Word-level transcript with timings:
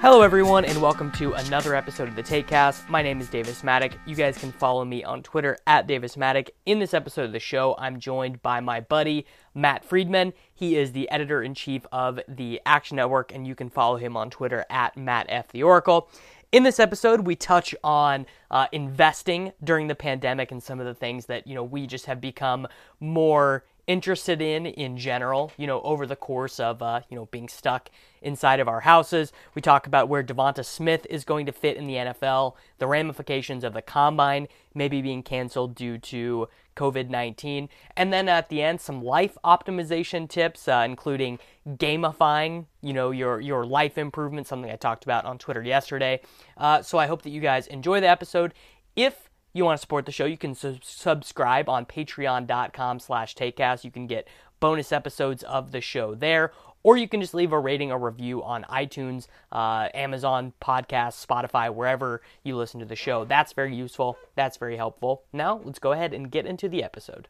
Hello, 0.00 0.22
everyone, 0.22 0.64
and 0.64 0.80
welcome 0.80 1.12
to 1.12 1.34
another 1.34 1.74
episode 1.74 2.08
of 2.08 2.16
the 2.16 2.22
Taekcast. 2.22 2.88
My 2.88 3.02
name 3.02 3.20
is 3.20 3.28
Davis 3.28 3.60
Mattek. 3.60 3.92
You 4.06 4.16
guys 4.16 4.38
can 4.38 4.50
follow 4.50 4.82
me 4.82 5.04
on 5.04 5.22
Twitter 5.22 5.58
at 5.66 5.86
Davis 5.86 6.16
Mattek. 6.16 6.48
In 6.64 6.78
this 6.78 6.94
episode 6.94 7.26
of 7.26 7.32
the 7.32 7.38
show, 7.38 7.76
I'm 7.78 8.00
joined 8.00 8.40
by 8.40 8.60
my 8.60 8.80
buddy 8.80 9.26
Matt 9.54 9.84
Freedman. 9.84 10.32
He 10.54 10.74
is 10.78 10.92
the 10.92 11.10
editor 11.10 11.42
in 11.42 11.52
chief 11.52 11.84
of 11.92 12.18
the 12.26 12.62
Action 12.64 12.96
Network, 12.96 13.34
and 13.34 13.46
you 13.46 13.54
can 13.54 13.68
follow 13.68 13.98
him 13.98 14.16
on 14.16 14.30
Twitter 14.30 14.64
at 14.70 14.96
Matt 14.96 15.26
F 15.28 15.48
the 15.48 15.64
Oracle. 15.64 16.08
In 16.50 16.62
this 16.62 16.80
episode, 16.80 17.26
we 17.26 17.36
touch 17.36 17.74
on 17.84 18.24
uh, 18.50 18.68
investing 18.72 19.52
during 19.62 19.88
the 19.88 19.94
pandemic 19.94 20.50
and 20.50 20.62
some 20.62 20.80
of 20.80 20.86
the 20.86 20.94
things 20.94 21.26
that 21.26 21.46
you 21.46 21.54
know 21.54 21.62
we 21.62 21.86
just 21.86 22.06
have 22.06 22.22
become 22.22 22.66
more 23.00 23.66
interested 23.90 24.40
in 24.40 24.66
in 24.66 24.96
general, 24.96 25.52
you 25.56 25.66
know, 25.66 25.80
over 25.82 26.06
the 26.06 26.14
course 26.14 26.60
of, 26.60 26.80
uh, 26.80 27.00
you 27.08 27.16
know, 27.16 27.26
being 27.26 27.48
stuck 27.48 27.90
inside 28.22 28.60
of 28.60 28.68
our 28.68 28.82
houses. 28.82 29.32
We 29.52 29.60
talk 29.60 29.84
about 29.84 30.08
where 30.08 30.22
Devonta 30.22 30.64
Smith 30.64 31.08
is 31.10 31.24
going 31.24 31.44
to 31.46 31.52
fit 31.52 31.76
in 31.76 31.88
the 31.88 31.94
NFL, 31.94 32.54
the 32.78 32.86
ramifications 32.86 33.64
of 33.64 33.74
the 33.74 33.82
combine 33.82 34.46
maybe 34.74 35.02
being 35.02 35.24
canceled 35.24 35.74
due 35.74 35.98
to 35.98 36.48
COVID 36.76 37.08
19. 37.08 37.68
And 37.96 38.12
then 38.12 38.28
at 38.28 38.48
the 38.48 38.62
end, 38.62 38.80
some 38.80 39.02
life 39.02 39.36
optimization 39.44 40.28
tips, 40.28 40.68
uh, 40.68 40.84
including 40.86 41.40
gamifying, 41.68 42.66
you 42.82 42.92
know, 42.92 43.10
your, 43.10 43.40
your 43.40 43.66
life 43.66 43.98
improvement, 43.98 44.46
something 44.46 44.70
I 44.70 44.76
talked 44.76 45.02
about 45.02 45.24
on 45.24 45.36
Twitter 45.38 45.62
yesterday. 45.62 46.20
Uh, 46.56 46.82
so 46.82 46.96
I 46.96 47.08
hope 47.08 47.22
that 47.22 47.30
you 47.30 47.40
guys 47.40 47.66
enjoy 47.66 48.00
the 48.00 48.08
episode. 48.08 48.54
If 48.94 49.29
you 49.52 49.64
want 49.64 49.78
to 49.78 49.80
support 49.80 50.06
the 50.06 50.12
show, 50.12 50.24
you 50.24 50.38
can 50.38 50.54
su- 50.54 50.78
subscribe 50.82 51.68
on 51.68 51.86
patreon.com 51.86 53.00
slash 53.00 53.34
taekcast. 53.34 53.84
You 53.84 53.90
can 53.90 54.06
get 54.06 54.28
bonus 54.60 54.92
episodes 54.92 55.42
of 55.42 55.72
the 55.72 55.80
show 55.80 56.14
there, 56.14 56.52
or 56.82 56.96
you 56.96 57.08
can 57.08 57.20
just 57.20 57.34
leave 57.34 57.52
a 57.52 57.58
rating 57.58 57.90
or 57.90 57.98
review 57.98 58.42
on 58.42 58.64
iTunes, 58.64 59.26
uh, 59.52 59.88
Amazon 59.94 60.52
Podcasts, 60.62 61.24
Spotify, 61.24 61.72
wherever 61.72 62.22
you 62.44 62.56
listen 62.56 62.80
to 62.80 62.86
the 62.86 62.96
show. 62.96 63.24
That's 63.24 63.52
very 63.52 63.74
useful. 63.74 64.18
That's 64.36 64.56
very 64.56 64.76
helpful. 64.76 65.24
Now, 65.32 65.60
let's 65.64 65.78
go 65.78 65.92
ahead 65.92 66.14
and 66.14 66.30
get 66.30 66.46
into 66.46 66.68
the 66.68 66.82
episode. 66.84 67.28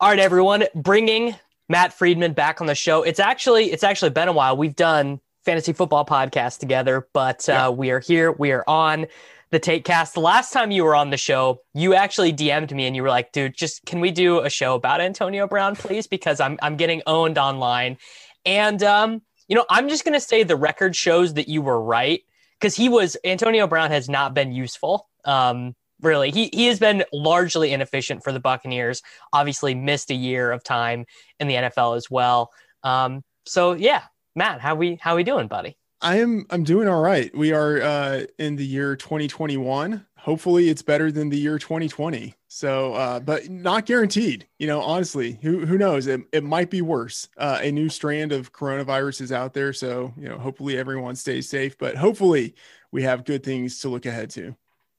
All 0.00 0.08
right, 0.08 0.18
everyone, 0.18 0.64
bringing 0.74 1.36
Matt 1.68 1.92
Freedman 1.92 2.32
back 2.32 2.60
on 2.60 2.66
the 2.66 2.74
show. 2.74 3.02
It's 3.02 3.20
actually 3.20 3.72
it's 3.72 3.84
actually 3.84 4.10
been 4.10 4.28
a 4.28 4.32
while. 4.32 4.56
We've 4.56 4.74
done 4.74 5.20
fantasy 5.44 5.72
football 5.72 6.04
podcast 6.04 6.58
together, 6.58 7.08
but 7.12 7.48
uh, 7.48 7.52
yeah. 7.52 7.68
we 7.68 7.90
are 7.90 8.00
here. 8.00 8.32
We 8.32 8.52
are 8.52 8.64
on 8.66 9.06
the 9.52 9.60
Taek 9.60 9.84
Cast. 9.84 10.14
The 10.14 10.20
last 10.20 10.50
time 10.50 10.70
you 10.70 10.82
were 10.82 10.96
on 10.96 11.10
the 11.10 11.18
show, 11.18 11.60
you 11.74 11.94
actually 11.94 12.32
DM'd 12.32 12.74
me 12.74 12.86
and 12.86 12.96
you 12.96 13.02
were 13.02 13.10
like, 13.10 13.32
dude, 13.32 13.54
just 13.54 13.84
can 13.84 14.00
we 14.00 14.10
do 14.10 14.40
a 14.40 14.50
show 14.50 14.74
about 14.74 15.02
Antonio 15.02 15.46
Brown, 15.46 15.76
please? 15.76 16.06
Because 16.06 16.40
I'm 16.40 16.58
I'm 16.62 16.76
getting 16.76 17.02
owned 17.06 17.38
online. 17.38 17.98
And 18.46 18.82
um, 18.82 19.22
you 19.46 19.54
know, 19.54 19.66
I'm 19.70 19.90
just 19.90 20.04
gonna 20.04 20.20
say 20.20 20.42
the 20.42 20.56
record 20.56 20.96
shows 20.96 21.34
that 21.34 21.48
you 21.48 21.62
were 21.62 21.80
right. 21.80 22.22
Because 22.58 22.74
he 22.74 22.88
was 22.88 23.16
Antonio 23.24 23.66
Brown 23.66 23.90
has 23.90 24.08
not 24.08 24.34
been 24.34 24.52
useful. 24.52 25.08
Um, 25.24 25.76
really. 26.00 26.30
He 26.30 26.48
he 26.52 26.66
has 26.66 26.78
been 26.78 27.04
largely 27.12 27.72
inefficient 27.72 28.24
for 28.24 28.32
the 28.32 28.40
Buccaneers. 28.40 29.02
Obviously 29.34 29.74
missed 29.74 30.10
a 30.10 30.14
year 30.14 30.50
of 30.50 30.64
time 30.64 31.04
in 31.38 31.46
the 31.46 31.54
NFL 31.54 31.98
as 31.98 32.10
well. 32.10 32.50
Um, 32.82 33.22
so 33.44 33.74
yeah, 33.74 34.04
Matt, 34.34 34.62
how 34.62 34.76
we 34.76 34.96
how 34.96 35.14
we 35.14 35.24
doing, 35.24 35.46
buddy? 35.46 35.76
I 36.02 36.18
am 36.18 36.46
I'm 36.50 36.64
doing 36.64 36.88
all 36.88 37.00
right. 37.00 37.34
We 37.34 37.52
are 37.52 37.80
uh, 37.80 38.24
in 38.38 38.56
the 38.56 38.66
year 38.66 38.96
2021. 38.96 40.04
Hopefully 40.18 40.68
it's 40.68 40.82
better 40.82 41.12
than 41.12 41.28
the 41.30 41.38
year 41.38 41.58
2020. 41.58 42.34
So 42.48 42.94
uh, 42.94 43.20
but 43.20 43.48
not 43.48 43.86
guaranteed. 43.86 44.48
You 44.58 44.66
know, 44.66 44.80
honestly, 44.82 45.38
who 45.42 45.64
who 45.64 45.78
knows? 45.78 46.08
It, 46.08 46.22
it 46.32 46.42
might 46.42 46.70
be 46.70 46.82
worse. 46.82 47.28
Uh, 47.36 47.60
a 47.62 47.70
new 47.70 47.88
strand 47.88 48.32
of 48.32 48.52
coronavirus 48.52 49.20
is 49.20 49.32
out 49.32 49.54
there. 49.54 49.72
So, 49.72 50.12
you 50.16 50.28
know, 50.28 50.38
hopefully 50.38 50.76
everyone 50.76 51.14
stays 51.14 51.48
safe, 51.48 51.78
but 51.78 51.96
hopefully 51.96 52.56
we 52.90 53.04
have 53.04 53.24
good 53.24 53.44
things 53.44 53.78
to 53.80 53.88
look 53.88 54.04
ahead 54.04 54.30
to. 54.30 54.56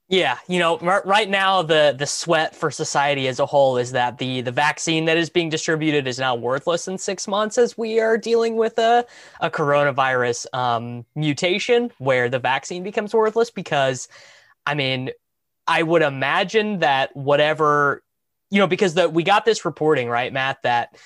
Yeah, 0.08 0.36
you 0.48 0.58
know, 0.58 0.78
right 0.78 1.30
now 1.30 1.62
the 1.62 1.94
the 1.98 2.06
sweat 2.06 2.54
for 2.54 2.70
society 2.70 3.26
as 3.26 3.40
a 3.40 3.46
whole 3.46 3.78
is 3.78 3.92
that 3.92 4.18
the 4.18 4.42
the 4.42 4.52
vaccine 4.52 5.06
that 5.06 5.16
is 5.16 5.30
being 5.30 5.48
distributed 5.48 6.06
is 6.06 6.18
now 6.18 6.34
worthless 6.34 6.86
in 6.88 6.98
six 6.98 7.26
months 7.26 7.56
as 7.56 7.78
we 7.78 8.00
are 8.00 8.18
dealing 8.18 8.56
with 8.56 8.78
a 8.78 9.06
a 9.40 9.50
coronavirus 9.50 10.46
um, 10.52 11.06
mutation 11.14 11.90
where 11.98 12.28
the 12.28 12.38
vaccine 12.38 12.82
becomes 12.82 13.14
worthless 13.14 13.50
because, 13.50 14.08
I 14.66 14.74
mean, 14.74 15.10
I 15.66 15.82
would 15.82 16.02
imagine 16.02 16.80
that 16.80 17.16
whatever 17.16 18.02
you 18.50 18.58
know 18.58 18.66
because 18.66 18.92
the 18.92 19.08
we 19.08 19.22
got 19.22 19.46
this 19.46 19.64
reporting 19.64 20.10
right, 20.10 20.30
Matt, 20.30 20.58
that 20.64 20.98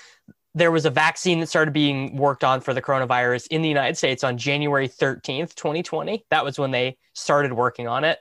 there 0.56 0.72
was 0.72 0.86
a 0.86 0.90
vaccine 0.90 1.38
that 1.38 1.46
started 1.46 1.72
being 1.72 2.16
worked 2.16 2.42
on 2.42 2.60
for 2.60 2.74
the 2.74 2.82
coronavirus 2.82 3.46
in 3.52 3.62
the 3.62 3.68
United 3.68 3.96
States 3.96 4.24
on 4.24 4.36
January 4.38 4.88
13th, 4.88 5.54
2020. 5.54 6.24
That 6.30 6.44
was 6.44 6.58
when 6.58 6.72
they 6.72 6.96
started 7.12 7.52
working 7.52 7.86
on 7.86 8.02
it 8.02 8.18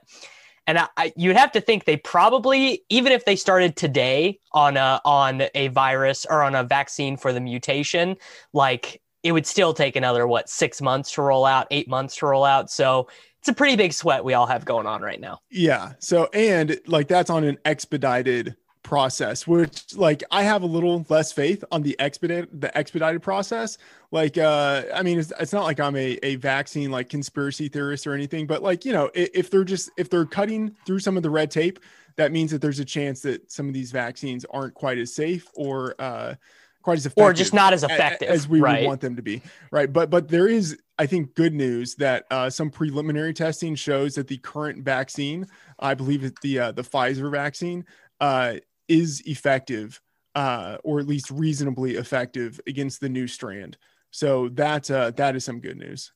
and 0.68 0.78
I, 0.78 0.88
I, 0.98 1.12
you'd 1.16 1.36
have 1.36 1.50
to 1.52 1.62
think 1.62 1.86
they 1.86 1.96
probably, 1.96 2.84
even 2.90 3.10
if 3.10 3.24
they 3.24 3.36
started 3.36 3.74
today 3.74 4.38
on 4.52 4.76
a 4.76 5.00
on 5.04 5.44
a 5.54 5.68
virus 5.68 6.26
or 6.28 6.42
on 6.42 6.54
a 6.54 6.62
vaccine 6.62 7.16
for 7.16 7.32
the 7.32 7.40
mutation, 7.40 8.16
like 8.52 9.00
it 9.22 9.32
would 9.32 9.46
still 9.46 9.72
take 9.72 9.96
another 9.96 10.26
what 10.28 10.48
six 10.50 10.82
months 10.82 11.10
to 11.12 11.22
roll 11.22 11.46
out, 11.46 11.66
eight 11.70 11.88
months 11.88 12.16
to 12.16 12.26
roll 12.26 12.44
out. 12.44 12.70
So 12.70 13.08
it's 13.38 13.48
a 13.48 13.52
pretty 13.54 13.76
big 13.76 13.94
sweat 13.94 14.22
we 14.22 14.34
all 14.34 14.46
have 14.46 14.66
going 14.66 14.86
on 14.86 15.00
right 15.00 15.18
now. 15.18 15.40
Yeah. 15.50 15.94
So 16.00 16.28
and 16.34 16.78
like 16.86 17.08
that's 17.08 17.30
on 17.30 17.44
an 17.44 17.56
expedited 17.64 18.54
process 18.82 19.46
which 19.46 19.94
like 19.96 20.22
i 20.30 20.42
have 20.42 20.62
a 20.62 20.66
little 20.66 21.04
less 21.08 21.32
faith 21.32 21.64
on 21.70 21.82
the 21.82 21.98
expedited 21.98 22.48
the 22.60 22.76
expedited 22.76 23.22
process 23.22 23.78
like 24.10 24.38
uh 24.38 24.82
i 24.94 25.02
mean 25.02 25.18
it's, 25.18 25.32
it's 25.40 25.52
not 25.52 25.64
like 25.64 25.80
i'm 25.80 25.96
a, 25.96 26.18
a 26.22 26.36
vaccine 26.36 26.90
like 26.90 27.08
conspiracy 27.08 27.68
theorist 27.68 28.06
or 28.06 28.14
anything 28.14 28.46
but 28.46 28.62
like 28.62 28.84
you 28.84 28.92
know 28.92 29.10
if, 29.14 29.30
if 29.34 29.50
they're 29.50 29.64
just 29.64 29.90
if 29.96 30.08
they're 30.08 30.26
cutting 30.26 30.74
through 30.86 30.98
some 30.98 31.16
of 31.16 31.22
the 31.22 31.30
red 31.30 31.50
tape 31.50 31.80
that 32.16 32.32
means 32.32 32.50
that 32.50 32.60
there's 32.60 32.80
a 32.80 32.84
chance 32.84 33.20
that 33.20 33.50
some 33.50 33.68
of 33.68 33.74
these 33.74 33.92
vaccines 33.92 34.44
aren't 34.50 34.74
quite 34.74 34.98
as 34.98 35.14
safe 35.14 35.48
or 35.54 35.94
uh 35.98 36.34
quite 36.82 36.96
as 36.96 37.06
effective 37.06 37.24
or 37.24 37.32
just 37.32 37.52
not 37.52 37.72
as 37.72 37.84
effective 37.84 38.28
as, 38.28 38.42
as 38.42 38.48
we 38.48 38.60
right. 38.60 38.80
would 38.80 38.86
want 38.86 39.00
them 39.00 39.16
to 39.16 39.22
be 39.22 39.42
right 39.70 39.92
but 39.92 40.08
but 40.08 40.28
there 40.28 40.48
is 40.48 40.78
i 40.98 41.04
think 41.04 41.34
good 41.34 41.52
news 41.52 41.94
that 41.96 42.24
uh, 42.30 42.48
some 42.48 42.70
preliminary 42.70 43.34
testing 43.34 43.74
shows 43.74 44.14
that 44.14 44.28
the 44.28 44.38
current 44.38 44.84
vaccine 44.84 45.46
i 45.80 45.92
believe 45.92 46.24
it's 46.24 46.40
the 46.40 46.58
uh, 46.58 46.72
the 46.72 46.82
pfizer 46.82 47.30
vaccine 47.30 47.84
uh, 48.20 48.54
is 48.88 49.22
effective, 49.26 50.00
uh, 50.34 50.78
or 50.84 51.00
at 51.00 51.06
least 51.06 51.30
reasonably 51.30 51.96
effective 51.96 52.60
against 52.66 53.00
the 53.00 53.08
new 53.08 53.26
strand. 53.26 53.76
So 54.10 54.48
that 54.50 54.90
uh, 54.90 55.10
that 55.12 55.36
is 55.36 55.44
some 55.44 55.60
good 55.60 55.76
news. 55.76 56.12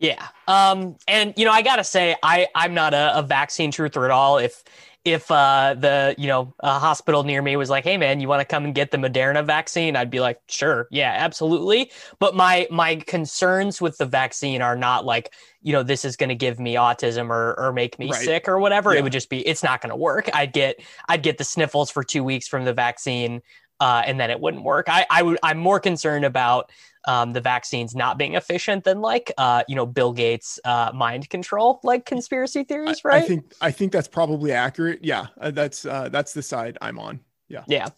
Yeah. 0.00 0.28
Um, 0.48 0.96
and 1.06 1.34
you 1.36 1.44
know, 1.44 1.52
I 1.52 1.62
gotta 1.62 1.84
say, 1.84 2.16
I 2.22 2.48
I'm 2.54 2.74
not 2.74 2.94
a, 2.94 3.18
a 3.18 3.22
vaccine 3.22 3.70
truther 3.70 4.04
at 4.04 4.10
all. 4.10 4.38
If 4.38 4.64
if 5.04 5.30
uh, 5.30 5.74
the 5.78 6.14
you 6.18 6.26
know 6.26 6.54
a 6.60 6.78
hospital 6.78 7.22
near 7.22 7.40
me 7.40 7.56
was 7.56 7.70
like, 7.70 7.84
"Hey 7.84 7.96
man, 7.96 8.20
you 8.20 8.28
want 8.28 8.40
to 8.40 8.44
come 8.44 8.64
and 8.64 8.74
get 8.74 8.90
the 8.90 8.98
Moderna 8.98 9.44
vaccine?" 9.44 9.96
I'd 9.96 10.10
be 10.10 10.20
like, 10.20 10.40
"Sure, 10.46 10.88
yeah, 10.90 11.14
absolutely." 11.16 11.90
But 12.18 12.34
my 12.34 12.66
my 12.70 12.96
concerns 12.96 13.80
with 13.80 13.96
the 13.96 14.04
vaccine 14.04 14.60
are 14.60 14.76
not 14.76 15.06
like 15.06 15.32
you 15.62 15.72
know 15.72 15.82
this 15.82 16.04
is 16.04 16.16
going 16.16 16.28
to 16.28 16.34
give 16.34 16.60
me 16.60 16.74
autism 16.74 17.30
or 17.30 17.58
or 17.58 17.72
make 17.72 17.98
me 17.98 18.10
right. 18.10 18.22
sick 18.22 18.48
or 18.48 18.58
whatever. 18.58 18.92
Yeah. 18.92 19.00
It 19.00 19.02
would 19.02 19.12
just 19.12 19.30
be 19.30 19.46
it's 19.46 19.62
not 19.62 19.80
going 19.80 19.90
to 19.90 19.96
work. 19.96 20.28
I'd 20.34 20.52
get 20.52 20.80
I'd 21.08 21.22
get 21.22 21.38
the 21.38 21.44
sniffles 21.44 21.90
for 21.90 22.04
two 22.04 22.22
weeks 22.22 22.46
from 22.46 22.66
the 22.66 22.74
vaccine, 22.74 23.40
uh, 23.80 24.02
and 24.04 24.20
then 24.20 24.30
it 24.30 24.38
wouldn't 24.38 24.64
work. 24.64 24.88
I 24.88 25.06
I 25.10 25.22
would 25.22 25.38
I'm 25.42 25.58
more 25.58 25.80
concerned 25.80 26.26
about 26.26 26.70
um, 27.06 27.32
the 27.32 27.40
vaccines 27.40 27.94
not 27.94 28.18
being 28.18 28.34
efficient 28.34 28.84
than 28.84 29.00
like 29.00 29.32
uh, 29.38 29.62
you 29.68 29.74
know 29.74 29.86
Bill 29.86 30.12
Gates 30.12 30.58
uh, 30.64 30.92
mind 30.94 31.28
control 31.30 31.80
like 31.82 32.06
conspiracy 32.06 32.64
theories, 32.64 33.04
right? 33.04 33.22
I, 33.22 33.24
I 33.24 33.28
think 33.28 33.52
I 33.60 33.70
think 33.70 33.92
that's 33.92 34.08
probably 34.08 34.52
accurate. 34.52 35.00
Yeah, 35.02 35.26
uh, 35.40 35.50
that's 35.50 35.84
uh, 35.86 36.08
that's 36.10 36.32
the 36.32 36.42
side 36.42 36.78
I'm 36.80 36.98
on. 36.98 37.20
Yeah. 37.48 37.64
Yeah. 37.66 37.88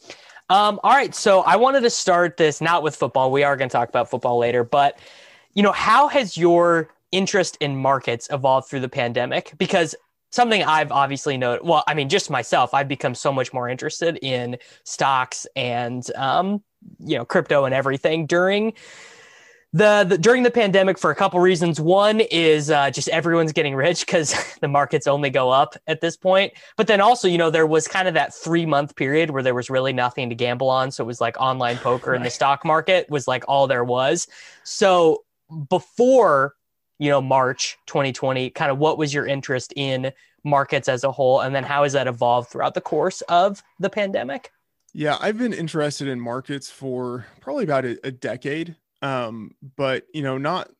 Um, 0.49 0.81
all 0.83 0.93
right. 0.93 1.15
So 1.15 1.41
I 1.43 1.57
wanted 1.57 1.83
to 1.83 1.91
start 1.91 2.37
this 2.37 2.61
not 2.61 2.83
with 2.83 2.97
football. 2.97 3.31
We 3.31 3.45
are 3.45 3.57
going 3.57 3.69
to 3.69 3.73
talk 3.73 3.89
about 3.89 4.11
football 4.11 4.39
later, 4.39 4.65
but 4.65 4.99
you 5.55 5.63
know, 5.63 5.73
how 5.73 6.09
has 6.09 6.37
your 6.37 6.91
interest 7.11 7.57
in 7.61 7.77
markets 7.77 8.29
evolved 8.31 8.69
through 8.69 8.81
the 8.81 8.89
pandemic? 8.89 9.53
Because 9.59 9.95
something 10.31 10.63
I've 10.63 10.91
obviously 10.91 11.37
noted. 11.37 11.67
Well, 11.67 11.85
I 11.87 11.95
mean, 11.95 12.09
just 12.09 12.31
myself, 12.31 12.75
I've 12.75 12.89
become 12.89 13.15
so 13.15 13.33
much 13.33 13.53
more 13.53 13.69
interested 13.69 14.19
in 14.23 14.57
stocks 14.85 15.47
and 15.55 16.05
um, 16.17 16.63
you 17.01 17.17
know 17.17 17.25
crypto 17.25 17.65
and 17.65 17.75
everything 17.75 18.27
during 18.27 18.73
the, 19.75 20.05
the, 20.07 20.19
during 20.19 20.43
the 20.43 20.51
pandemic 20.51 20.99
for 20.99 21.11
a 21.11 21.15
couple 21.15 21.41
reasons. 21.41 21.81
One 21.81 22.21
is 22.21 22.71
uh, 22.71 22.91
just 22.91 23.09
everyone's 23.09 23.53
getting 23.53 23.75
rich 23.75 24.01
because 24.07 24.35
the 24.61 24.69
markets 24.69 25.07
only 25.07 25.31
go 25.31 25.51
up 25.51 25.77
at 25.87 26.01
this 26.01 26.17
point. 26.17 26.53
But 26.77 26.87
then 26.87 27.01
also, 27.01 27.27
you 27.27 27.39
know, 27.39 27.51
there 27.51 27.67
was 27.67 27.89
kind 27.89 28.07
of 28.07 28.15
that 28.15 28.35
three 28.35 28.67
month 28.67 28.97
period 28.97 29.31
where 29.31 29.43
there 29.43 29.55
was 29.55 29.71
really 29.71 29.93
nothing 29.93 30.29
to 30.29 30.35
gamble 30.35 30.69
on. 30.69 30.91
So 30.91 31.05
it 31.05 31.07
was 31.07 31.21
like 31.21 31.41
online 31.41 31.79
poker 31.79 32.11
right. 32.11 32.17
and 32.17 32.25
the 32.25 32.31
stock 32.31 32.65
market 32.65 33.09
was 33.11 33.27
like 33.27 33.45
all 33.49 33.67
there 33.67 33.85
was. 33.85 34.27
So 34.65 35.25
before 35.69 36.55
you 36.99 37.09
know 37.09 37.21
March 37.21 37.79
2020, 37.87 38.51
kind 38.51 38.71
of 38.71 38.79
what 38.79 38.99
was 38.99 39.13
your 39.13 39.27
interest 39.27 39.73
in 39.75 40.13
markets 40.45 40.89
as 40.89 41.05
a 41.05 41.13
whole, 41.13 41.41
and 41.41 41.55
then 41.55 41.65
how 41.65 41.85
has 41.85 41.93
that 41.93 42.07
evolved 42.07 42.51
throughout 42.51 42.75
the 42.75 42.81
course 42.81 43.21
of 43.23 43.63
the 43.79 43.91
pandemic? 43.91 44.53
Yeah, 44.93 45.17
I've 45.21 45.39
been 45.39 45.55
interested 45.55 46.09
in 46.09 46.21
markets 46.21 46.71
for 46.71 47.27
probably 47.41 47.65
about 47.65 47.85
a, 47.85 47.99
a 48.07 48.11
decade. 48.11 48.77
Um, 49.01 49.53
but 49.77 50.07
you 50.15 50.23
know, 50.23 50.39
not 50.39 50.71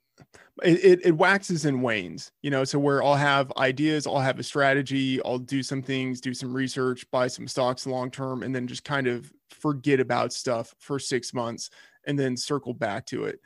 it, 0.63 0.85
it, 0.85 1.07
it 1.07 1.13
waxes 1.13 1.65
and 1.65 1.83
wanes, 1.83 2.31
you 2.43 2.51
know. 2.51 2.65
So 2.65 2.79
where 2.79 3.03
I'll 3.03 3.15
have 3.15 3.53
ideas, 3.57 4.07
I'll 4.07 4.21
have 4.21 4.39
a 4.39 4.43
strategy, 4.45 5.21
I'll 5.25 5.39
do 5.39 5.63
some 5.63 5.83
things, 5.83 6.21
do 6.21 6.35
some 6.35 6.55
research, 6.55 7.11
buy 7.11 7.27
some 7.27 7.49
stocks 7.49 7.87
long 7.87 8.11
term, 8.11 8.43
and 8.43 8.55
then 8.55 8.67
just 8.67 8.85
kind 8.85 9.07
of 9.07 9.33
forget 9.51 9.99
about 9.99 10.33
stuff 10.33 10.75
for 10.79 10.99
six 10.99 11.35
months 11.35 11.71
and 12.07 12.19
then 12.19 12.37
circle 12.37 12.75
back 12.75 13.07
to 13.07 13.25
it. 13.25 13.41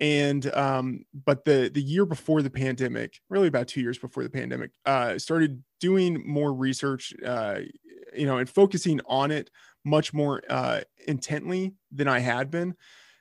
And 0.00 0.52
um, 0.54 1.04
but 1.24 1.44
the 1.44 1.70
the 1.72 1.82
year 1.82 2.04
before 2.04 2.42
the 2.42 2.50
pandemic, 2.50 3.20
really 3.28 3.48
about 3.48 3.68
two 3.68 3.80
years 3.80 3.98
before 3.98 4.22
the 4.22 4.30
pandemic, 4.30 4.70
uh, 4.84 5.18
started 5.18 5.62
doing 5.80 6.22
more 6.26 6.52
research, 6.52 7.14
uh, 7.24 7.60
you 8.14 8.26
know, 8.26 8.38
and 8.38 8.48
focusing 8.48 9.00
on 9.06 9.30
it 9.30 9.50
much 9.84 10.12
more 10.12 10.42
uh, 10.48 10.80
intently 11.06 11.74
than 11.92 12.08
I 12.08 12.18
had 12.18 12.50
been. 12.50 12.74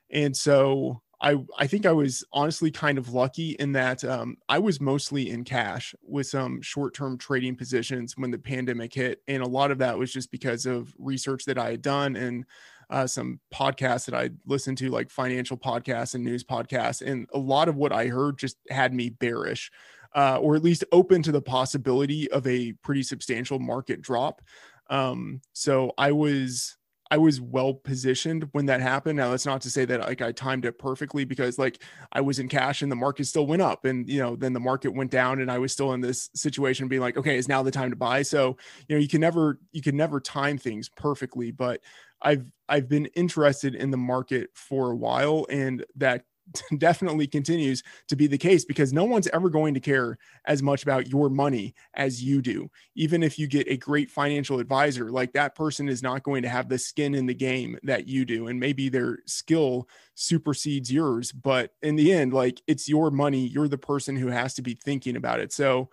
And 0.10 0.36
so 0.36 1.02
I 1.22 1.36
I 1.58 1.68
think 1.68 1.86
I 1.86 1.92
was 1.92 2.24
honestly 2.32 2.70
kind 2.70 2.98
of 2.98 3.14
lucky 3.14 3.52
in 3.52 3.72
that 3.74 4.04
um, 4.04 4.38
I 4.48 4.60
was 4.60 4.80
mostly 4.80 5.30
in 5.30 5.44
cash 5.44 5.96
with 6.04 6.28
some 6.28 6.62
short 6.62 6.94
term 6.94 7.18
trading 7.18 7.56
positions 7.56 8.16
when 8.16 8.32
the 8.32 8.38
pandemic 8.38 8.94
hit, 8.94 9.22
and 9.28 9.42
a 9.42 9.48
lot 9.48 9.72
of 9.72 9.80
that 9.80 9.98
was 9.98 10.12
just 10.12 10.32
because 10.32 10.66
of 10.66 10.94
research 11.00 11.46
that 11.46 11.58
I 11.58 11.72
had 11.72 11.82
done 11.82 12.16
and 12.16 12.46
uh, 12.90 13.08
some 13.08 13.40
podcasts 13.54 14.06
that 14.06 14.16
I 14.16 14.30
listened 14.46 14.78
to, 14.80 14.90
like 14.90 15.10
financial 15.10 15.58
podcasts 15.58 16.14
and 16.14 16.24
news 16.24 16.44
podcasts, 16.44 17.02
and 17.06 17.28
a 17.34 17.40
lot 17.40 17.68
of 17.68 17.76
what 17.76 17.92
I 17.92 18.08
heard 18.08 18.38
just 18.38 18.58
had 18.70 18.94
me 18.94 19.10
bearish, 19.10 19.72
uh, 20.16 20.38
or 20.40 20.56
at 20.56 20.64
least 20.64 20.84
open 20.92 21.24
to 21.24 21.32
the 21.32 21.42
possibility 21.42 22.30
of 22.32 22.46
a 22.46 22.74
pretty 22.84 23.04
substantial 23.04 23.60
market 23.60 24.02
drop. 24.02 24.42
Um, 24.90 25.42
so 25.54 25.92
I 25.98 26.12
was 26.12 26.78
I 27.10 27.18
was 27.18 27.40
well 27.40 27.74
positioned 27.74 28.50
when 28.52 28.66
that 28.66 28.82
happened. 28.82 29.18
Now 29.18 29.32
that's 29.32 29.46
not 29.46 29.62
to 29.62 29.70
say 29.70 29.86
that 29.86 30.02
like 30.02 30.22
I 30.22 30.32
timed 30.32 30.66
it 30.66 30.78
perfectly 30.78 31.24
because 31.24 31.58
like 31.58 31.82
I 32.12 32.22
was 32.22 32.40
in 32.40 32.50
cash 32.50 32.82
and 32.82 32.92
the 32.92 32.98
market 32.98 33.26
still 33.26 33.48
went 33.48 33.62
up 33.62 33.86
and 33.86 34.10
you 34.10 34.20
know 34.22 34.36
then 34.36 34.54
the 34.54 34.60
market 34.60 34.94
went 34.94 35.12
down 35.12 35.40
and 35.40 35.50
I 35.50 35.58
was 35.58 35.72
still 35.72 35.94
in 35.94 36.02
this 36.02 36.30
situation 36.36 36.88
being 36.88 37.02
like 37.02 37.18
okay 37.18 37.38
is 37.38 37.48
now 37.48 37.64
the 37.64 37.72
time 37.72 37.92
to 37.92 37.96
buy. 37.96 38.24
So 38.24 38.58
you 38.88 38.96
know 38.96 39.02
you 39.02 39.08
can 39.08 39.22
never 39.22 39.60
you 39.72 39.82
can 39.82 39.96
never 39.96 40.20
time 40.20 40.58
things 40.58 40.90
perfectly, 40.90 41.52
but 41.52 41.82
I've 42.22 42.46
I've 42.68 42.90
been 42.90 43.06
interested 43.08 43.76
in 43.76 43.92
the 43.92 43.98
market 43.98 44.50
for 44.54 44.92
a 44.92 44.96
while 44.96 45.46
and 45.50 45.86
that 45.96 46.24
definitely 46.78 47.28
continues 47.28 47.84
to 48.08 48.16
be 48.16 48.28
the 48.28 48.38
case 48.38 48.66
because 48.66 48.94
no 48.94 49.04
one's 49.04 49.28
ever 49.28 49.50
going 49.50 49.74
to 49.74 49.80
care 49.80 50.18
as 50.46 50.62
much 50.62 50.84
about 50.84 51.08
your 51.08 51.30
money 51.30 51.74
as 51.94 52.24
you 52.24 52.42
do. 52.42 52.70
Even 52.96 53.24
if 53.24 53.38
you 53.38 53.48
get 53.48 53.68
a 53.68 53.78
great 53.78 54.10
financial 54.10 54.60
advisor, 54.60 55.12
like 55.12 55.34
that 55.34 55.56
person 55.56 55.90
is 55.90 56.04
not 56.04 56.24
going 56.24 56.44
to 56.44 56.50
have 56.50 56.70
the 56.70 56.78
skin 56.78 57.16
in 57.16 57.26
the 57.26 57.34
game 57.34 57.78
that 57.84 58.08
you 58.08 58.26
do. 58.26 58.48
And 58.48 58.60
maybe 58.60 58.90
their 58.90 59.20
skill 59.26 59.88
supersedes 60.16 60.92
yours. 60.92 61.32
But 61.32 61.72
in 61.82 61.96
the 61.96 62.14
end, 62.14 62.34
like 62.34 62.62
it's 62.68 62.90
your 62.90 63.12
money. 63.12 63.48
You're 63.48 63.68
the 63.68 63.78
person 63.78 64.16
who 64.16 64.28
has 64.28 64.54
to 64.56 64.62
be 64.62 64.76
thinking 64.76 65.16
about 65.16 65.40
it. 65.40 65.52
So 65.52 65.90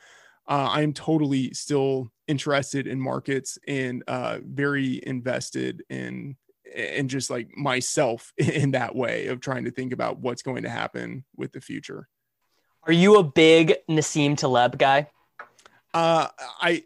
uh, 0.47 0.69
I'm 0.71 0.93
totally 0.93 1.53
still 1.55 2.11
interested 2.29 2.87
in 2.87 3.01
markets 3.01 3.59
and 3.67 4.03
uh, 4.09 4.39
very 4.45 5.01
invested 5.07 5.83
in 5.89 6.37
and 6.75 7.09
just 7.09 7.31
like 7.31 7.57
myself 7.57 8.33
in 8.39 8.73
that 8.73 8.95
way 8.95 9.27
of 9.27 9.41
trying 9.41 9.65
to 9.65 9.71
think 9.71 9.93
about 9.93 10.19
what's 10.19 10.43
going 10.43 10.63
to 10.63 10.71
happen 10.71 11.25
with 11.37 11.53
the 11.53 11.61
future. 11.61 12.09
Are 12.87 12.93
you 12.93 13.19
a 13.19 13.23
big 13.23 13.75
Nassim 13.89 14.37
Taleb 14.37 14.79
guy? 14.79 15.09
Uh, 15.95 16.29
I 16.61 16.83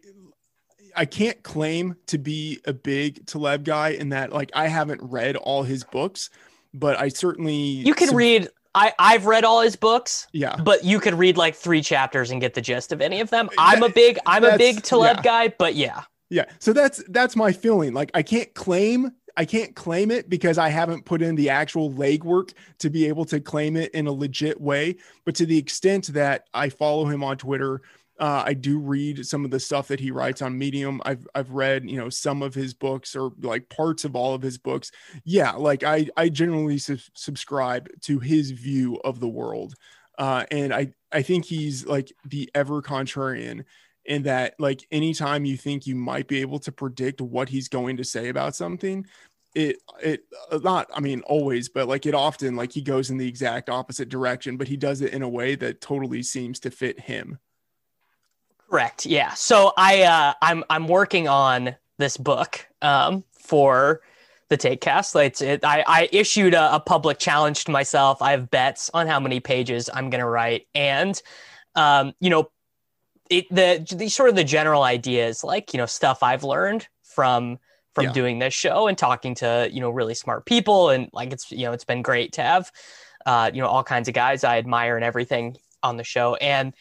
I 0.95 1.05
can't 1.05 1.43
claim 1.43 1.97
to 2.07 2.19
be 2.19 2.61
a 2.67 2.73
big 2.73 3.27
Taleb 3.27 3.65
guy 3.65 3.91
in 3.91 4.11
that 4.11 4.33
like 4.33 4.51
I 4.55 4.69
haven't 4.69 5.01
read 5.03 5.37
all 5.37 5.63
his 5.63 5.85
books, 5.85 6.31
but 6.75 6.99
I 6.99 7.09
certainly 7.09 7.55
you 7.55 7.95
can 7.95 8.09
sub- 8.09 8.17
read. 8.17 8.49
I 8.75 8.93
I've 8.99 9.27
read 9.27 9.45
all 9.45 9.63
his 9.63 9.77
books. 9.77 10.29
Yeah, 10.33 10.57
but 10.57 10.85
you 10.85 11.01
could 11.01 11.15
read 11.15 11.37
like 11.37 11.57
three 11.57 11.83
chapters 11.83 12.31
and 12.31 12.41
get 12.41 12.55
the 12.55 12.61
gist 12.61 12.93
of 12.93 13.01
any 13.01 13.21
of 13.21 13.31
them. 13.31 13.49
I'm 13.59 13.83
a 13.83 13.89
big 13.89 14.19
I'm 14.27 14.45
a 14.45 14.59
big 14.59 14.83
Taleb 14.83 15.19
yeah. 15.19 15.23
guy, 15.23 15.55
but 15.57 15.75
yeah. 15.75 16.03
Yeah, 16.31 16.45
so 16.59 16.73
that's 16.73 17.03
that's 17.09 17.35
my 17.35 17.53
feeling. 17.53 17.95
Like 17.95 18.11
I 18.13 18.23
can't 18.23 18.53
claim 18.55 19.13
I 19.39 19.45
can't 19.45 19.77
claim 19.77 20.11
it 20.11 20.29
because 20.29 20.59
I 20.59 20.69
haven't 20.69 21.05
put 21.05 21.23
in 21.23 21.37
the 21.37 21.49
actual 21.49 21.93
legwork 21.93 22.55
to 22.81 22.91
be 22.91 23.07
able 23.07 23.25
to 23.27 23.39
claim 23.39 23.77
it 23.77 23.93
in 23.93 24.09
a 24.09 24.13
legit 24.13 24.61
way. 24.61 24.97
But 25.25 25.37
to 25.37 25.47
the 25.47 25.57
extent 25.57 26.09
that 26.09 26.49
I 26.53 26.71
follow 26.71 27.07
him 27.07 27.23
on 27.23 27.37
Twitter, 27.37 27.83
uh, 28.19 28.43
I 28.45 28.55
do 28.55 28.81
read 28.81 29.25
some 29.25 29.45
of 29.45 29.53
the 29.53 29.61
stuff 29.61 29.87
that 29.89 30.01
he 30.01 30.11
writes 30.11 30.43
on 30.43 30.59
Medium. 30.59 31.01
I've 31.05 31.25
I've 31.37 31.53
read 31.53 31.89
you 31.89 31.99
know 31.99 32.11
some 32.11 32.43
of 32.43 32.53
his 32.53 32.75
books 32.75 33.15
or 33.15 33.31
like 33.41 33.69
parts 33.69 34.05
of 34.05 34.17
all 34.17 34.35
of 34.35 34.43
his 34.43 34.59
books. 34.59 34.91
Yeah, 35.23 35.53
like 35.53 35.85
I 35.85 36.09
I 36.17 36.31
generally 36.31 36.79
su- 36.79 36.99
subscribe 37.15 37.89
to 38.03 38.19
his 38.19 38.51
view 38.51 39.01
of 39.05 39.21
the 39.21 39.29
world, 39.29 39.77
uh, 40.19 40.47
and 40.51 40.75
I 40.75 40.95
I 41.13 41.23
think 41.23 41.45
he's 41.45 41.87
like 41.87 42.13
the 42.25 42.51
ever 42.57 42.83
contrarian 42.83 43.65
in 44.09 44.23
that 44.23 44.55
like 44.59 44.87
anytime 44.91 45.45
you 45.45 45.57
think 45.57 45.87
you 45.87 45.95
might 45.95 46.27
be 46.27 46.41
able 46.41 46.59
to 46.59 46.73
predict 46.73 47.21
what 47.21 47.49
he's 47.49 47.69
going 47.69 47.97
to 47.97 48.05
say 48.05 48.29
about 48.29 48.57
something 48.57 49.07
it 49.55 49.77
it 50.03 50.25
uh, 50.51 50.59
not 50.63 50.89
i 50.95 51.01
mean 51.01 51.21
always 51.23 51.69
but 51.69 51.89
like 51.89 52.07
it 52.07 52.15
often 52.15 52.57
like 52.57 52.73
he 52.73 52.83
goes 52.83 53.11
in 53.11 53.17
the 53.17 53.29
exact 53.29 53.69
opposite 53.69 54.09
direction 54.09 54.57
but 54.57 54.69
he 54.69 54.77
does 54.77 55.01
it 55.01 55.13
in 55.13 55.23
a 55.23 55.29
way 55.29 55.55
that 55.55 55.81
totally 55.81 56.23
seems 56.23 56.59
to 56.61 56.71
fit 56.71 56.99
him. 57.01 57.39
Correct. 58.71 59.07
Yeah. 59.07 59.33
So 59.35 59.73
i 59.77 60.03
uh 60.03 60.35
i'm 60.43 60.65
i'm 60.69 60.89
working 60.89 61.29
on 61.29 61.75
this 61.99 62.17
book 62.17 62.67
um 62.83 63.25
for 63.39 64.03
the 64.49 64.57
taek 64.57 64.81
cast 64.81 65.15
like 65.15 65.41
it, 65.41 65.65
I, 65.65 65.85
I 65.87 66.09
issued 66.13 66.55
a, 66.55 66.77
a 66.77 66.81
public 66.81 67.19
challenge 67.19 67.65
to 67.65 67.71
myself. 67.71 68.23
I 68.23 68.31
have 68.31 68.51
bets 68.51 68.91
on 68.95 69.07
how 69.07 69.21
many 69.21 69.41
pages 69.41 69.91
i'm 69.93 70.11
to 70.11 70.25
write. 70.25 70.67
And 70.75 71.21
um 71.75 72.15
you 72.21 72.31
know 72.31 72.51
it 73.31 73.49
the 73.51 73.85
the 73.97 74.09
sort 74.09 74.29
of 74.29 74.37
the 74.37 74.45
general 74.45 74.83
ideas 74.83 75.45
like 75.45 75.73
you 75.73 75.79
know 75.79 75.87
stuff 75.87 76.23
I've 76.23 76.45
learned 76.45 76.89
from 77.03 77.59
from 77.95 78.05
yeah. 78.05 78.13
doing 78.13 78.39
this 78.39 78.55
show 78.55 78.87
and 78.87 78.97
talking 78.97 79.35
to 79.37 79.69
you 79.73 79.81
know 79.81 79.91
really 79.91 80.15
smart 80.15 80.47
people 80.47 80.91
and 80.91 81.11
like 81.13 81.33
it's 81.33 81.51
you 81.51 81.65
know 81.65 81.73
it's 81.73 81.85
been 81.85 82.03
great 82.03 82.33
to 82.35 82.43
have 82.43 82.71
uh, 83.27 83.51
you 83.53 83.61
know 83.61 83.69
all 83.69 83.85
kinds 83.85 84.09
of 84.09 84.15
guys 84.15 84.45
I 84.45 84.59
admire 84.59 84.97
and 84.97 85.05
everything 85.05 85.57
on 85.83 85.97
the 85.97 86.05
show 86.05 86.37
and 86.37 86.75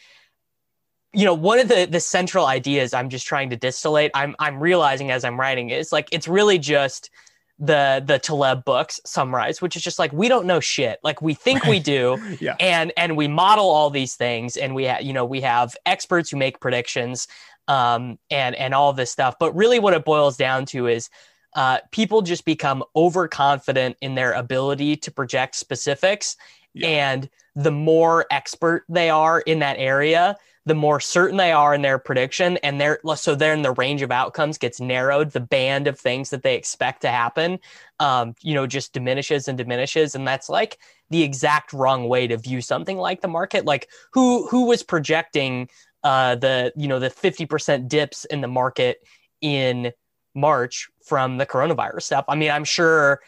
you 1.12 1.24
know 1.24 1.34
one 1.34 1.58
of 1.58 1.68
the 1.68 1.86
the 1.86 2.00
central 2.00 2.46
ideas 2.46 2.94
I'm 2.94 3.08
just 3.08 3.26
trying 3.26 3.50
to 3.50 3.56
distillate 3.56 4.10
I'm 4.14 4.36
I'm 4.38 4.60
realizing 4.60 5.10
as 5.10 5.24
I'm 5.24 5.38
writing 5.38 5.70
is 5.70 5.92
like 5.92 6.08
it's 6.12 6.28
really 6.28 6.58
just 6.58 7.10
the 7.58 8.02
the 8.04 8.18
Taleb 8.18 8.64
books 8.64 9.00
summarize, 9.04 9.60
which 9.60 9.74
is 9.76 9.82
just 9.82 9.98
like 9.98 10.12
we 10.12 10.28
don't 10.28 10.46
know 10.46 10.60
shit. 10.60 10.98
Like 11.02 11.20
we 11.20 11.34
think 11.34 11.64
right. 11.64 11.70
we 11.70 11.80
do, 11.80 12.36
yeah. 12.40 12.56
and 12.60 12.92
and 12.96 13.16
we 13.16 13.26
model 13.28 13.68
all 13.68 13.90
these 13.90 14.14
things, 14.14 14.56
and 14.56 14.74
we 14.74 14.84
have 14.84 15.02
you 15.02 15.12
know 15.12 15.24
we 15.24 15.40
have 15.40 15.76
experts 15.84 16.30
who 16.30 16.36
make 16.36 16.60
predictions, 16.60 17.26
um, 17.66 18.18
and 18.30 18.54
and 18.54 18.74
all 18.74 18.92
this 18.92 19.10
stuff. 19.10 19.34
But 19.40 19.54
really, 19.56 19.78
what 19.78 19.94
it 19.94 20.04
boils 20.04 20.36
down 20.36 20.66
to 20.66 20.86
is 20.86 21.10
uh, 21.56 21.78
people 21.90 22.22
just 22.22 22.44
become 22.44 22.84
overconfident 22.94 23.96
in 24.00 24.14
their 24.14 24.32
ability 24.32 24.96
to 24.96 25.10
project 25.10 25.56
specifics, 25.56 26.36
yeah. 26.74 26.86
and 26.86 27.28
the 27.56 27.72
more 27.72 28.24
expert 28.30 28.84
they 28.88 29.10
are 29.10 29.40
in 29.40 29.58
that 29.58 29.78
area, 29.78 30.36
the 30.68 30.74
more 30.74 31.00
certain 31.00 31.36
they 31.36 31.52
are 31.52 31.74
in 31.74 31.82
their 31.82 31.98
prediction 31.98 32.56
and 32.58 32.80
they're 32.80 33.00
so 33.16 33.34
then 33.34 33.62
the 33.62 33.72
range 33.72 34.02
of 34.02 34.10
outcomes 34.10 34.58
gets 34.58 34.80
narrowed 34.80 35.32
the 35.32 35.40
band 35.40 35.86
of 35.86 35.98
things 35.98 36.30
that 36.30 36.42
they 36.42 36.54
expect 36.54 37.02
to 37.02 37.08
happen 37.08 37.58
um, 38.00 38.34
you 38.40 38.54
know 38.54 38.66
just 38.66 38.92
diminishes 38.92 39.48
and 39.48 39.58
diminishes. 39.58 40.14
And 40.14 40.26
that's 40.26 40.48
like 40.48 40.78
the 41.10 41.22
exact 41.22 41.72
wrong 41.72 42.08
way 42.08 42.26
to 42.26 42.36
view 42.36 42.60
something 42.60 42.98
like 42.98 43.20
the 43.20 43.28
market. 43.28 43.64
Like 43.64 43.88
who 44.12 44.46
who 44.46 44.66
was 44.66 44.82
projecting 44.82 45.68
uh, 46.04 46.36
the 46.36 46.72
you 46.76 46.88
know 46.88 46.98
the 46.98 47.10
50% 47.10 47.88
dips 47.88 48.24
in 48.26 48.40
the 48.40 48.48
market 48.48 49.04
in 49.40 49.92
march 50.34 50.88
from 51.04 51.38
the 51.38 51.46
coronavirus 51.46 52.02
stuff? 52.02 52.24
I 52.28 52.36
mean 52.36 52.50
i'm 52.50 52.64
sure 52.64 53.20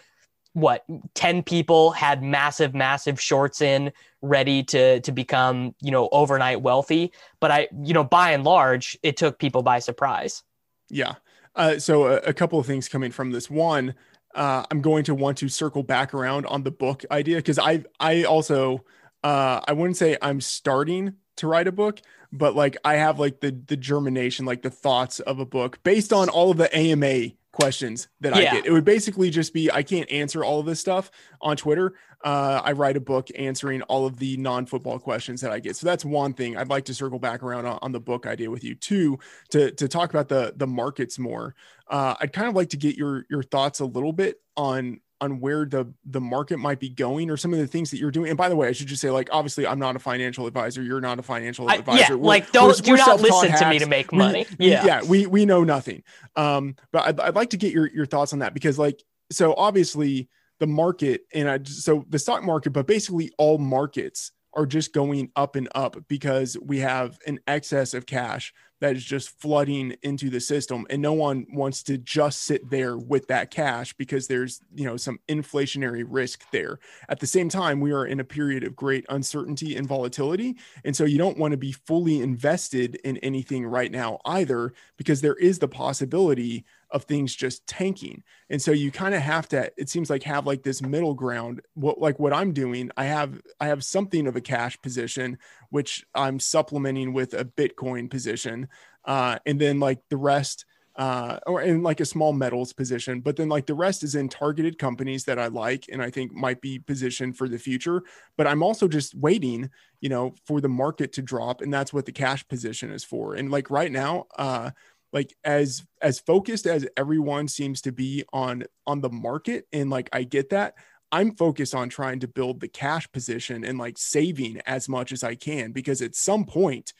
what 0.52 0.84
10 1.14 1.42
people 1.42 1.92
had 1.92 2.22
massive 2.22 2.74
massive 2.74 3.20
shorts 3.20 3.60
in 3.60 3.92
ready 4.22 4.62
to 4.64 5.00
to 5.00 5.12
become 5.12 5.74
you 5.80 5.90
know 5.90 6.08
overnight 6.12 6.60
wealthy. 6.62 7.12
But 7.40 7.50
i 7.50 7.68
you 7.82 7.94
know 7.94 8.04
by 8.04 8.32
and 8.32 8.44
large 8.44 8.98
it 9.02 9.16
took 9.16 9.38
people 9.38 9.62
by 9.62 9.78
surprise. 9.78 10.42
Yeah. 10.88 11.14
Uh, 11.56 11.78
so 11.78 12.06
a, 12.06 12.16
a, 12.18 12.32
couple 12.32 12.60
of 12.60 12.66
things 12.66 12.88
coming 12.88 13.10
from 13.10 13.32
this. 13.32 13.50
One 13.50 13.94
uh, 14.34 14.64
i'm 14.70 14.80
going 14.80 15.04
to 15.04 15.14
want 15.14 15.38
to 15.38 15.48
circle 15.48 15.82
back 15.82 16.14
around 16.14 16.46
on 16.46 16.62
the 16.62 16.70
book 16.70 17.04
idea 17.10 17.36
because 17.36 17.58
i 17.58 17.82
i 17.98 18.24
also 18.24 18.84
uh, 19.24 19.60
i 19.66 19.72
wouldn't 19.72 19.96
say 19.96 20.16
i'm 20.22 20.40
starting 20.40 21.14
to 21.36 21.46
write 21.46 21.66
a 21.66 21.72
book 21.72 22.00
but 22.32 22.54
like 22.54 22.76
i 22.84 22.94
have 22.94 23.18
like 23.18 23.40
the 23.40 23.50
the 23.66 23.76
germination 23.76 24.44
like 24.44 24.62
the 24.62 24.70
thoughts 24.70 25.20
of 25.20 25.38
a 25.38 25.46
book 25.46 25.82
based 25.82 26.12
on 26.12 26.28
all 26.28 26.50
of 26.50 26.56
the 26.56 26.74
ama 26.76 27.30
questions 27.52 28.08
that 28.20 28.34
yeah. 28.36 28.50
I 28.50 28.54
get. 28.54 28.66
It 28.66 28.72
would 28.72 28.84
basically 28.84 29.30
just 29.30 29.52
be 29.52 29.70
I 29.70 29.82
can't 29.82 30.10
answer 30.10 30.44
all 30.44 30.60
of 30.60 30.66
this 30.66 30.80
stuff 30.80 31.10
on 31.40 31.56
Twitter. 31.56 31.94
Uh, 32.22 32.60
I 32.62 32.72
write 32.72 32.96
a 32.96 33.00
book 33.00 33.28
answering 33.36 33.80
all 33.82 34.06
of 34.06 34.18
the 34.18 34.36
non-football 34.36 34.98
questions 34.98 35.40
that 35.40 35.52
I 35.52 35.58
get. 35.58 35.76
So 35.76 35.86
that's 35.86 36.04
one 36.04 36.34
thing. 36.34 36.56
I'd 36.56 36.68
like 36.68 36.84
to 36.86 36.94
circle 36.94 37.18
back 37.18 37.42
around 37.42 37.64
on, 37.66 37.78
on 37.80 37.92
the 37.92 38.00
book 38.00 38.26
idea 38.26 38.50
with 38.50 38.62
you. 38.62 38.74
Two, 38.74 39.18
to 39.50 39.70
to 39.72 39.88
talk 39.88 40.10
about 40.10 40.28
the 40.28 40.52
the 40.56 40.66
markets 40.66 41.18
more. 41.18 41.54
Uh, 41.88 42.14
I'd 42.20 42.32
kind 42.32 42.48
of 42.48 42.54
like 42.54 42.70
to 42.70 42.76
get 42.76 42.96
your 42.96 43.24
your 43.30 43.42
thoughts 43.42 43.80
a 43.80 43.86
little 43.86 44.12
bit 44.12 44.40
on 44.56 45.00
on 45.20 45.40
where 45.40 45.64
the 45.64 45.92
the 46.04 46.20
market 46.20 46.58
might 46.58 46.80
be 46.80 46.88
going 46.88 47.30
or 47.30 47.36
some 47.36 47.52
of 47.52 47.58
the 47.58 47.66
things 47.66 47.90
that 47.90 47.98
you're 47.98 48.10
doing. 48.10 48.30
And 48.30 48.38
by 48.38 48.48
the 48.48 48.56
way, 48.56 48.68
I 48.68 48.72
should 48.72 48.86
just 48.86 49.02
say, 49.02 49.10
like, 49.10 49.28
obviously, 49.32 49.66
I'm 49.66 49.78
not 49.78 49.96
a 49.96 49.98
financial 49.98 50.46
advisor. 50.46 50.82
You're 50.82 51.00
not 51.00 51.18
a 51.18 51.22
financial 51.22 51.70
advisor. 51.70 51.98
I, 51.98 52.08
yeah, 52.08 52.14
we're, 52.14 52.26
like 52.26 52.52
don't 52.52 52.68
we're, 52.68 52.74
do 52.74 52.90
we're 52.92 52.96
not 52.96 53.20
listen 53.20 53.52
to 53.52 53.70
me 53.70 53.78
to 53.78 53.86
make 53.86 54.12
money. 54.12 54.46
We, 54.58 54.70
yeah, 54.70 54.84
yeah, 54.84 55.02
we 55.02 55.26
we 55.26 55.46
know 55.46 55.64
nothing. 55.64 56.02
Um, 56.36 56.76
but 56.92 57.06
I'd, 57.06 57.20
I'd 57.20 57.34
like 57.34 57.50
to 57.50 57.56
get 57.56 57.72
your 57.72 57.86
your 57.88 58.06
thoughts 58.06 58.32
on 58.32 58.38
that 58.40 58.54
because, 58.54 58.78
like, 58.78 59.02
so 59.30 59.54
obviously 59.54 60.28
the 60.58 60.66
market 60.66 61.22
and 61.32 61.48
I 61.48 61.60
so 61.64 62.04
the 62.08 62.18
stock 62.18 62.42
market, 62.42 62.70
but 62.70 62.86
basically 62.86 63.30
all 63.38 63.58
markets 63.58 64.32
are 64.54 64.66
just 64.66 64.92
going 64.92 65.30
up 65.36 65.56
and 65.56 65.68
up 65.74 65.96
because 66.08 66.56
we 66.60 66.78
have 66.78 67.18
an 67.26 67.38
excess 67.46 67.94
of 67.94 68.06
cash 68.06 68.52
that 68.80 68.96
is 68.96 69.04
just 69.04 69.28
flooding 69.40 69.94
into 70.02 70.30
the 70.30 70.40
system. 70.40 70.86
And 70.90 71.02
no 71.02 71.12
one 71.12 71.46
wants 71.52 71.82
to 71.84 71.98
just 71.98 72.42
sit 72.42 72.68
there 72.70 72.96
with 72.96 73.28
that 73.28 73.50
cash 73.50 73.92
because 73.92 74.26
there's 74.26 74.60
you 74.74 74.84
know 74.84 74.96
some 74.96 75.18
inflationary 75.28 76.04
risk 76.06 76.50
there. 76.50 76.78
At 77.08 77.20
the 77.20 77.26
same 77.26 77.48
time 77.48 77.80
we 77.80 77.92
are 77.92 78.06
in 78.06 78.20
a 78.20 78.24
period 78.24 78.64
of 78.64 78.74
great 78.74 79.04
uncertainty 79.08 79.76
and 79.76 79.86
volatility. 79.86 80.56
And 80.84 80.96
so 80.96 81.04
you 81.04 81.18
don't 81.18 81.38
want 81.38 81.52
to 81.52 81.58
be 81.58 81.72
fully 81.72 82.20
invested 82.20 82.96
in 83.04 83.18
anything 83.18 83.66
right 83.66 83.92
now 83.92 84.18
either 84.24 84.72
because 84.96 85.20
there 85.20 85.36
is 85.36 85.58
the 85.58 85.68
possibility 85.68 86.64
of 86.90 87.04
things 87.04 87.34
just 87.34 87.66
tanking. 87.66 88.22
And 88.48 88.60
so 88.60 88.72
you 88.72 88.90
kind 88.90 89.14
of 89.14 89.22
have 89.22 89.48
to, 89.50 89.70
it 89.76 89.88
seems 89.88 90.10
like 90.10 90.22
have 90.24 90.46
like 90.46 90.62
this 90.62 90.82
middle 90.82 91.14
ground. 91.14 91.60
What 91.74 92.00
like 92.00 92.18
what 92.18 92.32
I'm 92.32 92.52
doing, 92.52 92.90
I 92.96 93.04
have 93.04 93.40
I 93.60 93.66
have 93.66 93.84
something 93.84 94.26
of 94.26 94.36
a 94.36 94.40
cash 94.40 94.80
position, 94.82 95.38
which 95.70 96.04
I'm 96.14 96.40
supplementing 96.40 97.12
with 97.12 97.34
a 97.34 97.44
Bitcoin 97.44 98.10
position. 98.10 98.68
Uh, 99.04 99.38
and 99.46 99.60
then 99.60 99.80
like 99.80 100.00
the 100.08 100.16
rest 100.16 100.66
uh, 100.96 101.38
or 101.46 101.62
in 101.62 101.82
like 101.82 102.00
a 102.00 102.04
small 102.04 102.32
metals 102.32 102.72
position, 102.72 103.20
but 103.20 103.36
then 103.36 103.48
like 103.48 103.64
the 103.64 103.74
rest 103.74 104.02
is 104.02 104.16
in 104.16 104.28
targeted 104.28 104.78
companies 104.78 105.24
that 105.24 105.38
I 105.38 105.46
like 105.46 105.86
and 105.90 106.02
I 106.02 106.10
think 106.10 106.32
might 106.32 106.60
be 106.60 106.78
positioned 106.78 107.38
for 107.38 107.48
the 107.48 107.58
future. 107.58 108.02
But 108.36 108.46
I'm 108.46 108.62
also 108.62 108.88
just 108.88 109.14
waiting, 109.14 109.70
you 110.00 110.08
know, 110.08 110.34
for 110.44 110.60
the 110.60 110.68
market 110.68 111.12
to 111.14 111.22
drop, 111.22 111.62
and 111.62 111.72
that's 111.72 111.92
what 111.92 112.04
the 112.04 112.12
cash 112.12 112.46
position 112.48 112.90
is 112.90 113.04
for. 113.04 113.34
And 113.34 113.50
like 113.50 113.70
right 113.70 113.90
now, 113.90 114.26
uh, 114.36 114.72
like 115.12 115.34
as 115.44 115.84
as 116.00 116.20
focused 116.20 116.66
as 116.66 116.86
everyone 116.96 117.48
seems 117.48 117.80
to 117.82 117.92
be 117.92 118.24
on 118.32 118.64
on 118.86 119.00
the 119.00 119.10
market 119.10 119.66
and 119.72 119.90
like 119.90 120.08
i 120.12 120.22
get 120.22 120.50
that 120.50 120.74
i'm 121.10 121.34
focused 121.34 121.74
on 121.74 121.88
trying 121.88 122.20
to 122.20 122.28
build 122.28 122.60
the 122.60 122.68
cash 122.68 123.10
position 123.12 123.64
and 123.64 123.78
like 123.78 123.98
saving 123.98 124.60
as 124.66 124.88
much 124.88 125.12
as 125.12 125.24
i 125.24 125.34
can 125.34 125.72
because 125.72 126.02
at 126.02 126.14
some 126.14 126.44
point 126.44 126.92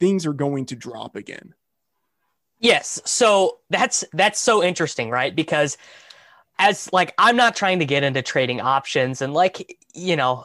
things 0.00 0.26
are 0.26 0.32
going 0.32 0.64
to 0.66 0.76
drop 0.76 1.16
again. 1.16 1.54
Yes. 2.60 3.00
So 3.04 3.58
that's 3.70 4.04
that's 4.12 4.40
so 4.40 4.62
interesting 4.62 5.10
right? 5.10 5.34
Because 5.34 5.76
as 6.60 6.92
like 6.92 7.14
i'm 7.18 7.36
not 7.36 7.54
trying 7.54 7.78
to 7.78 7.84
get 7.84 8.02
into 8.02 8.20
trading 8.20 8.60
options 8.60 9.22
and 9.22 9.32
like 9.32 9.78
you 9.94 10.16
know 10.16 10.44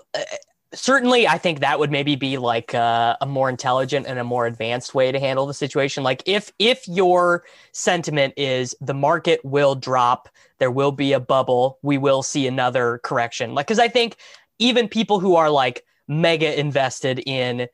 certainly 0.73 1.27
i 1.27 1.37
think 1.37 1.59
that 1.59 1.79
would 1.79 1.91
maybe 1.91 2.15
be 2.15 2.37
like 2.37 2.73
a, 2.73 3.17
a, 3.21 3.25
more 3.25 3.49
intelligent 3.49 4.05
and 4.07 4.19
a 4.19 4.23
more 4.23 4.45
advanced 4.45 4.93
way 4.93 5.11
to 5.11 5.19
handle 5.19 5.45
the 5.45 5.53
situation. 5.53 6.03
Like 6.03 6.23
if 6.25 6.51
if 6.59 6.87
your 6.87 7.43
sentiment 7.71 8.33
is 8.37 8.75
the 8.81 8.93
market 8.93 9.43
will 9.43 9.75
drop 9.75 10.29
there 10.59 10.71
will 10.71 10.91
be 10.91 11.13
a 11.13 11.19
bubble 11.19 11.79
we 11.81 11.97
will 11.97 12.23
see 12.23 12.47
another 12.47 12.99
correction. 13.03 13.53
Like 13.53 13.67
because 13.67 13.79
i 13.79 13.87
think 13.87 14.17
even 14.59 14.87
people 14.87 15.19
who 15.19 15.35
are 15.35 15.49
like 15.49 15.83
mega 16.07 16.59
invested 16.59 17.19
in 17.25 17.67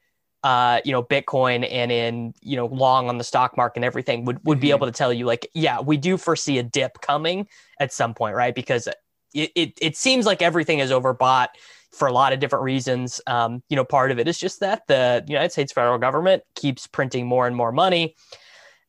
uh 0.43 0.79
you 0.85 0.91
know 0.91 1.03
bitcoin 1.03 1.67
and 1.69 1.91
in 1.91 2.33
you 2.41 2.55
know 2.55 2.67
long 2.67 3.09
on 3.09 3.17
the 3.17 3.23
stock 3.23 3.57
market 3.57 3.79
and 3.79 3.85
everything 3.85 4.23
would 4.23 4.39
would 4.45 4.57
mm-hmm. 4.57 4.61
be 4.61 4.71
able 4.71 4.87
to 4.87 4.93
tell 4.93 5.11
you 5.11 5.25
like 5.25 5.49
yeah 5.53 5.81
we 5.81 5.97
do 5.97 6.17
foresee 6.17 6.57
a 6.57 6.63
dip 6.63 7.01
coming 7.01 7.47
at 7.79 7.91
some 7.91 8.13
point 8.13 8.35
right? 8.35 8.55
Because 8.55 8.87
it, 9.33 9.51
it, 9.55 9.77
it 9.81 9.97
seems 9.97 10.25
like 10.25 10.41
everything 10.41 10.79
is 10.79 10.91
overbought 10.91 11.49
for 11.91 12.07
a 12.07 12.13
lot 12.13 12.33
of 12.33 12.39
different 12.39 12.63
reasons. 12.63 13.21
Um, 13.27 13.63
you 13.69 13.75
know, 13.75 13.85
part 13.85 14.11
of 14.11 14.19
it 14.19 14.27
is 14.27 14.37
just 14.37 14.59
that 14.59 14.87
the 14.87 15.23
United 15.27 15.51
States 15.51 15.73
federal 15.73 15.97
government 15.97 16.43
keeps 16.55 16.87
printing 16.87 17.27
more 17.27 17.47
and 17.47 17.55
more 17.55 17.71
money. 17.71 18.15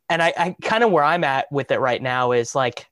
And 0.09 0.23
I, 0.23 0.33
I 0.37 0.57
kind 0.63 0.85
of 0.85 0.91
where 0.91 1.05
I'm 1.05 1.25
at 1.25 1.51
with 1.51 1.71
it 1.71 1.79
right 1.79 2.03
now 2.03 2.33
is 2.33 2.55
like, 2.55 2.87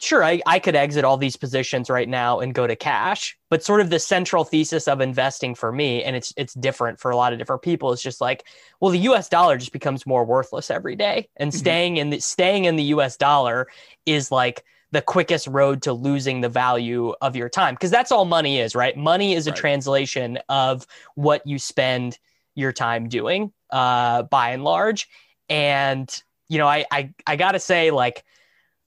sure, 0.00 0.24
I, 0.24 0.40
I 0.46 0.58
could 0.58 0.76
exit 0.76 1.04
all 1.04 1.16
these 1.16 1.36
positions 1.36 1.90
right 1.90 2.08
now 2.08 2.40
and 2.40 2.54
go 2.54 2.66
to 2.66 2.76
cash, 2.76 3.36
but 3.48 3.64
sort 3.64 3.80
of 3.80 3.90
the 3.90 3.98
central 3.98 4.44
thesis 4.44 4.88
of 4.88 5.00
investing 5.00 5.54
for 5.54 5.72
me, 5.72 6.02
and 6.02 6.16
it's 6.16 6.32
it's 6.36 6.54
different 6.54 7.00
for 7.00 7.10
a 7.10 7.16
lot 7.16 7.32
of 7.32 7.38
different 7.38 7.62
people, 7.62 7.92
is 7.92 8.02
just 8.02 8.20
like, 8.20 8.44
well, 8.80 8.90
the 8.90 8.98
US 9.00 9.28
dollar 9.28 9.56
just 9.56 9.72
becomes 9.72 10.06
more 10.06 10.24
worthless 10.24 10.70
every 10.70 10.96
day. 10.96 11.28
And 11.36 11.50
mm-hmm. 11.50 11.58
staying 11.58 11.96
in 11.96 12.10
the 12.10 12.20
staying 12.20 12.64
in 12.64 12.76
the 12.76 12.84
US 12.84 13.16
dollar 13.16 13.68
is 14.06 14.30
like 14.30 14.64
the 14.90 15.02
quickest 15.02 15.46
road 15.46 15.82
to 15.82 15.92
losing 15.92 16.40
the 16.40 16.48
value 16.48 17.14
of 17.20 17.36
your 17.36 17.48
time 17.48 17.74
because 17.74 17.90
that's 17.90 18.10
all 18.10 18.24
money 18.24 18.58
is 18.58 18.74
right? 18.74 18.96
Money 18.96 19.34
is 19.34 19.46
a 19.46 19.50
right. 19.50 19.58
translation 19.58 20.38
of 20.48 20.86
what 21.14 21.46
you 21.46 21.58
spend 21.58 22.18
your 22.54 22.72
time 22.72 23.08
doing 23.08 23.52
uh, 23.70 24.22
by 24.24 24.50
and 24.50 24.64
large. 24.64 25.08
And 25.48 26.10
you 26.48 26.58
know 26.58 26.66
i 26.66 26.84
i, 26.90 27.12
I 27.26 27.36
gotta 27.36 27.60
say 27.60 27.90
like 27.90 28.24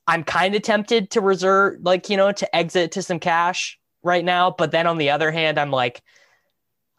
i'm 0.08 0.24
kind 0.24 0.56
of 0.56 0.62
tempted 0.62 1.12
to 1.12 1.22
reserve 1.22 1.80
like 1.82 2.10
you 2.10 2.18
know 2.18 2.32
to 2.32 2.56
exit 2.56 2.92
to 2.94 3.02
some 3.02 3.20
cash 3.20 3.80
right 4.04 4.26
now. 4.26 4.50
But 4.52 4.72
then 4.72 4.88
on 4.88 4.98
the 4.98 5.12
other 5.12 5.32
hand 5.32 5.60
i'm 5.60 5.72
like 5.72 6.02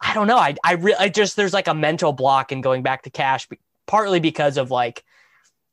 i 0.01 0.13
don't 0.13 0.27
know. 0.27 0.37
I 0.37 0.55
i, 0.63 0.73
re- 0.73 0.95
I 0.97 1.09
just 1.09 1.35
there's 1.35 1.53
like 1.53 1.67
a 1.67 1.73
mental 1.73 2.13
block 2.13 2.51
in 2.51 2.61
going 2.61 2.81
back 2.81 3.03
to 3.03 3.09
cash 3.09 3.47
partly 3.85 4.19
because 4.19 4.57
of 4.57 4.71
like 4.71 5.03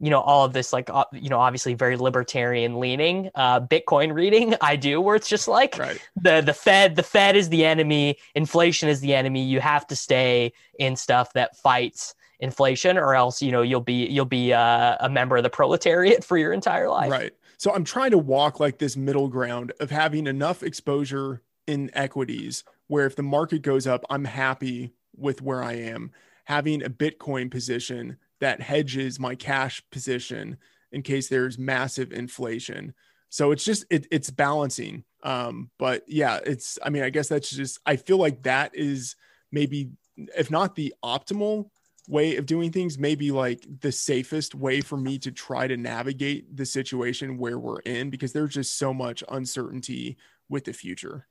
you 0.01 0.11
know 0.11 0.21
all 0.21 0.45
of 0.45 0.53
this 0.53 0.73
like 0.73 0.89
uh, 0.91 1.05
you 1.13 1.29
know 1.29 1.39
obviously 1.39 1.75
very 1.75 1.97
libertarian 1.97 2.81
leaning 2.81 3.31
uh 3.35 3.61
bitcoin 3.61 4.13
reading 4.13 4.55
i 4.61 4.75
do 4.75 5.01
where 5.01 5.15
it's 5.15 5.29
just 5.29 5.47
like 5.47 5.77
right. 5.79 6.01
the 6.17 6.41
the 6.41 6.55
fed 6.55 6.97
the 6.97 7.03
fed 7.03 7.37
is 7.37 7.51
the 7.51 7.65
enemy 7.65 8.17
inflation 8.35 8.89
is 8.89 9.01
the 9.01 9.15
enemy. 9.15 9.43
You 9.43 9.61
have 9.61 9.87
to 9.89 9.97
stay 9.97 10.53
in 10.79 10.97
stuff 10.97 11.33
that 11.35 11.57
fights 11.57 12.15
inflation 12.39 12.97
or 12.97 13.15
else 13.15 13.43
you 13.43 13.53
know 13.53 13.63
you'll 13.63 13.81
be 13.81 14.07
you'll 14.07 14.25
be 14.25 14.53
uh, 14.53 14.97
a 15.01 15.09
member 15.11 15.37
of 15.37 15.43
the 15.43 15.51
proletariat 15.51 16.25
for 16.29 16.39
your 16.39 16.53
entire 16.53 16.89
life. 16.89 17.11
Right. 17.11 17.33
So 17.59 17.73
i'm 17.73 17.85
trying 17.85 18.13
to 18.13 18.19
walk 18.19 18.61
like 18.61 18.79
this 18.79 18.97
middle 18.97 19.29
ground 19.29 19.73
of 19.81 19.91
having 19.91 20.27
enough 20.27 20.63
exposure 20.63 21.43
in 21.67 21.91
equities 21.93 22.65
where 22.87 23.07
if 23.07 23.17
the 23.17 23.23
market 23.23 23.63
goes 23.63 23.87
up 23.87 24.05
i'm 24.11 24.25
happy 24.25 24.93
with 25.17 25.43
where 25.43 25.63
i 25.63 25.75
am. 25.75 26.13
Having 26.45 26.83
a 26.83 26.91
bitcoin 26.91 27.49
position 27.49 28.17
that 28.41 28.61
hedges 28.61 29.21
my 29.21 29.35
cash 29.35 29.83
position 29.91 30.57
in 30.93 31.03
case 31.03 31.29
there's 31.29 31.59
massive 31.59 32.13
inflation. 32.13 32.95
So 33.29 33.53
it's 33.53 33.65
just 33.65 33.85
it, 33.91 34.07
it's 34.11 34.31
balancing. 34.31 35.05
Um, 35.23 35.71
but 35.79 36.03
yeah, 36.09 36.41
it's 36.45 36.79
I 36.83 36.91
mean, 36.91 37.03
I 37.03 37.11
guess 37.11 37.29
that's 37.29 37.51
just 37.51 37.79
I 37.87 37.97
feel 37.97 38.19
like 38.19 38.43
that 38.43 38.73
is 38.75 39.17
maybe 39.53 39.91
if 40.37 40.51
not 40.51 40.75
the 40.75 40.95
optimal 41.05 41.71
way 42.09 42.37
of 42.37 42.47
doing 42.47 42.73
things, 42.73 42.99
maybe 42.99 43.31
like 43.31 43.65
the 43.81 43.93
safest 43.93 44.55
way 44.55 44.81
for 44.81 44.97
me 44.97 45.19
to 45.19 45.31
try 45.31 45.67
to 45.67 45.77
navigate 45.77 46.57
the 46.57 46.67
situation 46.67 47.39
where 47.39 47.59
we're 47.59 47.81
in 47.81 48.11
because 48.11 48.33
there's 48.33 48.55
just 48.55 48.77
so 48.77 48.93
much 48.93 49.23
uncertainty 49.29 50.17
with 50.49 50.65
the 50.65 50.73
future. 50.73 51.27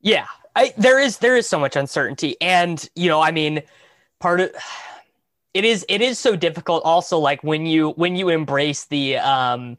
Yeah, 0.00 0.26
I, 0.54 0.74
there 0.76 1.00
is 1.00 1.18
there 1.18 1.36
is 1.36 1.48
so 1.48 1.58
much 1.58 1.74
uncertainty, 1.74 2.36
and 2.40 2.88
you 2.94 3.08
know, 3.08 3.20
I 3.20 3.32
mean, 3.32 3.62
part 4.20 4.40
of 4.40 4.52
it 5.54 5.64
is 5.64 5.84
it 5.88 6.00
is 6.00 6.18
so 6.18 6.36
difficult 6.36 6.82
also 6.84 7.18
like 7.18 7.42
when 7.42 7.66
you 7.66 7.90
when 7.90 8.16
you 8.16 8.28
embrace 8.28 8.86
the 8.86 9.16
um 9.16 9.76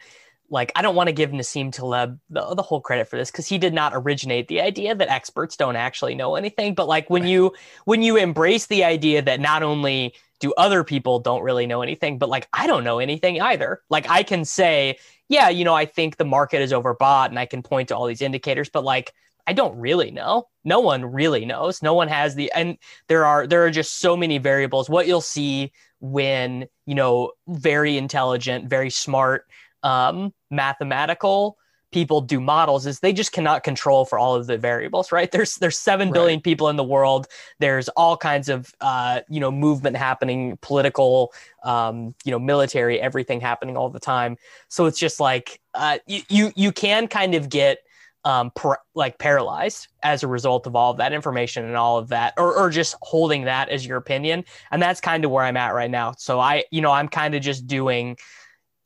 like 0.51 0.71
I 0.75 0.81
don't 0.81 0.95
want 0.95 1.07
to 1.07 1.13
give 1.13 1.29
Nassim 1.29 1.71
Taleb 1.71 2.19
the, 2.29 2.55
the 2.55 2.61
whole 2.61 2.81
credit 2.81 3.07
for 3.07 3.17
this 3.17 3.31
because 3.31 3.47
he 3.47 3.57
did 3.57 3.73
not 3.73 3.93
originate 3.95 4.47
the 4.47 4.61
idea 4.61 4.95
that 4.95 5.09
experts 5.09 5.55
don't 5.55 5.75
actually 5.75 6.15
know 6.15 6.35
anything. 6.35 6.73
But 6.73 6.87
like 6.87 7.09
when 7.09 7.25
you 7.25 7.53
when 7.85 8.01
you 8.01 8.17
embrace 8.17 8.65
the 8.65 8.83
idea 8.83 9.21
that 9.21 9.39
not 9.39 9.63
only 9.63 10.15
do 10.39 10.53
other 10.57 10.83
people 10.83 11.19
don't 11.19 11.43
really 11.43 11.67
know 11.67 11.81
anything, 11.81 12.17
but 12.17 12.29
like 12.29 12.47
I 12.53 12.67
don't 12.67 12.83
know 12.83 12.99
anything 12.99 13.41
either. 13.41 13.81
Like 13.89 14.09
I 14.09 14.23
can 14.23 14.45
say, 14.45 14.97
yeah, 15.27 15.49
you 15.49 15.65
know, 15.65 15.75
I 15.75 15.85
think 15.85 16.17
the 16.17 16.25
market 16.25 16.61
is 16.61 16.71
overbought 16.71 17.27
and 17.27 17.39
I 17.39 17.45
can 17.45 17.61
point 17.61 17.89
to 17.89 17.95
all 17.95 18.07
these 18.07 18.21
indicators, 18.21 18.69
but 18.69 18.83
like 18.83 19.13
I 19.49 19.53
don't 19.53 19.75
really 19.79 20.11
know. 20.11 20.47
No 20.63 20.79
one 20.79 21.03
really 21.03 21.43
knows. 21.43 21.81
No 21.81 21.95
one 21.95 22.07
has 22.07 22.35
the 22.35 22.51
and 22.51 22.77
there 23.07 23.25
are 23.25 23.47
there 23.47 23.65
are 23.65 23.71
just 23.71 23.99
so 23.99 24.15
many 24.15 24.37
variables. 24.37 24.91
What 24.91 25.07
you'll 25.07 25.21
see 25.21 25.71
when, 26.01 26.67
you 26.85 26.93
know, 26.93 27.31
very 27.47 27.97
intelligent, 27.97 28.69
very 28.69 28.91
smart 28.91 29.47
um 29.81 30.33
mathematical 30.51 31.57
people 31.91 32.21
do 32.21 32.39
models 32.39 32.85
is 32.85 32.99
they 32.99 33.13
just 33.13 33.31
cannot 33.31 33.63
control 33.63 34.05
for 34.05 34.19
all 34.19 34.35
of 34.35 34.45
the 34.45 34.57
variables 34.57 35.09
right 35.09 35.31
there's 35.31 35.55
there's 35.55 35.77
7 35.77 36.11
billion 36.11 36.37
right. 36.37 36.43
people 36.43 36.67
in 36.67 36.75
the 36.75 36.83
world 36.83 37.25
there's 37.59 37.87
all 37.89 38.17
kinds 38.17 38.49
of 38.49 38.75
uh, 38.81 39.21
you 39.29 39.39
know 39.39 39.49
movement 39.49 39.95
happening 39.95 40.57
political 40.61 41.31
um, 41.63 42.13
you 42.25 42.31
know 42.31 42.37
military 42.37 42.99
everything 42.99 43.39
happening 43.39 43.77
all 43.77 43.89
the 43.89 44.01
time 44.01 44.35
so 44.67 44.85
it's 44.85 44.99
just 44.99 45.21
like 45.21 45.61
uh, 45.73 45.97
you, 46.05 46.21
you 46.27 46.51
you 46.57 46.71
can 46.73 47.07
kind 47.07 47.33
of 47.33 47.47
get 47.47 47.79
um, 48.25 48.51
par- 48.55 48.81
like 48.95 49.17
paralyzed 49.17 49.87
as 50.03 50.23
a 50.23 50.27
result 50.27 50.67
of 50.67 50.75
all 50.75 50.91
of 50.91 50.97
that 50.97 51.13
information 51.13 51.65
and 51.65 51.75
all 51.75 51.97
of 51.97 52.09
that, 52.09 52.33
or, 52.37 52.53
or 52.55 52.69
just 52.69 52.95
holding 53.01 53.45
that 53.45 53.69
as 53.69 53.85
your 53.85 53.97
opinion. 53.97 54.43
And 54.71 54.81
that's 54.81 54.99
kind 55.01 55.23
of 55.25 55.31
where 55.31 55.43
I'm 55.45 55.57
at 55.57 55.73
right 55.73 55.89
now. 55.89 56.13
So 56.17 56.39
I, 56.39 56.63
you 56.71 56.81
know, 56.81 56.91
I'm 56.91 57.07
kind 57.07 57.35
of 57.35 57.41
just 57.41 57.67
doing 57.67 58.17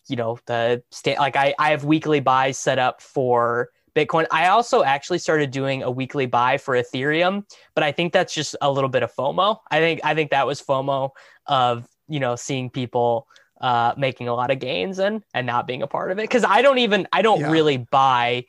you 0.09 0.17
know 0.17 0.37
the 0.47 0.83
state 0.91 1.17
like 1.17 1.35
I 1.37 1.55
I 1.57 1.71
have 1.71 1.85
weekly 1.85 2.19
buys 2.19 2.57
set 2.59 2.77
up 2.77 3.01
for 3.01 3.69
Bitcoin. 3.95 4.25
I 4.31 4.47
also 4.47 4.83
actually 4.83 5.19
started 5.19 5.51
doing 5.51 5.81
a 5.83 5.89
weekly 5.89 6.25
buy 6.25 6.57
for 6.57 6.75
Ethereum, 6.75 7.45
but 7.73 7.83
I 7.83 7.91
think 7.91 8.11
that's 8.11 8.33
just 8.33 8.55
a 8.61 8.69
little 8.71 8.89
bit 8.89 9.03
of 9.03 9.13
FOMO. 9.15 9.59
I 9.71 9.79
think 9.79 10.01
I 10.03 10.13
think 10.13 10.31
that 10.31 10.45
was 10.45 10.61
FOMO 10.61 11.11
of 11.47 11.87
you 12.09 12.19
know 12.19 12.35
seeing 12.35 12.69
people 12.69 13.27
uh, 13.61 13.93
making 13.97 14.27
a 14.27 14.33
lot 14.33 14.51
of 14.51 14.59
gains 14.59 14.99
and 14.99 15.23
and 15.33 15.47
not 15.47 15.67
being 15.67 15.81
a 15.83 15.87
part 15.87 16.11
of 16.11 16.19
it 16.19 16.23
because 16.23 16.43
I 16.43 16.61
don't 16.61 16.79
even 16.79 17.07
I 17.13 17.21
don't 17.21 17.39
Yeah. 17.39 17.51
really 17.51 17.77
buy 17.77 18.43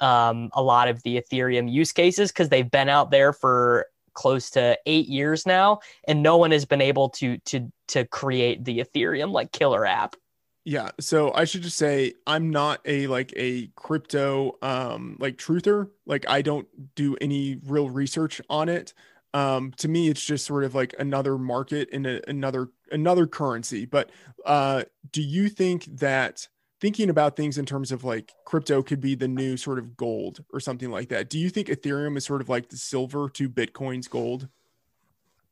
um, 0.00 0.50
a 0.52 0.62
lot 0.62 0.88
of 0.88 1.02
the 1.02 1.20
Ethereum 1.20 1.70
use 1.70 1.92
cases 1.92 2.30
because 2.30 2.48
they've 2.48 2.70
been 2.70 2.88
out 2.88 3.10
there 3.10 3.32
for 3.32 3.86
close 4.14 4.50
to 4.50 4.78
eight 4.86 5.08
years 5.08 5.46
now, 5.46 5.80
and 6.06 6.22
no 6.22 6.36
one 6.36 6.50
has 6.50 6.64
been 6.64 6.80
able 6.80 7.08
to 7.10 7.38
to 7.38 7.70
to 7.88 8.04
create 8.06 8.64
the 8.64 8.80
Ethereum 8.80 9.32
like 9.32 9.52
killer 9.52 9.86
app. 9.86 10.16
Yeah, 10.64 10.90
so 11.00 11.32
I 11.34 11.44
should 11.44 11.62
just 11.62 11.78
say 11.78 12.14
I'm 12.26 12.50
not 12.50 12.80
a 12.84 13.06
like 13.06 13.32
a 13.36 13.68
crypto 13.76 14.58
um 14.62 15.16
like 15.18 15.36
truther. 15.36 15.88
Like 16.06 16.28
I 16.28 16.42
don't 16.42 16.68
do 16.94 17.16
any 17.20 17.58
real 17.66 17.88
research 17.88 18.40
on 18.50 18.68
it. 18.68 18.92
Um 19.32 19.72
to 19.78 19.88
me 19.88 20.08
it's 20.08 20.24
just 20.24 20.44
sort 20.44 20.64
of 20.64 20.74
like 20.74 20.94
another 20.98 21.38
market 21.38 21.88
in 21.90 22.04
a, 22.04 22.20
another 22.28 22.68
another 22.92 23.26
currency. 23.26 23.86
But 23.86 24.10
uh 24.44 24.84
do 25.12 25.22
you 25.22 25.48
think 25.48 25.84
that 25.98 26.46
thinking 26.80 27.10
about 27.10 27.36
things 27.36 27.58
in 27.58 27.66
terms 27.66 27.92
of 27.92 28.04
like 28.04 28.32
crypto 28.44 28.82
could 28.82 29.00
be 29.00 29.14
the 29.14 29.28
new 29.28 29.56
sort 29.56 29.78
of 29.78 29.96
gold 29.96 30.44
or 30.52 30.60
something 30.60 30.90
like 30.90 31.08
that? 31.10 31.28
Do 31.28 31.38
you 31.38 31.50
think 31.50 31.68
Ethereum 31.68 32.16
is 32.16 32.24
sort 32.24 32.40
of 32.40 32.48
like 32.48 32.70
the 32.70 32.76
silver 32.76 33.28
to 33.30 33.48
Bitcoin's 33.48 34.08
gold? 34.08 34.48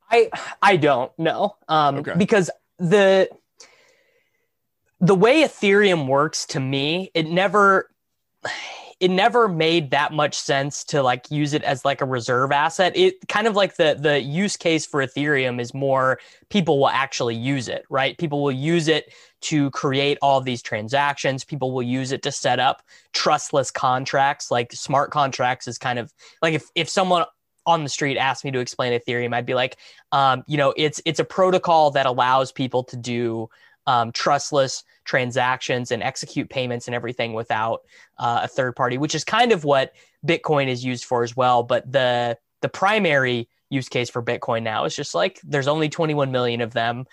I 0.09 0.29
I 0.61 0.77
don't 0.77 1.11
know. 1.19 1.55
Um 1.67 1.97
Okay. 1.99 2.15
because 2.17 2.49
the 2.77 3.29
the 4.99 5.15
way 5.15 5.43
Ethereum 5.43 6.07
works 6.07 6.45
to 6.47 6.59
me, 6.59 7.11
it 7.13 7.27
never 7.27 7.89
it 8.99 9.09
never 9.09 9.47
made 9.47 9.91
that 9.91 10.11
much 10.11 10.35
sense 10.35 10.83
to 10.83 11.01
like 11.01 11.31
use 11.31 11.53
it 11.53 11.63
as 11.63 11.85
like 11.85 12.01
a 12.01 12.05
reserve 12.05 12.51
asset. 12.51 12.95
It 12.97 13.27
kind 13.29 13.47
of 13.47 13.55
like 13.55 13.75
the 13.77 13.97
the 13.97 14.21
use 14.21 14.57
case 14.57 14.85
for 14.85 15.05
Ethereum 15.05 15.59
is 15.61 15.73
more 15.73 16.19
people 16.49 16.79
will 16.79 16.89
actually 16.89 17.35
use 17.35 17.69
it, 17.69 17.85
right? 17.89 18.17
People 18.17 18.43
will 18.43 18.51
use 18.51 18.87
it 18.87 19.13
to 19.41 19.71
create 19.71 20.17
all 20.21 20.41
these 20.41 20.61
transactions. 20.61 21.45
People 21.45 21.71
will 21.71 21.83
use 21.83 22.11
it 22.11 22.21
to 22.23 22.31
set 22.31 22.59
up 22.59 22.83
trustless 23.13 23.71
contracts. 23.71 24.51
Like 24.51 24.73
smart 24.73 25.11
contracts 25.11 25.67
is 25.67 25.77
kind 25.77 25.97
of 25.97 26.13
like 26.41 26.53
if 26.53 26.69
if 26.75 26.89
someone 26.89 27.25
on 27.65 27.83
the 27.83 27.89
street 27.89 28.17
asked 28.17 28.43
me 28.43 28.51
to 28.51 28.59
explain 28.59 28.99
Ethereum, 28.99 29.33
I'd 29.33 29.45
be 29.45 29.53
like, 29.53 29.77
um, 30.11 30.43
you 30.47 30.57
know, 30.57 30.73
it's 30.75 31.01
it's 31.05 31.19
a 31.19 31.25
protocol 31.25 31.91
that 31.91 32.05
allows 32.05 32.51
people 32.51 32.83
to 32.85 32.97
do 32.97 33.49
um, 33.89 34.11
trustless 34.11 34.83
transactions 35.03 35.91
and 35.91 36.03
execute 36.03 36.47
payments 36.47 36.87
and 36.87 36.93
everything 36.93 37.33
without 37.33 37.81
uh, 38.19 38.41
a 38.43 38.47
third 38.47 38.75
party, 38.75 38.99
which 38.99 39.15
is 39.15 39.23
kind 39.23 39.51
of 39.51 39.63
what 39.63 39.93
Bitcoin 40.25 40.67
is 40.67 40.85
used 40.85 41.05
for 41.05 41.23
as 41.23 41.35
well. 41.35 41.63
But 41.63 41.91
the 41.91 42.37
the 42.61 42.69
primary 42.69 43.49
use 43.71 43.89
case 43.89 44.09
for 44.09 44.21
Bitcoin 44.21 44.61
now 44.61 44.85
is 44.85 44.95
just 44.95 45.15
like 45.15 45.39
there's 45.43 45.67
only 45.67 45.89
21 45.89 46.31
million 46.31 46.61
of 46.61 46.71
them. 46.73 47.05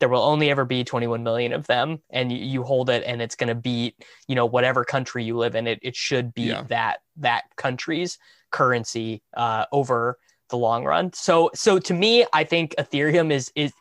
There 0.00 0.08
will 0.08 0.22
only 0.22 0.50
ever 0.50 0.64
be 0.64 0.82
21 0.82 1.22
million 1.22 1.52
of 1.52 1.66
them, 1.66 2.00
and 2.10 2.32
you, 2.32 2.38
you 2.38 2.62
hold 2.62 2.88
it, 2.88 3.02
and 3.06 3.20
it's 3.20 3.36
going 3.36 3.48
to 3.48 3.54
beat 3.54 3.94
you 4.26 4.34
know 4.34 4.46
whatever 4.46 4.82
country 4.82 5.24
you 5.24 5.36
live 5.36 5.54
in. 5.54 5.66
It 5.66 5.78
it 5.82 5.94
should 5.94 6.32
beat 6.32 6.46
Yeah. 6.48 6.62
that 6.68 7.00
that 7.18 7.44
country's 7.56 8.18
currency 8.50 9.22
uh, 9.36 9.66
over 9.72 10.18
the 10.48 10.56
long 10.56 10.84
run. 10.84 11.12
So 11.12 11.50
so 11.54 11.78
to 11.80 11.92
me, 11.92 12.24
I 12.32 12.44
think 12.44 12.74
Ethereum 12.78 13.30
is 13.30 13.52
is 13.54 13.72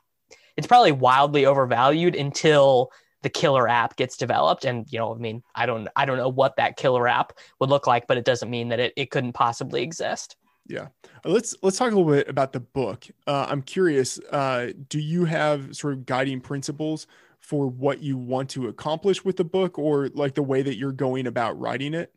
it's 0.58 0.68
probably 0.68 0.92
wildly 0.92 1.46
overvalued 1.46 2.16
until 2.16 2.92
the 3.22 3.30
killer 3.30 3.68
app 3.70 3.96
gets 3.96 4.18
developed 4.18 4.66
and 4.66 4.86
you 4.92 5.00
know 5.00 5.14
i 5.14 5.18
mean 5.18 5.42
i 5.56 5.66
don't 5.66 5.88
i 5.96 6.06
don't 6.06 6.18
know 6.18 6.30
what 6.30 6.56
that 6.58 6.76
killer 6.78 7.08
app 7.08 7.34
would 7.60 7.70
look 7.70 7.88
like 7.88 8.06
but 8.08 8.18
it 8.18 8.26
doesn't 8.26 8.50
mean 8.50 8.70
that 8.70 8.80
it, 8.80 8.94
it 8.98 9.12
couldn't 9.12 9.34
possibly 9.34 9.82
exist 9.82 10.36
Yeah. 10.68 10.88
Uh, 11.26 11.30
Let's 11.30 11.56
let's 11.62 11.78
talk 11.78 11.92
a 11.92 11.96
little 11.96 12.12
bit 12.12 12.30
about 12.30 12.54
the 12.54 12.60
book. 12.62 13.06
Uh, 13.28 13.46
I'm 13.50 13.62
curious. 13.62 14.20
Uh, 14.32 14.72
do 14.90 15.00
you 15.00 15.26
have 15.26 15.76
sort 15.76 15.94
of 15.94 16.06
guiding 16.06 16.40
principles 16.42 17.08
for 17.40 17.68
what 17.68 18.00
you 18.02 18.18
want 18.18 18.50
to 18.52 18.70
accomplish 18.70 19.26
with 19.26 19.36
the 19.36 19.44
book, 19.44 19.78
or 19.78 20.08
like 20.14 20.36
the 20.36 20.44
way 20.44 20.62
that 20.62 20.78
you're 20.78 20.94
going 20.94 21.28
about 21.28 21.60
writing 21.60 21.94
it? 21.94 22.14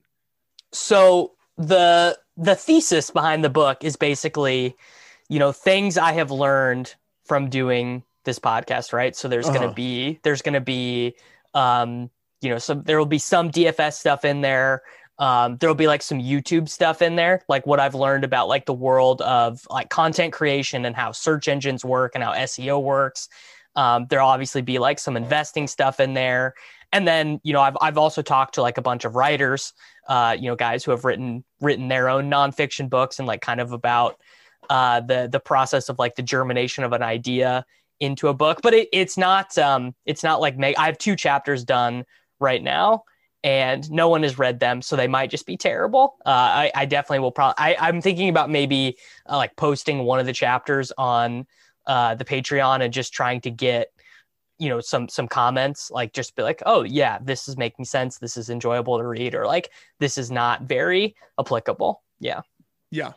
so 0.73 1.33
the 1.57 2.19
the 2.37 2.55
thesis 2.55 3.11
behind 3.11 3.43
the 3.43 3.51
book 3.51 3.83
is 3.83 3.97
basically 3.97 4.77
you 5.29 5.39
know 5.39 5.53
things 5.53 5.97
i 5.97 6.13
have 6.13 6.31
learned 6.31 6.95
from 7.25 7.49
doing 7.49 8.03
this 8.27 8.39
podcast 8.39 8.93
right? 8.93 9.17
So 9.17 9.29
there's 9.29 9.47
going 9.47 9.59
Uh-huh. 9.63 9.69
to 9.69 9.75
be 9.75 10.21
there's 10.23 10.43
going 10.43 10.53
to 10.55 10.61
be 10.61 11.15
um 11.55 12.11
you 12.43 12.51
know 12.51 12.59
some 12.59 12.83
there 12.83 12.99
will 12.99 13.07
be 13.07 13.19
some 13.19 13.51
dfs 13.51 13.95
stuff 13.95 14.27
in 14.27 14.43
there. 14.43 14.83
Um 15.19 15.57
there 15.57 15.71
will 15.71 15.75
be 15.75 15.87
like 15.87 16.03
some 16.03 16.19
youtube 16.19 16.69
stuff 16.69 17.01
in 17.01 17.17
there 17.17 17.41
like 17.49 17.67
what 17.67 17.81
i've 17.81 17.95
learned 17.95 18.25
about 18.25 18.49
like 18.49 18.67
the 18.67 18.75
world 18.75 19.23
of 19.23 19.67
like 19.71 19.89
content 19.89 20.35
creation 20.35 20.85
and 20.85 20.95
how 20.95 21.13
search 21.13 21.49
engines 21.49 21.83
work 21.87 22.13
and 22.15 22.23
how 22.23 22.33
seo 22.35 22.83
works. 22.83 23.29
Um 23.75 24.07
there'll 24.11 24.29
obviously 24.29 24.61
be 24.61 24.79
like 24.79 24.99
some 24.99 25.17
investing 25.17 25.67
stuff 25.69 26.01
in 26.01 26.13
there. 26.13 26.53
And 26.93 27.09
then 27.09 27.41
you 27.45 27.55
know 27.55 27.63
i've, 27.63 27.79
I've 27.81 27.97
also 27.97 28.21
talked 28.21 28.57
to 28.57 28.63
like 28.63 28.77
a 28.77 28.83
bunch 28.83 29.07
of 29.07 29.17
writers 29.17 29.73
uh, 30.09 30.37
you 30.39 30.49
know, 30.49 30.55
guys 30.55 30.85
who 30.85 30.93
have 30.93 31.05
written 31.05 31.43
written 31.61 31.89
their 31.89 32.09
own 32.09 32.31
nonfiction 32.31 32.89
books 32.89 33.19
and 33.19 33.27
like 33.27 33.41
kind 33.41 33.61
of 33.61 33.73
about 33.73 34.21
uh, 34.71 35.01
the 35.01 35.29
the 35.31 35.41
process 35.41 35.89
of 35.89 35.99
like 35.99 36.15
the 36.15 36.23
germination 36.23 36.85
of 36.85 36.93
an 36.93 37.03
idea 37.03 37.65
into 38.01 38.29
a 38.29 38.35
book. 38.35 38.61
But 38.63 38.75
it, 38.75 38.89
it's 38.93 39.17
not 39.17 39.57
um, 39.59 39.95
it's 40.05 40.23
not 40.23 40.41
like 40.41 40.57
make. 40.57 40.79
I 40.79 40.87
have 40.87 40.99
two 40.99 41.17
chapters 41.17 41.65
done 41.65 42.05
right 42.41 42.63
now, 42.63 43.05
and 43.45 43.91
no 43.91 44.09
one 44.09 44.23
has 44.23 44.39
read 44.39 44.61
them, 44.61 44.83
so 44.83 44.97
they 44.97 45.09
might 45.09 45.31
just 45.31 45.47
be 45.47 45.57
terrible. 45.57 46.17
Uh, 46.27 46.31
I, 46.31 46.73
I 46.75 46.87
definitely 46.87 47.21
will 47.21 47.33
probably. 47.33 47.55
I, 47.59 47.77
I'm 47.79 48.01
thinking 48.01 48.29
about 48.29 48.51
maybe 48.51 48.97
uh, 49.29 49.37
like 49.37 49.57
posting 49.57 50.05
one 50.05 50.21
of 50.21 50.27
the 50.27 50.33
chapters 50.33 50.93
on 50.99 51.47
uh, 51.87 52.15
the 52.15 52.25
Patreon 52.25 52.83
and 52.83 52.93
just 52.93 53.13
trying 53.13 53.41
to 53.43 53.51
get 53.51 53.89
you 54.59 54.71
know 54.71 54.81
some 54.81 55.07
some 55.07 55.29
comments 55.29 55.91
like 55.91 56.15
just 56.15 56.35
be 56.35 56.43
like 56.43 56.63
oh 56.65 56.83
yeah 56.83 57.19
this 57.21 57.47
is 57.47 57.59
making 57.59 57.85
sense 57.85 58.17
this 58.17 58.39
is 58.39 58.49
enjoyable 58.49 58.97
to 58.97 59.07
read 59.07 59.35
or 59.35 59.47
like 59.47 59.71
this 60.01 60.17
is 60.17 60.31
not 60.31 60.63
very 60.63 61.15
applicable 61.39 62.03
yeah 62.21 62.41
Yeah, 62.91 63.13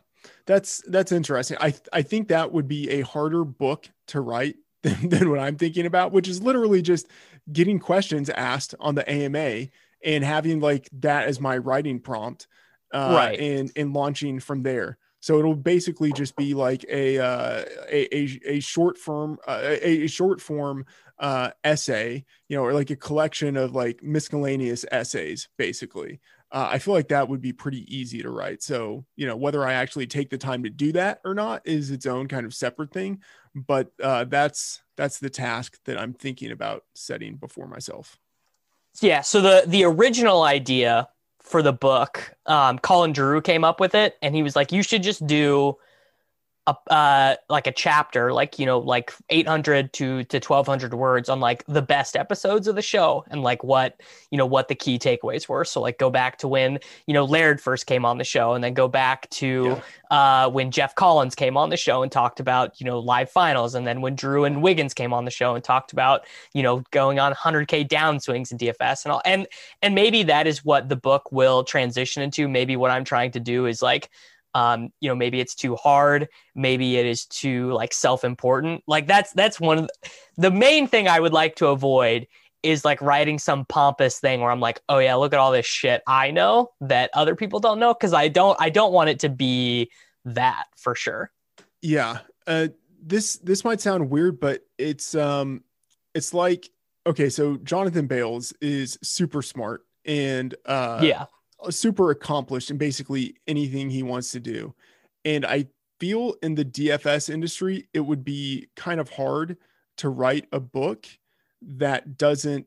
that's 0.46 0.82
that's 0.88 1.12
interesting. 1.12 1.58
I 1.60 1.74
I 1.94 2.02
think 2.02 2.28
that 2.30 2.52
would 2.52 2.68
be 2.68 2.90
a 2.90 3.02
harder 3.02 3.44
book 3.44 3.90
to 4.08 4.22
write 4.22 4.56
than, 4.84 5.10
than 5.10 5.30
what 5.30 5.40
I'm 5.40 5.58
thinking 5.58 5.86
about, 5.86 6.12
which 6.12 6.28
is 6.28 6.42
literally 6.42 6.82
just 6.82 7.08
getting 7.52 7.80
questions 7.80 8.30
asked 8.30 8.76
on 8.80 8.96
the 8.96 9.10
AMA 9.10 9.70
and 10.04 10.24
having 10.24 10.60
like 10.60 10.90
that 10.94 11.28
as 11.28 11.40
my 11.40 11.58
writing 11.58 12.00
prompt, 12.00 12.48
uh, 12.94 13.30
Right. 13.32 13.38
and 13.38 13.72
and 13.76 13.94
launching 13.94 14.40
from 14.40 14.64
there. 14.64 14.98
So 15.22 15.38
it'll 15.38 15.56
basically 15.56 16.14
just 16.14 16.38
be 16.38 16.54
like 16.54 16.86
a 16.90 17.18
uh, 17.20 17.66
a, 17.90 18.16
a 18.16 18.40
a 18.46 18.60
short 18.62 18.98
form 18.98 19.38
uh, 19.48 19.60
a, 19.64 20.04
a 20.06 20.08
short 20.08 20.40
form 20.40 20.86
uh, 21.20 21.52
essay, 21.64 22.24
you 22.48 22.56
know, 22.56 22.64
or 22.64 22.74
like 22.74 22.90
a 22.90 22.96
collection 22.96 23.58
of 23.58 23.76
like 23.76 24.02
miscellaneous 24.02 24.86
essays, 24.92 25.50
basically 25.58 26.20
uh, 26.52 26.68
I 26.72 26.80
feel 26.80 26.96
like 26.96 27.10
that 27.10 27.30
would 27.30 27.42
be 27.42 27.54
pretty 27.54 27.86
easy 27.96 28.24
to 28.24 28.30
write. 28.32 28.64
So, 28.64 29.06
you 29.16 29.28
know, 29.28 29.38
whether 29.38 29.64
I 29.64 29.74
actually 29.74 30.08
take 30.08 30.32
the 30.32 30.38
time 30.40 30.64
to 30.64 30.70
do 30.72 30.92
that 30.94 31.22
or 31.24 31.36
not 31.36 31.62
is 31.66 31.92
its 31.92 32.08
own 32.08 32.28
kind 32.28 32.44
of 32.44 32.56
separate 32.56 32.92
thing. 32.92 33.22
But 33.56 33.92
uh, 34.02 34.26
that's 34.26 34.82
that's 34.98 35.20
the 35.20 35.30
task 35.30 35.80
that 35.86 36.00
I'm 36.00 36.14
thinking 36.14 36.52
about 36.52 36.84
setting 36.96 37.36
before 37.36 37.68
myself. 37.68 38.18
yeah 39.02 39.22
so 39.22 39.42
the 39.42 39.64
the 39.68 39.84
original 39.84 40.44
idea 40.44 41.08
for 41.42 41.62
the 41.62 41.72
book 41.74 42.34
um 42.46 42.78
colin 42.80 43.14
drew 43.14 43.40
came 43.42 43.64
up 43.64 43.80
with 43.80 43.96
it 43.96 44.18
and 44.22 44.36
he 44.36 44.44
was 44.44 44.56
like 44.56 44.72
you 44.72 44.84
should 44.84 45.04
just 45.04 45.26
do 45.26 45.78
a 46.70 46.94
uh 46.94 47.36
like 47.50 47.68
a 47.68 47.72
chapter 47.72 48.32
like 48.32 48.60
you 48.60 48.66
know 48.66 48.80
like 48.80 49.14
800 49.30 49.92
to 49.94 50.24
to 50.26 50.38
1200 50.38 50.94
words 50.94 51.30
on 51.30 51.40
like 51.40 51.66
the 51.68 51.82
best 51.82 52.16
episodes 52.16 52.68
of 52.68 52.76
the 52.76 52.82
show 52.82 53.26
and 53.30 53.42
like 53.42 53.64
what 53.64 54.02
you 54.30 54.38
know 54.38 54.46
what 54.46 54.68
the 54.68 54.76
key 54.76 55.00
takeaways 55.00 55.48
were. 55.48 55.66
So 55.66 55.82
like 55.82 55.98
go 55.98 56.10
back 56.10 56.38
to 56.40 56.48
when 56.48 56.80
you 57.08 57.14
know 57.14 57.26
laird 57.26 57.60
first 57.62 57.86
came 57.86 58.06
on 58.06 58.18
the 58.18 58.24
show 58.24 58.54
and 58.54 58.64
then 58.64 58.74
go 58.74 58.88
back 58.88 59.30
to 59.32 59.82
uh 60.12 60.50
when 60.50 60.72
jeff 60.72 60.96
collins 60.96 61.36
came 61.36 61.56
on 61.58 61.70
the 61.70 61.78
show 61.78 62.02
and 62.04 62.12
talked 62.12 62.40
about 62.40 62.80
you 62.80 62.86
know 62.86 63.00
live 63.00 63.30
finals. 63.30 63.76
And 63.76 63.88
then 63.88 64.02
when 64.02 64.16
drew 64.16 64.46
and 64.46 64.62
wiggins 64.62 64.94
came 64.94 65.14
on 65.14 65.26
the 65.26 65.32
show 65.32 65.56
and 65.56 65.64
talked 65.64 65.92
about 65.92 66.26
you 66.54 66.64
know 66.64 66.84
going 66.92 67.20
on 67.20 67.34
100k 67.34 67.88
downswings 67.88 68.52
in 68.52 68.58
dfs 68.58 69.06
and 69.06 69.12
all. 69.12 69.22
And 69.26 69.48
and 69.82 69.96
maybe 69.96 70.24
that 70.24 70.48
is 70.48 70.64
what 70.64 70.90
the 70.90 70.96
book 70.96 71.32
will 71.32 71.64
transition 71.64 72.22
into. 72.22 72.48
Maybe 72.48 72.76
what 72.76 72.92
i'm 72.92 73.04
trying 73.04 73.32
to 73.32 73.40
do 73.40 73.66
is 73.66 73.82
like 73.82 74.10
um 74.56 74.90
you 75.00 75.10
know 75.10 75.16
maybe 75.16 75.40
it's 75.40 75.56
too 75.56 75.76
hard 75.76 76.28
maybe 76.56 76.98
it 76.98 77.06
is 77.06 77.26
too 77.26 77.72
like 77.74 77.94
self-important 77.94 78.84
like 78.88 79.08
that's 79.08 79.32
that's 79.34 79.60
one 79.60 79.80
of 79.80 79.88
the, 79.88 80.10
the 80.38 80.52
main 80.52 80.88
thing 80.88 81.08
i 81.08 81.20
would 81.20 81.34
like 81.34 81.56
to 81.56 81.68
avoid 81.68 82.28
is 82.62 82.84
like 82.84 83.02
writing 83.02 83.40
some 83.40 83.66
pompous 83.66 84.20
thing 84.20 84.42
where 84.42 84.52
i'm 84.52 84.60
like 84.60 84.82
oh 84.90 85.00
yeah 85.00 85.16
look 85.16 85.34
at 85.34 85.40
all 85.40 85.52
this 85.52 85.66
shit 85.66 86.02
i 86.08 86.32
know 86.32 86.70
that 86.82 87.10
other 87.14 87.36
people 87.36 87.60
don't 87.60 87.80
know 87.80 87.94
because 87.94 88.14
i 88.14 88.28
don't 88.28 88.58
i 88.60 88.70
don't 88.70 88.92
want 88.92 89.10
it 89.10 89.20
to 89.20 89.30
be 89.30 89.90
that 90.26 90.66
for 90.76 90.96
sure 90.96 91.32
Yeah. 91.82 92.20
Uh, 92.46 92.68
this 93.02 93.38
this 93.38 93.64
might 93.64 93.80
sound 93.80 94.10
weird, 94.10 94.40
but 94.40 94.62
it's 94.78 95.16
um 95.16 95.64
it's 96.14 96.34
like 96.34 96.70
okay, 97.08 97.30
so 97.30 97.58
Jonathan 97.58 98.08
Bales 98.08 98.54
is 98.62 98.98
super 99.02 99.42
smart 99.42 99.86
and 100.06 100.54
uh, 100.66 101.00
yeah, 101.02 101.26
super 101.70 102.12
accomplished 102.12 102.72
in 102.72 102.78
basically 102.78 103.36
anything 103.48 103.90
he 103.90 104.04
wants 104.04 104.32
to 104.32 104.40
do. 104.40 104.74
And 105.26 105.46
I 105.46 105.68
feel 106.00 106.36
in 106.42 106.56
the 106.56 106.66
DFS 106.66 107.30
industry, 107.30 107.88
it 107.94 108.00
would 108.02 108.24
be 108.24 108.70
kind 108.76 109.00
of 109.00 109.10
hard 109.10 109.58
to 109.98 110.10
write 110.10 110.48
a 110.52 110.60
book 110.60 111.06
that 111.62 112.18
doesn't 112.18 112.66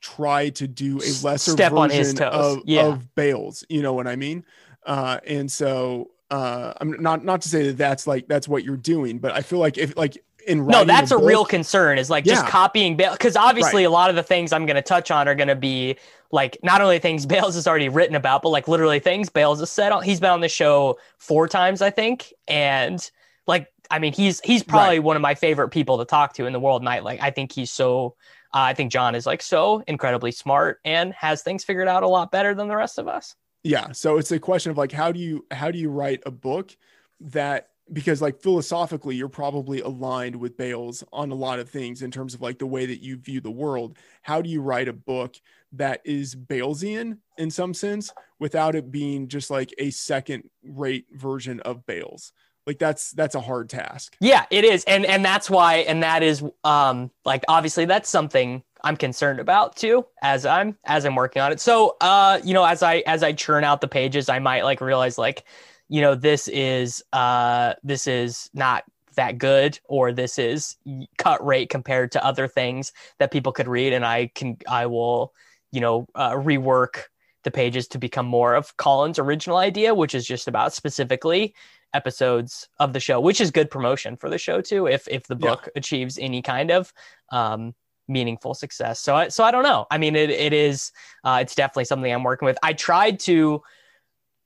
try 0.00 0.50
to 0.50 0.68
do 0.68 0.98
a 0.98 1.10
lesser 1.24 1.52
Step 1.52 1.72
on 1.72 1.90
his 1.90 2.12
version 2.12 2.16
toes. 2.30 2.56
of, 2.58 2.62
Yeah. 2.66 2.86
of 2.86 3.14
Bales. 3.14 3.64
You 3.68 3.82
know 3.82 3.94
what 3.94 4.06
I 4.06 4.16
mean? 4.16 4.44
Uh, 4.84 5.18
and 5.26 5.50
so 5.50 6.10
uh, 6.30 6.74
I'm 6.80 7.00
not 7.02 7.24
not 7.24 7.42
to 7.42 7.48
say 7.48 7.66
that 7.68 7.78
that's 7.78 8.06
like 8.06 8.28
that's 8.28 8.48
what 8.48 8.64
you're 8.64 8.76
doing, 8.76 9.18
but 9.18 9.32
I 9.32 9.40
feel 9.40 9.58
like 9.58 9.78
if 9.78 9.96
like 9.96 10.22
in 10.46 10.66
no, 10.66 10.84
that's 10.84 11.10
a, 11.10 11.16
book- 11.16 11.26
real 11.26 11.44
concern. 11.44 11.98
Is 11.98 12.08
like 12.10 12.24
just 12.24 12.46
copying 12.46 12.96
Bale 12.96 13.12
because 13.12 13.36
obviously 13.36 13.82
Right. 13.82 13.88
a 13.88 13.90
lot 13.90 14.10
of 14.10 14.16
the 14.16 14.22
things 14.22 14.52
I'm 14.52 14.66
going 14.66 14.76
to 14.76 14.82
touch 14.82 15.10
on 15.10 15.28
are 15.28 15.34
going 15.34 15.48
to 15.48 15.56
be 15.56 15.96
like 16.30 16.58
not 16.62 16.80
only 16.80 16.98
things 16.98 17.26
Bales 17.34 17.54
has 17.54 17.66
already 17.66 17.88
written 17.88 18.16
about, 18.16 18.42
but 18.42 18.50
like 18.50 18.68
literally 18.68 18.98
things 19.00 19.28
Bales 19.28 19.60
has 19.60 19.70
said. 19.70 19.92
On, 19.92 20.02
he's 20.02 20.20
been 20.20 20.30
on 20.30 20.40
the 20.40 20.48
show 20.48 20.98
four 21.18 21.48
times, 21.48 21.82
I 21.82 21.90
think, 21.90 22.32
and 22.48 23.10
like 23.46 23.68
I 23.90 23.98
mean, 23.98 24.12
he's 24.12 24.40
he's 24.40 24.62
probably 24.62 24.98
one 24.98 25.16
of 25.16 25.22
my 25.22 25.34
favorite 25.34 25.68
people 25.68 25.98
to 25.98 26.04
talk 26.04 26.32
to 26.34 26.46
in 26.46 26.52
the 26.52 26.60
world. 26.60 26.82
And 26.82 26.88
I 26.88 26.98
like 27.00 27.20
I 27.20 27.30
think 27.30 27.52
he's 27.52 27.70
so. 27.70 28.14
Uh, 28.54 28.60
I 28.60 28.74
think 28.74 28.90
John 28.92 29.14
is 29.14 29.26
like 29.26 29.42
so 29.42 29.82
incredibly 29.86 30.30
smart 30.30 30.80
and 30.84 31.12
has 31.14 31.42
things 31.42 31.62
figured 31.64 31.88
out 31.88 32.04
a 32.04 32.08
lot 32.08 32.30
better 32.30 32.54
than 32.54 32.68
the 32.68 32.76
rest 32.76 32.98
of 32.98 33.06
us. 33.08 33.34
yeah 33.64 33.90
so 33.92 34.16
it's 34.16 34.30
a 34.30 34.38
question 34.38 34.70
of 34.70 34.78
like 34.78 34.92
how 34.92 35.10
do 35.12 35.18
you 35.20 35.44
how 35.50 35.70
do 35.72 35.78
you 35.78 35.90
write 35.90 36.22
a 36.24 36.30
book 36.30 36.74
that 37.20 37.68
because 37.92 38.20
like 38.20 38.40
philosophically 38.40 39.14
you're 39.14 39.28
probably 39.28 39.80
aligned 39.80 40.36
with 40.36 40.56
bales 40.56 41.04
on 41.12 41.30
a 41.30 41.34
lot 41.34 41.58
of 41.58 41.68
things 41.68 42.02
in 42.02 42.10
terms 42.10 42.34
of 42.34 42.42
like 42.42 42.58
the 42.58 42.66
way 42.66 42.86
that 42.86 43.02
you 43.02 43.16
view 43.16 43.40
the 43.40 43.50
world 43.50 43.96
how 44.22 44.42
do 44.42 44.48
you 44.48 44.60
write 44.60 44.88
a 44.88 44.92
book 44.92 45.36
that 45.72 46.00
is 46.04 46.34
balesian 46.34 47.18
in 47.38 47.50
some 47.50 47.72
sense 47.72 48.12
without 48.38 48.74
it 48.74 48.90
being 48.90 49.28
just 49.28 49.50
like 49.50 49.72
a 49.78 49.90
second 49.90 50.48
rate 50.64 51.06
version 51.12 51.60
of 51.60 51.86
bales 51.86 52.32
like 52.66 52.78
that's 52.78 53.12
that's 53.12 53.34
a 53.34 53.40
hard 53.40 53.68
task 53.68 54.16
Yeah, 54.20 54.44
it 54.50 54.64
is. 54.64 54.84
And 54.84 55.06
and 55.06 55.24
that's 55.24 55.48
why 55.48 55.76
and 55.76 56.02
that 56.02 56.22
is 56.22 56.42
um 56.64 57.10
like 57.24 57.44
obviously 57.48 57.84
that's 57.84 58.08
something 58.08 58.62
I'm 58.82 58.96
concerned 58.96 59.40
about 59.40 59.76
too 59.76 60.04
as 60.22 60.44
I'm 60.44 60.76
as 60.84 61.06
I'm 61.06 61.14
working 61.14 61.42
on 61.42 61.52
it. 61.52 61.60
So 61.60 61.96
uh 62.00 62.40
you 62.42 62.54
know 62.54 62.64
as 62.64 62.82
I 62.82 63.04
as 63.06 63.22
I 63.22 63.32
churn 63.32 63.62
out 63.62 63.80
the 63.80 63.88
pages 63.88 64.28
I 64.28 64.40
might 64.40 64.64
like 64.64 64.80
realize 64.80 65.16
like 65.16 65.44
you 65.88 66.00
know 66.00 66.14
this 66.14 66.48
is 66.48 67.02
uh 67.12 67.74
this 67.82 68.06
is 68.06 68.50
not 68.54 68.84
that 69.16 69.38
good 69.38 69.78
or 69.84 70.12
this 70.12 70.38
is 70.38 70.76
cut 71.16 71.44
rate 71.44 71.70
compared 71.70 72.12
to 72.12 72.24
other 72.24 72.46
things 72.46 72.92
that 73.18 73.30
people 73.30 73.52
could 73.52 73.68
read 73.68 73.92
and 73.92 74.04
I 74.04 74.30
can 74.34 74.58
I 74.68 74.86
will 74.86 75.32
you 75.72 75.80
know 75.80 76.06
uh, 76.14 76.32
rework 76.32 77.04
the 77.44 77.50
pages 77.50 77.86
to 77.88 77.98
become 77.98 78.26
more 78.26 78.54
of 78.54 78.76
Colin's 78.76 79.18
original 79.18 79.56
idea 79.56 79.94
which 79.94 80.14
is 80.14 80.26
just 80.26 80.48
about 80.48 80.74
specifically 80.74 81.54
episodes 81.94 82.68
of 82.78 82.92
the 82.92 83.00
show, 83.00 83.18
which 83.20 83.40
is 83.40 83.50
good 83.50 83.70
promotion 83.70 84.16
for 84.16 84.28
the 84.28 84.38
show 84.38 84.60
too. 84.60 84.86
If 84.86 85.08
if 85.08 85.26
the 85.26 85.34
Yeah. 85.36 85.50
book 85.50 85.68
achieves 85.74 86.18
any 86.18 86.42
kind 86.42 86.70
of 86.70 86.92
um, 87.32 87.74
meaningful 88.08 88.54
success, 88.54 89.00
so 89.00 89.16
I, 89.16 89.28
so 89.28 89.42
I 89.44 89.50
don't 89.50 89.62
know. 89.62 89.86
I 89.90 89.98
mean, 89.98 90.14
it 90.14 90.30
it 90.30 90.52
is 90.52 90.92
uh, 91.24 91.38
it's 91.40 91.54
definitely 91.54 91.86
something 91.86 92.12
I'm 92.12 92.22
working 92.22 92.46
with. 92.46 92.58
I 92.62 92.72
tried 92.74 93.18
to 93.20 93.62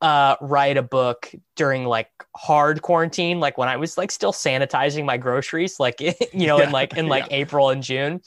uh, 0.01 0.37
write 0.41 0.77
a 0.77 0.83
book 0.83 1.31
during 1.57 1.85
like 1.85 2.11
hard 2.37 2.83
quarantine, 2.83 3.41
like 3.41 3.59
when 3.59 3.69
I 3.69 3.77
was 3.77 3.99
like 3.99 4.11
still 4.11 4.33
sanitizing 4.33 5.05
my 5.05 5.17
groceries, 5.17 5.79
like 5.79 6.01
you 6.33 6.47
know, 6.47 6.59
in 6.59 6.71
like 6.71 6.97
in 6.97 7.09
like 7.09 7.31
yeah. 7.31 7.39
April 7.39 7.71
and 7.71 7.83
June. 7.83 8.21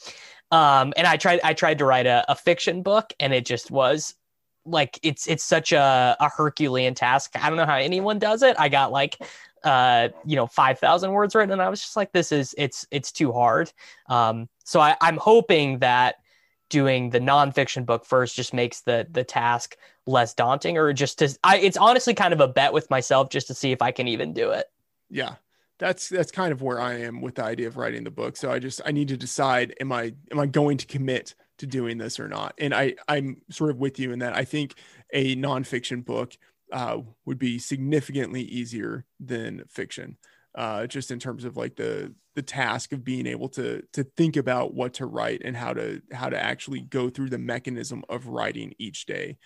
Um, 0.50 0.92
and 0.96 1.06
I 1.06 1.16
tried 1.16 1.40
I 1.42 1.54
tried 1.54 1.78
to 1.78 1.84
write 1.84 2.06
a, 2.06 2.24
a 2.30 2.34
fiction 2.34 2.82
book, 2.82 3.12
and 3.18 3.32
it 3.32 3.44
just 3.44 3.70
was 3.70 4.14
like 4.66 4.98
it's 5.02 5.26
it's 5.26 5.44
such 5.44 5.72
a, 5.72 6.16
a 6.20 6.28
Herculean 6.28 6.94
task. 6.94 7.32
I 7.34 7.48
don't 7.48 7.56
know 7.56 7.66
how 7.66 7.76
anyone 7.76 8.18
does 8.18 8.42
it. 8.42 8.56
I 8.58 8.68
got 8.68 8.92
like 8.92 9.16
uh 9.64 10.10
you 10.26 10.36
know 10.36 10.46
5000 10.46 11.10
words 11.10 11.34
written 11.34 11.52
and 11.52 11.62
I 11.62 11.70
was 11.70 11.80
just 11.80 11.96
like 11.96 12.12
this 12.12 12.32
is 12.32 12.54
it's 12.58 12.86
it's 12.90 13.12
too 13.12 13.32
hard. 13.32 13.72
Um 14.08 14.48
so 14.64 14.80
I 14.80 14.96
I'm 15.00 15.16
hoping 15.16 15.78
that 15.80 16.16
doing 16.68 17.10
the 17.10 17.20
nonfiction 17.20 17.84
book 17.86 18.04
first 18.04 18.36
just 18.36 18.54
makes 18.54 18.80
the 18.82 19.06
the 19.10 19.24
task 19.24 19.76
less 20.06 20.34
daunting 20.34 20.76
or 20.78 20.92
just 20.92 21.18
to 21.18 21.38
I 21.44 21.58
it's 21.58 21.76
honestly 21.76 22.14
kind 22.14 22.32
of 22.32 22.40
a 22.40 22.48
bet 22.48 22.72
with 22.72 22.90
myself 22.90 23.30
just 23.30 23.46
to 23.48 23.54
see 23.54 23.72
if 23.72 23.82
I 23.82 23.90
can 23.90 24.08
even 24.08 24.32
do 24.32 24.50
it. 24.50 24.66
yeah. 25.10 25.36
That's 25.78 26.08
that's 26.08 26.30
kind 26.30 26.52
of 26.52 26.62
where 26.62 26.80
i 26.80 26.94
am 27.00 27.20
with 27.20 27.34
the 27.34 27.44
idea 27.44 27.66
of 27.66 27.76
writing 27.76 28.04
the 28.04 28.10
book. 28.10 28.36
So 28.36 28.50
i 28.50 28.58
just 28.60 28.80
i 28.86 28.92
need 28.92 29.08
to 29.08 29.16
decide 29.16 29.74
am 29.80 29.90
i 29.90 30.14
am 30.30 30.38
i 30.38 30.46
going 30.46 30.78
to 30.78 30.86
commit 30.86 31.34
to 31.58 31.66
doing 31.66 31.98
this 31.98 32.20
or 32.20 32.28
not? 32.28 32.54
And 32.58 32.72
i 32.72 32.94
i'm 33.08 33.42
sort 33.50 33.70
of 33.70 33.78
with 33.78 33.98
you 33.98 34.12
in 34.12 34.20
that. 34.20 34.36
I 34.36 34.44
think 34.44 34.74
a 35.12 35.34
nonfiction 35.34 36.04
book 36.04 36.36
uh, 36.72 36.98
would 37.24 37.38
be 37.38 37.58
significantly 37.58 38.42
easier 38.42 39.04
than 39.20 39.64
fiction 39.68 40.16
uh, 40.54 40.86
just 40.86 41.10
in 41.10 41.18
terms 41.18 41.44
of 41.44 41.56
like 41.56 41.76
the 41.76 42.14
the 42.34 42.42
task 42.42 42.92
of 42.92 43.04
being 43.04 43.26
able 43.26 43.48
to 43.48 43.82
to 43.92 44.04
think 44.16 44.36
about 44.36 44.74
what 44.74 44.94
to 44.94 45.06
write 45.06 45.42
and 45.44 45.56
how 45.56 45.72
to 45.72 46.00
how 46.12 46.28
to 46.28 46.40
actually 46.40 46.80
go 46.80 47.08
through 47.08 47.30
the 47.30 47.38
mechanism 47.38 48.04
of 48.08 48.26
writing 48.26 48.74
each 48.78 49.06
day 49.06 49.36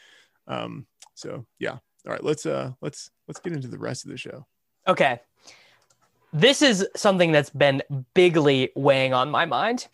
um 0.46 0.86
so 1.14 1.44
yeah 1.58 1.76
all 2.06 2.12
right 2.12 2.24
let's 2.24 2.46
uh 2.46 2.70
let's 2.80 3.10
let's 3.26 3.40
get 3.40 3.52
into 3.52 3.68
the 3.68 3.78
rest 3.78 4.04
of 4.04 4.10
the 4.10 4.16
show 4.16 4.46
Okay. 4.88 5.20
This 6.32 6.62
is 6.62 6.86
something 6.96 7.30
that's 7.30 7.50
been 7.50 7.82
bigly 8.14 8.70
weighing 8.74 9.12
on 9.12 9.30
my 9.30 9.44
mind. 9.44 9.88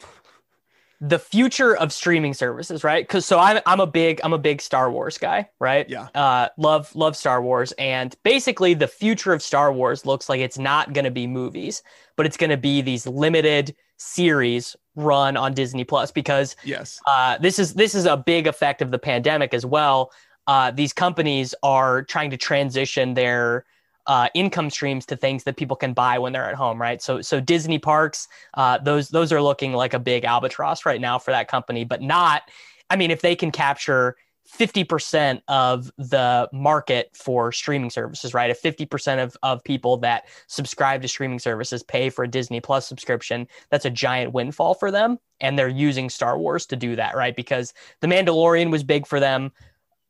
The 1.00 1.18
future 1.18 1.76
of 1.76 1.92
streaming 1.92 2.34
services, 2.34 2.84
right? 2.84 3.06
Because 3.06 3.26
so 3.26 3.38
I'm 3.38 3.60
I'm 3.66 3.80
a 3.80 3.86
big 3.86 4.20
I'm 4.24 4.32
a 4.32 4.38
big 4.38 4.62
Star 4.62 4.90
Wars 4.90 5.18
guy, 5.18 5.48
right? 5.60 5.88
Yeah. 5.88 6.08
Uh, 6.14 6.48
love 6.56 6.94
love 6.94 7.16
Star 7.16 7.42
Wars, 7.42 7.72
and 7.72 8.14
basically 8.22 8.74
the 8.74 8.88
future 8.88 9.32
of 9.32 9.42
Star 9.42 9.72
Wars 9.72 10.06
looks 10.06 10.28
like 10.28 10.40
it's 10.40 10.58
not 10.58 10.92
going 10.92 11.04
to 11.04 11.10
be 11.10 11.26
movies, 11.26 11.82
but 12.16 12.26
it's 12.26 12.36
going 12.36 12.50
to 12.50 12.56
be 12.56 12.80
these 12.80 13.06
limited 13.06 13.74
series 13.96 14.76
run 14.96 15.36
on 15.36 15.54
Disney 15.54 15.84
Plus 15.84 16.10
because 16.10 16.56
yes 16.64 17.00
uh, 17.06 17.38
this 17.38 17.58
is 17.58 17.74
this 17.74 17.94
is 17.94 18.06
a 18.06 18.16
big 18.16 18.46
effect 18.46 18.80
of 18.80 18.90
the 18.90 18.98
pandemic 18.98 19.52
as 19.52 19.66
well. 19.66 20.10
Uh, 20.46 20.70
these 20.70 20.92
companies 20.92 21.54
are 21.62 22.02
trying 22.02 22.30
to 22.30 22.36
transition 22.36 23.14
their 23.14 23.64
uh, 24.06 24.28
income 24.34 24.70
streams 24.70 25.06
to 25.06 25.16
things 25.16 25.44
that 25.44 25.56
people 25.56 25.76
can 25.76 25.92
buy 25.92 26.18
when 26.18 26.32
they're 26.32 26.48
at 26.48 26.54
home, 26.54 26.80
right? 26.80 27.00
So 27.00 27.22
so 27.22 27.40
Disney 27.40 27.78
parks, 27.78 28.28
uh, 28.54 28.78
those 28.78 29.08
those 29.08 29.32
are 29.32 29.42
looking 29.42 29.72
like 29.72 29.94
a 29.94 29.98
big 29.98 30.24
albatross 30.24 30.84
right 30.84 31.00
now 31.00 31.18
for 31.18 31.30
that 31.30 31.48
company, 31.48 31.84
but 31.84 32.02
not. 32.02 32.42
I 32.90 32.96
mean, 32.96 33.10
if 33.10 33.22
they 33.22 33.34
can 33.34 33.50
capture 33.50 34.16
50% 34.46 35.40
of 35.48 35.90
the 35.96 36.48
market 36.52 37.10
for 37.14 37.50
streaming 37.50 37.90
services, 37.90 38.34
right? 38.34 38.50
If 38.50 38.60
50% 38.60 39.22
of, 39.22 39.36
of 39.42 39.64
people 39.64 39.96
that 39.98 40.24
subscribe 40.48 41.00
to 41.02 41.08
streaming 41.08 41.38
services 41.38 41.82
pay 41.82 42.10
for 42.10 42.24
a 42.24 42.28
Disney 42.28 42.60
Plus 42.60 42.86
subscription, 42.86 43.48
that's 43.70 43.86
a 43.86 43.90
giant 43.90 44.34
windfall 44.34 44.74
for 44.74 44.90
them. 44.90 45.18
And 45.40 45.58
they're 45.58 45.68
using 45.68 46.10
Star 46.10 46.38
Wars 46.38 46.66
to 46.66 46.76
do 46.76 46.94
that, 46.96 47.16
right? 47.16 47.34
Because 47.34 47.72
The 48.00 48.06
Mandalorian 48.06 48.70
was 48.70 48.84
big 48.84 49.06
for 49.06 49.18
them, 49.18 49.50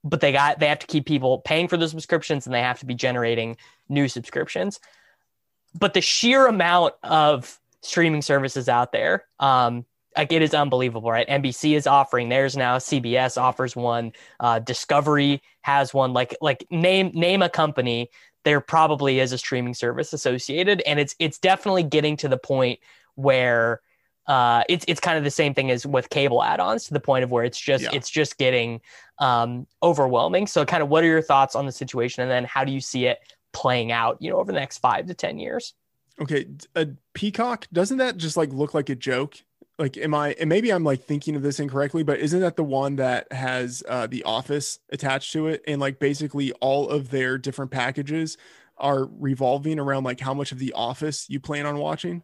but 0.03 0.21
they 0.21 0.33
got 0.33 0.59
they 0.59 0.69
have 0.69 0.81
to 0.81 0.87
keep 0.87 1.07
people 1.07 1.39
paying 1.39 1.67
for 1.67 1.77
the 1.77 1.89
subscriptions 1.89 2.47
and 2.47 2.55
they 2.55 2.61
have 2.61 2.79
to 2.81 2.87
be 2.87 2.95
generating 2.95 3.57
new 3.89 4.09
subscriptions. 4.09 4.81
But 5.79 5.95
the 5.95 6.01
sheer 6.01 6.47
amount 6.47 6.95
of 7.03 7.59
streaming 7.83 8.23
services 8.23 8.69
out 8.69 8.93
there, 8.93 9.25
um, 9.41 9.85
like 10.17 10.31
it 10.33 10.43
is 10.43 10.55
unbelievable, 10.55 11.11
right? 11.11 11.29
NBC 11.29 11.75
is 11.75 11.87
offering 11.87 12.29
theirs 12.29 12.57
now. 12.57 12.79
CBS 12.79 13.41
offers 13.41 13.75
one. 13.75 14.13
Uh, 14.39 14.61
Discovery 14.61 15.43
has 15.63 15.93
one. 15.93 16.13
Like 16.13 16.37
like 16.41 16.67
name 16.71 17.11
name 17.15 17.43
a 17.43 17.49
company, 17.49 18.11
there 18.45 18.61
probably 18.61 19.19
is 19.19 19.33
a 19.33 19.39
streaming 19.39 19.75
service 19.75 20.13
associated, 20.13 20.83
and 20.87 21.01
it's 21.01 21.17
it's 21.19 21.39
definitely 21.39 21.83
getting 21.83 22.17
to 22.19 22.29
the 22.29 22.39
point 22.39 22.79
where 23.17 23.81
uh, 24.29 24.63
it's 24.69 24.85
it's 24.87 25.01
kind 25.01 25.19
of 25.19 25.25
the 25.25 25.31
same 25.31 25.53
thing 25.53 25.71
as 25.71 25.85
with 25.85 26.09
cable 26.11 26.43
add-ons 26.43 26.85
to 26.85 26.95
the 26.95 27.01
point 27.01 27.25
of 27.25 27.31
where 27.31 27.45
it's 27.45 27.59
just 27.59 27.83
Yeah. 27.85 27.91
it's 27.93 28.09
just 28.09 28.39
getting 28.39 28.81
um, 29.19 29.67
overwhelming. 29.83 30.47
So, 30.47 30.65
kind 30.65 30.83
of, 30.83 30.89
what 30.89 31.03
are 31.03 31.09
your 31.09 31.23
thoughts 31.23 31.57
on 31.57 31.67
the 31.67 31.73
situation, 31.73 32.23
and 32.23 32.31
then 32.31 32.45
how 32.45 32.65
do 32.65 32.73
you 32.73 32.81
see 32.81 33.07
it 33.07 33.19
playing 33.55 33.91
out? 33.91 34.19
You 34.21 34.31
know, 34.31 34.39
over 34.39 34.53
the 34.53 34.59
next 34.59 34.79
five 34.79 35.07
to 35.07 35.15
ten 35.15 35.39
years. 35.39 35.73
Okay, 36.21 36.47
a 36.77 36.89
peacock 37.15 37.67
doesn't 37.73 37.99
that 37.99 38.19
just 38.19 38.37
like 38.37 38.53
look 38.53 38.75
like 38.75 38.91
a 38.91 38.95
joke? 38.95 39.37
Like, 39.79 39.97
am 39.97 40.15
I? 40.15 40.37
And 40.39 40.49
maybe 40.49 40.73
I'm 40.73 40.85
like 40.85 41.03
thinking 41.03 41.35
of 41.35 41.43
this 41.43 41.59
incorrectly, 41.59 42.05
but 42.05 42.21
isn't 42.21 42.41
that 42.41 42.55
the 42.57 42.63
one 42.63 42.97
that 42.97 43.33
has 43.33 43.83
uh, 43.89 44.07
the 44.07 44.23
Office 44.25 44.79
attached 44.91 45.33
to 45.33 45.49
it, 45.49 45.63
and 45.67 45.81
like 45.81 45.99
basically 45.99 46.53
all 46.55 46.89
of 46.89 47.11
their 47.11 47.39
different 47.39 47.71
packages 47.71 48.37
are 48.79 49.09
revolving 49.19 49.79
around 49.79 50.05
like 50.05 50.21
how 50.21 50.35
much 50.35 50.53
of 50.53 50.59
the 50.59 50.73
Office 50.75 51.27
you 51.29 51.41
plan 51.41 51.67
on 51.67 51.79
watching? 51.79 52.23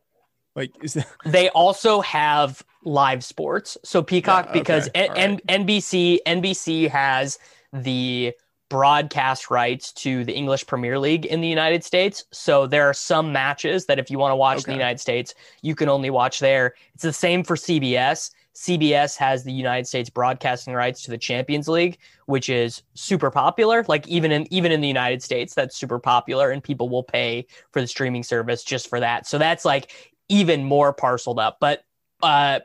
Like, 0.54 0.72
is 0.82 0.94
that 0.94 1.06
They 1.24 1.48
also 1.50 2.00
have 2.00 2.64
live 2.84 3.24
sports. 3.24 3.76
So 3.84 4.02
Peacock, 4.02 4.46
Yeah, 4.46 4.52
because 4.52 4.88
okay, 4.88 5.06
N- 5.06 5.08
all 5.10 5.14
right. 5.16 5.40
N- 5.48 5.66
NBC 5.66 6.18
NBC 6.26 6.88
has 6.88 7.38
the 7.72 8.32
broadcast 8.70 9.50
rights 9.50 9.92
to 9.92 10.24
the 10.24 10.32
English 10.32 10.66
Premier 10.66 10.98
League 10.98 11.26
in 11.26 11.42
the 11.42 11.48
United 11.48 11.84
States. 11.84 12.24
So 12.32 12.66
there 12.66 12.88
are 12.88 12.94
some 12.94 13.32
matches 13.32 13.84
that 13.86 13.98
if 13.98 14.10
you 14.10 14.18
want 14.18 14.32
to 14.32 14.36
watch 14.36 14.60
okay. 14.60 14.72
in 14.72 14.78
the 14.78 14.82
United 14.82 15.00
States, 15.00 15.34
you 15.60 15.74
can 15.74 15.90
only 15.90 16.08
watch 16.08 16.40
there. 16.40 16.74
It's 16.94 17.02
the 17.02 17.12
same 17.12 17.44
for 17.44 17.56
CBS. 17.56 18.30
CBS 18.54 19.16
has 19.16 19.44
the 19.44 19.52
United 19.52 19.86
States 19.86 20.08
broadcasting 20.08 20.74
rights 20.74 21.02
to 21.02 21.10
the 21.10 21.18
Champions 21.18 21.68
League, 21.68 21.98
which 22.26 22.48
is 22.48 22.82
super 22.94 23.30
popular. 23.30 23.84
Like 23.88 24.06
even 24.08 24.32
in 24.32 24.52
even 24.52 24.72
in 24.72 24.80
the 24.80 24.88
United 24.88 25.22
States, 25.22 25.54
that's 25.54 25.76
super 25.76 25.98
popular, 25.98 26.50
and 26.50 26.62
people 26.62 26.88
will 26.88 27.04
pay 27.04 27.46
for 27.72 27.80
the 27.80 27.86
streaming 27.86 28.22
service 28.22 28.64
just 28.64 28.88
for 28.88 29.00
that. 29.00 29.26
So 29.26 29.38
that's 29.38 29.64
like 29.64 30.14
even 30.28 30.64
more 30.64 30.92
parceled 30.92 31.38
up. 31.38 31.58
But 31.60 31.84
uh, 32.22 32.60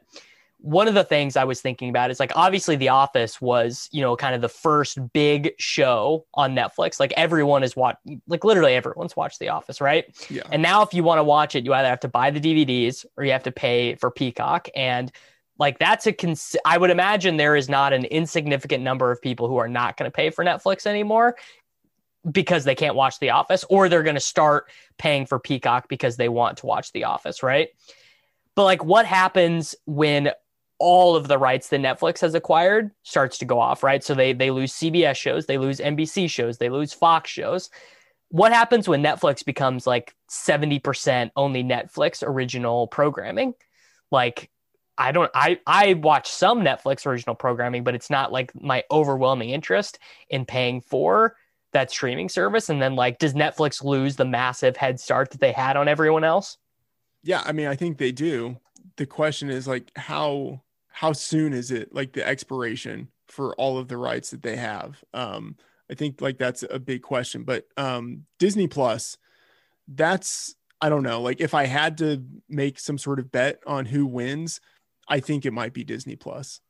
one 0.65 0.87
of 0.87 0.95
the 0.95 1.03
things 1.03 1.37
I 1.37 1.43
was 1.43 1.61
thinking 1.61 1.89
about 1.89 2.09
is 2.09 2.19
like 2.19 2.31
obviously 2.35 2.75
The 2.75 2.89
Office 2.89 3.39
was, 3.39 3.87
you 3.91 4.01
know, 4.01 4.15
kind 4.15 4.33
of 4.33 4.41
the 4.41 4.49
first 4.49 4.97
big 5.13 5.53
show 5.59 6.25
on 6.33 6.55
Netflix. 6.55 6.99
Like 6.99 7.13
everyone 7.15 7.63
is 7.63 7.75
watch 7.75 7.97
like 8.27 8.43
literally 8.43 8.73
everyone's 8.73 9.15
watched 9.15 9.37
The 9.37 9.49
Office, 9.49 9.79
right? 9.79 10.05
Yeah. 10.27 10.41
And 10.51 10.63
now 10.63 10.81
if 10.81 10.91
you 10.91 11.03
want 11.03 11.19
to 11.19 11.23
watch 11.23 11.53
it, 11.53 11.65
you 11.65 11.73
either 11.75 11.87
have 11.87 11.99
to 11.99 12.07
buy 12.07 12.31
the 12.31 12.39
DVDs 12.39 13.05
or 13.15 13.23
you 13.23 13.31
have 13.31 13.43
to 13.43 13.51
pay 13.51 13.93
for 13.93 14.09
Peacock. 14.09 14.67
And 14.75 15.11
like 15.59 15.77
that's 15.77 16.07
a 16.07 16.11
cons- 16.13 16.55
I 16.65 16.79
would 16.79 16.89
imagine 16.89 17.37
there 17.37 17.55
is 17.55 17.69
not 17.69 17.93
an 17.93 18.05
insignificant 18.05 18.83
number 18.83 19.11
of 19.11 19.21
people 19.21 19.47
who 19.47 19.57
are 19.57 19.69
not 19.69 19.97
going 19.97 20.09
to 20.09 20.15
pay 20.15 20.31
for 20.31 20.43
Netflix 20.43 20.87
anymore 20.87 21.35
because 22.31 22.63
they 22.63 22.73
can't 22.73 22.95
watch 22.95 23.19
The 23.19 23.29
Office 23.29 23.63
or 23.69 23.87
they're 23.87 24.01
going 24.01 24.15
to 24.15 24.19
start 24.19 24.71
paying 24.97 25.27
for 25.27 25.37
Peacock 25.37 25.89
because 25.89 26.17
they 26.17 26.27
want 26.27 26.57
to 26.57 26.65
watch 26.65 26.91
The 26.91 27.03
Office, 27.03 27.43
right? 27.43 27.69
But 28.55 28.63
like 28.63 28.83
what 28.83 29.05
happens 29.05 29.75
when 29.85 30.31
all 30.85 31.15
of 31.15 31.27
the 31.27 31.39
rights 31.39 31.69
that 31.69 31.81
Netflix 31.81 32.19
has 32.21 32.35
acquired 32.35 32.91
starts 33.01 33.39
to 33.39 33.45
go 33.45 33.59
off, 33.59 33.81
right? 33.81 34.03
So 34.03 34.13
they 34.13 34.33
they 34.33 34.51
lose 34.51 34.71
CBS 34.71 35.15
shows, 35.15 35.47
they 35.47 35.57
lose 35.57 35.79
NBC 35.79 36.29
shows, 36.29 36.59
they 36.59 36.69
lose 36.69 36.93
Fox 36.93 37.31
shows. 37.31 37.71
What 38.29 38.53
happens 38.53 38.87
when 38.87 39.01
Netflix 39.01 39.43
becomes 39.43 39.87
like 39.87 40.13
70% 40.29 41.31
only 41.35 41.63
Netflix 41.63 42.21
original 42.21 42.85
programming? 42.85 43.55
Like 44.11 44.51
I 44.95 45.11
don't 45.11 45.31
I 45.33 45.59
I 45.65 45.95
watch 45.95 46.29
some 46.29 46.61
Netflix 46.61 47.07
original 47.07 47.33
programming, 47.33 47.83
but 47.83 47.95
it's 47.95 48.11
not 48.11 48.31
like 48.31 48.51
my 48.53 48.83
overwhelming 48.91 49.49
interest 49.49 49.97
in 50.29 50.45
paying 50.45 50.81
for 50.81 51.35
that 51.73 51.89
streaming 51.89 52.29
service 52.29 52.69
and 52.69 52.79
then 52.79 52.95
like 52.95 53.17
does 53.17 53.33
Netflix 53.33 53.83
lose 53.83 54.17
the 54.17 54.23
massive 54.23 54.77
head 54.77 54.99
start 54.99 55.31
that 55.31 55.41
they 55.41 55.51
had 55.51 55.77
on 55.77 55.87
everyone 55.87 56.23
else? 56.23 56.59
Yeah, 57.23 57.41
I 57.43 57.53
mean, 57.53 57.65
I 57.65 57.75
think 57.75 57.97
they 57.97 58.11
do. 58.11 58.57
The 58.97 59.07
question 59.07 59.49
is 59.49 59.67
like 59.67 59.91
how 59.95 60.61
how 60.95 61.11
soon 61.11 61.51
is 61.51 61.71
it 61.71 61.93
like 61.93 62.13
the 62.13 62.25
expiration 62.25 63.09
for 63.27 63.53
all 63.55 63.77
of 63.77 63.89
the 63.89 63.97
rights 63.97 64.29
that 64.29 64.41
they 64.41 64.55
have? 64.55 65.03
Um, 65.13 65.57
I 65.91 65.93
think 65.93 66.21
like 66.21 66.37
that's 66.37 66.63
a 66.69 66.79
big 66.79 67.01
question. 67.01 67.43
But 67.43 67.65
um, 67.75 68.23
Disney 68.39 68.67
Plus, 68.67 69.17
that's 69.89 70.55
I 70.79 70.87
don't 70.87 71.03
know. 71.03 71.21
Like 71.21 71.41
if 71.41 71.53
I 71.53 71.65
had 71.65 71.97
to 71.97 72.23
make 72.47 72.79
some 72.79 72.97
sort 72.97 73.19
of 73.19 73.29
bet 73.29 73.59
on 73.67 73.85
who 73.85 74.05
wins, 74.05 74.61
I 75.09 75.19
think 75.19 75.45
it 75.45 75.51
might 75.51 75.73
be 75.73 75.83
Disney 75.83 76.15
Plus. 76.15 76.61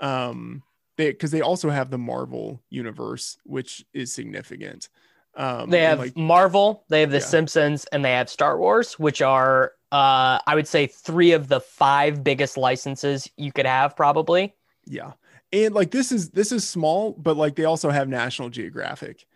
Um, 0.00 0.64
they 0.96 1.12
because 1.12 1.30
they 1.30 1.40
also 1.40 1.70
have 1.70 1.90
the 1.90 1.98
Marvel 1.98 2.60
universe, 2.70 3.38
which 3.44 3.86
is 3.94 4.12
significant. 4.12 4.88
Um, 5.36 5.70
they 5.70 5.82
have 5.82 6.00
like, 6.00 6.16
Marvel, 6.16 6.82
they 6.88 7.02
have 7.02 7.12
The 7.12 7.18
yeah. 7.18 7.24
Simpsons, 7.24 7.84
and 7.92 8.04
they 8.04 8.14
have 8.14 8.28
Star 8.28 8.58
Wars, 8.58 8.98
which 8.98 9.22
are 9.22 9.74
uh, 9.92 10.38
I 10.46 10.54
would 10.54 10.68
say 10.68 10.86
three 10.86 11.32
of 11.32 11.48
the 11.48 11.60
five 11.60 12.22
biggest 12.22 12.56
licenses 12.56 13.28
you 13.36 13.52
could 13.52 13.66
have, 13.66 13.96
probably. 13.96 14.54
Yeah, 14.86 15.12
and 15.52 15.74
like 15.74 15.90
this 15.90 16.12
is 16.12 16.30
this 16.30 16.52
is 16.52 16.68
small, 16.68 17.12
but 17.12 17.36
like 17.36 17.56
they 17.56 17.64
also 17.64 17.90
have 17.90 18.08
National 18.08 18.50
Geographic, 18.50 19.26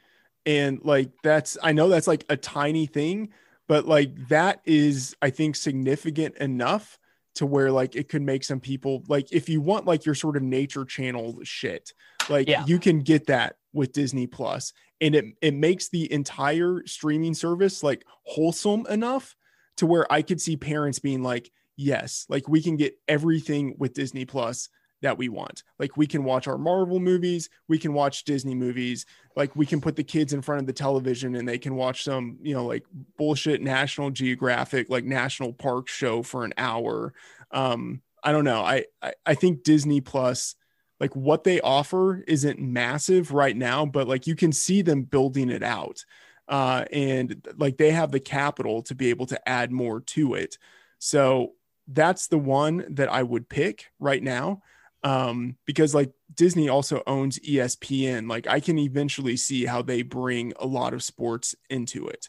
and 0.47 0.81
like 0.85 1.11
that's 1.23 1.59
I 1.63 1.73
know 1.73 1.89
that's 1.89 2.07
like 2.07 2.25
a 2.29 2.37
tiny 2.37 2.87
thing, 2.87 3.31
but 3.67 3.87
like 3.87 4.29
that 4.29 4.61
is 4.65 5.17
I 5.21 5.31
think 5.31 5.57
significant 5.57 6.37
enough 6.37 6.99
to 7.37 7.47
where 7.47 7.73
like 7.73 7.97
it 7.97 8.09
could 8.09 8.23
make 8.23 8.45
some 8.45 8.61
people 8.61 9.03
like 9.09 9.33
if 9.33 9.49
you 9.49 9.61
want 9.61 9.87
like 9.87 10.07
your 10.07 10.15
sort 10.15 10.37
of 10.37 10.43
nature 10.43 10.85
channel 10.85 11.37
shit, 11.43 11.93
like 12.29 12.49
yeah. 12.49 12.65
you 12.65 12.79
can 12.79 13.01
get 13.01 13.27
that 13.27 13.57
with 13.73 13.93
Disney 13.93 14.29
Plus, 14.29 14.73
and 15.01 15.17
it 15.17 15.25
it 15.43 15.55
makes 15.55 15.89
the 15.89 16.11
entire 16.13 16.83
streaming 16.87 17.35
service 17.35 17.83
like 17.83 18.05
wholesome 18.23 18.87
enough 18.89 19.35
to 19.77 19.87
where 19.87 20.11
I 20.13 20.23
could 20.23 20.41
see 20.41 20.57
parents 20.57 20.99
being 20.99 21.23
like, 21.23 21.51
yes, 21.77 22.27
like 22.29 22.49
we 22.49 22.63
can 22.63 22.77
get 22.77 22.99
everything 23.09 23.75
with 23.79 23.95
Disney 23.95 24.25
Plus 24.25 24.69
that 25.03 25.19
we 25.19 25.29
want. 25.29 25.65
Like 25.79 25.97
we 25.97 26.07
can 26.07 26.25
watch 26.25 26.49
our 26.49 26.57
Marvel 26.57 26.99
movies, 26.99 27.51
we 27.69 27.79
can 27.79 27.93
watch 27.93 28.25
Disney 28.25 28.55
movies, 28.55 29.05
like 29.37 29.55
we 29.55 29.67
can 29.67 29.81
put 29.81 29.97
the 29.97 30.05
kids 30.05 30.33
in 30.33 30.41
front 30.41 30.61
of 30.61 30.67
the 30.67 30.73
television 30.73 31.37
and 31.37 31.47
they 31.47 31.59
can 31.59 31.75
watch 31.75 32.05
some, 32.05 32.39
you 32.41 32.55
know, 32.55 32.65
like 32.65 32.85
bullshit 33.19 33.61
National 33.61 34.11
Geographic, 34.11 34.89
like 34.89 35.05
National 35.05 35.53
Park 35.53 35.89
show 35.89 36.23
for 36.23 36.45
an 36.45 36.55
hour. 36.57 37.13
Um, 37.51 38.01
I 38.23 38.33
don't 38.33 38.45
know. 38.45 38.63
I, 38.63 38.87
I, 39.03 39.13
I 39.27 39.35
think 39.35 39.63
Disney 39.63 40.01
Plus, 40.01 40.55
like 41.01 41.15
what 41.15 41.45
they 41.45 41.61
offer 41.61 42.25
isn't 42.27 42.59
massive 42.59 43.33
right 43.33 43.57
now, 43.57 43.85
but 43.85 44.09
like 44.09 44.27
you 44.27 44.35
can 44.35 44.53
see 44.53 44.81
them 44.81 45.03
building 45.03 45.51
it 45.51 45.63
out 45.63 46.03
uh, 46.49 46.85
and 46.93 47.47
like 47.57 47.77
they 47.77 47.91
have 47.91 48.13
the 48.13 48.21
capital 48.21 48.83
to 48.83 48.95
be 48.95 49.11
able 49.11 49.27
to 49.27 49.49
add 49.49 49.73
more 49.73 50.01
to 50.01 50.35
it. 50.35 50.59
So 50.99 51.53
that's 51.89 52.29
the 52.29 52.39
one 52.39 52.85
that 52.95 53.13
I 53.13 53.23
would 53.23 53.49
pick 53.49 53.91
right 53.99 54.23
now 54.23 54.63
um, 55.05 55.57
because 55.67 55.95
like 55.95 56.11
Disney 56.35 56.69
also 56.69 57.03
owns 57.07 57.39
ESPN. 57.41 58.29
Like 58.29 58.47
I 58.49 58.59
can 58.59 58.79
eventually 58.79 59.37
see 59.37 59.67
how 59.67 59.83
they 59.83 60.03
bring 60.03 60.55
a 60.59 60.67
lot 60.67 60.95
of 60.95 61.03
sports 61.03 61.55
into 61.69 62.09
it. 62.09 62.29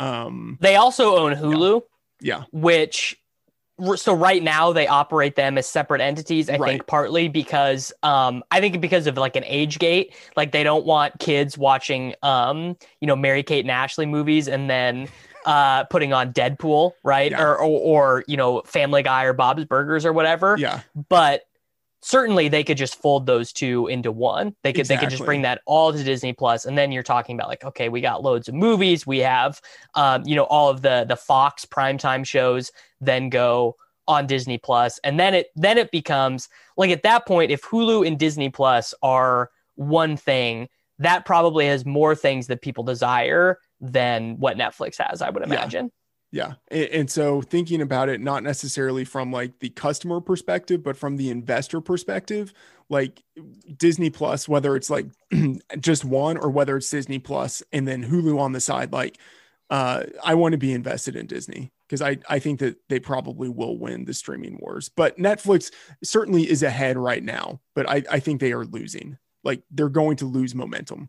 Um, 0.00 0.58
they 0.60 0.76
also 0.76 1.16
own 1.16 1.34
Hulu. 1.34 1.82
Yeah. 2.20 2.38
yeah. 2.38 2.44
Which 2.50 3.16
so 3.96 4.12
right 4.12 4.42
now 4.42 4.72
they 4.72 4.86
operate 4.86 5.36
them 5.36 5.56
as 5.56 5.66
separate 5.66 6.00
entities 6.00 6.50
i 6.50 6.56
right. 6.56 6.68
think 6.68 6.86
partly 6.86 7.28
because 7.28 7.92
um 8.02 8.42
i 8.50 8.60
think 8.60 8.80
because 8.80 9.06
of 9.06 9.16
like 9.16 9.36
an 9.36 9.44
age 9.46 9.78
gate 9.78 10.14
like 10.36 10.52
they 10.52 10.62
don't 10.62 10.84
want 10.84 11.18
kids 11.18 11.56
watching 11.56 12.14
um 12.22 12.76
you 13.00 13.06
know 13.06 13.16
mary 13.16 13.42
kate 13.42 13.64
and 13.64 13.70
ashley 13.70 14.06
movies 14.06 14.48
and 14.48 14.68
then 14.68 15.08
uh 15.46 15.84
putting 15.84 16.12
on 16.12 16.32
deadpool 16.32 16.92
right 17.04 17.30
yeah. 17.30 17.42
or, 17.42 17.56
or 17.56 17.80
or 17.80 18.24
you 18.26 18.36
know 18.36 18.62
family 18.62 19.02
guy 19.02 19.24
or 19.24 19.32
bob's 19.32 19.64
burgers 19.64 20.04
or 20.04 20.12
whatever 20.12 20.56
yeah 20.58 20.80
but 21.08 21.47
certainly 22.00 22.48
they 22.48 22.64
could 22.64 22.76
just 22.76 23.00
fold 23.00 23.26
those 23.26 23.52
two 23.52 23.86
into 23.88 24.12
one. 24.12 24.54
They 24.62 24.72
could 24.72 24.80
exactly. 24.80 24.96
they 24.96 25.00
could 25.00 25.16
just 25.16 25.24
bring 25.24 25.42
that 25.42 25.60
all 25.66 25.92
to 25.92 26.02
Disney 26.02 26.32
Plus, 26.32 26.64
and 26.64 26.76
then 26.76 26.92
you're 26.92 27.02
talking 27.02 27.36
about 27.36 27.48
like, 27.48 27.64
okay, 27.64 27.88
we 27.88 28.00
got 28.00 28.22
loads 28.22 28.48
of 28.48 28.54
movies. 28.54 29.06
We 29.06 29.18
have, 29.18 29.60
um, 29.94 30.22
you 30.24 30.36
know, 30.36 30.44
all 30.44 30.68
of 30.70 30.82
the 30.82 31.04
the 31.08 31.16
Fox 31.16 31.64
primetime 31.64 32.26
shows 32.26 32.70
then 33.00 33.28
go 33.28 33.76
on 34.06 34.26
Disney 34.26 34.58
Plus, 34.58 34.98
and 35.04 35.18
then 35.18 35.34
it 35.34 35.48
then 35.56 35.78
it 35.78 35.90
becomes 35.90 36.48
like 36.76 36.90
at 36.90 37.02
that 37.02 37.26
point, 37.26 37.50
if 37.50 37.62
Hulu 37.62 38.06
and 38.06 38.18
Disney 38.18 38.50
Plus 38.50 38.94
are 39.02 39.50
one 39.74 40.16
thing, 40.16 40.68
that 40.98 41.24
probably 41.24 41.66
has 41.66 41.84
more 41.84 42.14
things 42.14 42.46
that 42.48 42.62
people 42.62 42.84
desire 42.84 43.58
than 43.80 44.38
what 44.38 44.56
Netflix 44.56 44.96
has. 44.98 45.22
I 45.22 45.30
would 45.30 45.42
imagine. 45.42 45.90
Yeah. 46.30 46.54
And, 46.70 47.10
so 47.10 47.40
thinking 47.40 47.80
about 47.80 48.10
it, 48.10 48.20
not 48.20 48.42
necessarily 48.42 49.04
from 49.04 49.32
like 49.32 49.60
the 49.60 49.70
customer 49.70 50.20
perspective, 50.20 50.82
but 50.82 50.96
from 50.96 51.16
the 51.16 51.30
investor 51.30 51.80
perspective, 51.80 52.52
like 52.90 53.22
Disney 53.76 54.10
Plus, 54.10 54.46
whether 54.46 54.76
it's 54.76 54.90
like 54.90 55.06
just 55.80 56.04
one 56.04 56.36
or 56.36 56.50
whether 56.50 56.76
it's 56.76 56.90
Disney 56.90 57.18
Plus 57.18 57.62
and 57.72 57.88
then 57.88 58.04
Hulu 58.04 58.38
on 58.38 58.52
the 58.52 58.60
side, 58.60 58.92
like 58.92 59.18
uh, 59.70 60.04
I 60.22 60.34
want 60.34 60.52
to 60.52 60.58
be 60.58 60.72
invested 60.72 61.16
in 61.16 61.26
Disney 61.26 61.72
because 61.86 62.02
I, 62.02 62.18
I 62.28 62.38
think 62.38 62.60
that 62.60 62.76
they 62.88 63.00
probably 63.00 63.48
will 63.48 63.78
win 63.78 64.04
the 64.04 64.14
streaming 64.14 64.58
wars. 64.60 64.90
But 64.90 65.18
Netflix 65.18 65.72
certainly 66.02 66.48
is 66.48 66.62
ahead 66.62 66.98
right 66.98 67.22
now, 67.22 67.60
but 67.74 67.88
I, 67.88 68.02
I 68.10 68.20
think 68.20 68.40
they 68.40 68.52
are 68.52 68.64
losing. 68.64 69.18
Like 69.44 69.62
they're 69.70 69.88
going 69.88 70.16
to 70.18 70.26
lose 70.26 70.54
momentum. 70.54 71.08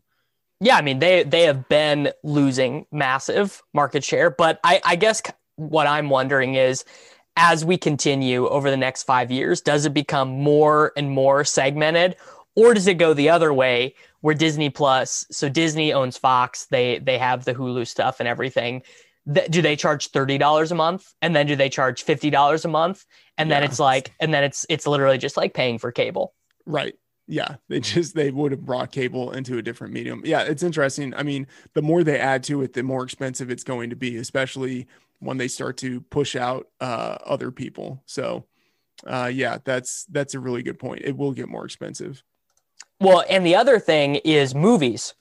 Yeah, 0.60 0.76
I 0.76 0.82
mean 0.82 0.98
they 0.98 1.22
they 1.22 1.42
have 1.42 1.68
been 1.68 2.12
losing 2.22 2.86
massive 2.92 3.62
market 3.72 4.04
share, 4.04 4.30
but 4.30 4.60
I, 4.62 4.80
I 4.84 4.96
guess 4.96 5.22
what 5.56 5.86
I'm 5.86 6.10
wondering 6.10 6.54
is 6.54 6.84
as 7.36 7.64
we 7.64 7.78
continue 7.78 8.46
over 8.46 8.70
the 8.70 8.76
next 8.76 9.04
five 9.04 9.30
years, 9.30 9.62
does 9.62 9.86
it 9.86 9.94
become 9.94 10.28
more 10.28 10.92
and 10.96 11.10
more 11.10 11.44
segmented, 11.44 12.16
or 12.54 12.74
does 12.74 12.86
it 12.86 12.98
go 12.98 13.14
the 13.14 13.30
other 13.30 13.54
way 13.54 13.94
where 14.20 14.34
Disney 14.34 14.68
Plus? 14.68 15.24
So 15.30 15.48
Disney 15.48 15.94
owns 15.94 16.18
Fox, 16.18 16.66
they 16.66 16.98
they 16.98 17.16
have 17.16 17.46
the 17.46 17.54
Hulu 17.54 17.86
stuff 17.86 18.20
and 18.20 18.28
everything. 18.28 18.82
do 19.48 19.62
they 19.62 19.76
charge 19.76 20.08
thirty 20.08 20.36
dollars 20.36 20.72
a 20.72 20.74
month, 20.74 21.14
and 21.22 21.34
then 21.34 21.46
do 21.46 21.56
they 21.56 21.70
charge 21.70 22.02
fifty 22.02 22.28
dollars 22.28 22.66
a 22.66 22.68
month, 22.68 23.06
and 23.38 23.48
yeah. 23.48 23.60
then 23.60 23.70
it's 23.70 23.78
like, 23.80 24.12
and 24.20 24.34
then 24.34 24.44
it's 24.44 24.66
it's 24.68 24.86
literally 24.86 25.16
just 25.16 25.38
like 25.38 25.54
paying 25.54 25.78
for 25.78 25.90
cable. 25.90 26.34
Right 26.66 26.94
yeah 27.30 27.56
they 27.68 27.80
just 27.80 28.14
they 28.14 28.30
would 28.30 28.52
have 28.52 28.64
brought 28.64 28.92
cable 28.92 29.30
into 29.32 29.58
a 29.58 29.62
different 29.62 29.92
medium 29.92 30.20
yeah 30.24 30.42
it's 30.42 30.62
interesting 30.62 31.14
i 31.14 31.22
mean 31.22 31.46
the 31.74 31.82
more 31.82 32.04
they 32.04 32.18
add 32.18 32.42
to 32.42 32.62
it 32.62 32.72
the 32.72 32.82
more 32.82 33.04
expensive 33.04 33.50
it's 33.50 33.64
going 33.64 33.90
to 33.90 33.96
be 33.96 34.16
especially 34.16 34.86
when 35.20 35.36
they 35.36 35.48
start 35.48 35.76
to 35.76 36.00
push 36.02 36.36
out 36.36 36.68
uh, 36.80 37.16
other 37.24 37.50
people 37.50 38.02
so 38.06 38.44
uh, 39.06 39.30
yeah 39.32 39.58
that's 39.64 40.04
that's 40.06 40.34
a 40.34 40.40
really 40.40 40.62
good 40.62 40.78
point 40.78 41.00
it 41.04 41.16
will 41.16 41.32
get 41.32 41.48
more 41.48 41.64
expensive 41.64 42.22
Well, 43.00 43.24
and 43.30 43.44
the 43.46 43.56
other 43.56 43.78
thing 43.78 44.16
is 44.16 44.54
movies. 44.54 45.14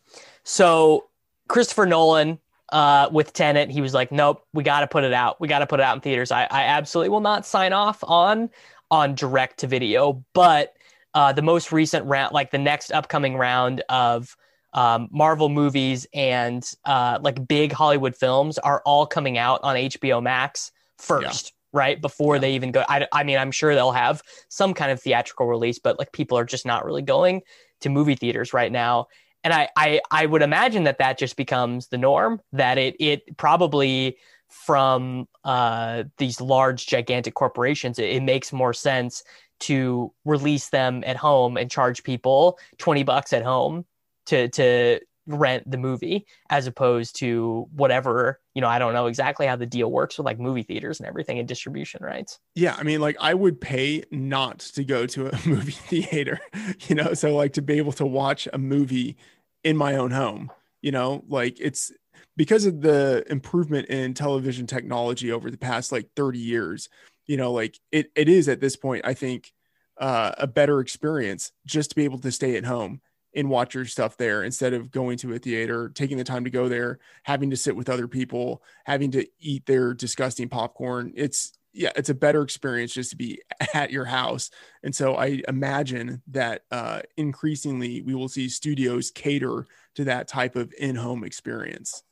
So 0.44 1.08
Christopher 1.48 1.86
Nolan 1.86 2.40
uh, 2.72 3.10
with 3.12 3.34
Tenet, 3.34 3.70
he 3.70 3.82
was 3.82 3.94
like, 3.94 4.12
"Nope, 4.12 4.46
we 4.54 4.64
got 4.64 4.82
to 4.82 4.88
put 4.88 5.04
it 5.04 5.14
out. 5.14 5.40
We 5.40 5.48
got 5.48 5.60
to 5.60 5.68
put 5.68 5.80
it 5.80 5.84
out 5.84 5.96
in 5.96 6.02
theaters." 6.02 6.32
I, 6.32 6.44
I 6.52 6.64
absolutely 6.64 7.10
will 7.10 7.22
not 7.22 7.46
sign 7.46 7.74
off 7.74 8.04
on 8.04 8.50
on 8.92 9.16
direct 9.16 9.60
to 9.60 9.68
video, 9.68 10.24
but 10.34 10.76
uh, 11.14 11.34
the 11.34 11.42
most 11.42 11.72
recent 11.72 12.06
round, 12.06 12.34
like 12.34 12.52
the 12.52 12.58
next 12.58 12.92
upcoming 12.92 13.36
round 13.36 13.84
of 13.90 14.36
um, 14.74 15.10
Marvel 15.12 15.50
movies 15.50 16.06
and 16.14 16.70
uh, 16.86 17.20
like 17.22 17.48
big 17.48 17.72
Hollywood 17.72 18.16
films, 18.16 18.58
are 18.60 18.82
all 18.86 19.06
coming 19.06 19.38
out 19.38 19.60
on 19.64 19.76
HBO 19.76 20.22
Max 20.22 20.72
first. 20.98 21.46
Yeah. 21.46 21.56
Right 21.72 22.02
before 22.02 22.38
yeah. 22.38 22.42
they 22.42 22.56
even 22.56 22.72
go, 22.72 22.84
I, 22.90 23.08
I 23.12 23.24
mean, 23.24 23.38
I'm 23.38 23.52
sure 23.52 23.76
they'll 23.76 23.92
have 23.92 24.24
some 24.48 24.74
kind 24.74 24.92
of 24.92 25.00
theatrical 25.00 25.46
release, 25.46 25.78
but 25.78 26.00
like 26.00 26.12
people 26.12 26.36
are 26.36 26.44
just 26.44 26.66
not 26.66 26.84
really 26.84 27.04
going 27.04 27.44
to 27.82 27.90
movie 27.90 28.16
theaters 28.16 28.56
right 28.56 28.72
now 28.72 29.08
and 29.44 29.54
I, 29.54 29.70
I 29.76 30.02
I 30.12 30.26
would 30.26 30.42
imagine 30.42 30.84
that 30.84 30.98
that 30.98 31.18
just 31.18 31.38
becomes 31.38 31.88
the 31.88 31.98
norm. 31.98 32.42
That 32.52 32.78
it 32.78 32.96
it 33.00 33.38
probably 33.38 34.18
from 34.50 35.28
uh, 35.44 36.04
these 36.18 36.42
large 36.42 36.88
gigantic 36.88 37.36
corporations, 37.36 38.00
it, 38.00 38.10
it, 38.10 38.24
makes 38.24 38.52
more 38.52 38.74
sense 38.74 39.24
to 39.60 40.14
release 40.26 40.70
them 40.70 41.04
at 41.06 41.16
home 41.16 41.58
and 41.58 41.70
charge 41.72 42.04
people 42.04 42.60
twenty 42.78 43.04
bucks 43.04 43.34
at 43.34 43.44
home 43.44 43.86
to 44.28 44.48
to 44.50 45.00
rent 45.30 45.70
the 45.70 45.78
movie 45.78 46.26
as 46.50 46.66
opposed 46.66 47.16
to 47.16 47.68
whatever 47.72 48.40
you 48.56 48.62
know 48.62 48.68
i 48.68 48.80
don't 48.80 48.94
know 48.94 49.06
exactly 49.06 49.46
how 49.46 49.56
the 49.56 49.66
deal 49.66 49.92
works 49.92 50.18
with 50.18 50.26
like 50.26 50.40
movie 50.40 50.64
theaters 50.64 51.00
and 51.00 51.08
everything 51.08 51.38
and 51.38 51.48
distribution 51.48 52.04
rights. 52.04 52.40
Yeah 52.56 52.76
i 52.80 52.84
mean 52.84 53.00
like 53.00 53.16
i 53.22 53.34
would 53.34 53.62
pay 53.62 54.04
not 54.10 54.60
to 54.60 54.84
go 54.84 55.06
to 55.06 55.28
a 55.28 55.40
movie 55.48 55.72
theater 55.72 56.40
you 56.88 56.96
know 56.96 57.14
so 57.14 57.36
like 57.36 57.54
to 57.54 57.62
be 57.62 57.76
able 57.76 57.92
to 57.94 58.08
watch 58.08 58.48
a 58.52 58.58
movie 58.58 59.18
in 59.64 59.78
my 59.78 59.96
own 59.96 60.12
home 60.12 60.52
you 60.82 60.92
know 60.92 61.24
like 61.28 61.60
it's 61.60 61.92
because 62.36 62.66
of 62.66 62.82
the 62.82 63.24
improvement 63.30 63.88
in 63.88 64.14
television 64.14 64.66
technology 64.66 65.32
over 65.32 65.52
the 65.52 65.58
past 65.58 65.92
like 65.92 66.10
30 66.16 66.40
years 66.40 66.90
you 67.30 67.38
know 67.38 67.54
like 67.54 67.80
it, 67.92 68.12
it 68.16 68.28
is 68.28 68.50
at 68.50 68.60
this 68.60 68.76
point 68.76 69.06
i 69.06 69.14
think 69.14 69.54
uh, 70.00 70.32
a 70.38 70.48
better 70.48 70.80
experience 70.80 71.52
just 71.66 71.90
to 71.90 71.96
be 71.96 72.06
able 72.06 72.20
to 72.20 72.32
stay 72.32 72.56
at 72.56 72.64
home 72.64 73.02
and 73.36 73.50
watch 73.50 73.76
your 73.76 73.86
stuff 73.86 74.18
there 74.18 74.44
instead 74.44 74.74
of 74.74 74.92
going 74.92 75.18
to 75.18 75.34
a 75.34 75.40
theater, 75.40 75.90
taking 75.94 76.18
the 76.18 76.24
time 76.24 76.46
to 76.46 76.50
go 76.50 76.68
there, 76.68 77.00
having 77.24 77.50
to 77.50 77.58
sit 77.58 77.76
with 77.76 77.90
other 77.90 78.08
people, 78.08 78.64
having 78.86 79.12
to 79.12 79.28
eat 79.40 79.66
their 79.66 79.94
disgusting 79.94 80.50
popcorn. 80.50 81.12
It's 81.16 81.52
yeah, 81.72 81.92
it's 81.96 82.10
a 82.10 82.16
better 82.16 82.42
experience 82.42 82.94
just 82.94 83.12
to 83.12 83.16
be 83.16 83.42
at 83.74 83.92
your 83.92 84.06
house. 84.06 84.50
And 84.84 84.96
so 84.96 85.16
I 85.16 85.42
imagine 85.48 86.24
that 86.28 86.64
uh, 86.72 87.02
increasingly 87.18 88.02
we 88.02 88.16
will 88.16 88.30
see 88.30 88.50
studios 88.50 89.12
cater 89.12 89.68
to 89.96 90.06
that 90.06 90.28
type 90.28 90.56
of 90.56 90.74
in-home 90.80 91.24
experience. 91.24 92.04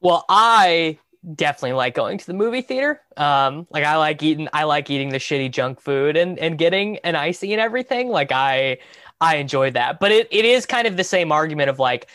Well, 0.00 0.24
I 0.28 0.98
definitely 1.34 1.72
like 1.72 1.94
going 1.94 2.18
to 2.18 2.26
the 2.26 2.34
movie 2.34 2.62
theater. 2.62 3.00
Um, 3.16 3.66
like 3.70 3.84
I 3.84 3.96
like 3.96 4.22
eating, 4.22 4.48
I 4.52 4.64
like 4.64 4.90
eating 4.90 5.10
the 5.10 5.18
shitty 5.18 5.50
junk 5.50 5.80
food 5.80 6.16
and 6.16 6.38
and 6.38 6.58
getting 6.58 6.98
an 6.98 7.16
icy 7.16 7.52
and 7.52 7.60
everything. 7.60 8.08
Like 8.08 8.32
I 8.32 8.78
I 9.20 9.36
enjoyed 9.36 9.74
that. 9.74 10.00
But 10.00 10.12
it, 10.12 10.28
it 10.30 10.44
is 10.44 10.66
kind 10.66 10.86
of 10.86 10.96
the 10.96 11.04
same 11.04 11.32
argument 11.32 11.70
of 11.70 11.78
like 11.78 12.08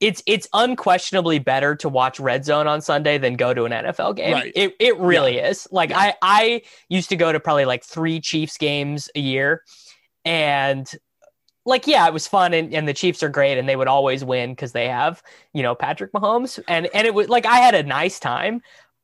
it's 0.00 0.22
it's 0.26 0.48
unquestionably 0.54 1.38
better 1.38 1.76
to 1.76 1.88
watch 1.88 2.18
Red 2.18 2.44
Zone 2.44 2.66
on 2.66 2.80
Sunday 2.80 3.18
than 3.18 3.34
go 3.34 3.52
to 3.52 3.64
an 3.64 3.72
NFL 3.72 4.16
game. 4.16 4.32
Right. 4.32 4.52
It 4.54 4.74
it 4.80 4.98
really 4.98 5.36
yeah. 5.36 5.48
is. 5.48 5.68
Like 5.70 5.90
yeah. 5.90 5.98
I 5.98 6.14
I 6.22 6.62
used 6.88 7.10
to 7.10 7.16
go 7.16 7.30
to 7.30 7.38
probably 7.38 7.66
like 7.66 7.84
three 7.84 8.20
Chiefs 8.20 8.56
games 8.56 9.10
a 9.14 9.20
year, 9.20 9.62
and 10.24 10.90
like 11.66 11.86
yeah, 11.86 12.06
it 12.06 12.12
was 12.12 12.26
fun 12.26 12.54
and, 12.54 12.74
and 12.74 12.88
the 12.88 12.94
Chiefs 12.94 13.22
are 13.22 13.28
great 13.28 13.58
and 13.58 13.68
they 13.68 13.76
would 13.76 13.88
always 13.88 14.24
win 14.24 14.50
because 14.50 14.72
they 14.72 14.88
have 14.88 15.22
you 15.52 15.62
know 15.62 15.74
Patrick 15.74 16.12
Mahomes 16.12 16.58
and 16.68 16.88
and 16.94 17.06
it 17.06 17.14
was 17.14 17.28
like 17.28 17.46
I 17.46 17.56
had 17.56 17.74
a 17.74 17.82
nice 17.82 18.18
time, 18.18 18.62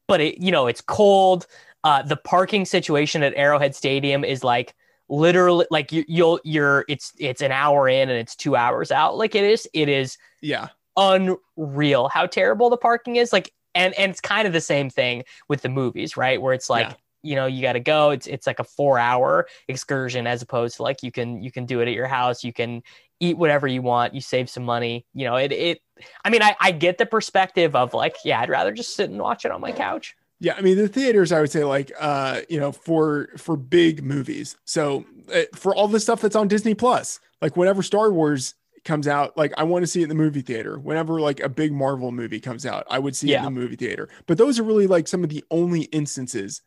but 0.08 0.20
it 0.20 0.38
you 0.38 0.50
know 0.50 0.66
it's 0.66 0.80
cold. 0.80 1.46
Uh, 1.84 2.02
the 2.02 2.16
parking 2.16 2.64
situation 2.64 3.22
at 3.22 3.32
Arrowhead 3.36 3.74
Stadium 3.74 4.24
is 4.24 4.42
like 4.42 4.74
literally 5.08 5.66
like 5.70 5.92
you, 5.92 6.04
you'll 6.08 6.40
you're 6.44 6.84
it's 6.88 7.12
it's 7.18 7.42
an 7.42 7.52
hour 7.52 7.88
in 7.88 8.08
and 8.08 8.18
it's 8.18 8.34
two 8.34 8.56
hours 8.56 8.90
out 8.90 9.16
like 9.16 9.34
it 9.34 9.44
is 9.44 9.68
it 9.72 9.88
is 9.88 10.18
yeah 10.42 10.68
unreal 10.96 12.08
how 12.08 12.26
terrible 12.26 12.70
the 12.70 12.76
parking 12.76 13.16
is 13.16 13.32
like 13.32 13.52
and 13.74 13.94
and 13.94 14.10
it's 14.10 14.20
kind 14.20 14.46
of 14.46 14.52
the 14.52 14.60
same 14.60 14.90
thing 14.90 15.22
with 15.48 15.62
the 15.62 15.68
movies 15.68 16.16
right 16.16 16.42
where 16.42 16.54
it's 16.54 16.68
like 16.68 16.88
yeah. 16.88 16.94
You 17.26 17.34
know 17.34 17.46
you 17.46 17.60
got 17.60 17.74
to 17.74 17.80
go 17.80 18.10
it's 18.10 18.26
it's 18.26 18.46
like 18.46 18.58
a 18.58 18.64
4 18.64 18.98
hour 18.98 19.46
excursion 19.68 20.26
as 20.26 20.42
opposed 20.42 20.76
to 20.76 20.82
like 20.82 21.02
you 21.02 21.10
can 21.10 21.42
you 21.42 21.50
can 21.50 21.66
do 21.66 21.80
it 21.80 21.88
at 21.88 21.94
your 21.94 22.06
house 22.06 22.44
you 22.44 22.52
can 22.52 22.82
eat 23.20 23.36
whatever 23.36 23.66
you 23.66 23.82
want 23.82 24.14
you 24.14 24.20
save 24.20 24.48
some 24.48 24.64
money 24.64 25.06
you 25.14 25.24
know 25.24 25.36
it 25.36 25.52
it 25.52 25.80
i 26.24 26.30
mean 26.30 26.42
i 26.42 26.54
i 26.60 26.70
get 26.70 26.98
the 26.98 27.06
perspective 27.06 27.74
of 27.74 27.94
like 27.94 28.16
yeah 28.24 28.40
i'd 28.40 28.50
rather 28.50 28.72
just 28.72 28.94
sit 28.94 29.10
and 29.10 29.20
watch 29.20 29.44
it 29.44 29.50
on 29.50 29.60
my 29.60 29.72
couch 29.72 30.14
yeah, 30.38 30.54
I 30.54 30.60
mean 30.60 30.76
the 30.76 30.88
theaters. 30.88 31.32
I 31.32 31.40
would 31.40 31.50
say 31.50 31.64
like 31.64 31.90
uh, 31.98 32.42
you 32.48 32.60
know 32.60 32.72
for 32.72 33.28
for 33.38 33.56
big 33.56 34.04
movies. 34.04 34.56
So 34.64 35.06
uh, 35.34 35.42
for 35.54 35.74
all 35.74 35.88
the 35.88 36.00
stuff 36.00 36.20
that's 36.20 36.36
on 36.36 36.48
Disney 36.48 36.74
Plus, 36.74 37.20
like 37.40 37.56
whenever 37.56 37.82
Star 37.82 38.12
Wars 38.12 38.54
comes 38.84 39.08
out, 39.08 39.36
like 39.36 39.52
I 39.56 39.64
want 39.64 39.82
to 39.82 39.86
see 39.86 40.00
it 40.00 40.04
in 40.04 40.08
the 40.10 40.14
movie 40.14 40.42
theater. 40.42 40.78
Whenever 40.78 41.20
like 41.20 41.40
a 41.40 41.48
big 41.48 41.72
Marvel 41.72 42.12
movie 42.12 42.40
comes 42.40 42.66
out, 42.66 42.86
I 42.90 42.98
would 42.98 43.16
see 43.16 43.28
yeah. 43.28 43.42
it 43.42 43.46
in 43.46 43.54
the 43.54 43.60
movie 43.60 43.76
theater. 43.76 44.08
But 44.26 44.36
those 44.36 44.58
are 44.58 44.62
really 44.62 44.86
like 44.86 45.08
some 45.08 45.24
of 45.24 45.30
the 45.30 45.44
only 45.50 45.82
instances, 45.84 46.60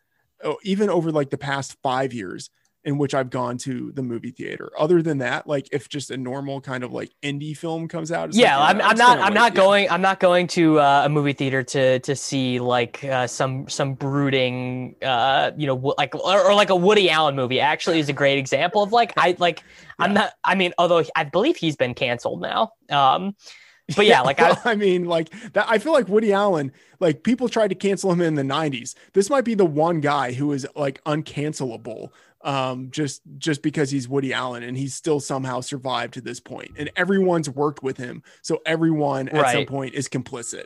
even 0.62 0.90
over 0.90 1.10
like 1.10 1.30
the 1.30 1.38
past 1.38 1.76
five 1.82 2.12
years, 2.12 2.50
in 2.84 2.96
which 2.96 3.14
I've 3.14 3.28
gone 3.28 3.58
to 3.58 3.92
the 3.92 4.02
movie 4.02 4.30
theater. 4.30 4.70
Other 4.78 5.02
than 5.02 5.18
that, 5.18 5.46
like 5.46 5.68
if 5.70 5.88
just 5.88 6.10
a 6.10 6.16
normal 6.16 6.60
kind 6.60 6.82
of 6.82 6.92
like 6.92 7.10
indie 7.22 7.56
film 7.56 7.88
comes 7.88 8.10
out, 8.10 8.34
yeah, 8.34 8.58
like, 8.58 8.76
I'm, 8.76 8.80
I'm, 8.80 8.90
I'm, 8.90 8.96
not, 8.96 9.18
I'm 9.18 9.34
not 9.34 9.52
yeah. 9.52 9.62
going, 9.62 9.90
I'm 9.90 10.00
not 10.00 10.18
going 10.18 10.46
to 10.48 10.80
uh, 10.80 11.02
a 11.04 11.08
movie 11.08 11.34
theater 11.34 11.62
to 11.62 11.98
to 12.00 12.16
see 12.16 12.58
like 12.58 13.04
uh, 13.04 13.26
some 13.26 13.68
some 13.68 13.94
brooding, 13.94 14.96
uh, 15.02 15.50
you 15.56 15.66
know, 15.66 15.94
like 15.98 16.14
or, 16.14 16.42
or, 16.42 16.54
like 16.54 16.70
a 16.70 16.76
Woody 16.76 17.10
Allen 17.10 17.36
movie. 17.36 17.60
Actually, 17.60 17.98
is 17.98 18.08
a 18.08 18.14
great 18.14 18.38
example 18.38 18.82
of 18.82 18.92
like 18.92 19.12
I 19.16 19.36
like 19.38 19.62
yeah. 19.98 20.06
I'm 20.06 20.14
not. 20.14 20.32
I 20.44 20.54
mean, 20.54 20.72
although 20.78 21.04
I 21.14 21.24
believe 21.24 21.56
he's 21.56 21.76
been 21.76 21.94
canceled 21.94 22.40
now. 22.40 22.72
Um, 22.88 23.36
but 23.96 24.06
yeah, 24.06 24.20
like 24.20 24.40
I, 24.40 24.56
I 24.64 24.74
mean, 24.74 25.06
like 25.06 25.30
that. 25.52 25.66
I 25.68 25.78
feel 25.78 25.92
like 25.92 26.08
Woody 26.08 26.32
Allen, 26.32 26.72
like 26.98 27.22
people 27.22 27.48
tried 27.48 27.68
to 27.68 27.74
cancel 27.74 28.12
him 28.12 28.20
in 28.20 28.34
the 28.34 28.42
'90s. 28.42 28.94
This 29.12 29.30
might 29.30 29.44
be 29.44 29.54
the 29.54 29.64
one 29.64 30.00
guy 30.00 30.32
who 30.32 30.52
is 30.52 30.66
like 30.74 31.02
uncancelable 31.04 32.10
um, 32.42 32.90
just 32.90 33.22
just 33.38 33.62
because 33.62 33.90
he's 33.90 34.08
Woody 34.08 34.32
Allen 34.32 34.62
and 34.62 34.76
he's 34.76 34.94
still 34.94 35.20
somehow 35.20 35.60
survived 35.60 36.14
to 36.14 36.20
this 36.20 36.40
point, 36.40 36.72
and 36.78 36.90
everyone's 36.96 37.50
worked 37.50 37.82
with 37.82 37.96
him, 37.96 38.22
so 38.42 38.62
everyone 38.64 39.28
at 39.28 39.42
right. 39.42 39.52
some 39.52 39.66
point 39.66 39.94
is 39.94 40.08
complicit. 40.08 40.64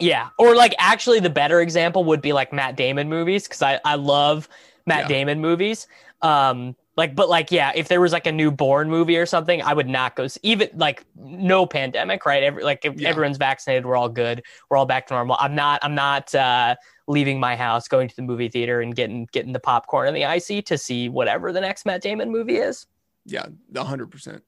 Yeah, 0.00 0.28
or 0.38 0.54
like 0.54 0.74
actually, 0.78 1.20
the 1.20 1.30
better 1.30 1.60
example 1.60 2.04
would 2.04 2.20
be 2.20 2.32
like 2.32 2.52
Matt 2.52 2.76
Damon 2.76 3.08
movies 3.08 3.44
because 3.44 3.62
I 3.62 3.80
I 3.84 3.94
love 3.94 4.48
Matt 4.86 5.02
yeah. 5.02 5.08
Damon 5.08 5.40
movies. 5.40 5.86
Um, 6.22 6.74
like, 6.98 7.14
but 7.14 7.30
like, 7.30 7.50
yeah, 7.50 7.72
if 7.74 7.88
there 7.88 8.00
was 8.00 8.12
like 8.12 8.26
a 8.26 8.32
new 8.32 8.50
Bourne 8.50 8.90
movie 8.90 9.16
or 9.16 9.24
something, 9.24 9.62
I 9.62 9.72
would 9.72 9.88
not 9.88 10.16
go. 10.16 10.26
See, 10.26 10.40
even 10.42 10.68
like 10.74 11.06
no 11.16 11.64
pandemic, 11.64 12.26
right? 12.26 12.42
Every 12.42 12.62
like 12.62 12.84
if 12.84 13.00
yeah. 13.00 13.08
everyone's 13.08 13.38
vaccinated, 13.38 13.86
we're 13.86 13.96
all 13.96 14.10
good. 14.10 14.42
We're 14.68 14.76
all 14.76 14.84
back 14.84 15.06
to 15.06 15.14
normal. 15.14 15.36
I'm 15.40 15.54
not. 15.54 15.80
I'm 15.82 15.94
not. 15.94 16.34
uh 16.34 16.74
leaving 17.08 17.40
my 17.40 17.56
house, 17.56 17.88
going 17.88 18.06
to 18.06 18.14
the 18.14 18.22
movie 18.22 18.48
theater, 18.48 18.80
and 18.80 18.94
getting 18.94 19.26
getting 19.32 19.52
the 19.52 19.58
popcorn 19.60 20.06
and 20.06 20.16
the 20.16 20.26
icy 20.26 20.62
to 20.62 20.78
see 20.78 21.08
whatever 21.08 21.52
the 21.52 21.60
next 21.60 21.86
Matt 21.86 22.02
Damon 22.02 22.30
movie 22.30 22.58
is. 22.58 22.86
Yeah, 23.24 23.46
hundred 23.76 24.10
percent. 24.10 24.44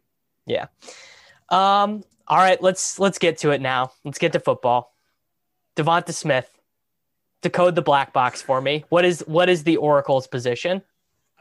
Yeah. 0.46 0.66
Um. 1.48 2.04
All 2.28 2.38
right. 2.38 2.62
Let's 2.62 2.98
let's 2.98 3.18
get 3.18 3.38
to 3.38 3.50
it 3.50 3.60
now. 3.60 3.92
Let's 4.04 4.18
get 4.18 4.32
to 4.32 4.40
football. 4.40 4.94
Devonta 5.76 6.12
Smith, 6.12 6.50
decode 7.42 7.74
the 7.74 7.82
black 7.82 8.12
box 8.12 8.42
for 8.42 8.60
me. 8.60 8.84
What 8.90 9.04
is 9.04 9.24
what 9.26 9.48
is 9.48 9.64
the 9.64 9.78
Oracle's 9.78 10.26
position? 10.26 10.82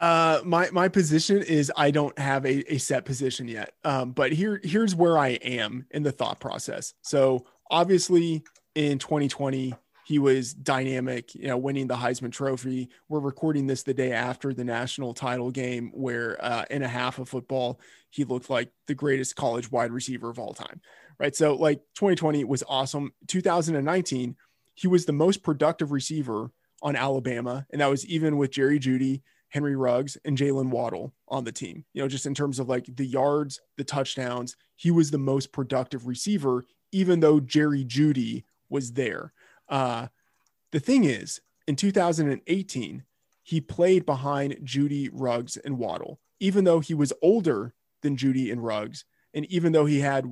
Uh, 0.00 0.40
my 0.44 0.70
my 0.70 0.88
position 0.88 1.42
is 1.42 1.70
I 1.76 1.90
don't 1.90 2.18
have 2.18 2.46
a, 2.46 2.74
a 2.74 2.78
set 2.78 3.04
position 3.04 3.48
yet. 3.48 3.74
Um, 3.84 4.12
but 4.12 4.32
here 4.32 4.60
here's 4.64 4.94
where 4.94 5.18
I 5.18 5.28
am 5.28 5.86
in 5.90 6.02
the 6.02 6.12
thought 6.12 6.40
process. 6.40 6.94
So 7.02 7.44
obviously 7.70 8.42
in 8.74 8.98
2020 8.98 9.74
he 10.10 10.18
was 10.18 10.52
dynamic, 10.52 11.36
you 11.36 11.46
know, 11.46 11.56
winning 11.56 11.86
the 11.86 11.94
Heisman 11.94 12.32
Trophy. 12.32 12.88
We're 13.08 13.20
recording 13.20 13.68
this 13.68 13.84
the 13.84 13.94
day 13.94 14.10
after 14.10 14.52
the 14.52 14.64
national 14.64 15.14
title 15.14 15.52
game, 15.52 15.92
where 15.94 16.36
uh, 16.44 16.64
in 16.68 16.82
a 16.82 16.88
half 16.88 17.20
of 17.20 17.28
football, 17.28 17.78
he 18.08 18.24
looked 18.24 18.50
like 18.50 18.72
the 18.88 18.94
greatest 18.96 19.36
college 19.36 19.70
wide 19.70 19.92
receiver 19.92 20.28
of 20.28 20.40
all 20.40 20.52
time, 20.52 20.80
right? 21.20 21.36
So, 21.36 21.54
like 21.54 21.78
2020 21.94 22.42
was 22.42 22.64
awesome. 22.68 23.12
2019, 23.28 24.34
he 24.74 24.88
was 24.88 25.04
the 25.04 25.12
most 25.12 25.44
productive 25.44 25.92
receiver 25.92 26.50
on 26.82 26.96
Alabama, 26.96 27.64
and 27.70 27.80
that 27.80 27.88
was 27.88 28.04
even 28.06 28.36
with 28.36 28.50
Jerry 28.50 28.80
Jeudy, 28.80 29.22
Henry 29.50 29.76
Ruggs, 29.76 30.16
and 30.24 30.38
Jaylen 30.38 30.70
Waddle 30.70 31.12
on 31.28 31.44
the 31.44 31.52
team. 31.52 31.84
You 31.92 32.02
know, 32.02 32.08
just 32.08 32.26
in 32.26 32.34
terms 32.34 32.58
of 32.58 32.68
like 32.68 32.86
the 32.96 33.06
yards, 33.06 33.60
the 33.76 33.84
touchdowns, 33.84 34.56
he 34.76 34.90
was 34.90 35.10
the 35.10 35.18
most 35.18 35.52
productive 35.52 36.06
receiver, 36.06 36.64
even 36.92 37.20
though 37.20 37.40
Jerry 37.40 37.84
Jeudy 37.84 38.44
was 38.68 38.92
there. 38.92 39.32
Uh, 39.68 40.08
the 40.72 40.80
thing 40.80 41.04
is, 41.04 41.40
in 41.66 41.76
2018, 41.76 43.04
he 43.42 43.60
played 43.60 44.06
behind 44.06 44.58
Jeudy, 44.62 45.08
Ruggs, 45.12 45.56
and 45.56 45.78
Waddle. 45.78 46.20
Even 46.38 46.64
though 46.64 46.80
he 46.80 46.94
was 46.94 47.12
older 47.20 47.74
than 48.02 48.16
Jeudy 48.16 48.50
and 48.50 48.64
Ruggs. 48.64 49.04
And 49.34 49.44
even 49.46 49.72
though 49.72 49.86
he 49.86 50.00
had 50.00 50.24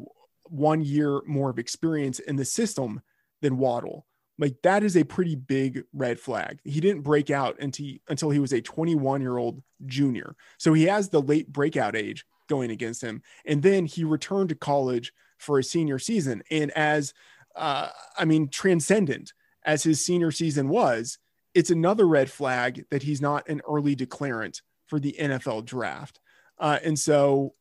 one 0.45 0.81
year 0.81 1.23
more 1.27 1.51
of 1.51 1.59
experience 1.59 2.19
in 2.19 2.37
the 2.37 2.45
system 2.45 3.03
than 3.43 3.59
Waddle, 3.59 4.07
like 4.39 4.57
that 4.63 4.85
is 4.85 4.97
a 4.97 5.05
pretty 5.05 5.35
big 5.35 5.85
red 5.93 6.21
flag. 6.21 6.61
He 6.65 6.81
didn't 6.81 7.03
break 7.03 7.31
out 7.31 7.61
until 7.61 7.97
until 8.09 8.31
he 8.31 8.39
was 8.39 8.53
a 8.53 8.61
21 8.61 9.21
year 9.21 9.37
old 9.37 9.63
junior. 9.87 10.37
So 10.59 10.73
he 10.73 10.85
has 10.85 11.09
the 11.09 11.21
late 11.21 11.53
breakout 11.53 11.97
age 11.97 12.25
going 12.49 12.71
against 12.71 13.03
him. 13.03 13.23
And 13.45 13.63
then 13.63 13.87
he 13.87 14.05
returned 14.05 14.49
to 14.51 14.55
college 14.55 15.13
for 15.39 15.59
a 15.59 15.65
senior 15.65 15.99
season. 15.99 16.43
And 16.51 16.71
as, 16.73 17.15
uh, 17.55 17.89
I 18.19 18.25
mean, 18.25 18.49
transcendent 18.49 19.33
as 19.65 19.83
his 19.83 20.05
senior 20.05 20.31
season 20.31 20.69
was, 20.69 21.19
it's 21.55 21.71
another 21.71 22.07
red 22.07 22.31
flag 22.31 22.87
that 22.91 23.03
he's 23.03 23.21
not 23.21 23.49
an 23.49 23.61
early 23.69 23.95
declarant 23.95 24.63
for 24.87 24.99
the 24.99 25.15
NFL 25.19 25.65
draft. 25.65 26.21
Uh, 26.59 26.79
and 26.83 26.99
so, 26.99 27.55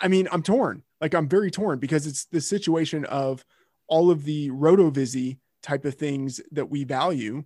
I 0.00 0.08
mean, 0.08 0.28
I'm 0.32 0.42
torn. 0.42 0.82
Like, 1.00 1.14
I'm 1.14 1.28
very 1.28 1.50
torn 1.50 1.78
because 1.78 2.06
it's 2.06 2.24
the 2.26 2.40
situation 2.40 3.04
of 3.04 3.44
all 3.86 4.10
of 4.10 4.24
the 4.24 4.50
rotovizy 4.50 5.38
type 5.62 5.84
of 5.84 5.94
things 5.94 6.40
that 6.52 6.70
we 6.70 6.84
value 6.84 7.44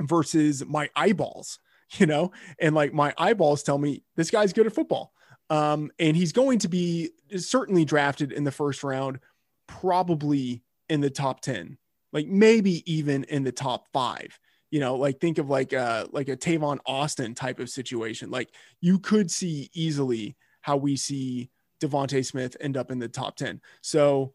versus 0.00 0.64
my 0.66 0.90
eyeballs, 0.96 1.58
you 1.92 2.06
know? 2.06 2.32
And 2.60 2.74
like, 2.74 2.92
my 2.92 3.14
eyeballs 3.18 3.62
tell 3.62 3.78
me 3.78 4.02
this 4.16 4.30
guy's 4.30 4.52
good 4.52 4.66
at 4.66 4.74
football. 4.74 5.12
Um, 5.50 5.90
and 5.98 6.16
he's 6.16 6.32
going 6.32 6.58
to 6.60 6.68
be 6.68 7.10
certainly 7.36 7.84
drafted 7.84 8.32
in 8.32 8.44
the 8.44 8.50
first 8.50 8.82
round, 8.82 9.18
probably 9.66 10.62
in 10.88 11.00
the 11.00 11.10
top 11.10 11.40
10, 11.40 11.76
like 12.12 12.26
maybe 12.26 12.82
even 12.90 13.24
in 13.24 13.44
the 13.44 13.52
top 13.52 13.86
five. 13.92 14.38
You 14.70 14.80
know, 14.80 14.96
like 14.96 15.20
think 15.20 15.38
of 15.38 15.48
like 15.48 15.72
a 15.72 16.08
like 16.10 16.28
a 16.28 16.36
Tavon 16.36 16.78
Austin 16.84 17.34
type 17.34 17.60
of 17.60 17.70
situation. 17.70 18.30
Like 18.30 18.50
you 18.80 18.98
could 18.98 19.30
see 19.30 19.70
easily 19.72 20.36
how 20.62 20.76
we 20.76 20.96
see 20.96 21.50
Devonta 21.80 22.24
Smith 22.24 22.56
end 22.60 22.76
up 22.76 22.90
in 22.90 22.98
the 22.98 23.06
top 23.06 23.36
10. 23.36 23.60
So 23.82 24.34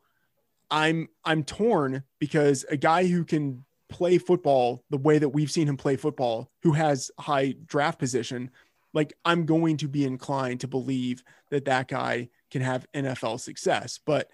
I'm 0.71 1.09
I'm 1.25 1.43
torn 1.43 2.03
because 2.19 2.65
a 2.69 2.77
guy 2.77 3.07
who 3.07 3.25
can 3.25 3.65
play 3.89 4.17
football 4.17 4.83
the 4.89 4.97
way 4.97 5.17
that 5.17 5.29
we've 5.29 5.51
seen 5.51 5.67
him 5.67 5.77
play 5.77 5.95
football, 5.95 6.51
who 6.61 6.73
has 6.73 7.11
high 7.19 7.55
draft 7.65 7.99
position, 7.99 8.51
like 8.93 9.13
I'm 9.25 9.45
going 9.45 9.77
to 9.77 9.87
be 9.87 10.05
inclined 10.05 10.61
to 10.61 10.67
believe 10.67 11.23
that 11.49 11.65
that 11.65 11.87
guy 11.87 12.29
can 12.51 12.61
have 12.61 12.85
NFL 12.93 13.39
success. 13.39 13.99
But 14.05 14.29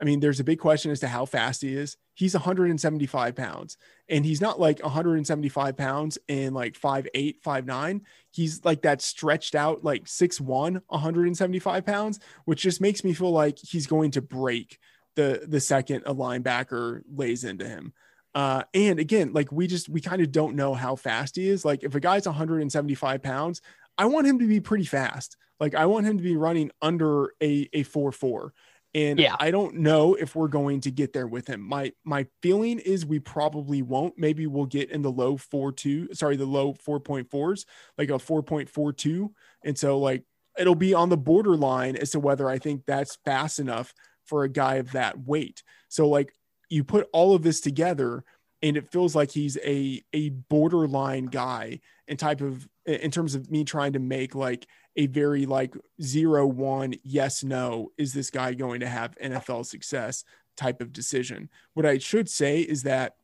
I 0.00 0.04
mean, 0.04 0.20
there's 0.20 0.40
a 0.40 0.44
big 0.44 0.58
question 0.58 0.90
as 0.90 1.00
to 1.00 1.08
how 1.08 1.26
fast 1.26 1.60
he 1.60 1.74
is. 1.74 1.96
He's 2.14 2.34
175 2.34 3.34
pounds, 3.34 3.76
and 4.08 4.24
he's 4.24 4.40
not 4.40 4.60
like 4.60 4.82
175 4.82 5.76
pounds 5.76 6.18
and 6.28 6.54
like 6.54 6.76
five 6.76 7.06
eight, 7.14 7.38
five 7.42 7.66
nine. 7.66 8.02
He's 8.30 8.64
like 8.64 8.82
that 8.82 9.02
stretched 9.02 9.54
out, 9.54 9.84
like 9.84 10.06
six 10.06 10.40
one, 10.40 10.82
175 10.88 11.84
pounds, 11.84 12.20
which 12.44 12.62
just 12.62 12.80
makes 12.80 13.04
me 13.04 13.12
feel 13.12 13.32
like 13.32 13.58
he's 13.58 13.86
going 13.86 14.12
to 14.12 14.22
break 14.22 14.78
the 15.16 15.44
the 15.46 15.60
second 15.60 16.02
a 16.06 16.14
linebacker 16.14 17.02
lays 17.12 17.44
into 17.44 17.68
him. 17.68 17.92
Uh, 18.34 18.62
and 18.74 18.98
again, 18.98 19.32
like 19.32 19.50
we 19.50 19.66
just 19.66 19.88
we 19.88 20.00
kind 20.00 20.22
of 20.22 20.30
don't 20.30 20.54
know 20.54 20.74
how 20.74 20.96
fast 20.96 21.36
he 21.36 21.48
is. 21.48 21.64
Like 21.64 21.82
if 21.82 21.94
a 21.94 22.00
guy's 22.00 22.26
175 22.26 23.22
pounds, 23.22 23.60
I 23.98 24.06
want 24.06 24.26
him 24.26 24.38
to 24.38 24.46
be 24.46 24.60
pretty 24.60 24.84
fast. 24.84 25.36
Like 25.58 25.74
I 25.74 25.86
want 25.86 26.06
him 26.06 26.16
to 26.16 26.22
be 26.22 26.36
running 26.36 26.70
under 26.80 27.32
a 27.42 27.68
a 27.72 27.82
four 27.82 28.12
four. 28.12 28.52
And 28.92 29.20
yeah. 29.20 29.36
I 29.38 29.52
don't 29.52 29.76
know 29.76 30.14
if 30.14 30.34
we're 30.34 30.48
going 30.48 30.80
to 30.80 30.90
get 30.90 31.12
there 31.12 31.28
with 31.28 31.46
him. 31.46 31.60
My 31.60 31.92
my 32.04 32.26
feeling 32.42 32.78
is 32.80 33.06
we 33.06 33.20
probably 33.20 33.82
won't. 33.82 34.14
Maybe 34.16 34.46
we'll 34.46 34.66
get 34.66 34.90
in 34.90 35.02
the 35.02 35.12
low 35.12 35.36
four 35.36 35.70
two, 35.70 36.08
sorry, 36.12 36.36
the 36.36 36.46
low 36.46 36.74
four 36.74 36.98
point 36.98 37.30
fours, 37.30 37.66
like 37.98 38.10
a 38.10 38.18
four 38.18 38.42
point 38.42 38.68
four 38.68 38.92
two. 38.92 39.32
And 39.64 39.78
so 39.78 39.98
like 39.98 40.24
it'll 40.58 40.74
be 40.74 40.94
on 40.94 41.08
the 41.08 41.16
borderline 41.16 41.96
as 41.96 42.10
to 42.10 42.20
whether 42.20 42.48
I 42.48 42.58
think 42.58 42.84
that's 42.86 43.18
fast 43.24 43.60
enough 43.60 43.94
for 44.30 44.44
a 44.44 44.48
guy 44.48 44.76
of 44.76 44.92
that 44.92 45.26
weight. 45.26 45.64
So 45.88 46.08
like 46.08 46.32
you 46.68 46.84
put 46.84 47.08
all 47.12 47.34
of 47.34 47.42
this 47.42 47.60
together 47.60 48.24
and 48.62 48.76
it 48.76 48.90
feels 48.92 49.16
like 49.16 49.32
he's 49.32 49.58
a 49.64 50.02
a 50.12 50.30
borderline 50.30 51.26
guy 51.26 51.80
in 52.06 52.16
type 52.16 52.40
of 52.40 52.68
in 52.86 53.10
terms 53.10 53.34
of 53.34 53.50
me 53.50 53.64
trying 53.64 53.92
to 53.92 53.98
make 53.98 54.36
like 54.36 54.66
a 54.96 55.06
very 55.08 55.46
like 55.46 55.74
zero 56.00 56.46
one 56.46 56.94
yes 57.02 57.42
no 57.42 57.90
is 57.98 58.12
this 58.12 58.30
guy 58.30 58.54
going 58.54 58.80
to 58.80 58.88
have 58.88 59.18
NFL 59.22 59.66
success 59.66 60.24
type 60.56 60.80
of 60.80 60.92
decision. 60.92 61.50
What 61.74 61.86
I 61.86 61.98
should 61.98 62.28
say 62.28 62.60
is 62.60 62.84
that 62.84 63.16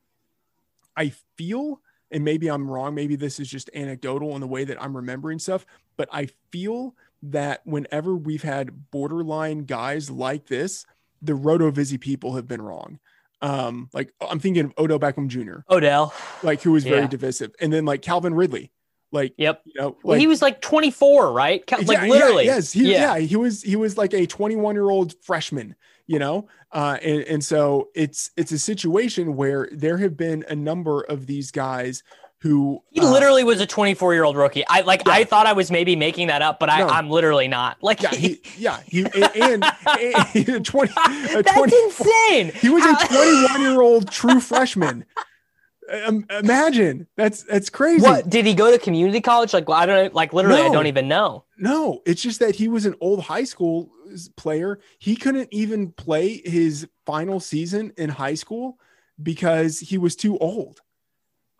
I 0.97 1.13
feel 1.39 1.81
and 2.11 2.25
maybe 2.25 2.49
I'm 2.49 2.71
wrong, 2.71 2.95
maybe 2.95 3.17
this 3.17 3.39
is 3.39 3.49
just 3.49 3.71
anecdotal 3.75 4.35
in 4.35 4.41
the 4.41 4.47
way 4.47 4.65
that 4.65 4.81
I'm 4.83 4.97
remembering 4.97 5.39
stuff, 5.39 5.67
but 5.97 6.09
I 6.13 6.29
feel 6.51 6.95
that 7.23 7.63
whenever 7.65 8.15
we've 8.15 8.43
had 8.43 8.91
borderline 8.91 9.65
guys 9.65 10.11
like 10.11 10.47
this, 10.47 10.87
the 11.23 11.33
Rotovizy 11.33 12.01
people 12.01 12.35
have 12.35 12.47
been 12.47 12.63
wrong. 12.63 12.99
Um, 13.43 13.91
like 13.93 14.13
I'm 14.21 14.41
thinking 14.41 14.67
of 14.67 14.75
Odell 14.79 14.99
Beckham 14.99 15.29
Jr. 15.29 15.61
Odell, 15.71 16.15
like 16.43 16.63
who 16.63 16.73
was 16.73 16.85
very 16.85 17.03
yeah. 17.03 17.07
divisive, 17.07 17.55
and 17.61 17.73
then 17.73 17.85
like 17.85 18.01
Calvin 18.03 18.35
Ridley, 18.35 18.73
like 19.13 19.35
yep, 19.37 19.63
you 19.65 19.81
know, 19.81 19.89
like, 19.89 20.05
well, 20.05 20.19
he 20.19 20.27
was 20.27 20.43
like 20.43 20.61
24, 20.61 21.33
right? 21.33 21.63
Like 21.71 21.87
yeah, 21.87 22.07
literally, 22.07 22.47
yeah, 22.47 22.55
yes, 22.55 22.73
he, 22.73 22.93
yeah. 22.93 23.17
yeah, 23.17 23.19
he 23.19 23.37
was 23.37 23.63
he 23.63 23.77
was 23.77 23.99
like 23.99 24.15
a 24.15 24.27
21 24.27 24.75
year 24.75 24.89
old 24.89 25.15
freshman, 25.23 25.77
you 26.07 26.19
know, 26.19 26.49
uh, 26.73 26.99
and 27.03 27.23
and 27.23 27.45
so 27.45 27.89
it's 27.95 28.31
it's 28.37 28.53
a 28.53 28.59
situation 28.59 29.37
where 29.37 29.69
there 29.71 29.99
have 29.99 30.17
been 30.17 30.45
a 30.49 30.57
number 30.57 31.03
of 31.03 31.27
these 31.27 31.51
guys 31.51 32.03
who 32.47 32.83
he 32.91 33.01
uh, 33.01 33.11
literally 33.11 33.45
was 33.45 33.61
a 33.61 33.67
24 33.67 34.15
year 34.15 34.25
old 34.25 34.37
rookie. 34.37 34.65
I 34.69 34.81
like 34.83 35.03
yeah. 35.07 35.13
I 35.13 35.25
thought 35.25 35.47
I 35.47 35.53
was 35.53 35.71
maybe 35.71 35.97
making 35.97 36.29
that 36.29 36.43
up, 36.43 36.59
but 36.59 36.71
I, 36.71 36.81
no. 36.81 36.89
I'm 36.89 37.11
literally 37.11 37.49
not. 37.49 37.77
Like 37.83 38.03
yeah, 38.03 38.11
he, 38.11 38.41
yeah, 38.57 38.81
he 38.87 39.01
and, 39.05 39.65
and, 39.85 40.49
and 40.49 40.67
20, 40.67 40.93
That's 40.95 41.53
20, 41.53 41.77
insane. 41.85 42.53
He 42.55 42.69
was 42.69 42.85
a 42.85 43.07
21 43.07 43.61
year 43.61 43.81
old 43.81 44.11
true 44.11 44.41
freshman. 44.41 45.05
Um, 46.05 46.27
imagine 46.31 47.07
that's 47.17 47.45
that's 47.45 47.71
crazy. 47.71 48.03
What 48.03 48.29
did 48.29 48.45
he 48.45 48.55
go 48.55 48.73
to 48.73 48.79
community 48.79 49.21
college? 49.21 49.53
Like 49.53 49.71
I 49.71 49.87
don't. 49.87 50.15
Like 50.15 50.33
literally, 50.33 50.63
no, 50.63 50.69
I 50.69 50.73
don't 50.73 50.87
even 50.87 51.07
know. 51.07 51.45
No, 51.59 52.03
it's 52.05 52.23
just 52.23 52.41
that 52.41 52.57
he 52.57 52.67
was 52.67 52.87
an 52.87 52.97
old 53.01 53.21
high 53.21 53.45
school 53.45 53.91
player. 54.37 54.81
He 54.99 55.15
couldn't 55.15 55.49
even 55.53 55.93
play 55.93 56.43
his 56.45 56.89
final 57.05 57.39
season 57.39 57.93
in 57.97 58.11
high 58.11 58.35
school 58.35 58.81
because 59.23 59.79
he 59.79 59.97
was 59.97 60.17
too 60.17 60.37
old. 60.39 60.81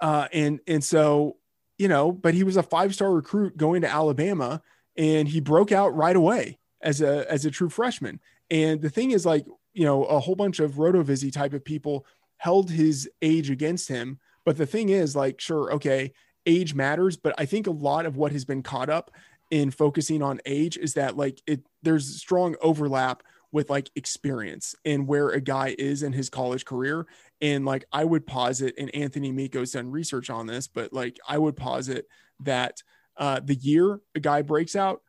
Uh, 0.01 0.29
and 0.33 0.61
and 0.67 0.83
so 0.83 1.37
you 1.79 1.89
know, 1.89 2.11
but 2.11 2.35
he 2.35 2.43
was 2.43 2.57
a 2.57 2.63
five 2.63 2.95
star 2.95 3.13
recruit 3.13 3.57
going 3.57 3.83
to 3.83 3.91
Alabama, 3.91 4.63
and 4.97 5.29
he 5.29 5.41
broke 5.41 5.73
out 5.73 5.95
right 5.95 6.17
away 6.17 6.59
as 6.81 7.01
a 7.01 7.31
as 7.31 7.45
a 7.45 7.51
true 7.51 7.69
freshman. 7.69 8.21
And 8.51 8.81
the 8.81 8.91
thing 8.91 9.11
is, 9.11 9.27
like 9.27 9.47
you 9.75 9.85
know, 9.85 10.05
a 10.05 10.19
whole 10.19 10.35
bunch 10.37 10.59
of 10.59 10.73
rotovizy 10.75 11.33
type 11.33 11.53
of 11.53 11.65
people 11.65 12.07
held 12.39 12.71
his 12.71 13.09
age 13.21 13.51
against 13.51 13.89
him. 13.89 14.19
But 14.45 14.57
the 14.57 14.67
thing 14.67 14.89
is, 14.89 15.17
like, 15.17 15.41
sure, 15.41 15.73
okay, 15.75 16.13
age 16.47 16.75
matters, 16.75 17.17
but 17.17 17.35
I 17.37 17.45
think 17.45 17.67
a 17.67 17.73
lot 17.73 18.07
of 18.07 18.17
what 18.17 18.33
has 18.33 18.45
been 18.45 18.63
caught 18.63 18.89
up 18.89 19.11
in 19.51 19.71
focusing 19.71 20.23
on 20.23 20.41
age 20.47 20.77
is 20.77 20.95
that 20.95 21.17
like 21.17 21.41
it 21.47 21.61
there's 21.83 22.21
strong 22.21 22.57
overlap 22.61 23.23
with 23.53 23.71
like 23.71 23.91
experience 23.95 24.75
and 24.85 25.07
where 25.07 25.31
a 25.31 25.41
guy 25.41 25.75
is 25.79 26.03
in 26.03 26.13
his 26.13 26.29
college 26.29 26.65
career 26.65 27.07
and 27.41 27.65
like 27.65 27.85
I 27.93 28.05
would 28.05 28.27
posit, 28.27 28.75
and 28.79 28.95
Anthony 28.95 29.31
Amico's 29.31 29.73
done 29.73 29.91
research 29.91 30.31
on 30.31 30.47
this, 30.47 30.69
but 30.69 30.93
like 30.93 31.19
I 31.27 31.39
would 31.39 31.57
posit 31.57 32.07
that 32.41 32.83
uh, 33.17 33.41
the 33.43 33.55
year 33.55 34.01
a 34.15 34.21
guy 34.21 34.43
breaks 34.43 34.77
out 34.77 35.03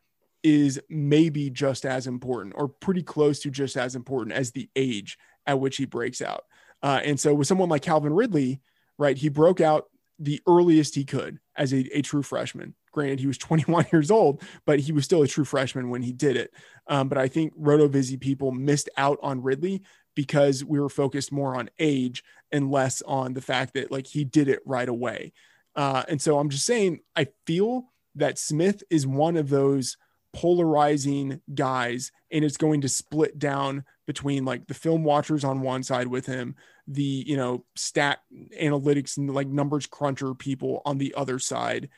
is 0.43 0.79
maybe 0.89 1.49
just 1.49 1.85
as 1.85 2.07
important 2.07 2.53
or 2.57 2.67
pretty 2.67 3.03
close 3.03 3.39
to 3.39 3.49
just 3.49 3.75
as 3.75 3.95
important 3.95 4.35
as 4.35 4.51
the 4.51 4.69
age 4.75 5.17
at 5.45 5.59
which 5.59 5.77
he 5.77 5.85
breaks 5.85 6.21
out. 6.21 6.43
Uh, 6.81 7.01
and 7.03 7.19
so 7.19 7.33
with 7.33 7.47
someone 7.47 7.69
like 7.69 7.81
Calvin 7.81 8.13
Ridley, 8.13 8.61
right, 8.97 9.17
he 9.17 9.29
broke 9.29 9.61
out 9.61 9.85
the 10.19 10.41
earliest 10.47 10.95
he 10.95 11.05
could 11.05 11.39
as 11.55 11.73
a, 11.73 11.97
a 11.97 12.01
true 12.01 12.23
freshman. 12.23 12.75
Granted, 12.91 13.19
he 13.19 13.27
was 13.27 13.37
21 13.39 13.87
years 13.91 14.11
old, 14.11 14.41
but 14.65 14.79
he 14.79 14.91
was 14.91 15.05
still 15.05 15.23
a 15.23 15.27
true 15.27 15.45
freshman 15.45 15.89
when 15.89 16.01
he 16.01 16.13
did 16.13 16.37
it. 16.37 16.51
Um, 16.87 17.09
but 17.09 17.17
I 17.17 17.27
think 17.27 17.57
Rotovizy 17.59 18.19
people 18.19 18.51
missed 18.51 18.89
out 18.97 19.19
on 19.21 19.41
Ridley 19.41 19.83
because 20.17 20.65
we 20.65 20.79
were 20.79 20.89
focused 20.89 21.31
more 21.31 21.55
on 21.55 21.69
age 21.77 22.23
and 22.51 22.71
less 22.71 23.03
on 23.03 23.35
the 23.35 23.41
fact 23.41 23.75
that 23.75 23.91
like 23.91 24.07
he 24.07 24.23
did 24.23 24.47
it 24.47 24.61
right 24.65 24.89
away. 24.89 25.31
Uh, 25.75 26.01
and 26.09 26.19
so 26.19 26.39
I'm 26.39 26.49
just 26.49 26.65
saying, 26.65 27.01
I 27.15 27.27
feel 27.45 27.91
that 28.15 28.39
Smith 28.39 28.81
is 28.89 29.05
one 29.05 29.37
of 29.37 29.49
those 29.49 29.95
polarizing 30.33 31.39
guys, 31.53 32.11
and 32.31 32.43
it's 32.43 32.57
going 32.57 32.81
to 32.81 32.89
split 32.89 33.37
down 33.37 33.85
between 34.07 34.43
like 34.43 34.65
the 34.65 34.73
film 34.73 35.03
watchers 35.03 35.43
on 35.43 35.61
one 35.61 35.83
side 35.83 36.07
with 36.07 36.25
him, 36.25 36.55
the 36.87 37.23
you 37.27 37.37
know 37.37 37.63
stat 37.75 38.21
analytics 38.59 39.17
and 39.17 39.31
like 39.31 39.47
numbers 39.47 39.85
cruncher 39.85 40.33
people 40.33 40.81
on 40.83 40.97
the 40.97 41.13
other 41.15 41.37
side. 41.37 41.89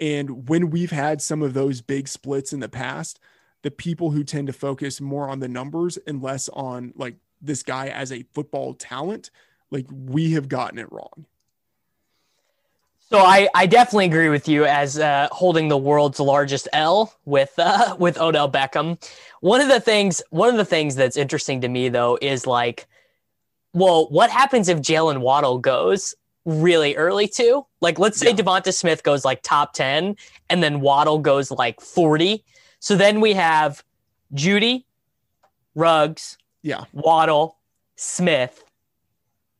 And 0.00 0.48
when 0.48 0.70
we've 0.70 0.90
had 0.90 1.22
some 1.22 1.40
of 1.40 1.54
those 1.54 1.82
big 1.82 2.08
splits 2.08 2.52
in 2.52 2.58
the 2.58 2.68
past, 2.68 3.20
the 3.62 3.70
people 3.70 4.10
who 4.10 4.24
tend 4.24 4.48
to 4.48 4.52
focus 4.52 5.00
more 5.00 5.28
on 5.28 5.38
the 5.38 5.48
numbers 5.48 5.98
and 5.98 6.20
less 6.20 6.48
on 6.48 6.92
like 6.96 7.14
this 7.40 7.62
guy 7.62 7.88
as 7.88 8.12
a 8.12 8.22
football 8.34 8.74
talent, 8.74 9.30
like 9.70 9.86
we 9.90 10.32
have 10.32 10.48
gotten 10.48 10.78
it 10.78 10.90
wrong. 10.92 11.26
So 13.10 13.18
I, 13.18 13.48
I 13.56 13.66
definitely 13.66 14.06
agree 14.06 14.28
with 14.28 14.46
you 14.46 14.64
as 14.66 14.96
uh, 14.96 15.26
holding 15.32 15.66
the 15.66 15.76
world's 15.76 16.20
largest 16.20 16.68
L 16.72 17.12
with 17.24 17.52
uh, 17.58 17.96
with 17.98 18.20
Odell 18.20 18.50
Beckham. 18.50 19.02
One 19.40 19.60
of 19.60 19.68
the 19.68 19.80
things 19.80 20.22
one 20.30 20.48
of 20.48 20.56
the 20.56 20.64
things 20.64 20.94
that's 20.94 21.16
interesting 21.16 21.60
to 21.62 21.68
me 21.68 21.88
though 21.88 22.18
is 22.22 22.46
like, 22.46 22.86
well, 23.72 24.08
what 24.10 24.30
happens 24.30 24.68
if 24.68 24.78
Jaylen 24.78 25.20
Waddle 25.22 25.58
goes 25.58 26.14
really 26.44 26.94
early 26.96 27.26
too? 27.26 27.66
Like, 27.80 27.98
let's 27.98 28.18
say 28.18 28.28
Yeah. 28.28 28.34
Devonta 28.36 28.72
Smith 28.72 29.02
goes 29.02 29.24
like 29.24 29.42
top 29.42 29.72
ten, 29.72 30.14
and 30.48 30.62
then 30.62 30.80
Waddle 30.80 31.18
goes 31.18 31.50
like 31.50 31.80
forty. 31.80 32.44
So 32.78 32.94
then 32.96 33.20
we 33.20 33.32
have 33.32 33.82
Jeudy, 34.34 34.84
Ruggs, 35.74 36.38
Yeah. 36.62 36.84
Waddle, 36.92 37.56
Smith, 37.96 38.62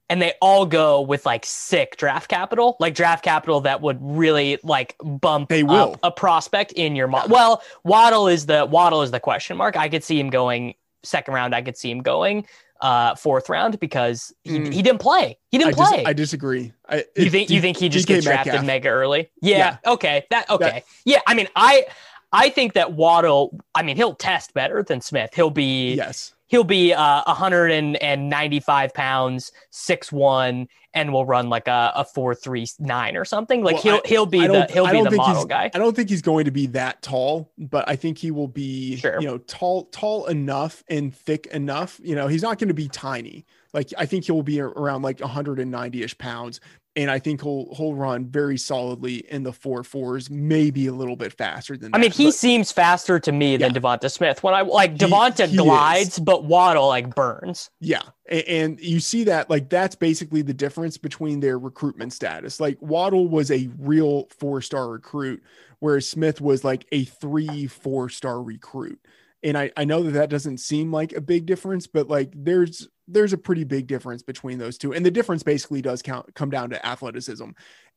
and 0.08 0.20
they 0.20 0.34
all 0.42 0.66
go 0.66 1.00
with 1.00 1.24
like 1.24 1.46
sick 1.46 1.96
draft 1.96 2.28
capital, 2.28 2.76
like 2.80 2.94
draft 2.94 3.22
capital 3.24 3.60
that 3.62 3.80
would 3.80 3.98
really 4.00 4.58
like 4.64 4.96
bump 5.02 5.48
They 5.48 5.62
will. 5.62 5.96
a 6.02 6.10
prospect 6.10 6.72
in 6.72 6.96
your 6.96 7.06
mo- 7.06 7.26
Well, 7.28 7.62
Waddle 7.84 8.26
is 8.28 8.46
the 8.46 8.66
Waddle 8.66 9.02
is 9.02 9.10
the 9.12 9.20
question 9.20 9.56
mark. 9.56 9.76
I 9.76 9.88
could 9.88 10.02
see 10.04 10.18
him 10.18 10.30
going 10.30 10.74
second 11.02 11.34
round. 11.34 11.54
I 11.54 11.62
could 11.62 11.76
see 11.76 11.90
him 11.90 12.00
going 12.02 12.46
uh 12.80 13.14
fourth 13.14 13.50
round 13.50 13.78
because 13.78 14.32
he, 14.42 14.58
Mm. 14.58 14.72
he 14.72 14.80
didn't 14.82 15.00
play. 15.00 15.38
He 15.50 15.58
didn't 15.58 15.76
dis- 15.76 15.88
play. 15.88 16.02
I 16.06 16.12
disagree. 16.14 16.72
I, 16.88 17.04
you 17.14 17.28
think 17.30 17.50
you 17.50 17.60
think 17.60 17.76
he 17.76 17.88
just 17.90 18.06
DK 18.08 18.14
gets 18.14 18.24
drafted 18.26 18.52
Metcalf. 18.54 18.66
mega 18.66 18.88
early? 18.88 19.30
Yeah. 19.42 19.76
Okay. 19.86 20.24
That 20.30 20.48
okay. 20.50 20.82
yeah. 21.04 21.20
I 21.26 21.34
mean, 21.34 21.46
I 21.54 21.84
I 22.32 22.48
think 22.50 22.72
that 22.74 22.92
Waddle. 22.94 23.60
I 23.74 23.82
mean, 23.82 23.96
he'll 23.96 24.14
test 24.14 24.54
better 24.54 24.82
than 24.82 25.00
Smith. 25.02 25.30
He'll 25.34 25.50
be 25.50 25.94
Yes. 25.94 26.32
He'll 26.50 26.64
be 26.64 26.92
uh, 26.92 27.22
195 27.26 28.92
pounds, 28.94 29.52
six 29.70 30.12
one, 30.12 30.68
and 30.92 31.12
will 31.12 31.24
run 31.24 31.48
like 31.48 31.68
a, 31.68 31.92
a 31.94 32.04
four 32.04 32.34
three 32.34 32.66
nine 32.78 33.16
or 33.16 33.24
something. 33.24 33.62
Like 33.62 33.74
Well, 33.74 33.82
he'll 33.82 33.94
I- 34.04 34.08
he'll 34.08 34.26
be 34.26 34.46
the 34.46 34.66
he'll 34.70 34.86
be 34.90 35.02
the 35.02 35.16
model 35.16 35.46
guy. 35.46 35.70
I 35.72 35.78
don't 35.78 35.94
think 35.96 36.10
he's 36.10 36.22
going 36.22 36.44
to 36.44 36.50
be 36.50 36.66
that 36.66 37.00
tall, 37.02 37.52
but 37.56 37.88
I 37.88 37.96
think 37.96 38.18
he 38.18 38.30
will 38.30 38.48
be, 38.48 38.96
Sure. 38.96 39.20
you 39.20 39.26
know, 39.26 39.38
tall, 39.38 39.84
tall 39.86 40.26
enough 40.26 40.82
and 40.88 41.14
thick 41.14 41.46
enough. 41.46 42.00
You 42.02 42.14
know, 42.16 42.26
he's 42.26 42.42
not 42.42 42.58
going 42.58 42.68
to 42.68 42.74
be 42.74 42.88
tiny. 42.88 43.46
Like 43.72 43.92
I 43.96 44.04
think 44.04 44.24
he'll 44.24 44.42
be 44.42 44.60
around 44.60 45.02
like 45.02 45.20
190 45.20 46.02
ish 46.02 46.18
pounds, 46.18 46.60
and 46.96 47.10
I 47.10 47.18
think 47.20 47.42
he'll 47.42 47.72
he'll 47.76 47.94
run 47.94 48.26
very 48.26 48.58
solidly 48.58 49.18
in 49.30 49.42
the 49.44 49.52
four 49.52 49.84
fours, 49.84 50.28
maybe 50.28 50.86
a 50.88 50.92
little 50.92 51.14
bit 51.16 51.32
faster 51.32 51.76
than. 51.76 51.94
I 51.94 51.98
mean, 51.98 52.10
he 52.10 52.30
seems 52.32 52.72
faster 52.72 53.20
to 53.20 53.32
me 53.32 53.56
than 53.56 53.72
Yeah. 53.72 53.80
Devonta 53.80 54.10
Smith. 54.10 54.42
When 54.42 54.54
I 54.54 54.62
like 54.62 54.96
Devonta 54.96 55.46
he 55.46 55.56
glides, 55.56 56.14
is. 56.14 56.18
but 56.18 56.44
Waddle 56.44 56.88
like 56.88 57.14
burns. 57.14 57.70
Yeah. 57.80 58.02
A- 58.28 58.48
And 58.50 58.80
you 58.80 58.98
see 59.00 59.24
that, 59.24 59.48
like, 59.50 59.68
that's 59.68 59.94
basically 59.94 60.42
the 60.42 60.54
difference 60.54 60.96
between 60.96 61.40
their 61.40 61.58
recruitment 61.58 62.12
status. 62.12 62.58
Like, 62.60 62.76
Waddle 62.80 63.28
was 63.28 63.50
a 63.50 63.68
real 63.78 64.26
four 64.38 64.60
star 64.60 64.88
recruit, 64.88 65.42
whereas 65.78 66.08
Smith 66.08 66.40
was 66.40 66.64
like 66.64 66.86
a 66.92 67.04
three, 67.04 67.66
four 67.68 68.08
star 68.08 68.42
recruit. 68.42 68.98
And 69.42 69.56
I, 69.56 69.70
I 69.76 69.84
know 69.84 70.02
that 70.02 70.10
that 70.12 70.28
doesn't 70.28 70.58
seem 70.58 70.92
like 70.92 71.12
a 71.12 71.20
big 71.20 71.46
difference, 71.46 71.86
but 71.86 72.08
like, 72.08 72.32
there's, 72.34 72.88
there's 73.12 73.32
a 73.32 73.38
pretty 73.38 73.64
big 73.64 73.86
difference 73.86 74.22
between 74.22 74.58
those 74.58 74.78
two. 74.78 74.92
And 74.92 75.04
the 75.04 75.10
difference 75.10 75.42
basically 75.42 75.82
does 75.82 76.02
count, 76.02 76.34
come 76.34 76.50
down 76.50 76.70
to 76.70 76.86
athleticism. 76.86 77.50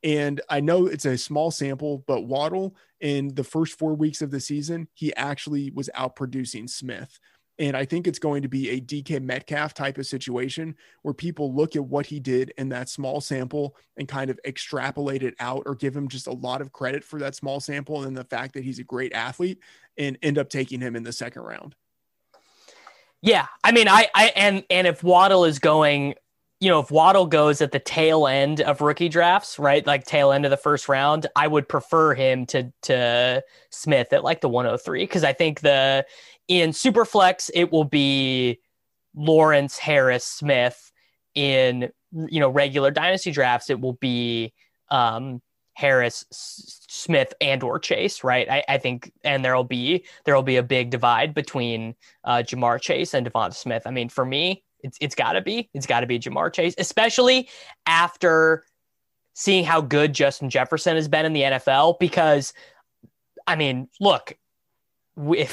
And 0.04 0.42
I 0.50 0.60
know 0.60 0.88
it's 0.88 1.06
a 1.06 1.18
small 1.18 1.52
sample, 1.52 2.04
but 2.08 2.22
Waddle 2.22 2.76
in 3.00 3.34
the 3.36 3.44
first 3.44 3.78
four 3.78 3.94
weeks 3.94 4.22
of 4.22 4.32
the 4.32 4.40
season, 4.40 4.88
he 4.94 5.16
actually 5.16 5.72
was 5.72 5.90
outproducing 5.96 6.70
Smith. 6.70 7.20
And 7.60 7.78
I 7.78 7.86
think 7.86 8.08
it's 8.08 8.20
going 8.20 8.42
to 8.42 8.48
be 8.48 8.72
a 8.72 8.82
DK 8.82 9.22
Metcalf 9.22 9.76
type 9.76 10.00
of 10.00 10.08
situation 10.08 10.76
where 11.04 11.14
people 11.14 11.54
look 11.54 11.76
at 11.76 11.86
what 11.86 12.08
he 12.08 12.20
did 12.20 12.52
in 12.58 12.70
that 12.70 12.90
small 12.90 13.22
sample 13.22 13.78
and 13.96 14.08
kind 14.08 14.32
of 14.32 14.40
extrapolate 14.44 15.22
it 15.22 15.36
out 15.40 15.64
or 15.68 15.76
give 15.76 15.96
him 15.96 16.08
just 16.08 16.26
a 16.26 16.34
lot 16.34 16.62
of 16.62 16.72
credit 16.72 17.04
for 17.04 17.20
that 17.20 17.36
small 17.36 17.60
sample 17.60 18.04
and 18.04 18.18
the 18.18 18.24
fact 18.24 18.56
that 18.56 18.64
he's 18.64 18.80
a 18.80 18.84
great 18.84 19.14
athlete 19.14 19.60
and 19.98 20.18
end 20.24 20.40
up 20.40 20.50
taking 20.50 20.82
him 20.82 20.96
in 20.96 21.04
the 21.04 21.14
second 21.14 21.44
round. 21.44 21.76
Yeah, 23.24 23.48
I 23.64 23.72
mean, 23.72 23.88
I, 23.88 24.10
I 24.14 24.34
and 24.36 24.66
and 24.70 24.86
if 24.86 25.02
Waddle 25.02 25.46
is 25.46 25.58
going, 25.58 26.16
you 26.60 26.70
know, 26.70 26.82
if 26.82 26.92
Waddle 26.92 27.26
goes 27.26 27.62
at 27.62 27.72
the 27.72 27.80
tail 27.80 28.28
end 28.28 28.60
of 28.60 28.82
rookie 28.82 29.08
drafts, 29.08 29.58
right, 29.58 29.88
like 29.88 30.06
tail 30.06 30.34
end 30.34 30.44
of 30.44 30.52
the 30.52 30.58
first 30.58 30.90
round, 30.90 31.28
I 31.34 31.48
would 31.48 31.70
prefer 31.70 32.14
him 32.16 32.46
to 32.48 32.74
to 32.84 33.42
Smith 33.70 34.12
at 34.12 34.26
like 34.26 34.42
the 34.42 34.50
103 34.50 35.04
because 35.04 35.24
I 35.24 35.32
think 35.32 35.62
the 35.62 36.06
in 36.50 36.72
Superflex 36.72 37.50
it 37.54 37.72
will 37.72 37.86
be 37.86 38.60
Lawrence 39.16 39.78
Harris 39.78 40.26
Smith. 40.26 40.92
In 41.34 41.92
you 42.12 42.42
know 42.42 42.50
regular 42.50 42.92
dynasty 42.92 43.32
drafts, 43.32 43.70
it 43.70 43.80
will 43.80 43.94
be 43.94 44.54
um, 44.90 45.42
Harris, 45.74 46.26
S- 46.32 46.86
Smith, 46.88 47.34
and 47.42 47.64
or 47.64 47.80
Chase, 47.80 48.24
right? 48.24 48.50
I, 48.50 48.64
I 48.68 48.78
think, 48.78 49.12
and 49.24 49.44
there'll 49.44 49.64
be 49.64 50.06
there'll 50.26 50.44
be 50.44 50.58
a 50.58 50.64
big 50.64 50.90
divide 50.90 51.34
between 51.34 51.96
uh, 52.24 52.44
Ja'Marr 52.46 52.80
Chase 52.82 53.14
and 53.14 53.26
Devonta 53.26 53.56
Smith. 53.56 53.84
I 53.86 53.92
mean, 53.92 54.10
for 54.10 54.26
me, 54.26 54.64
it's 54.82 54.98
it's 55.02 55.16
got 55.16 55.34
to 55.34 55.42
be 55.42 55.70
it's 55.74 55.88
got 55.88 56.02
to 56.02 56.08
be 56.08 56.20
Ja'Marr 56.20 56.54
Chase, 56.54 56.76
especially 56.78 57.50
after 57.86 58.64
seeing 59.34 59.64
how 59.64 59.82
good 59.82 60.14
Justin 60.14 60.50
Jefferson 60.50 60.96
has 60.96 61.08
been 61.08 61.26
in 61.26 61.34
the 61.34 61.42
NFL. 61.42 62.00
Because, 62.00 62.54
I 63.48 63.56
mean, 63.56 63.90
look, 64.00 64.38
we, 65.16 65.48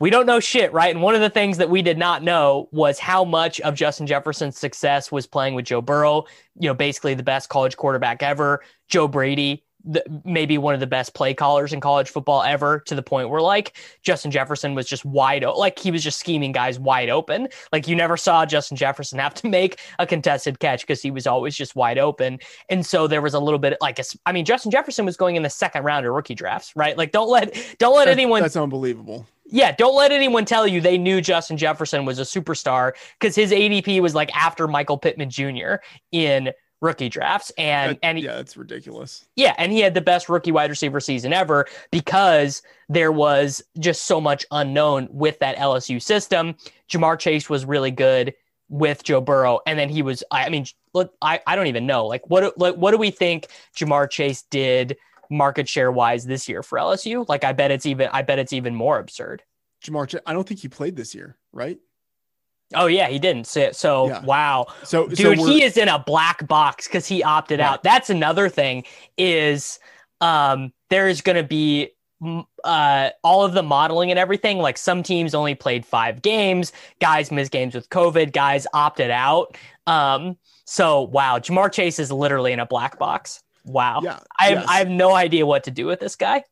we 0.00 0.10
don't 0.10 0.26
know 0.26 0.40
shit, 0.40 0.72
right? 0.72 0.94
And 0.94 1.02
one 1.02 1.14
of 1.14 1.20
the 1.20 1.30
things 1.30 1.58
that 1.58 1.70
we 1.70 1.82
did 1.82 1.98
not 1.98 2.22
know 2.22 2.68
was 2.72 2.98
how 2.98 3.24
much 3.24 3.60
of 3.60 3.74
Justin 3.74 4.06
Jefferson's 4.06 4.58
success 4.58 5.12
was 5.12 5.26
playing 5.26 5.54
with 5.54 5.66
Joe 5.66 5.80
Burrow, 5.80 6.24
you 6.58 6.68
know, 6.68 6.74
basically 6.74 7.14
the 7.14 7.22
best 7.22 7.48
college 7.48 7.76
quarterback 7.76 8.22
ever. 8.22 8.62
Joe 8.88 9.06
Brady, 9.08 9.64
the, 9.84 10.02
maybe 10.24 10.58
one 10.58 10.74
of 10.74 10.80
the 10.80 10.86
best 10.86 11.14
play 11.14 11.32
callers 11.32 11.72
in 11.72 11.80
college 11.80 12.10
football 12.10 12.42
ever, 12.42 12.80
to 12.80 12.94
the 12.94 13.02
point 13.02 13.30
where 13.30 13.40
like 13.40 13.76
Justin 14.02 14.30
Jefferson 14.30 14.74
was 14.74 14.86
just 14.86 15.04
wide 15.04 15.44
open, 15.44 15.58
like 15.58 15.78
he 15.78 15.90
was 15.90 16.02
just 16.02 16.18
scheming 16.18 16.52
guys 16.52 16.78
wide 16.78 17.08
open. 17.08 17.48
Like 17.72 17.86
you 17.86 17.94
never 17.94 18.16
saw 18.16 18.44
Justin 18.44 18.76
Jefferson 18.76 19.18
have 19.18 19.34
to 19.34 19.46
make 19.48 19.80
a 19.98 20.06
contested 20.06 20.58
catch 20.58 20.82
because 20.82 21.00
he 21.00 21.10
was 21.10 21.26
always 21.26 21.56
just 21.56 21.76
wide 21.76 21.98
open. 21.98 22.38
And 22.68 22.84
so 22.84 23.06
there 23.06 23.22
was 23.22 23.34
a 23.34 23.40
little 23.40 23.58
bit 23.58 23.76
like, 23.80 23.98
a, 23.98 24.04
I 24.26 24.32
mean, 24.32 24.44
Justin 24.44 24.70
Jefferson 24.70 25.04
was 25.06 25.16
going 25.16 25.36
in 25.36 25.42
the 25.42 25.50
second 25.50 25.84
round 25.84 26.04
of 26.06 26.12
rookie 26.12 26.34
drafts, 26.34 26.74
right? 26.74 26.96
Like 26.98 27.12
don't 27.12 27.30
let 27.30 27.54
don't 27.78 27.96
let 27.96 28.06
That- 28.06 28.12
anyone 28.12 28.42
That's 28.42 28.56
unbelievable. 28.56 29.26
Yeah, 29.50 29.72
don't 29.72 29.94
let 29.96 30.12
anyone 30.12 30.44
tell 30.44 30.66
you 30.66 30.80
they 30.80 30.98
knew 30.98 31.20
Justin 31.20 31.56
Jefferson 31.56 32.04
was 32.04 32.18
a 32.18 32.22
superstar 32.22 32.92
because 33.18 33.34
his 33.34 33.50
ADP 33.50 34.00
was 34.00 34.14
like 34.14 34.34
after 34.36 34.68
Michael 34.68 34.98
Pittman 34.98 35.30
Jr. 35.30 35.76
in 36.12 36.50
rookie 36.80 37.08
drafts, 37.08 37.50
and 37.58 37.92
That- 37.92 37.98
and 38.02 38.20
yeah, 38.20 38.38
it's 38.38 38.56
ridiculous. 38.56 39.24
yeah, 39.36 39.54
and 39.58 39.72
he 39.72 39.80
had 39.80 39.94
the 39.94 40.00
best 40.00 40.28
rookie 40.28 40.52
wide 40.52 40.70
receiver 40.70 41.00
season 41.00 41.32
ever 41.32 41.66
because 41.90 42.62
there 42.88 43.10
was 43.10 43.62
just 43.80 44.04
so 44.04 44.20
much 44.20 44.46
unknown 44.52 45.08
with 45.10 45.38
that 45.40 45.56
LSU 45.56 46.00
system. 46.00 46.54
Ja'Marr 46.90 47.18
Chase 47.18 47.50
was 47.50 47.64
really 47.64 47.90
good 47.90 48.34
with 48.68 49.02
Joe 49.02 49.20
Burrow, 49.20 49.60
and 49.66 49.78
then 49.78 49.88
he 49.88 50.02
was. 50.02 50.22
I 50.30 50.48
mean, 50.50 50.66
look, 50.92 51.14
I 51.22 51.40
I 51.46 51.56
don't 51.56 51.66
even 51.68 51.86
know 51.86 52.06
like 52.06 52.28
what 52.30 52.56
like 52.58 52.74
what 52.76 52.90
do 52.92 52.98
we 52.98 53.10
think 53.10 53.48
Ja'Marr 53.76 54.08
Chase 54.10 54.42
did 54.42 54.96
market 55.30 55.68
share 55.68 55.90
wise 55.92 56.24
this 56.24 56.48
year 56.48 56.62
for 56.62 56.78
LSU? 56.78 57.28
Like 57.28 57.44
I 57.44 57.52
bet 57.52 57.70
it's 57.70 57.86
even 57.86 58.08
I 58.12 58.22
bet 58.22 58.38
it's 58.38 58.52
even 58.52 58.74
more 58.74 58.98
absurd. 58.98 59.42
Ja'Marr, 59.84 60.18
I 60.26 60.32
don't 60.32 60.46
think 60.46 60.60
he 60.60 60.68
played 60.68 60.96
this 60.96 61.14
year, 61.14 61.36
right? 61.52 61.78
Oh 62.74 62.86
yeah, 62.86 63.08
he 63.08 63.18
didn't. 63.18 63.46
So, 63.46 63.72
so 63.72 64.08
Yeah. 64.08 64.24
wow, 64.24 64.66
So, 64.84 65.08
so 65.08 65.14
dude, 65.14 65.38
we're- 65.38 65.52
he 65.52 65.62
is 65.62 65.76
in 65.76 65.88
a 65.88 65.98
black 65.98 66.46
box 66.48 66.86
because 66.86 67.06
he 67.06 67.22
opted 67.22 67.60
Right. 67.60 67.66
out. 67.66 67.82
That's 67.82 68.10
another 68.10 68.48
thing. 68.48 68.84
Is 69.16 69.78
um, 70.20 70.72
there 70.90 71.08
is 71.08 71.20
going 71.22 71.36
to 71.36 71.44
be 71.44 71.90
uh, 72.64 73.10
all 73.22 73.44
of 73.44 73.52
the 73.54 73.62
modeling 73.62 74.10
and 74.10 74.18
everything. 74.18 74.58
Like 74.58 74.76
some 74.76 75.04
teams 75.04 75.34
only 75.34 75.54
played 75.54 75.86
five 75.86 76.20
games. 76.20 76.72
Guys 77.00 77.30
missed 77.30 77.52
games 77.52 77.74
with 77.76 77.88
COVID. 77.90 78.32
Guys 78.32 78.66
opted 78.74 79.10
out. 79.12 79.56
Um, 79.86 80.36
so 80.66 81.02
wow, 81.02 81.38
Ja'Marr 81.38 81.72
Chase 81.72 81.98
is 82.00 82.10
literally 82.10 82.52
in 82.52 82.58
a 82.60 82.66
black 82.66 82.98
box. 82.98 83.42
Wow, 83.68 84.00
yeah, 84.02 84.18
I 84.38 84.46
have 84.46 84.58
yes. 84.58 84.66
I 84.68 84.78
have 84.78 84.88
no 84.88 85.14
idea 85.14 85.46
what 85.46 85.64
to 85.64 85.70
do 85.70 85.86
with 85.86 86.00
this 86.00 86.16
guy. 86.16 86.44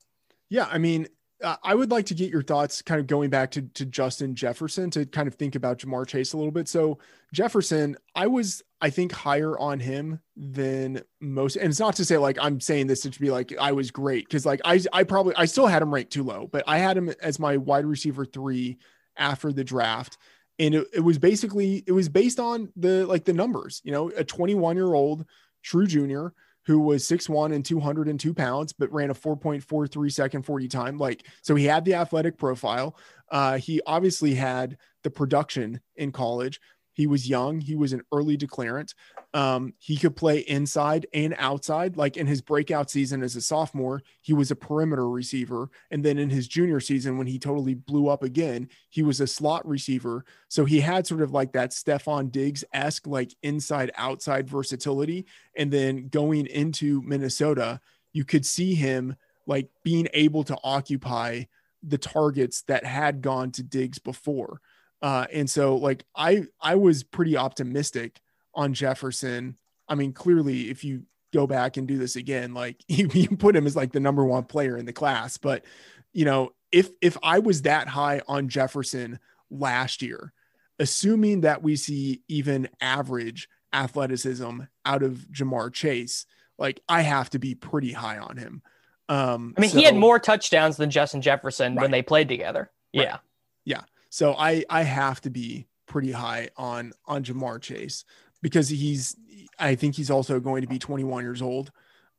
Yeah, 0.49 0.69
I 0.71 0.79
mean, 0.79 1.09
uh, 1.43 1.57
I 1.63 1.75
would 1.75 1.91
like 1.91 2.07
to 2.07 2.15
get 2.15 2.31
your 2.31 2.43
thoughts 2.43 2.81
kind 2.83 3.01
of 3.01 3.07
going 3.07 3.31
back 3.31 3.51
to, 3.53 3.63
to 3.63 3.85
Justin 3.85 4.35
Jefferson 4.35 4.91
to 4.91 5.05
kind 5.05 5.29
of 5.29 5.35
think 5.35 5.55
about 5.55 5.79
Ja'Marr 5.79 6.07
Chase 6.07 6.33
a 6.33 6.37
little 6.37 6.53
bit. 6.53 6.69
So, 6.69 6.99
Jefferson, 7.33 7.97
I 8.15 8.27
was, 8.27 8.63
I 8.81 8.91
think, 8.91 9.13
higher 9.13 9.59
on 9.59 9.81
him 9.81 10.21
than 10.37 11.03
most. 11.21 11.57
And 11.57 11.69
it's 11.69 11.81
not 11.81 11.97
to 11.97 12.05
say 12.05 12.17
like 12.17 12.39
I'm 12.41 12.61
saying 12.61 12.87
this 12.87 13.03
to 13.03 13.21
be 13.21 13.31
like 13.31 13.55
I 13.59 13.73
was 13.73 13.91
great 13.91 14.27
because 14.27 14.47
like 14.47 14.61
I, 14.65 14.81
I 14.93 15.05
probably, 15.05 15.35
I 15.37 15.45
still 15.45 15.67
had 15.67 15.83
him 15.83 15.93
ranked 15.93 16.13
too 16.13 16.23
low, 16.23 16.49
but 16.51 16.65
I 16.67 16.79
had 16.79 16.97
him 16.97 17.13
as 17.21 17.39
my 17.39 17.57
wide 17.59 17.85
receiver 17.85 18.25
three 18.25 18.79
after 19.17 19.53
the 19.53 19.65
draft. 19.65 20.17
And 20.59 20.75
it, 20.75 20.87
it 20.95 21.01
was 21.01 21.19
basically, 21.19 21.85
it 21.87 21.93
was 21.93 22.09
based 22.09 22.41
on 22.41 22.73
the 22.77 23.05
like 23.07 23.25
the 23.25 23.35
numbers, 23.35 23.83
you 23.85 23.93
know, 23.93 24.11
a 24.17 24.25
21 24.25 24.77
year 24.77 24.95
old 24.95 25.27
true 25.63 25.87
junior 25.87 26.33
who 26.67 26.81
was 26.81 27.05
6'1 27.05 27.55
and 27.55 27.65
202 27.65 28.35
pounds, 28.35 28.73
but 28.73 28.93
ran 28.93 29.11
a 29.11 29.15
4.43 29.15 30.13
second 30.13 30.43
40 30.43 30.69
time. 30.69 30.99
Like, 30.99 31.27
so 31.43 31.55
he 31.55 31.65
had 31.65 31.85
the 31.85 31.95
athletic 31.95 32.37
profile. 32.37 32.97
Uh, 33.31 33.59
he 33.59 33.81
obviously 33.87 34.35
had 34.35 34.77
the 35.05 35.11
production 35.11 35.81
in 35.95 36.11
college. 36.11 36.61
He 36.97 37.07
was 37.07 37.29
young. 37.29 37.61
He 37.61 37.77
was 37.77 37.93
an 37.93 38.01
early 38.11 38.39
declarant. 38.39 38.95
Um, 39.35 39.75
he 39.79 39.99
could 39.99 40.17
play 40.17 40.39
inside 40.39 41.07
and 41.13 41.35
outside. 41.37 41.99
Like 41.99 42.17
in 42.17 42.27
his 42.27 42.41
breakout 42.41 42.91
season 42.91 43.23
as 43.23 43.37
a 43.37 43.43
sophomore, 43.43 44.01
he 44.23 44.33
was 44.33 44.51
a 44.51 44.57
perimeter 44.57 45.07
receiver. 45.07 45.69
And 45.91 46.03
then 46.03 46.17
in 46.17 46.31
his 46.31 46.49
junior 46.49 46.81
season, 46.81 47.19
when 47.19 47.27
he 47.27 47.39
totally 47.39 47.75
blew 47.75 48.09
up 48.09 48.23
again, 48.23 48.71
he 48.89 49.03
was 49.03 49.21
a 49.21 49.27
slot 49.27 49.69
receiver. 49.69 50.25
So 50.49 50.65
he 50.65 50.81
had 50.81 51.07
sort 51.07 51.21
of 51.21 51.33
like 51.33 51.53
that 51.53 51.73
Stefon 51.73 52.33
Diggs 52.33 52.65
esque, 52.73 53.07
like 53.07 53.35
inside 53.43 53.91
outside 53.99 54.49
versatility. 54.49 55.27
And 55.55 55.71
then 55.71 56.09
going 56.09 56.47
into 56.47 57.03
Minnesota, 57.03 57.79
you 58.15 58.25
could 58.25 58.47
see 58.47 58.75
him 58.75 59.17
like 59.47 59.69
being 59.85 60.09
able 60.15 60.45
to 60.45 60.57
occupy 60.65 61.43
the 61.83 61.99
targets 61.99 62.63
that 62.63 62.87
had 62.87 63.21
gone 63.21 63.51
to 63.53 63.63
Diggs 63.63 63.99
before. 63.99 64.63
Uh, 65.03 65.27
and 65.33 65.49
so 65.49 65.77
like 65.77 66.05
I 66.15 66.45
I 66.61 66.77
was 66.77 67.03
pretty 67.03 67.37
optimistic 67.37 68.21
on 68.55 68.75
Jefferson. 68.75 69.57
I 69.89 69.95
mean, 69.95 70.13
clearly, 70.13 70.71
if 70.71 70.85
you 70.85 71.03
go 71.33 71.47
back 71.47 71.77
and 71.77 71.87
do 71.87 71.99
this 71.99 72.17
again, 72.17 72.55
like 72.55 72.83
you, 72.89 73.09
you 73.13 73.37
put 73.37 73.57
him 73.57 73.67
as 73.67 73.77
like 73.77 73.93
the 73.93 74.01
number 74.01 74.25
one 74.25 74.45
player 74.45 74.77
in 74.77 74.87
the 74.87 74.93
class. 74.93 75.37
But 75.37 75.65
you 76.13 76.25
know, 76.25 76.53
if 76.73 76.91
if 77.01 77.17
I 77.23 77.39
was 77.39 77.63
that 77.63 77.89
high 77.89 78.23
on 78.27 78.49
Jefferson 78.49 79.19
last 79.51 80.03
year, 80.03 80.33
assuming 80.79 81.43
that 81.43 81.63
we 81.63 81.77
see 81.77 82.23
even 82.29 82.69
average 82.81 83.49
athleticism 83.73 84.61
out 84.85 85.03
of 85.03 85.27
Ja'Marr 85.33 85.73
Chase, 85.73 86.27
like 86.59 86.81
I 86.89 87.03
have 87.03 87.31
to 87.31 87.39
be 87.39 87.55
pretty 87.55 87.93
high 87.93 88.19
on 88.19 88.37
him. 88.37 88.63
Um, 89.09 89.55
I 89.57 89.61
mean, 89.61 89.71
so, 89.71 89.79
he 89.79 89.85
had 89.85 89.95
more 89.95 90.19
touchdowns 90.19 90.77
than 90.77 90.91
Justin 90.91 91.21
Jefferson 91.23 91.75
right. 91.75 91.83
when 91.83 91.91
they 91.91 92.03
played 92.03 92.29
together. 92.29 92.71
Right. 92.95 93.05
Yeah. 93.05 93.19
Yeah. 93.65 93.83
So 94.17 94.33
I 94.33 94.65
I 94.71 94.81
have 94.81 95.21
to 95.21 95.31
be 95.31 95.67
pretty 95.87 96.11
high 96.11 96.49
on 96.57 96.95
on 97.05 97.23
Ja'Marr 97.23 97.61
Chase 97.61 98.07
because 98.41 98.71
he's 98.71 99.15
I 99.59 99.75
think 99.75 99.95
he's 99.95 100.11
also 100.11 100.41
going 100.41 100.63
to 100.63 100.67
be 100.67 100.79
21 100.79 101.23
years 101.23 101.43
old. 101.43 101.71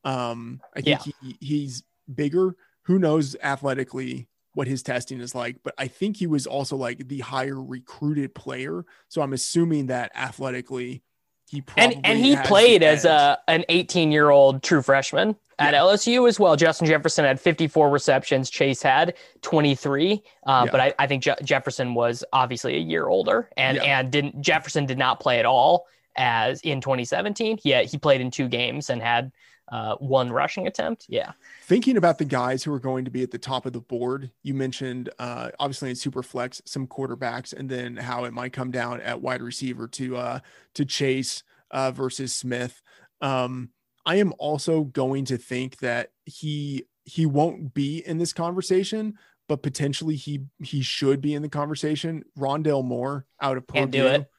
Um, 0.04 0.62
I 0.76 0.82
think 0.82 1.08
yeah. 1.08 1.14
he, 1.24 1.38
he's 1.40 1.84
bigger. 2.14 2.56
Who 2.84 3.00
knows 3.00 3.36
athletically 3.42 4.28
what 4.54 4.68
his 4.68 4.84
testing 4.84 5.22
is 5.22 5.34
like, 5.34 5.58
but 5.64 5.74
I 5.80 5.88
think 5.88 6.18
he 6.18 6.28
was 6.28 6.46
also 6.46 6.78
like 6.78 7.08
the 7.08 7.22
higher 7.22 7.60
recruited 7.60 8.36
player. 8.36 8.86
So 9.08 9.24
I'm 9.24 9.34
assuming 9.34 9.88
that 9.88 10.12
athletically 10.14 11.02
he 11.50 11.64
and 11.78 12.06
and 12.06 12.20
he 12.20 12.36
played 12.38 12.84
as 12.84 13.06
a 13.06 13.40
an 13.48 13.64
18 13.70 14.12
year 14.12 14.30
old 14.30 14.64
true 14.64 14.82
freshman 14.82 15.36
at 15.60 15.74
yeah. 15.74 15.80
LSU 15.80 16.28
as 16.28 16.40
well. 16.40 16.56
Justin 16.56 16.88
Jefferson 16.88 17.26
had 17.26 17.40
54 17.40 17.90
receptions. 17.90 18.50
Chase 18.50 18.82
had 18.82 19.16
23. 19.42 20.24
Uh, 20.46 20.64
yeah. 20.66 20.72
But 20.72 20.80
I, 20.80 20.94
I 21.00 21.08
think 21.08 21.24
Je- 21.24 21.36
Jefferson 21.44 21.94
was 21.94 22.24
obviously 22.34 22.76
a 22.76 22.80
year 22.80 23.08
older, 23.08 23.50
and 23.58 23.78
yeah. 23.78 24.00
and 24.00 24.12
didn't 24.12 24.42
Jefferson 24.42 24.86
did 24.86 24.98
not 24.98 25.20
play 25.20 25.40
at 25.40 25.46
all 25.46 25.88
as 26.18 26.62
in 26.62 26.82
2017. 26.82 27.60
He 27.64 27.74
he 27.86 27.98
played 27.98 28.22
in 28.22 28.30
two 28.30 28.48
games 28.48 28.90
and 28.90 29.02
had 29.02 29.32
uh, 29.70 29.96
one 29.96 30.32
rushing 30.32 30.68
attempt. 30.68 31.06
Yeah. 31.10 31.32
Thinking 31.64 31.98
about 31.98 32.18
the 32.18 32.26
guys 32.26 32.64
who 32.64 32.74
are 32.74 32.80
going 32.80 33.06
to 33.06 33.12
be 33.12 33.24
at 33.24 33.32
the 33.32 33.38
top 33.38 33.66
of 33.66 33.74
the 33.74 33.82
board, 33.82 34.32
you 34.44 34.54
mentioned 34.54 35.10
uh, 35.20 35.50
obviously 35.60 35.90
in 35.90 35.96
super 35.96 36.24
flex 36.24 36.62
some 36.66 36.88
quarterbacks, 36.88 37.54
and 37.54 37.70
then 37.70 37.98
how 37.98 38.24
it 38.26 38.34
might 38.34 38.54
come 38.54 38.72
down 38.72 39.02
at 39.02 39.22
wide 39.22 39.42
receiver 39.42 39.88
to 39.90 40.18
uh, 40.18 40.40
to 40.76 40.86
Chase 40.86 41.44
uh, 41.72 41.92
versus 41.92 42.34
Smith. 42.34 42.82
Um, 43.22 43.70
I 44.06 44.16
am 44.16 44.34
also 44.40 44.84
going 44.84 45.26
to 45.26 45.38
think 45.38 45.80
that 45.80 46.12
he 46.26 46.86
he 47.04 47.26
won't 47.26 47.74
be 47.74 48.00
in 48.06 48.18
this 48.18 48.34
conversation, 48.34 49.18
but 49.48 49.62
potentially 49.62 50.16
he 50.16 50.46
he 50.64 50.82
should 50.82 51.22
be 51.22 51.34
in 51.34 51.42
the 51.42 51.50
conversation. 51.50 52.24
Rondale 52.38 52.86
Moore 52.86 53.26
out 53.42 53.58
of 53.58 53.68
Purdue. 53.68 53.80
Can't 53.80 53.92
do 53.92 54.08
it. 54.08 54.32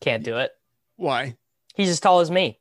Can't 0.00 0.24
do 0.24 0.36
it. 0.38 0.50
Why? 0.96 1.36
He's 1.74 1.88
as 1.88 2.00
tall 2.00 2.20
as 2.20 2.30
me. 2.30 2.60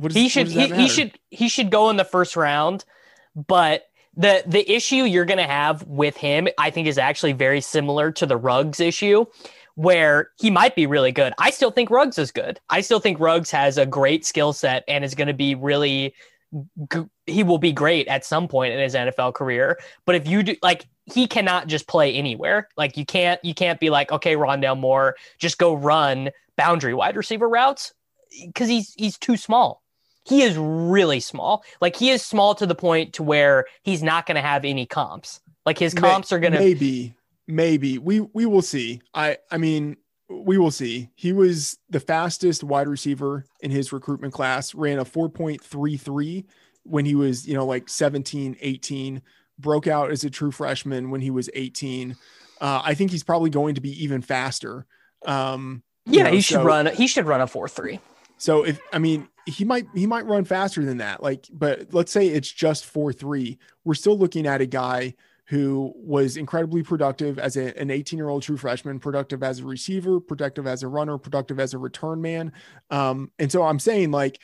What 0.00 0.12
he 0.12 0.28
should 0.28 0.48
he, 0.48 0.68
he 0.68 0.88
should 0.88 1.18
he 1.30 1.48
should 1.48 1.70
go 1.70 1.90
in 1.90 1.96
the 1.96 2.04
first 2.04 2.36
round, 2.36 2.84
but 3.34 3.84
the 4.16 4.42
the 4.46 4.70
issue 4.70 5.04
you're 5.04 5.24
going 5.24 5.38
to 5.38 5.44
have 5.44 5.82
with 5.84 6.16
him, 6.16 6.48
I 6.58 6.70
think, 6.70 6.88
is 6.88 6.98
actually 6.98 7.32
very 7.32 7.60
similar 7.60 8.10
to 8.12 8.26
the 8.26 8.36
Ruggs 8.36 8.80
issue, 8.80 9.26
where 9.74 10.30
he 10.38 10.50
might 10.50 10.74
be 10.74 10.86
really 10.86 11.12
good. 11.12 11.32
I 11.38 11.50
still 11.50 11.70
think 11.70 11.90
Ruggs 11.90 12.18
is 12.18 12.32
good. 12.32 12.60
I 12.68 12.80
still 12.80 13.00
think 13.00 13.20
Ruggs 13.20 13.50
has 13.50 13.78
a 13.78 13.86
great 13.86 14.24
skill 14.24 14.52
set 14.52 14.84
and 14.88 15.04
is 15.04 15.14
going 15.14 15.28
to 15.28 15.34
be 15.34 15.54
really. 15.54 16.14
He 17.26 17.44
will 17.44 17.58
be 17.58 17.72
great 17.72 18.08
at 18.08 18.24
some 18.24 18.48
point 18.48 18.74
in 18.74 18.80
his 18.80 18.96
NFL 18.96 19.34
career, 19.34 19.78
but 20.04 20.16
if 20.16 20.26
you 20.26 20.42
do 20.42 20.56
like, 20.62 20.84
he 21.04 21.28
cannot 21.28 21.68
just 21.68 21.86
play 21.86 22.12
anywhere. 22.12 22.68
Like 22.76 22.96
you 22.96 23.06
can't 23.06 23.42
you 23.44 23.54
can't 23.54 23.78
be 23.78 23.88
like, 23.88 24.10
okay, 24.10 24.34
Rondale 24.34 24.78
Moore, 24.78 25.14
just 25.38 25.58
go 25.58 25.74
run 25.74 26.30
boundary 26.56 26.92
wide 26.92 27.16
receiver 27.16 27.48
routes 27.48 27.94
because 28.44 28.68
he's 28.68 28.94
he's 28.94 29.16
too 29.16 29.36
small. 29.36 29.79
He 30.24 30.42
is 30.42 30.56
really 30.56 31.20
small. 31.20 31.64
Like 31.80 31.96
he 31.96 32.10
is 32.10 32.22
small 32.22 32.54
to 32.56 32.66
the 32.66 32.74
point 32.74 33.14
to 33.14 33.22
where 33.22 33.66
he's 33.82 34.02
not 34.02 34.26
going 34.26 34.36
to 34.36 34.42
have 34.42 34.64
any 34.64 34.86
comps. 34.86 35.40
Like 35.64 35.78
his 35.78 35.94
comps 35.94 36.30
May, 36.30 36.36
are 36.36 36.40
going 36.40 36.52
to 36.52 36.58
maybe 36.58 37.14
maybe 37.46 37.98
we 37.98 38.20
we 38.20 38.46
will 38.46 38.62
see. 38.62 39.00
I 39.14 39.38
I 39.50 39.58
mean 39.58 39.96
we 40.30 40.58
will 40.58 40.70
see. 40.70 41.10
He 41.16 41.32
was 41.32 41.78
the 41.88 42.00
fastest 42.00 42.62
wide 42.62 42.88
receiver 42.88 43.44
in 43.60 43.70
his 43.70 43.92
recruitment 43.92 44.32
class, 44.32 44.74
ran 44.74 44.98
a 44.98 45.04
4.33 45.04 46.44
when 46.84 47.04
he 47.04 47.14
was, 47.14 47.46
you 47.48 47.54
know, 47.54 47.66
like 47.66 47.88
17, 47.88 48.56
18, 48.60 49.22
broke 49.58 49.86
out 49.86 50.10
as 50.10 50.22
a 50.22 50.30
true 50.30 50.52
freshman 50.52 51.10
when 51.10 51.20
he 51.20 51.30
was 51.30 51.50
18. 51.54 52.16
Uh, 52.60 52.82
I 52.84 52.94
think 52.94 53.10
he's 53.10 53.24
probably 53.24 53.50
going 53.50 53.74
to 53.74 53.80
be 53.80 54.04
even 54.04 54.22
faster. 54.22 54.86
Um, 55.26 55.82
yeah, 56.06 56.24
know, 56.24 56.30
he 56.30 56.40
should 56.40 56.54
so, 56.54 56.64
run. 56.64 56.86
He 56.86 57.06
should 57.06 57.26
run 57.26 57.40
a 57.40 57.46
four 57.46 57.68
three. 57.68 58.00
So 58.38 58.64
if 58.64 58.80
I 58.92 58.98
mean 58.98 59.28
he 59.50 59.64
might 59.64 59.86
he 59.94 60.06
might 60.06 60.26
run 60.26 60.44
faster 60.44 60.84
than 60.84 60.98
that. 60.98 61.22
Like, 61.22 61.46
but 61.52 61.92
let's 61.92 62.12
say 62.12 62.28
it's 62.28 62.50
just 62.50 62.86
four 62.86 63.12
three. 63.12 63.58
We're 63.84 63.94
still 63.94 64.18
looking 64.18 64.46
at 64.46 64.60
a 64.60 64.66
guy 64.66 65.14
who 65.46 65.92
was 65.96 66.36
incredibly 66.36 66.82
productive 66.82 67.36
as 67.38 67.56
a, 67.56 67.76
an 67.76 67.90
18 67.90 68.16
year 68.16 68.28
old 68.28 68.42
true 68.42 68.56
freshman, 68.56 69.00
productive 69.00 69.42
as 69.42 69.58
a 69.58 69.64
receiver, 69.64 70.20
productive 70.20 70.66
as 70.66 70.84
a 70.84 70.88
runner, 70.88 71.18
productive 71.18 71.58
as 71.58 71.74
a 71.74 71.78
return 71.78 72.22
man. 72.22 72.52
Um, 72.90 73.32
and 73.38 73.50
so 73.50 73.64
I'm 73.64 73.80
saying 73.80 74.12
like 74.12 74.38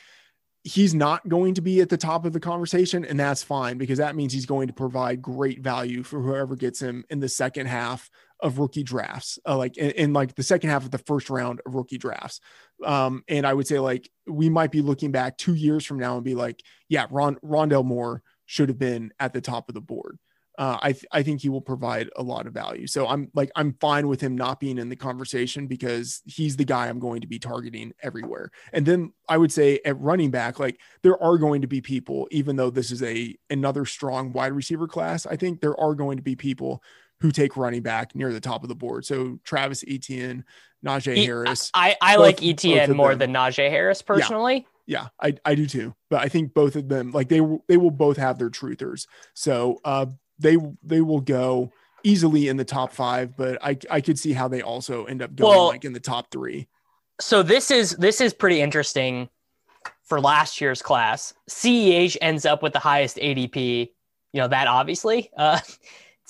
he's 0.66 0.96
not 0.96 1.26
going 1.28 1.54
to 1.54 1.60
be 1.60 1.80
at 1.80 1.88
the 1.88 1.96
top 1.96 2.24
of 2.24 2.32
the 2.32 2.40
conversation, 2.40 3.04
and 3.04 3.20
that's 3.20 3.44
fine 3.44 3.78
because 3.78 3.98
that 3.98 4.16
means 4.16 4.32
he's 4.32 4.46
going 4.46 4.66
to 4.66 4.72
provide 4.72 5.22
great 5.22 5.60
value 5.60 6.02
for 6.02 6.20
whoever 6.20 6.56
gets 6.56 6.82
him 6.82 7.04
in 7.08 7.20
the 7.20 7.28
second 7.28 7.66
half 7.66 8.10
of 8.40 8.58
rookie 8.58 8.82
drafts, 8.82 9.38
uh, 9.46 9.56
like 9.56 9.76
in, 9.76 9.92
in, 9.92 10.12
like 10.12 10.34
the 10.34 10.42
second 10.42 10.70
half 10.70 10.84
of 10.84 10.90
the 10.90 10.98
first 10.98 11.30
round 11.30 11.60
of 11.64 11.76
rookie 11.76 11.98
drafts. 11.98 12.40
Um, 12.84 13.22
and 13.28 13.46
I 13.46 13.54
would 13.54 13.66
say 13.66 13.78
like 13.78 14.10
we 14.26 14.48
might 14.48 14.70
be 14.70 14.82
looking 14.82 15.12
back 15.12 15.38
two 15.38 15.54
years 15.54 15.84
from 15.84 15.98
now 15.98 16.16
and 16.16 16.24
be 16.24 16.34
like, 16.34 16.62
yeah, 16.88 17.06
Ron 17.10 17.36
Rondale 17.36 17.84
Moore 17.84 18.22
should 18.44 18.68
have 18.68 18.78
been 18.78 19.12
at 19.18 19.32
the 19.32 19.40
top 19.40 19.68
of 19.68 19.74
the 19.74 19.80
board. 19.80 20.18
Uh, 20.58 20.78
I 20.80 20.92
th- 20.92 21.04
I 21.12 21.22
think 21.22 21.42
he 21.42 21.50
will 21.50 21.60
provide 21.60 22.08
a 22.16 22.22
lot 22.22 22.46
of 22.46 22.54
value. 22.54 22.86
So 22.86 23.06
I'm 23.06 23.30
like 23.34 23.50
I'm 23.56 23.76
fine 23.78 24.08
with 24.08 24.22
him 24.22 24.36
not 24.36 24.58
being 24.58 24.78
in 24.78 24.88
the 24.88 24.96
conversation 24.96 25.66
because 25.66 26.22
he's 26.24 26.56
the 26.56 26.64
guy 26.64 26.88
I'm 26.88 26.98
going 26.98 27.20
to 27.20 27.26
be 27.26 27.38
targeting 27.38 27.92
everywhere. 28.02 28.50
And 28.72 28.86
then 28.86 29.12
I 29.28 29.36
would 29.36 29.52
say 29.52 29.80
at 29.84 30.00
running 30.00 30.30
back, 30.30 30.58
like 30.58 30.80
there 31.02 31.22
are 31.22 31.36
going 31.36 31.60
to 31.60 31.66
be 31.66 31.82
people, 31.82 32.26
even 32.30 32.56
though 32.56 32.70
this 32.70 32.90
is 32.90 33.02
a 33.02 33.36
another 33.50 33.84
strong 33.84 34.32
wide 34.32 34.52
receiver 34.52 34.88
class, 34.88 35.26
I 35.26 35.36
think 35.36 35.60
there 35.60 35.78
are 35.78 35.94
going 35.94 36.16
to 36.16 36.22
be 36.22 36.36
people 36.36 36.82
who 37.20 37.30
take 37.30 37.56
running 37.56 37.82
back 37.82 38.14
near 38.14 38.32
the 38.32 38.40
top 38.40 38.62
of 38.62 38.68
the 38.68 38.74
board. 38.74 39.04
So 39.04 39.38
Travis 39.44 39.84
Etienne, 39.86 40.44
Najee 40.86 41.24
Harris. 41.24 41.70
I, 41.74 41.96
I 42.00 42.16
both, 42.16 42.22
like 42.22 42.42
Etienne 42.42 42.96
more 42.96 43.14
than 43.14 43.32
Najee 43.32 43.70
Harris 43.70 44.02
personally. 44.02 44.66
Yeah, 44.86 45.08
yeah, 45.20 45.28
I, 45.44 45.50
I 45.50 45.54
do 45.54 45.66
too. 45.66 45.94
But 46.10 46.22
I 46.22 46.28
think 46.28 46.54
both 46.54 46.76
of 46.76 46.88
them, 46.88 47.12
like 47.12 47.28
they 47.28 47.40
they 47.68 47.76
will 47.76 47.90
both 47.90 48.16
have 48.16 48.38
their 48.38 48.50
truthers. 48.50 49.06
So 49.34 49.80
uh, 49.84 50.06
they 50.38 50.56
they 50.82 51.00
will 51.00 51.20
go 51.20 51.72
easily 52.04 52.48
in 52.48 52.56
the 52.56 52.64
top 52.64 52.92
five. 52.92 53.36
But 53.36 53.58
I 53.62 53.76
I 53.90 54.00
could 54.00 54.18
see 54.18 54.32
how 54.32 54.48
they 54.48 54.62
also 54.62 55.04
end 55.04 55.22
up 55.22 55.34
going 55.34 55.50
well, 55.50 55.68
like 55.68 55.84
in 55.84 55.92
the 55.92 56.00
top 56.00 56.30
three. 56.30 56.68
So 57.20 57.42
this 57.42 57.70
is 57.70 57.92
this 57.96 58.20
is 58.20 58.32
pretty 58.32 58.60
interesting 58.60 59.28
for 60.04 60.20
last 60.20 60.60
year's 60.60 60.82
class. 60.82 61.34
CEH 61.50 62.16
ends 62.20 62.46
up 62.46 62.62
with 62.62 62.72
the 62.72 62.78
highest 62.78 63.16
ADP. 63.16 63.90
You 64.32 64.40
know 64.40 64.48
that 64.48 64.68
obviously. 64.68 65.30
Uh, 65.36 65.60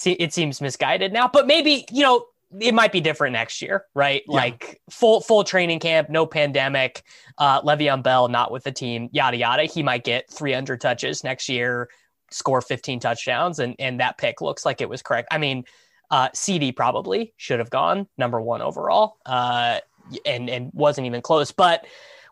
it 0.05 0.33
seems 0.33 0.61
misguided 0.61 1.13
now, 1.13 1.29
but 1.29 1.47
maybe, 1.47 1.87
you 1.91 2.03
know, 2.03 2.27
it 2.61 2.75
might 2.75 2.93
be 2.93 3.01
different 3.01 3.33
next 3.33 3.61
year, 3.63 3.85
right? 3.95 4.23
Yeah. 4.29 4.37
Like 4.37 4.81
full 4.91 5.21
full 5.21 5.45
training 5.45 5.81
camp, 5.81 6.09
no 6.09 6.27
pandemic, 6.27 7.03
uh 7.39 7.63
Le'Veon 7.63 8.03
Bell 8.03 8.29
not 8.29 8.51
with 8.51 8.65
the 8.65 8.73
team, 8.73 9.09
yada 9.13 9.37
yada. 9.37 9.65
He 9.65 9.83
might 9.83 10.05
get 10.05 10.31
300 10.31 10.81
touches 10.81 11.25
next 11.25 11.49
year, 11.49 11.89
score 12.31 12.61
15 12.61 13.01
touchdowns, 13.01 13.59
and 13.59 13.75
and 13.79 14.01
that 14.01 14.19
pick 14.19 14.41
looks 14.41 14.65
like 14.65 14.81
it 14.81 14.89
was 14.89 15.03
correct. 15.03 15.29
I 15.31 15.39
mean, 15.39 15.65
uh 16.11 16.29
CD 16.35 16.73
probably 16.73 17.35
should 17.37 17.59
have 17.59 17.71
gone 17.71 18.07
number 18.17 18.41
one 18.41 18.63
overall, 18.63 19.17
uh, 19.27 19.81
and 20.25 20.49
and 20.49 20.71
wasn't 20.73 21.07
even 21.07 21.23
close. 21.23 21.53
But 21.53 21.87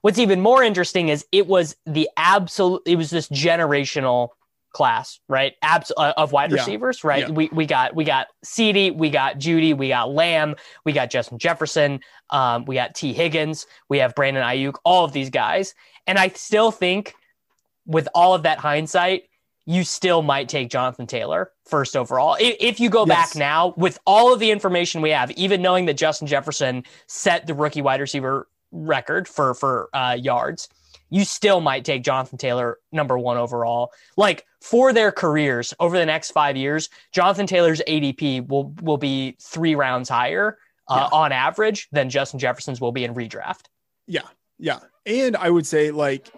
what's 0.05 0.19
even 0.19 0.41
more 0.41 0.63
interesting 0.63 1.09
is 1.09 1.25
it 1.33 1.47
was 1.47 1.77
the 1.87 2.11
absolute, 2.19 2.83
it 2.85 2.97
was 2.97 3.09
this 3.09 3.27
generational 3.31 4.29
class, 4.75 5.19
right? 5.29 5.55
Abs- 5.63 5.93
uh, 5.97 6.13
of 6.19 6.33
wide 6.33 6.51
Yeah. 6.51 6.59
receivers, 6.59 7.03
right? 7.03 7.27
Yeah. 7.29 7.35
We 7.35 7.49
we 7.53 7.65
got 7.65 7.95
we 7.95 8.05
got 8.05 8.27
CD, 8.43 8.91
we 8.91 9.09
got 9.09 9.39
Jeudy, 9.39 9.75
we 9.75 9.89
got 9.89 10.11
Lamb, 10.13 10.57
we 10.85 10.93
got 10.93 11.09
Justin 11.09 11.39
Jefferson, 11.39 12.01
um, 12.31 12.67
we 12.67 12.75
got 12.75 12.95
Tee 12.95 13.15
Higgins, 13.15 13.67
we 13.89 13.99
have 13.99 14.15
Brandon 14.15 14.43
Aiyuk, 14.43 14.75
all 14.85 15.05
of 15.05 15.13
these 15.13 15.31
guys, 15.31 15.75
and 16.07 16.19
I 16.19 16.29
still 16.29 16.71
think 16.71 17.15
with 17.87 18.09
all 18.15 18.35
of 18.35 18.43
that 18.43 18.59
hindsight, 18.59 19.25
you 19.67 19.85
still 19.85 20.21
might 20.21 20.49
take 20.49 20.69
Jonathan 20.69 21.07
Taylor 21.07 21.53
first 21.65 21.97
overall. 21.97 22.37
If, 22.39 22.57
if 22.61 22.81
you 22.81 22.91
go 22.91 23.07
back 23.07 23.35
now 23.35 23.73
with 23.79 23.99
all 24.07 24.33
of 24.33 24.41
the 24.41 24.51
information 24.51 25.01
we 25.01 25.11
have, 25.11 25.31
even 25.33 25.63
knowing 25.63 25.87
that 25.87 25.95
Justin 25.95 26.27
Jefferson 26.27 26.85
set 27.07 27.47
the 27.47 27.55
rookie 27.55 27.81
wide 27.81 28.01
receiver 28.01 28.47
record 28.73 29.27
for 29.29 29.55
for 29.55 29.89
uh, 29.95 30.17
yards, 30.21 30.69
you 31.11 31.25
still 31.25 31.61
might 31.61 31.85
take 31.85 32.03
Jonathan 32.03 32.39
Taylor 32.39 32.79
number 32.93 33.19
one 33.19 33.37
overall. 33.37 33.93
Like 34.17 34.47
for 34.61 34.93
their 34.93 35.13
careers 35.13 35.75
over 35.79 35.99
the 35.99 36.07
next 36.07 36.31
five 36.33 36.57
years, 36.57 36.89
Jonathan 37.13 37.47
Taylor's 37.47 37.83
ADP 37.87 38.49
will 38.49 38.75
will 38.83 38.99
be 38.99 39.37
three 39.41 39.75
rounds 39.75 40.09
higher 40.09 40.59
uh, 40.89 41.09
on 41.13 41.33
average 41.33 41.89
than 41.93 42.11
Justin 42.11 42.39
Jefferson's 42.39 42.81
will 42.81 42.93
be 42.93 43.05
in 43.05 43.15
redraft. 43.15 43.67
Yeah, 44.07 44.23
yeah. 44.59 44.81
And 45.07 45.37
I 45.37 45.51
would 45.51 45.67
say 45.67 45.91
like 45.91 46.31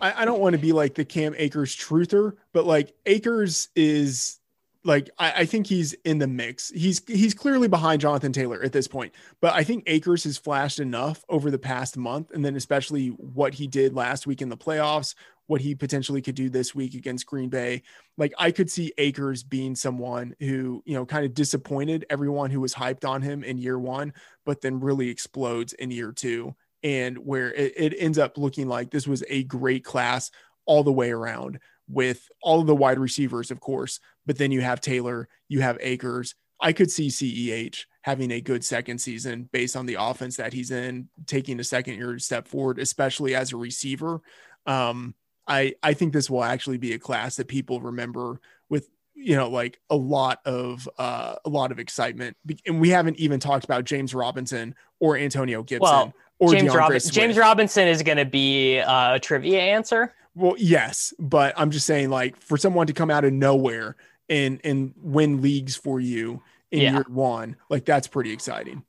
I, 0.00 0.22
I 0.22 0.24
don't 0.24 0.40
want 0.40 0.54
to 0.54 0.58
be 0.58 0.72
like 0.72 0.94
the 0.94 1.04
Cam 1.04 1.34
Akers 1.36 1.74
truther, 1.74 2.34
but 2.52 2.66
like 2.66 2.94
Akers 3.06 3.68
is 3.74 4.38
like 4.84 5.10
I, 5.18 5.32
I 5.38 5.44
think 5.44 5.66
he's 5.66 5.92
in 6.04 6.18
the 6.18 6.26
mix. 6.26 6.70
He's 6.70 7.02
he's 7.06 7.34
clearly 7.34 7.68
behind 7.68 8.00
Jonathan 8.00 8.32
Taylor 8.32 8.62
at 8.62 8.72
this 8.72 8.88
point, 8.88 9.14
but 9.40 9.52
I 9.54 9.64
think 9.64 9.84
Akers 9.86 10.24
has 10.24 10.38
flashed 10.38 10.80
enough 10.80 11.24
over 11.28 11.50
the 11.50 11.58
past 11.58 11.96
month, 11.96 12.30
and 12.32 12.44
then 12.44 12.56
especially 12.56 13.08
what 13.08 13.54
he 13.54 13.66
did 13.66 13.94
last 13.94 14.26
week 14.26 14.40
in 14.40 14.48
the 14.48 14.56
playoffs, 14.56 15.14
what 15.46 15.60
he 15.60 15.74
potentially 15.74 16.22
could 16.22 16.36
do 16.36 16.48
this 16.48 16.74
week 16.74 16.94
against 16.94 17.26
Green 17.26 17.48
Bay. 17.48 17.82
Like 18.16 18.32
I 18.38 18.50
could 18.50 18.70
see 18.70 18.92
Akers 18.98 19.42
being 19.42 19.74
someone 19.74 20.34
who 20.38 20.82
you 20.86 20.94
know 20.94 21.04
kind 21.04 21.24
of 21.24 21.34
disappointed 21.34 22.06
everyone 22.08 22.50
who 22.50 22.60
was 22.60 22.74
hyped 22.74 23.08
on 23.08 23.20
him 23.22 23.42
in 23.42 23.58
year 23.58 23.78
one, 23.78 24.12
but 24.46 24.60
then 24.60 24.80
really 24.80 25.08
explodes 25.08 25.72
in 25.72 25.90
year 25.90 26.12
two 26.12 26.54
and 26.84 27.18
where 27.18 27.52
it, 27.54 27.72
it 27.76 27.94
ends 27.98 28.18
up 28.18 28.38
looking 28.38 28.68
like 28.68 28.90
this 28.90 29.06
was 29.06 29.24
a 29.28 29.42
great 29.44 29.84
class 29.84 30.30
all 30.64 30.84
the 30.84 30.92
way 30.92 31.10
around 31.10 31.58
with 31.88 32.28
all 32.42 32.60
of 32.60 32.66
the 32.66 32.74
wide 32.74 32.98
receivers, 32.98 33.50
of 33.50 33.60
course. 33.60 34.00
But 34.26 34.38
then 34.38 34.52
you 34.52 34.60
have 34.60 34.80
Taylor, 34.80 35.28
you 35.48 35.60
have 35.60 35.78
Akers. 35.80 36.34
I 36.60 36.72
could 36.72 36.90
see 36.90 37.08
CEH 37.08 37.84
having 38.02 38.30
a 38.30 38.40
good 38.40 38.64
second 38.64 38.98
season 38.98 39.48
based 39.52 39.76
on 39.76 39.86
the 39.86 39.96
offense 39.98 40.36
that 40.36 40.52
he's 40.52 40.70
in, 40.70 41.08
taking 41.26 41.60
a 41.60 41.64
second 41.64 41.94
year 41.94 42.18
step 42.18 42.48
forward, 42.48 42.78
especially 42.78 43.34
as 43.34 43.52
a 43.52 43.56
receiver. 43.56 44.20
Um, 44.66 45.14
I 45.46 45.74
I 45.82 45.94
think 45.94 46.12
this 46.12 46.28
will 46.28 46.44
actually 46.44 46.78
be 46.78 46.92
a 46.92 46.98
class 46.98 47.36
that 47.36 47.48
people 47.48 47.80
remember 47.80 48.40
with 48.68 48.88
you 49.14 49.34
know 49.36 49.48
like 49.48 49.80
a 49.88 49.96
lot 49.96 50.40
of 50.44 50.88
uh, 50.98 51.36
a 51.44 51.48
lot 51.48 51.72
of 51.72 51.78
excitement. 51.78 52.36
And 52.66 52.80
we 52.80 52.90
haven't 52.90 53.18
even 53.18 53.40
talked 53.40 53.64
about 53.64 53.84
James 53.84 54.14
Robinson 54.14 54.74
or 55.00 55.16
Antonio 55.16 55.62
Gibson 55.62 55.82
Well, 55.82 56.14
or 56.38 56.52
James, 56.52 56.74
Robinson. 56.74 57.12
James 57.12 57.36
Robinson 57.36 57.88
is 57.88 58.02
going 58.02 58.18
to 58.18 58.24
be 58.24 58.80
uh, 58.80 59.14
a 59.14 59.20
trivia 59.20 59.60
answer. 59.60 60.14
Well, 60.38 60.54
yes, 60.56 61.12
but 61.18 61.52
I'm 61.56 61.70
just 61.70 61.84
saying, 61.86 62.10
like, 62.10 62.40
for 62.40 62.56
someone 62.56 62.86
to 62.86 62.92
come 62.92 63.10
out 63.10 63.24
of 63.24 63.32
nowhere 63.32 63.96
and 64.28 64.60
and 64.62 64.94
win 64.96 65.42
leagues 65.42 65.74
for 65.76 65.98
you 65.98 66.42
in 66.70 66.80
Yeah. 66.82 66.92
year 66.92 67.04
one, 67.08 67.56
like 67.70 67.84
that's 67.84 68.06
pretty 68.06 68.30
exciting. 68.32 68.84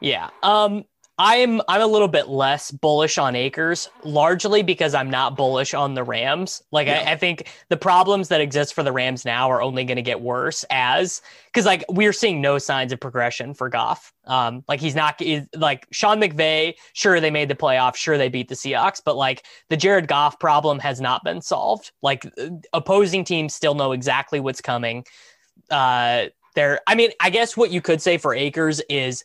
Yeah. 0.00 0.30
Um 0.42 0.84
I'm 1.18 1.62
I'm 1.66 1.80
a 1.80 1.86
little 1.86 2.08
bit 2.08 2.28
less 2.28 2.70
bullish 2.70 3.16
on 3.16 3.34
Akers, 3.34 3.88
largely 4.04 4.62
because 4.62 4.94
I'm 4.94 5.08
not 5.08 5.34
bullish 5.34 5.72
on 5.72 5.94
the 5.94 6.04
Rams. 6.04 6.62
Like 6.72 6.88
Yeah. 6.88 7.04
I, 7.06 7.12
I 7.12 7.16
think 7.16 7.48
the 7.70 7.76
problems 7.78 8.28
that 8.28 8.42
exist 8.42 8.74
for 8.74 8.82
the 8.82 8.92
Rams 8.92 9.24
now 9.24 9.50
are 9.50 9.62
only 9.62 9.84
going 9.84 9.96
to 9.96 10.02
get 10.02 10.20
worse 10.20 10.62
as 10.68 11.22
because 11.46 11.64
like 11.64 11.84
we're 11.88 12.12
seeing 12.12 12.42
no 12.42 12.58
signs 12.58 12.92
of 12.92 13.00
progression 13.00 13.54
for 13.54 13.70
Goff. 13.70 14.12
Um, 14.26 14.62
like 14.68 14.78
he's 14.78 14.94
not 14.94 15.20
is, 15.22 15.46
like 15.54 15.86
Sean 15.90 16.20
McVay. 16.20 16.74
Sure, 16.92 17.18
they 17.18 17.30
made 17.30 17.48
the 17.48 17.54
playoffs. 17.54 17.96
Sure, 17.96 18.18
they 18.18 18.28
beat 18.28 18.48
the 18.48 18.54
Seahawks, 18.54 19.00
but 19.02 19.16
like 19.16 19.46
the 19.70 19.76
Jared 19.78 20.08
Goff 20.08 20.38
problem 20.38 20.78
has 20.80 21.00
not 21.00 21.24
been 21.24 21.40
solved. 21.40 21.92
Like 22.02 22.30
opposing 22.74 23.24
teams 23.24 23.54
still 23.54 23.74
know 23.74 23.92
exactly 23.92 24.38
what's 24.38 24.60
coming. 24.60 25.06
Uh, 25.70 26.26
there. 26.54 26.80
I 26.86 26.94
mean, 26.94 27.12
I 27.20 27.30
guess 27.30 27.56
what 27.56 27.70
you 27.70 27.80
could 27.80 28.02
say 28.02 28.18
for 28.18 28.34
Akers 28.34 28.80
is 28.90 29.24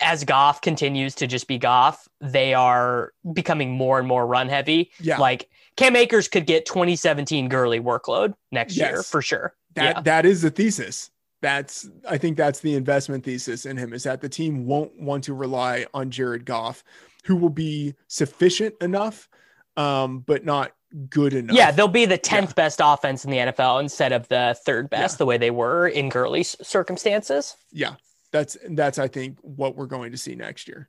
as 0.00 0.24
Goff 0.24 0.60
continues 0.60 1.14
to 1.16 1.26
just 1.26 1.46
be 1.46 1.58
Goff, 1.58 2.08
they 2.20 2.54
are 2.54 3.12
becoming 3.32 3.70
more 3.72 3.98
and 3.98 4.08
more 4.08 4.26
run 4.26 4.48
heavy. 4.48 4.90
Yeah, 5.00 5.18
Like 5.18 5.48
Cam 5.76 5.96
Akers 5.96 6.28
could 6.28 6.46
get 6.46 6.66
2017 6.66 7.48
Gurley 7.48 7.80
workload 7.80 8.34
next 8.52 8.76
year 8.76 9.02
for 9.02 9.22
sure. 9.22 9.54
that 9.74 9.96
yeah. 9.96 10.00
that 10.02 10.26
is 10.26 10.42
the 10.42 10.50
thesis. 10.50 11.10
That's 11.42 11.88
I 12.08 12.18
think 12.18 12.36
that's 12.36 12.60
the 12.60 12.74
investment 12.74 13.24
thesis 13.24 13.64
in 13.64 13.76
him 13.76 13.92
is 13.94 14.02
that 14.02 14.20
the 14.20 14.28
team 14.28 14.66
won't 14.66 14.98
want 15.00 15.24
to 15.24 15.34
rely 15.34 15.86
on 15.94 16.10
Jared 16.10 16.44
Goff, 16.44 16.84
who 17.24 17.36
will 17.36 17.48
be 17.50 17.94
sufficient 18.08 18.74
enough, 18.82 19.28
um, 19.76 20.20
but 20.20 20.44
not 20.44 20.72
good 21.08 21.32
enough. 21.32 21.56
Yeah, 21.56 21.70
they'll 21.70 21.88
be 21.88 22.04
the 22.04 22.18
10th 22.18 22.54
best 22.56 22.80
offense 22.82 23.24
in 23.24 23.30
the 23.30 23.38
NFL 23.38 23.80
instead 23.80 24.12
of 24.12 24.28
the 24.28 24.58
third 24.66 24.90
best, 24.90 25.14
Yeah. 25.14 25.18
the 25.18 25.26
way 25.26 25.38
they 25.38 25.50
were 25.52 25.86
in 25.88 26.08
Gurley's 26.08 26.56
circumstances. 26.66 27.56
yeah. 27.72 27.94
That's 28.32 28.56
that's 28.70 28.98
I 28.98 29.08
think 29.08 29.38
what 29.42 29.76
we're 29.76 29.86
going 29.86 30.12
to 30.12 30.18
see 30.18 30.34
next 30.34 30.68
year. 30.68 30.88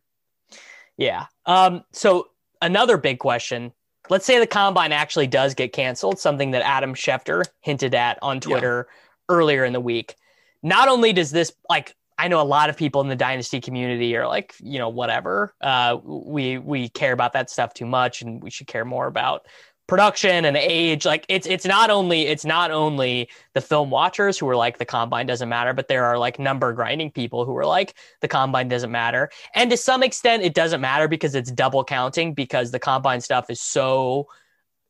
Yeah. 0.97 1.25
Um, 1.45 1.83
so 1.91 2.29
another 2.61 2.97
big 2.97 3.19
question. 3.19 3.71
Let's 4.09 4.25
say 4.25 4.39
the 4.39 4.47
combine 4.47 4.91
actually 4.91 5.27
does 5.27 5.53
get 5.53 5.73
canceled, 5.73 6.19
something 6.19 6.51
that 6.51 6.63
Adam 6.63 6.93
Schefter 6.93 7.45
hinted 7.61 7.95
at 7.95 8.19
on 8.21 8.39
Twitter 8.39 8.87
earlier 9.29 9.63
in 9.63 9.73
the 9.73 9.79
week. 9.79 10.15
Not 10.63 10.87
only 10.87 11.13
does 11.13 11.31
this 11.31 11.53
like 11.69 11.95
I 12.21 12.27
know 12.27 12.39
a 12.39 12.43
lot 12.43 12.69
of 12.69 12.77
people 12.77 13.01
in 13.01 13.07
the 13.07 13.15
dynasty 13.15 13.59
community 13.59 14.15
are 14.15 14.27
like, 14.27 14.53
you 14.59 14.77
know, 14.77 14.89
whatever. 14.89 15.55
Uh, 15.59 15.97
we 16.03 16.59
we 16.59 16.87
care 16.89 17.13
about 17.13 17.33
that 17.33 17.49
stuff 17.49 17.73
too 17.73 17.87
much, 17.87 18.21
and 18.21 18.43
we 18.43 18.51
should 18.51 18.67
care 18.67 18.85
more 18.85 19.07
about 19.07 19.47
production 19.91 20.45
and 20.45 20.55
age. 20.55 21.05
Like 21.05 21.25
it's 21.27 21.45
it's 21.45 21.65
not 21.65 21.89
only 21.89 22.21
it's 22.21 22.45
not 22.45 22.71
only 22.71 23.27
the 23.53 23.59
film 23.59 23.89
watchers 23.89 24.39
who 24.39 24.47
are 24.47 24.55
like 24.55 24.77
the 24.77 24.85
combine 24.85 25.27
doesn't 25.27 25.49
matter, 25.49 25.73
but 25.73 25.89
there 25.89 26.05
are 26.05 26.17
like 26.17 26.39
number 26.39 26.71
grinding 26.71 27.11
people 27.11 27.43
who 27.43 27.57
are 27.57 27.65
like 27.65 27.95
the 28.21 28.27
combine 28.29 28.69
doesn't 28.69 28.89
matter. 28.89 29.29
And 29.53 29.69
to 29.69 29.75
some 29.75 30.01
extent, 30.01 30.43
it 30.43 30.53
doesn't 30.53 30.79
matter 30.79 31.09
because 31.09 31.35
it's 31.35 31.51
double 31.51 31.83
counting 31.83 32.33
because 32.33 32.71
the 32.71 32.79
combine 32.79 33.19
stuff 33.19 33.49
is 33.49 33.59
so 33.59 34.27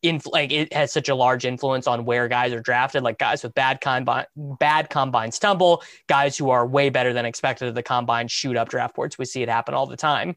in 0.03 0.21
like 0.27 0.51
it 0.51 0.71
has 0.71 0.93
such 0.93 1.09
a 1.09 1.15
large 1.15 1.45
influence 1.45 1.87
on 1.87 2.05
where 2.05 2.27
guys 2.27 2.53
are 2.53 2.61
drafted. 2.61 3.01
Like 3.01 3.17
guys 3.17 3.41
with 3.41 3.55
bad 3.55 3.81
combine, 3.81 4.25
bad 4.35 4.91
combine 4.91 5.31
stumble, 5.31 5.81
guys 6.05 6.37
who 6.37 6.51
are 6.51 6.67
way 6.67 6.91
better 6.91 7.11
than 7.11 7.25
expected 7.25 7.69
at 7.69 7.73
the 7.73 7.81
combine 7.81 8.27
shoot 8.27 8.55
up 8.55 8.69
draft 8.69 8.93
boards. 8.93 9.17
We 9.17 9.25
see 9.25 9.41
it 9.41 9.49
happen 9.49 9.73
all 9.73 9.87
the 9.87 9.97
time. 9.97 10.35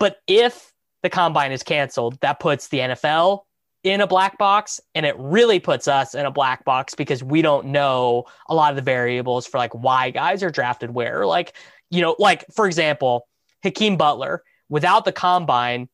But 0.00 0.16
if 0.26 0.73
the 1.04 1.10
combine 1.10 1.52
is 1.52 1.62
canceled, 1.62 2.18
that 2.22 2.40
puts 2.40 2.68
the 2.68 2.78
NFL 2.78 3.42
in 3.82 4.00
a 4.00 4.06
black 4.06 4.38
box 4.38 4.80
and 4.94 5.04
it 5.04 5.14
really 5.18 5.60
puts 5.60 5.86
us 5.86 6.14
in 6.14 6.24
a 6.24 6.30
black 6.30 6.64
box 6.64 6.94
because 6.94 7.22
we 7.22 7.42
don't 7.42 7.66
know 7.66 8.24
a 8.48 8.54
lot 8.54 8.70
of 8.70 8.76
the 8.76 8.82
variables 8.82 9.46
for 9.46 9.58
like 9.58 9.74
why 9.74 10.08
guys 10.08 10.42
are 10.42 10.48
drafted 10.48 10.90
where. 10.90 11.26
Like, 11.26 11.54
you 11.90 12.00
know, 12.00 12.16
like 12.18 12.46
for 12.54 12.66
example, 12.66 13.28
Hakeem 13.62 13.98
Butler, 13.98 14.42
without 14.70 15.04
the 15.04 15.12
combine, 15.12 15.90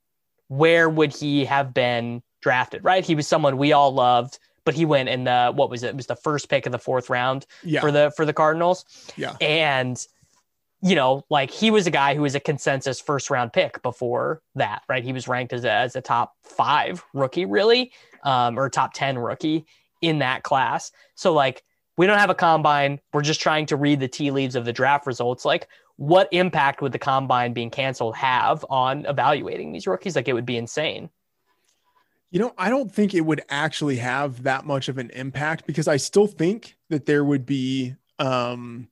where 0.47 0.89
would 0.89 1.13
he 1.13 1.45
have 1.45 1.75
been 1.75 2.23
drafted? 2.41 2.85
Right? 2.85 3.05
He 3.05 3.17
was 3.17 3.27
someone 3.27 3.59
we 3.59 3.73
all 3.73 3.93
loved, 3.93 4.39
but 4.65 4.75
he 4.75 4.85
went 4.85 5.09
in 5.09 5.25
the 5.25 5.51
what 5.53 5.71
was 5.71 5.83
it? 5.83 5.89
It 5.89 5.97
was 5.97 6.07
the 6.07 6.15
first 6.15 6.49
pick 6.49 6.67
of 6.67 6.73
the 6.73 6.79
fourth 6.79 7.11
round 7.11 7.47
Yeah, 7.65 7.81
for 7.81 7.91
the 7.91 8.13
for 8.15 8.25
the 8.25 8.33
Cardinals. 8.33 8.85
Yeah. 9.17 9.35
And 9.41 10.07
you 10.83 10.95
know, 10.95 11.25
like 11.29 11.51
he 11.51 11.71
was 11.71 11.87
a 11.87 11.91
guy 11.91 12.15
who 12.15 12.23
was 12.23 12.35
a 12.35 12.41
consensus 12.41 13.01
first 13.01 13.31
round 13.31 13.53
pick 13.53 13.83
before 13.83 14.43
that, 14.55 14.83
right? 14.89 15.05
He 15.05 15.13
was 15.13 15.29
ranked 15.29 15.53
as 15.53 15.65
a, 15.65 15.71
as 15.71 15.95
a 15.95 16.01
top 16.01 16.35
five 16.43 17.05
rookie, 17.13 17.45
really, 17.45 17.93
um, 18.25 18.59
or 18.59 18.69
top 18.71 18.93
10 18.95 19.19
rookie 19.19 19.67
in 20.01 20.21
that 20.21 20.43
class. 20.43 20.91
So, 21.15 21.33
like, 21.33 21.65
we 21.97 22.07
don't 22.07 22.19
have 22.19 22.31
a 22.31 22.35
combine. 22.35 22.99
We're 23.13 23.21
just 23.21 23.43
trying 23.43 23.67
to 23.67 23.77
read 23.77 24.01
the 24.01 24.09
tea 24.09 24.31
leaves 24.31 24.55
of 24.55 24.65
the 24.65 24.73
draft 24.73 25.07
results. 25.07 25.45
Like, 25.45 25.69
what 25.97 26.29
impact 26.33 26.81
would 26.81 26.93
the 26.93 26.99
combine 26.99 27.53
being 27.53 27.69
canceled 27.69 28.17
have 28.17 28.65
on 28.71 29.05
evaluating 29.05 29.73
these 29.73 29.87
rookies? 29.87 30.17
Like, 30.17 30.29
it 30.29 30.33
would 30.33 30.47
be 30.47 30.57
insane. 30.57 31.11
You 32.31 32.41
know, 32.41 32.55
I 32.57 32.71
don't 32.71 32.91
think 32.91 33.13
it 33.13 33.23
would 33.23 33.43
actually 33.51 33.97
have 33.97 34.45
that 34.45 34.65
much 34.65 34.89
of 34.89 34.97
an 34.97 35.11
impact 35.11 35.67
because 35.67 35.89
I 35.89 35.99
still 35.99 36.27
think 36.27 36.77
that 36.89 37.05
there 37.05 37.25
would 37.25 37.45
be 37.45 37.97
um 38.19 38.89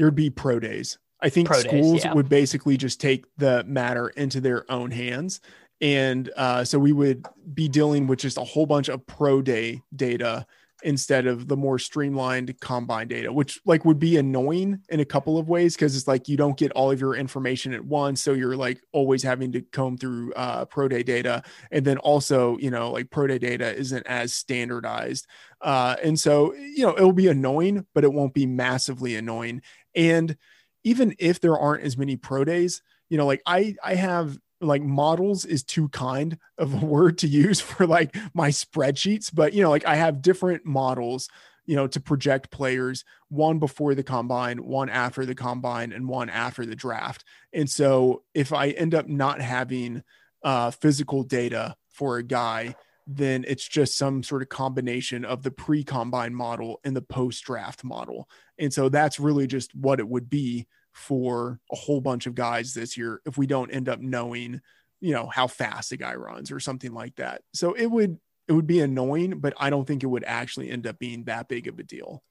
there'd 0.00 0.14
be 0.14 0.30
pro 0.30 0.58
days. 0.58 0.98
I 1.20 1.28
think 1.28 1.46
Pro 1.46 1.62
days, 1.62 1.66
schools 1.66 2.04
yeah. 2.04 2.14
would 2.14 2.30
basically 2.30 2.78
just 2.78 3.02
take 3.02 3.26
the 3.36 3.62
matter 3.64 4.08
into 4.08 4.40
their 4.40 4.70
own 4.72 4.90
hands. 4.90 5.42
And 5.82 6.30
uh, 6.36 6.64
so 6.64 6.78
we 6.78 6.92
would 6.92 7.26
be 7.52 7.68
dealing 7.68 8.06
with 8.06 8.18
just 8.18 8.38
a 8.38 8.44
whole 8.44 8.64
bunch 8.64 8.88
of 8.88 9.06
pro 9.06 9.42
day 9.42 9.82
data 9.94 10.46
instead 10.82 11.26
of 11.26 11.48
the 11.48 11.56
more 11.56 11.78
streamlined 11.78 12.58
combine 12.60 13.08
data, 13.08 13.32
which 13.32 13.60
like 13.64 13.84
would 13.84 13.98
be 13.98 14.16
annoying 14.16 14.80
in 14.88 15.00
a 15.00 15.04
couple 15.04 15.38
of 15.38 15.48
ways 15.48 15.74
because 15.74 15.96
it's 15.96 16.08
like 16.08 16.28
you 16.28 16.36
don't 16.36 16.56
get 16.56 16.72
all 16.72 16.90
of 16.90 17.00
your 17.00 17.14
information 17.14 17.74
at 17.74 17.84
once. 17.84 18.22
So 18.22 18.32
you're 18.32 18.56
like 18.56 18.80
always 18.92 19.22
having 19.22 19.52
to 19.52 19.60
comb 19.60 19.98
through 19.98 20.32
uh, 20.34 20.64
pro 20.64 20.88
day 20.88 21.02
data. 21.02 21.42
And 21.70 21.84
then 21.84 21.98
also, 21.98 22.56
you 22.58 22.70
know, 22.70 22.90
like 22.90 23.10
pro 23.10 23.26
day 23.26 23.38
data 23.38 23.74
isn't 23.74 24.06
as 24.06 24.32
standardized. 24.32 25.26
Uh, 25.60 25.96
and 26.02 26.18
so, 26.18 26.54
you 26.54 26.86
know, 26.86 26.94
it'll 26.96 27.12
be 27.12 27.28
annoying, 27.28 27.86
but 27.94 28.04
it 28.04 28.12
won't 28.12 28.32
be 28.32 28.46
massively 28.46 29.16
annoying. 29.16 29.60
And 29.94 30.36
even 30.84 31.14
if 31.18 31.40
there 31.40 31.58
aren't 31.58 31.84
as 31.84 31.96
many 31.96 32.16
pro 32.16 32.44
days, 32.44 32.82
you 33.08 33.18
know, 33.18 33.26
like 33.26 33.42
I, 33.46 33.74
I 33.84 33.94
have 33.94 34.38
like 34.62 34.82
models 34.82 35.44
is 35.44 35.62
too 35.62 35.88
kind 35.88 36.38
of 36.58 36.82
a 36.82 36.84
word 36.86 37.18
to 37.18 37.26
use 37.26 37.60
for 37.60 37.86
like 37.86 38.14
my 38.34 38.50
spreadsheets 38.50 39.30
but 39.32 39.54
you 39.54 39.62
know 39.62 39.70
like 39.70 39.86
i 39.86 39.96
have 39.96 40.20
different 40.20 40.66
models 40.66 41.30
you 41.70 41.76
know 41.76 41.86
to 41.86 42.00
project 42.00 42.50
players 42.50 43.04
one 43.28 43.60
before 43.60 43.94
the 43.94 44.02
combine 44.02 44.58
one 44.58 44.88
after 44.88 45.24
the 45.24 45.36
combine 45.36 45.92
and 45.92 46.08
one 46.08 46.28
after 46.28 46.66
the 46.66 46.74
draft. 46.74 47.24
And 47.52 47.70
so 47.70 48.24
if 48.34 48.52
i 48.52 48.70
end 48.70 48.92
up 48.92 49.06
not 49.06 49.40
having 49.40 50.02
uh, 50.42 50.72
physical 50.72 51.22
data 51.22 51.76
for 51.90 52.16
a 52.16 52.24
guy 52.24 52.74
then 53.16 53.44
it's 53.48 53.66
just 53.66 53.96
some 53.96 54.22
sort 54.22 54.42
of 54.42 54.48
combination 54.48 55.24
of 55.24 55.42
the 55.42 55.50
pre-combine 55.50 56.34
model 56.34 56.80
and 56.84 56.96
the 56.96 57.02
post-draft 57.02 57.84
model 57.84 58.28
and 58.58 58.72
so 58.72 58.88
that's 58.88 59.18
really 59.18 59.46
just 59.46 59.74
what 59.74 60.00
it 60.00 60.08
would 60.08 60.28
be 60.28 60.66
for 60.92 61.60
a 61.72 61.76
whole 61.76 62.00
bunch 62.00 62.26
of 62.26 62.34
guys 62.34 62.74
this 62.74 62.96
year 62.96 63.20
if 63.24 63.38
we 63.38 63.46
don't 63.46 63.70
end 63.70 63.88
up 63.88 64.00
knowing, 64.00 64.60
you 65.00 65.12
know, 65.12 65.26
how 65.26 65.46
fast 65.46 65.92
a 65.92 65.96
guy 65.96 66.14
runs 66.14 66.50
or 66.50 66.60
something 66.60 66.92
like 66.92 67.16
that. 67.16 67.42
So 67.54 67.72
it 67.72 67.86
would 67.86 68.18
it 68.48 68.52
would 68.52 68.66
be 68.66 68.80
annoying, 68.80 69.38
but 69.38 69.54
I 69.58 69.70
don't 69.70 69.86
think 69.86 70.02
it 70.02 70.08
would 70.08 70.24
actually 70.24 70.70
end 70.70 70.86
up 70.86 70.98
being 70.98 71.24
that 71.24 71.48
big 71.48 71.68
of 71.68 71.78
a 71.78 71.82
deal. 71.82 72.22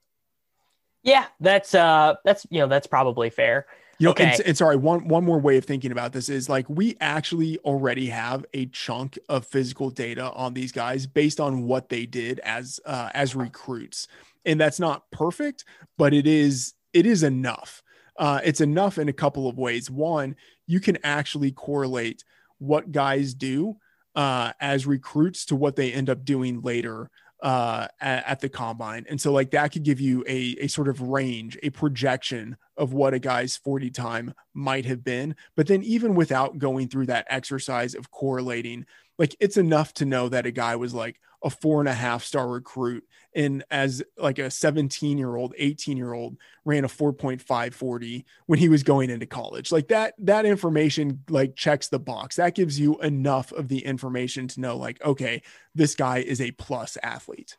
Yeah, 1.02 1.26
that's 1.40 1.74
uh 1.74 2.14
that's 2.24 2.46
you 2.50 2.60
know, 2.60 2.68
that's 2.68 2.86
probably 2.86 3.30
fair. 3.30 3.66
You 4.00 4.06
know, 4.06 4.10
okay. 4.10 4.32
and, 4.32 4.40
and, 4.40 4.56
sorry, 4.56 4.76
one 4.76 5.06
one 5.06 5.24
more 5.24 5.38
way 5.38 5.56
of 5.58 5.64
thinking 5.64 5.92
about 5.92 6.12
this 6.12 6.28
is 6.28 6.48
like 6.48 6.68
we 6.68 6.96
actually 7.00 7.58
already 7.58 8.06
have 8.06 8.44
a 8.54 8.66
chunk 8.66 9.18
of 9.28 9.46
physical 9.46 9.90
data 9.90 10.32
on 10.32 10.54
these 10.54 10.72
guys 10.72 11.06
based 11.06 11.38
on 11.38 11.64
what 11.64 11.90
they 11.90 12.06
did 12.06 12.40
as 12.40 12.80
uh, 12.86 13.10
as 13.14 13.36
recruits, 13.36 14.08
and 14.44 14.58
that's 14.58 14.80
not 14.80 15.08
perfect, 15.12 15.64
but 15.98 16.12
it 16.12 16.26
is 16.26 16.74
it 16.92 17.06
is 17.06 17.22
enough 17.22 17.82
uh, 18.20 18.38
it's 18.44 18.60
enough 18.60 18.98
in 18.98 19.08
a 19.08 19.14
couple 19.14 19.48
of 19.48 19.58
ways. 19.58 19.90
One, 19.90 20.36
you 20.66 20.78
can 20.78 20.98
actually 21.02 21.50
correlate 21.52 22.22
what 22.58 22.92
guys 22.92 23.32
do 23.32 23.78
uh, 24.14 24.52
as 24.60 24.86
recruits 24.86 25.46
to 25.46 25.56
what 25.56 25.74
they 25.74 25.90
end 25.90 26.10
up 26.10 26.24
doing 26.24 26.60
later 26.60 27.10
uh, 27.42 27.88
at, 28.00 28.26
at, 28.26 28.40
the 28.40 28.48
combine. 28.48 29.06
And 29.08 29.20
so, 29.20 29.32
like, 29.32 29.50
that 29.52 29.72
could 29.72 29.82
give 29.82 30.00
you 30.00 30.24
a, 30.26 30.56
a 30.60 30.66
sort 30.66 30.88
of 30.88 31.00
range, 31.00 31.58
a 31.62 31.70
projection 31.70 32.56
of 32.76 32.92
what 32.92 33.14
a 33.14 33.18
guy's 33.18 33.56
40 33.56 33.90
time 33.90 34.34
might 34.54 34.84
have 34.84 35.02
been. 35.02 35.34
But 35.56 35.66
then, 35.66 35.82
even 35.82 36.14
without 36.14 36.58
going 36.58 36.88
through 36.88 37.06
that 37.06 37.26
exercise 37.30 37.94
of 37.94 38.10
correlating, 38.10 38.84
like, 39.20 39.36
it's 39.38 39.58
enough 39.58 39.92
to 39.94 40.06
know 40.06 40.30
that 40.30 40.46
a 40.46 40.50
guy 40.50 40.76
was 40.76 40.94
like 40.94 41.20
a 41.44 41.50
four 41.50 41.80
and 41.80 41.88
a 41.90 41.94
half 41.94 42.24
star 42.24 42.48
recruit 42.48 43.04
and 43.34 43.62
as 43.70 44.02
like 44.16 44.38
a 44.38 44.50
17 44.50 45.18
year 45.18 45.36
old 45.36 45.54
18 45.58 45.98
year 45.98 46.14
old 46.14 46.38
ran 46.64 46.84
a 46.84 46.88
4.540 46.88 48.24
when 48.46 48.58
he 48.58 48.70
was 48.70 48.82
going 48.82 49.10
into 49.10 49.26
college. 49.26 49.70
Like 49.70 49.88
that 49.88 50.14
that 50.20 50.46
information 50.46 51.22
like 51.28 51.54
checks 51.54 51.88
the 51.88 51.98
box. 51.98 52.36
That 52.36 52.54
gives 52.54 52.80
you 52.80 52.98
enough 53.00 53.52
of 53.52 53.68
the 53.68 53.84
information 53.84 54.48
to 54.48 54.60
know 54.60 54.78
like 54.78 55.04
okay 55.04 55.42
this 55.74 55.94
guy 55.94 56.18
is 56.18 56.40
a 56.40 56.52
plus 56.52 56.96
athlete. 57.02 57.58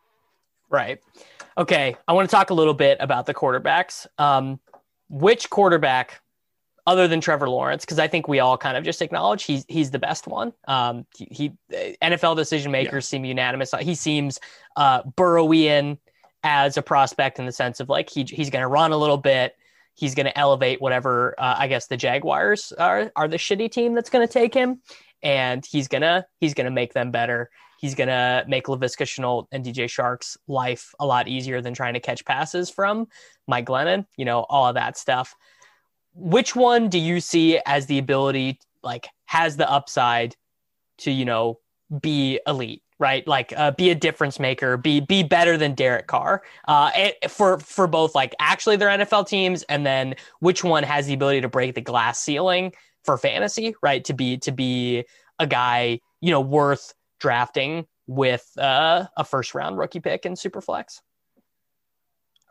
Right. 0.67 0.99
Okay 1.57 1.95
i 2.07 2.13
want 2.13 2.27
to 2.27 2.35
talk 2.35 2.49
a 2.49 2.55
little 2.55 2.73
bit 2.73 2.97
about 2.99 3.27
the 3.27 3.35
quarterbacks. 3.35 4.07
Um 4.17 4.59
which 5.09 5.49
quarterback 5.51 6.21
other 6.87 7.07
than 7.07 7.21
Trevor 7.21 7.49
Lawrence, 7.49 7.85
because 7.85 7.99
I 7.99 8.07
think 8.07 8.27
we 8.27 8.39
all 8.39 8.57
kind 8.57 8.77
of 8.77 8.83
just 8.83 9.01
acknowledge 9.01 9.43
he's 9.43 9.65
he's 9.67 9.91
the 9.91 9.99
best 9.99 10.27
one. 10.27 10.53
Um, 10.67 11.05
he, 11.15 11.27
he 11.31 11.51
NFL 12.01 12.35
decision 12.35 12.71
makers 12.71 13.05
yeah. 13.05 13.17
seem 13.17 13.25
unanimous. 13.25 13.73
He 13.81 13.95
seems 13.95 14.39
uh, 14.75 15.03
Burrowian 15.03 15.97
as 16.43 16.77
a 16.77 16.81
prospect 16.81 17.39
in 17.39 17.45
the 17.45 17.51
sense 17.51 17.79
of 17.79 17.89
like 17.89 18.09
he 18.09 18.23
he's 18.23 18.49
going 18.49 18.63
to 18.63 18.67
run 18.67 18.91
a 18.91 18.97
little 18.97 19.17
bit. 19.17 19.55
He's 19.93 20.15
going 20.15 20.25
to 20.25 20.37
elevate 20.37 20.81
whatever 20.81 21.35
uh, 21.37 21.55
I 21.57 21.67
guess 21.67 21.87
the 21.87 21.97
Jaguars 21.97 22.71
are 22.77 23.11
are 23.15 23.27
the 23.27 23.37
shitty 23.37 23.71
team 23.71 23.93
that's 23.93 24.09
going 24.09 24.25
to 24.25 24.31
take 24.31 24.53
him, 24.53 24.81
and 25.21 25.65
he's 25.65 25.87
gonna 25.87 26.25
he's 26.39 26.53
gonna 26.53 26.71
make 26.71 26.93
them 26.93 27.11
better. 27.11 27.49
He's 27.77 27.95
gonna 27.95 28.43
make 28.47 28.65
Laviska 28.65 29.05
Shenault 29.05 29.47
and 29.51 29.65
DJ 29.65 29.85
Chark's 29.85 30.37
life 30.47 30.93
a 30.99 31.05
lot 31.05 31.27
easier 31.27 31.61
than 31.61 31.73
trying 31.73 31.93
to 31.93 31.99
catch 31.99 32.25
passes 32.25 32.69
from 32.69 33.07
Mike 33.47 33.65
Glennon. 33.65 34.05
You 34.17 34.25
know 34.25 34.45
all 34.49 34.67
of 34.67 34.75
that 34.75 34.97
stuff 34.97 35.35
which 36.13 36.55
one 36.55 36.89
do 36.89 36.99
you 36.99 37.19
see 37.19 37.59
as 37.65 37.85
the 37.85 37.97
ability 37.97 38.59
like 38.83 39.07
has 39.25 39.57
the 39.57 39.69
upside 39.69 40.35
to 40.99 41.11
you 41.11 41.25
know 41.25 41.59
be 42.01 42.39
elite 42.47 42.83
right? 43.01 43.27
Like 43.27 43.51
uh, 43.57 43.71
be 43.71 43.89
a 43.89 43.95
difference 43.95 44.39
maker 44.39 44.77
be 44.77 44.99
be 44.99 45.23
better 45.23 45.57
than 45.57 45.73
Derek 45.73 46.05
Carr. 46.05 46.43
Uh, 46.67 46.91
for 47.27 47.57
for 47.57 47.87
both 47.87 48.13
like 48.13 48.35
actually 48.39 48.75
their 48.77 48.89
NFL 48.89 49.27
teams 49.27 49.63
and 49.63 49.85
then 49.85 50.15
which 50.39 50.63
one 50.63 50.83
has 50.83 51.07
the 51.07 51.13
ability 51.15 51.41
to 51.41 51.49
break 51.49 51.73
the 51.73 51.81
glass 51.81 52.21
ceiling 52.21 52.71
for 53.03 53.17
fantasy 53.17 53.75
right? 53.81 54.05
To 54.05 54.13
be 54.13 54.37
to 54.37 54.51
be 54.51 55.03
a 55.39 55.47
guy 55.47 55.99
you 56.21 56.29
know 56.29 56.41
worth 56.41 56.93
drafting 57.19 57.87
with 58.05 58.51
uh, 58.57 59.05
a 59.17 59.23
first 59.23 59.55
round 59.55 59.77
rookie 59.79 59.99
pick 59.99 60.25
in 60.25 60.33
superflex. 60.33 61.01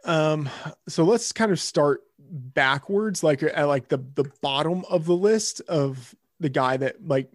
Um, 0.04 0.48
so 0.88 1.04
let's 1.04 1.30
kind 1.30 1.52
of 1.52 1.60
start 1.60 2.00
backwards, 2.30 3.22
like 3.22 3.42
at 3.42 3.64
like 3.64 3.88
the 3.88 3.98
the 4.14 4.24
bottom 4.40 4.84
of 4.88 5.04
the 5.04 5.16
list 5.16 5.60
of 5.68 6.14
the 6.38 6.48
guy 6.48 6.76
that 6.76 7.06
like 7.06 7.30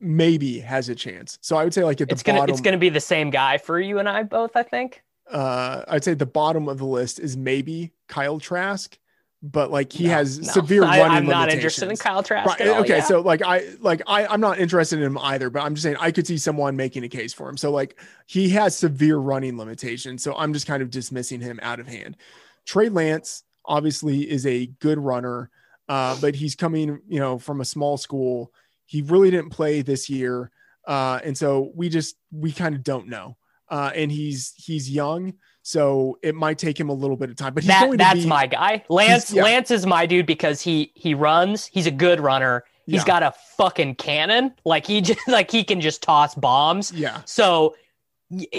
maybe 0.00 0.60
has 0.60 0.88
a 0.88 0.94
chance. 0.94 1.38
So 1.40 1.56
I 1.56 1.64
would 1.64 1.74
say 1.74 1.84
like 1.84 2.00
at 2.00 2.08
the 2.08 2.14
it's 2.14 2.22
gonna 2.22 2.40
bottom, 2.40 2.52
it's 2.52 2.60
gonna 2.60 2.78
be 2.78 2.90
the 2.90 3.00
same 3.00 3.30
guy 3.30 3.58
for 3.58 3.80
you 3.80 3.98
and 3.98 4.08
I 4.08 4.22
both. 4.22 4.56
I 4.56 4.62
think. 4.62 5.02
Uh, 5.30 5.82
I'd 5.88 6.04
say 6.04 6.12
the 6.12 6.26
bottom 6.26 6.68
of 6.68 6.78
the 6.78 6.84
list 6.84 7.18
is 7.18 7.36
maybe 7.36 7.92
Kyle 8.08 8.38
Trask 8.38 8.98
but 9.44 9.70
like 9.70 9.92
he 9.92 10.04
no, 10.04 10.10
has 10.10 10.40
no. 10.40 10.52
severe 10.52 10.82
running 10.84 11.00
I, 11.02 11.18
am 11.18 11.26
not 11.26 11.50
interested 11.50 11.90
in 11.90 11.96
Kyle 11.96 12.22
Trask. 12.22 12.48
Right. 12.48 12.68
All, 12.68 12.80
okay, 12.80 12.96
yeah. 12.96 13.04
so 13.04 13.20
like 13.20 13.42
I 13.42 13.74
like 13.80 14.00
I 14.06 14.26
I'm 14.26 14.40
not 14.40 14.58
interested 14.58 14.98
in 14.98 15.04
him 15.04 15.18
either, 15.18 15.50
but 15.50 15.62
I'm 15.62 15.74
just 15.74 15.82
saying 15.82 15.96
I 16.00 16.10
could 16.10 16.26
see 16.26 16.38
someone 16.38 16.76
making 16.76 17.04
a 17.04 17.08
case 17.08 17.34
for 17.34 17.48
him. 17.48 17.58
So 17.58 17.70
like 17.70 18.00
he 18.26 18.48
has 18.50 18.74
severe 18.74 19.18
running 19.18 19.58
limitations, 19.58 20.22
so 20.22 20.34
I'm 20.34 20.54
just 20.54 20.66
kind 20.66 20.82
of 20.82 20.90
dismissing 20.90 21.42
him 21.42 21.60
out 21.62 21.78
of 21.78 21.86
hand. 21.86 22.16
Trey 22.64 22.88
Lance 22.88 23.44
obviously 23.64 24.30
is 24.30 24.46
a 24.46 24.66
good 24.66 24.98
runner, 24.98 25.50
uh, 25.88 26.16
but 26.20 26.34
he's 26.34 26.54
coming 26.54 27.00
you 27.08 27.20
know 27.20 27.38
from 27.38 27.60
a 27.60 27.64
small 27.64 27.96
school. 27.96 28.52
He 28.86 29.02
really 29.02 29.30
didn't 29.30 29.50
play 29.50 29.82
this 29.82 30.08
year, 30.08 30.50
uh, 30.86 31.20
and 31.24 31.36
so 31.36 31.72
we 31.74 31.88
just 31.88 32.16
we 32.32 32.52
kind 32.52 32.74
of 32.74 32.82
don't 32.82 33.08
know. 33.08 33.36
Uh, 33.68 33.90
and 33.94 34.10
he's 34.10 34.54
he's 34.56 34.90
young. 34.90 35.34
So 35.62 36.18
it 36.22 36.34
might 36.34 36.58
take 36.58 36.78
him 36.78 36.90
a 36.90 36.92
little 36.92 37.16
bit 37.16 37.30
of 37.30 37.36
time, 37.36 37.54
but 37.54 37.62
he's 37.62 37.68
that, 37.68 37.86
going 37.86 37.96
that's 37.96 38.20
be, 38.20 38.26
my 38.26 38.46
guy. 38.46 38.84
Lance 38.90 39.32
yeah. 39.32 39.42
Lance 39.42 39.70
is 39.70 39.86
my 39.86 40.04
dude 40.04 40.26
because 40.26 40.60
he 40.60 40.92
he 40.94 41.14
runs. 41.14 41.66
He's 41.66 41.86
a 41.86 41.90
good 41.90 42.20
runner. 42.20 42.64
He's 42.86 42.96
yeah. 42.96 43.04
got 43.06 43.22
a 43.22 43.32
fucking 43.56 43.94
cannon. 43.94 44.54
Like 44.64 44.86
he 44.86 45.00
just 45.00 45.20
like 45.28 45.50
he 45.50 45.64
can 45.64 45.80
just 45.80 46.02
toss 46.02 46.34
bombs. 46.34 46.92
Yeah. 46.92 47.22
So 47.24 47.76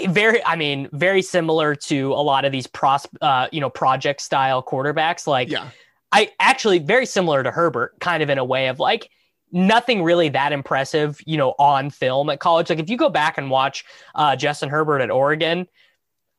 very 0.08 0.44
I 0.44 0.56
mean 0.56 0.88
very 0.92 1.22
similar 1.22 1.74
to 1.74 2.12
a 2.12 2.22
lot 2.22 2.44
of 2.44 2.52
these 2.52 2.66
pros 2.66 3.06
uh 3.20 3.48
you 3.52 3.60
know 3.60 3.70
project 3.70 4.20
style 4.20 4.62
quarterbacks 4.62 5.26
like 5.26 5.50
yeah. 5.50 5.70
I 6.12 6.30
actually 6.38 6.78
very 6.78 7.04
similar 7.04 7.42
to 7.42 7.50
Herbert 7.50 7.98
kind 8.00 8.22
of 8.22 8.30
in 8.30 8.38
a 8.38 8.44
way 8.44 8.68
of 8.68 8.78
like 8.78 9.10
nothing 9.52 10.02
really 10.02 10.28
that 10.30 10.52
impressive, 10.52 11.20
you 11.26 11.36
know, 11.36 11.54
on 11.58 11.90
film 11.90 12.30
at 12.30 12.40
college. 12.40 12.70
Like 12.70 12.78
if 12.78 12.88
you 12.88 12.96
go 12.96 13.08
back 13.08 13.38
and 13.38 13.50
watch 13.50 13.84
uh 14.14 14.36
Justin 14.36 14.68
Herbert 14.68 15.00
at 15.00 15.10
Oregon, 15.10 15.66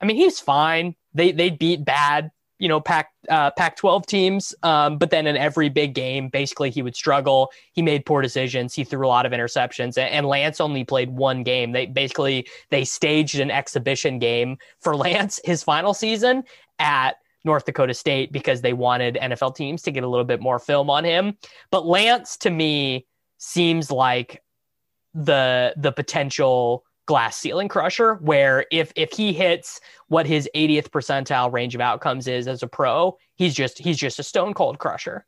I 0.02 0.06
mean, 0.06 0.18
he's 0.18 0.40
fine. 0.40 0.96
They 1.14 1.32
they 1.32 1.50
beat 1.50 1.84
bad, 1.84 2.32
you 2.60 2.68
know, 2.68 2.80
Pac 2.80 3.12
uh, 3.30 3.52
Pac-12 3.52 4.06
teams. 4.06 4.56
Um, 4.64 4.98
but 4.98 5.10
then 5.10 5.28
in 5.28 5.38
every 5.38 5.70
big 5.70 5.94
game, 5.94 6.30
basically 6.30 6.70
he 6.70 6.82
would 6.82 6.96
struggle. 6.96 7.52
He 7.74 7.82
made 7.82 8.06
poor 8.06 8.22
decisions. 8.22 8.74
He 8.74 8.84
threw 8.84 9.06
a 9.06 9.10
lot 9.10 9.26
of 9.26 9.32
interceptions. 9.32 9.98
And, 9.98 10.10
and 10.12 10.26
Lance 10.26 10.60
only 10.60 10.84
played 10.84 11.10
one 11.10 11.44
game. 11.44 11.72
They 11.72 11.86
basically 11.86 12.48
they 12.70 12.84
staged 12.84 13.40
an 13.40 13.52
exhibition 13.52 14.20
game 14.20 14.58
for 14.80 14.96
Lance 14.98 15.40
his 15.44 15.64
final 15.64 15.94
season 15.94 16.44
at 16.80 17.18
North 17.44 17.66
Dakota 17.66 17.94
State 17.94 18.32
because 18.32 18.62
they 18.62 18.74
wanted 18.74 19.18
NFL 19.22 19.56
teams 19.56 19.82
to 19.84 19.92
get 19.92 20.04
a 20.04 20.08
little 20.08 20.26
bit 20.26 20.42
more 20.42 20.60
film 20.60 20.90
on 20.90 21.04
him. 21.04 21.38
But 21.72 21.86
Lance 21.86 22.38
to 22.38 22.50
me 22.50 23.06
seems 23.38 23.92
like 23.92 24.44
the 25.14 25.74
the 25.78 25.92
potential 25.92 26.84
glass 27.08 27.38
ceiling 27.38 27.68
crusher 27.68 28.16
where 28.16 28.66
if 28.72 28.92
if 28.96 29.12
he 29.12 29.34
hits 29.34 29.80
what 30.10 30.28
his 30.28 30.48
80th 30.54 30.90
percentile 30.90 31.52
range 31.52 31.74
of 31.74 31.82
outcomes 31.82 32.28
is 32.28 32.48
as 32.48 32.62
a 32.62 32.68
pro 32.68 33.18
he's 33.36 33.56
just 33.56 33.80
he's 33.80 33.98
just 33.98 34.20
a 34.20 34.24
stone 34.24 34.54
cold 34.54 34.78
crusher 34.78 35.26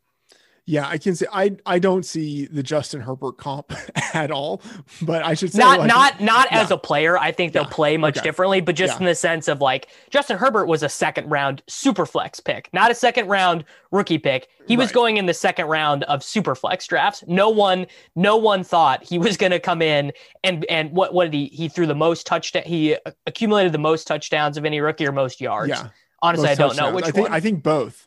Yeah, 0.69 0.87
I 0.87 0.99
can 0.99 1.15
say 1.15 1.25
I 1.33 1.57
I 1.65 1.79
don't 1.79 2.05
see 2.05 2.45
the 2.45 2.61
Justin 2.61 3.01
Herbert 3.01 3.37
comp 3.37 3.73
at 4.13 4.29
all, 4.29 4.61
but 5.01 5.25
I 5.25 5.33
should 5.33 5.51
say 5.51 5.57
not 5.57 5.79
like, 5.79 5.87
not 5.87 6.21
not 6.21 6.47
yeah. 6.51 6.61
as 6.61 6.69
a 6.69 6.77
player. 6.77 7.17
I 7.17 7.31
think 7.31 7.53
they'll 7.53 7.63
Yeah. 7.63 7.69
play 7.71 7.97
much 7.97 8.17
Okay. 8.17 8.23
differently, 8.27 8.61
but 8.61 8.75
just 8.75 8.93
Yeah. 8.93 8.99
in 8.99 9.05
the 9.05 9.15
sense 9.15 9.47
of 9.47 9.61
like 9.61 9.87
Justin 10.11 10.37
Herbert 10.37 10.67
was 10.67 10.83
a 10.83 10.89
second 10.89 11.27
round 11.27 11.63
super 11.67 12.05
flex 12.05 12.39
pick, 12.39 12.69
not 12.71 12.91
a 12.91 12.93
second 12.93 13.27
round 13.29 13.65
rookie 13.91 14.19
pick. 14.19 14.47
He 14.67 14.77
was 14.77 14.89
Right. 14.89 14.93
going 14.93 15.17
in 15.17 15.25
the 15.25 15.33
second 15.33 15.65
round 15.65 16.03
of 16.03 16.23
super 16.23 16.53
flex 16.53 16.85
drafts. 16.85 17.23
No 17.25 17.49
one 17.49 17.87
no 18.15 18.37
one 18.37 18.63
thought 18.63 19.03
he 19.03 19.17
was 19.17 19.37
going 19.37 19.51
to 19.51 19.59
come 19.59 19.81
in 19.81 20.11
and 20.43 20.67
and 20.69 20.91
what 20.91 21.15
what 21.15 21.25
did 21.31 21.33
he 21.33 21.45
he 21.47 21.67
threw 21.67 21.87
the 21.87 21.95
most 21.95 22.27
touchdown 22.27 22.61
he 22.67 22.95
accumulated 23.25 23.71
the 23.71 23.79
most 23.79 24.05
touchdowns 24.05 24.55
of 24.55 24.65
any 24.65 24.81
rookie 24.81 25.07
or 25.07 25.11
most 25.11 25.41
yards. 25.41 25.69
yeah. 25.69 25.87
Honestly, 26.21 26.47
most 26.49 26.59
I 26.59 26.67
don't 26.67 26.75
know 26.75 26.93
which 26.93 27.05
I 27.05 27.11
think 27.11 27.27
one. 27.29 27.33
I 27.33 27.39
think 27.39 27.63
both. 27.63 28.05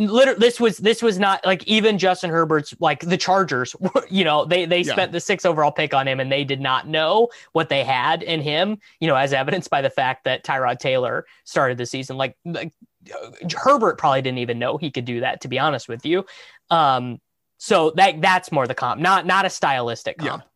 Literally 0.00 0.38
this 0.40 0.58
was 0.58 0.78
this 0.78 1.02
was 1.02 1.18
not 1.18 1.44
like 1.44 1.62
even 1.68 1.98
Justin 1.98 2.30
Herbert's 2.30 2.74
like 2.80 3.00
the 3.00 3.16
Chargers, 3.16 3.76
you 4.10 4.24
know, 4.24 4.44
they 4.44 4.64
they 4.64 4.80
Yeah. 4.80 4.92
spent 4.92 5.12
the 5.12 5.20
six 5.20 5.44
overall 5.44 5.70
pick 5.70 5.92
on 5.94 6.08
him 6.08 6.20
and 6.20 6.32
they 6.32 6.44
did 6.44 6.60
not 6.60 6.88
know 6.88 7.28
what 7.52 7.68
they 7.68 7.84
had 7.84 8.22
in 8.22 8.40
him, 8.40 8.78
you 9.00 9.08
know, 9.08 9.14
as 9.14 9.32
evidenced 9.32 9.70
by 9.70 9.82
the 9.82 9.90
fact 9.90 10.24
that 10.24 10.42
Tyrod 10.44 10.78
Taylor 10.78 11.26
started 11.44 11.78
the 11.78 11.86
season 11.86 12.16
like, 12.16 12.36
like 12.44 12.72
uh, 13.14 13.30
Herbert 13.56 13.98
probably 13.98 14.22
didn't 14.22 14.38
even 14.38 14.58
know 14.58 14.76
he 14.78 14.90
could 14.90 15.04
do 15.04 15.20
that 15.20 15.42
to 15.42 15.48
be 15.48 15.58
honest 15.58 15.88
with 15.88 16.04
you. 16.06 16.24
Um 16.70 17.20
so 17.58 17.90
that 17.96 18.20
that's 18.22 18.50
more 18.50 18.66
the 18.66 18.74
comp, 18.74 19.00
not 19.00 19.26
not 19.26 19.44
a 19.44 19.50
stylistic 19.50 20.18
comp. 20.18 20.42
Yeah. 20.42 20.46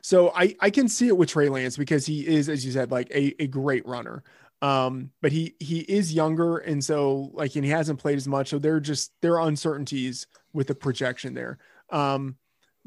So 0.00 0.32
I 0.34 0.54
I 0.60 0.70
can 0.70 0.88
see 0.88 1.08
it 1.08 1.16
with 1.16 1.30
Trey 1.30 1.48
Lance 1.48 1.76
because 1.76 2.06
he 2.06 2.26
is, 2.26 2.48
as 2.48 2.64
you 2.64 2.72
said, 2.72 2.90
like 2.90 3.10
a, 3.10 3.34
a 3.42 3.46
great 3.46 3.86
runner. 3.86 4.22
Um, 4.64 5.10
but 5.20 5.30
he 5.30 5.54
he 5.60 5.80
is 5.80 6.14
younger, 6.14 6.56
and 6.56 6.82
so 6.82 7.30
like 7.34 7.54
and 7.54 7.64
he 7.66 7.70
hasn't 7.70 7.98
played 7.98 8.16
as 8.16 8.26
much. 8.26 8.48
So 8.48 8.58
there 8.58 8.76
are 8.76 8.80
just 8.80 9.12
there 9.20 9.38
are 9.38 9.46
uncertainties 9.46 10.26
with 10.54 10.68
the 10.68 10.74
projection 10.74 11.34
there. 11.34 11.58
Um, 11.90 12.36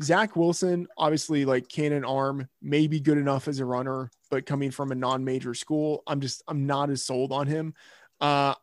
Zach 0.02 0.36
Wilson, 0.36 0.88
obviously, 0.98 1.46
like 1.46 1.70
cannon 1.70 2.04
arm, 2.04 2.48
may 2.64 2.88
be 2.88 3.00
good 3.00 3.20
enough 3.20 3.48
as 3.48 3.60
a 3.60 3.66
runner, 3.66 4.10
but 4.32 4.48
coming 4.48 4.72
from 4.72 4.92
a 4.92 4.96
non-major 4.96 5.54
school, 5.54 6.02
I'm 6.08 6.20
just 6.20 6.42
I'm 6.48 6.66
not 6.66 6.90
as 6.90 7.06
sold 7.06 7.32
on 7.32 7.46
him. 7.46 7.76
Uh, 8.20 8.56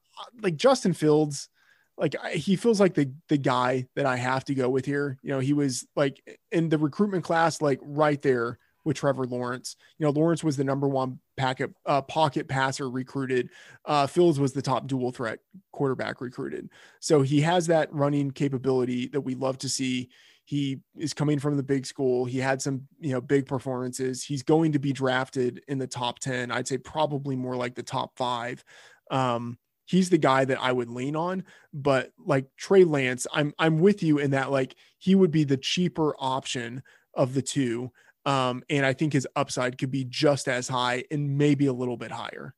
like 0.43 0.57
Justin 0.57 0.93
Fields, 0.93 1.49
like 1.97 2.17
I, 2.21 2.33
he 2.33 2.57
feels 2.57 2.81
like 2.81 2.95
the 2.95 3.13
the 3.29 3.39
guy 3.39 3.87
that 3.95 4.07
I 4.07 4.17
have 4.17 4.45
to 4.47 4.57
go 4.57 4.69
with 4.69 4.87
here. 4.87 5.19
You 5.23 5.31
know, 5.31 5.39
he 5.39 5.53
was 5.53 5.87
like 5.95 6.21
in 6.51 6.69
the 6.69 6.79
recruitment 6.79 7.23
class, 7.23 7.63
like 7.63 7.79
right 7.81 8.21
there 8.23 8.59
with 8.85 8.97
Trevor 8.97 9.27
Lawrence. 9.27 9.77
You 9.99 10.07
know, 10.07 10.13
Lawrence 10.13 10.45
was 10.45 10.57
the 10.57 10.65
number 10.65 10.89
one 10.89 11.19
packet 11.37 11.73
uh, 11.87 12.03
pocket 12.03 12.49
passer 12.49 12.89
recruited. 12.89 13.51
Uh, 13.85 14.07
Fields 14.07 14.39
was 14.39 14.53
the 14.53 14.63
top 14.63 14.87
dual 14.87 15.11
threat 15.11 15.39
quarterback 15.73 16.21
recruited. 16.21 16.69
So 17.01 17.23
he 17.23 17.41
has 17.43 17.67
that 17.69 17.93
running 17.93 18.31
capability 18.31 19.09
that 19.09 19.21
we 19.23 19.35
love 19.35 19.59
to 19.59 19.69
see. 19.69 20.11
He 20.45 20.81
is 20.99 21.15
coming 21.15 21.39
from 21.39 21.57
the 21.57 21.63
big 21.63 21.87
school. 21.87 22.27
He 22.27 22.39
had 22.39 22.61
some, 22.61 22.87
you 23.01 23.13
know, 23.13 23.21
big 23.21 23.47
performances. 23.47 24.23
He's 24.23 24.43
going 24.43 24.73
to 24.73 24.79
be 24.79 24.93
drafted 24.93 25.63
in 25.69 25.79
the 25.79 25.87
top 25.87 26.19
10. 26.19 26.51
I'd 26.51 26.69
say 26.69 26.77
probably 26.77 27.35
more 27.35 27.57
like 27.57 27.75
the 27.75 27.83
top 27.83 28.17
five. 28.17 28.63
Um, 29.11 29.59
he's 29.87 30.11
the 30.11 30.19
guy 30.19 30.45
that 30.45 30.61
I 30.61 30.73
would 30.73 30.91
lean 30.91 31.17
on. 31.17 31.45
But 31.73 32.13
like 32.19 32.47
Trey 32.57 32.85
Lance, 32.85 33.27
I'm 33.33 33.55
I'm 33.59 33.79
with 33.79 34.03
you 34.03 34.19
in 34.19 34.33
that 34.33 34.51
like 34.51 34.75
he 34.99 35.15
would 35.15 35.31
be 35.31 35.45
the 35.45 35.57
cheaper 35.57 36.15
option 36.19 36.83
of 37.15 37.35
the 37.35 37.43
two. 37.43 37.91
Um, 38.27 38.63
and 38.71 38.87
I 38.87 38.93
think 38.95 39.13
his 39.13 39.27
upside 39.37 39.79
could 39.79 39.91
be 39.91 40.05
just 40.05 40.49
as 40.49 40.69
high 40.69 41.05
and 41.11 41.37
maybe 41.37 41.67
a 41.67 41.73
little 41.73 41.97
bit 41.97 42.11
higher. 42.11 42.55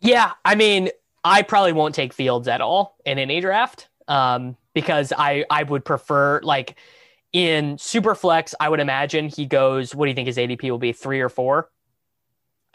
Yeah, 0.00 0.32
I 0.44 0.54
mean, 0.54 0.90
I 1.24 1.42
probably 1.42 1.72
won't 1.72 1.94
take 1.94 2.12
Fields 2.12 2.48
at 2.48 2.60
all 2.60 2.96
in 3.04 3.18
any 3.18 3.40
draft 3.40 3.88
um, 4.08 4.56
because 4.74 5.12
I 5.16 5.44
I 5.50 5.62
would 5.62 5.84
prefer 5.84 6.40
like 6.42 6.78
in 7.32 7.76
Superflex. 7.76 8.54
I 8.58 8.68
would 8.68 8.80
imagine 8.80 9.28
he 9.28 9.46
goes. 9.46 9.94
What 9.94 10.06
do 10.06 10.10
you 10.10 10.14
think 10.14 10.26
his 10.26 10.36
ADP 10.36 10.70
will 10.70 10.78
be? 10.78 10.92
Three 10.92 11.20
or 11.20 11.28
four? 11.28 11.70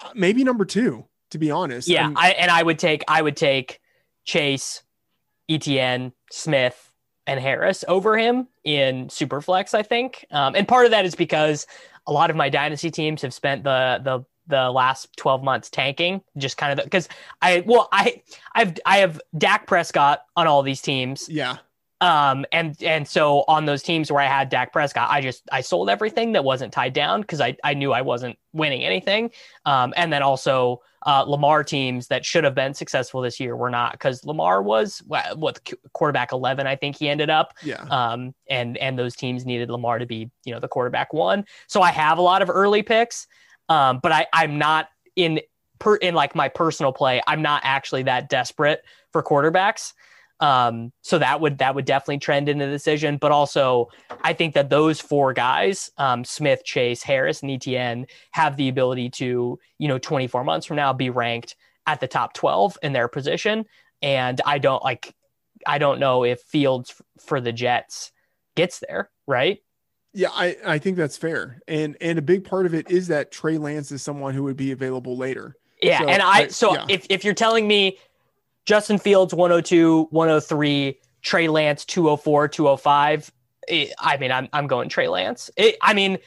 Uh, 0.04 0.10
Maybe 0.14 0.44
number 0.44 0.66
two, 0.66 1.06
to 1.32 1.40
be 1.40 1.50
honest. 1.50 1.88
Yeah, 1.88 2.12
I 2.16 2.32
and 2.32 2.52
I 2.52 2.62
would 2.62 2.78
take 2.78 3.04
I 3.08 3.22
would 3.22 3.38
take 3.38 3.80
Chase, 4.24 4.84
Etienne, 5.50 6.14
Smith, 6.32 6.92
and 7.28 7.40
Harris 7.40 7.84
over 7.88 8.18
him 8.18 8.48
in 8.64 9.08
Superflex. 9.08 9.74
I 9.74 9.84
think, 9.84 10.26
um, 10.32 10.56
and 10.56 10.68
part 10.68 10.86
of 10.86 10.92
that 10.92 11.06
is 11.06 11.16
because 11.16 11.68
a 12.08 12.12
lot 12.12 12.30
of 12.30 12.36
my 12.36 12.50
dynasty 12.50 12.92
teams 12.92 13.22
have 13.22 13.34
spent 13.34 13.64
the 13.64 14.00
the 14.04 14.26
the 14.48 14.70
last 14.70 15.10
12 15.18 15.44
months 15.44 15.72
tanking 15.72 16.22
just 16.38 16.56
kind 16.56 16.78
of 16.78 16.86
because 16.86 17.10
I 17.42 17.64
well 17.66 17.90
I 17.92 18.22
I've 18.54 18.78
I 18.86 18.98
have 18.98 19.20
Dak 19.38 19.66
Prescott 19.66 20.24
on 20.36 20.46
all 20.48 20.62
these 20.62 20.82
teams 20.82 21.28
yeah. 21.28 21.58
Um 22.02 22.46
and 22.52 22.82
and 22.84 23.08
so 23.08 23.46
on 23.48 23.66
those 23.66 23.82
teams 23.82 24.12
where 24.12 24.22
I 24.22 24.28
had 24.28 24.50
Dak 24.50 24.74
Prescott 24.74 25.10
I 25.10 25.22
just 25.22 25.44
I 25.52 25.62
sold 25.62 25.90
everything 25.90 26.34
that 26.34 26.44
wasn't 26.44 26.74
tied 26.74 26.94
down 26.94 27.22
because 27.22 27.40
I 27.40 27.56
I 27.64 27.74
knew 27.74 27.94
I 27.94 28.02
wasn't 28.02 28.38
winning 28.54 28.84
anything 28.84 29.32
um 29.66 29.94
and 29.96 30.12
then 30.12 30.22
also 30.22 30.82
uh 31.06 31.24
Lamar 31.26 31.64
teams 31.64 32.08
that 32.08 32.26
should 32.26 32.44
have 32.44 32.54
been 32.54 32.74
successful 32.74 33.22
this 33.22 33.40
year 33.40 33.56
were 33.56 33.70
not 33.70 33.94
because 33.94 34.26
Lamar 34.26 34.62
was 34.62 35.02
what, 35.08 35.72
quarterback 35.94 36.34
11 36.34 36.68
I 36.68 36.76
think 36.76 36.98
he 36.98 37.08
ended 37.08 37.30
up 37.30 37.54
Yeah. 37.64 37.84
um, 37.90 38.36
and 38.50 38.76
and 38.78 39.00
those 39.00 39.16
teams 39.16 39.46
needed 39.46 39.70
Lamar 39.70 40.00
to 40.00 40.06
be 40.06 40.30
you 40.44 40.54
know 40.54 40.60
the 40.60 40.68
quarterback 40.68 41.14
one. 41.14 41.46
So 41.68 41.82
I 41.82 41.92
have 41.92 42.18
a 42.18 42.22
lot 42.22 42.42
of 42.42 42.50
early 42.50 42.84
picks, 42.84 43.28
um, 43.70 44.00
but 44.04 44.12
I 44.12 44.28
I'm 44.34 44.58
not 44.58 44.90
in 45.16 45.40
per 45.80 45.96
in 45.96 46.14
like 46.14 46.36
my 46.36 46.50
personal 46.50 46.92
play. 46.92 47.22
I'm 47.26 47.42
not 47.42 47.62
actually 47.64 48.04
that 48.04 48.28
desperate 48.30 48.84
for 49.12 49.24
quarterbacks. 49.24 49.94
Um, 50.40 50.92
so 51.02 51.18
that 51.20 51.40
would 51.40 51.60
that 51.60 51.76
would 51.76 51.86
definitely 51.86 52.20
trend 52.20 52.50
in 52.50 52.58
the 52.58 52.68
decision. 52.68 53.18
But 53.18 53.32
also, 53.32 53.90
I 54.22 54.34
think 54.34 54.54
that 54.56 54.70
those 54.70 55.00
four 55.00 55.34
guys, 55.34 55.90
um, 55.98 56.26
Smith, 56.26 56.64
Chase, 56.66 57.04
Harris, 57.04 57.42
and 57.42 57.52
Etienne, 57.52 58.08
have 58.32 58.58
the 58.58 58.70
ability 58.70 59.10
to 59.12 59.60
you 59.78 59.88
know 59.88 59.98
24 59.98 60.44
months 60.44 60.66
from 60.66 60.78
now 60.78 60.94
be 60.94 61.10
ranked 61.10 61.56
at 61.88 62.00
the 62.00 62.08
top 62.08 62.34
12 62.34 62.78
in 62.84 62.94
their 62.94 63.08
position. 63.08 63.66
And 64.02 64.42
I 64.46 64.58
don't 64.58 64.84
like 64.84 65.14
I 65.66 65.78
don't 65.78 66.00
know 66.00 66.24
if 66.24 66.42
Fields 66.42 67.02
for 67.26 67.40
the 67.40 67.52
Jets 67.52 68.12
gets 68.56 68.80
there, 68.80 69.10
right? 69.28 69.60
Yeah, 70.14 70.30
I, 70.32 70.56
I 70.66 70.80
think 70.80 70.98
that's 70.98 71.18
fair. 71.18 71.62
And 71.68 71.98
and 72.00 72.18
a 72.18 72.22
big 72.22 72.46
part 72.46 72.66
of 72.66 72.74
it 72.74 72.90
is 72.90 73.08
that 73.08 73.32
Trey 73.32 73.58
Lance 73.58 73.92
is 73.92 74.02
someone 74.02 74.34
who 74.34 74.44
would 74.44 74.58
be 74.58 74.72
available 74.72 75.18
later. 75.18 75.58
Yeah, 75.82 76.00
So, 76.00 76.08
and 76.08 76.22
I 76.22 76.48
so 76.48 76.74
yeah. 76.74 76.86
if 76.90 77.06
if 77.10 77.26
you're 77.26 77.34
telling 77.34 77.68
me 77.68 77.98
Justin 78.66 78.98
Fields 78.98 79.34
102, 79.34 80.08
103, 80.12 81.00
Trey 81.22 81.48
Lance 81.48 81.86
204, 81.86 82.48
205, 82.48 83.32
eh, 83.70 83.88
I 84.00 84.18
mean 84.18 84.32
I'm 84.32 84.48
I'm 84.54 84.68
going 84.68 84.90
Trey 84.90 85.08
Lance. 85.08 85.50
It, 85.58 85.78
I 85.82 85.94
mean 85.94 86.18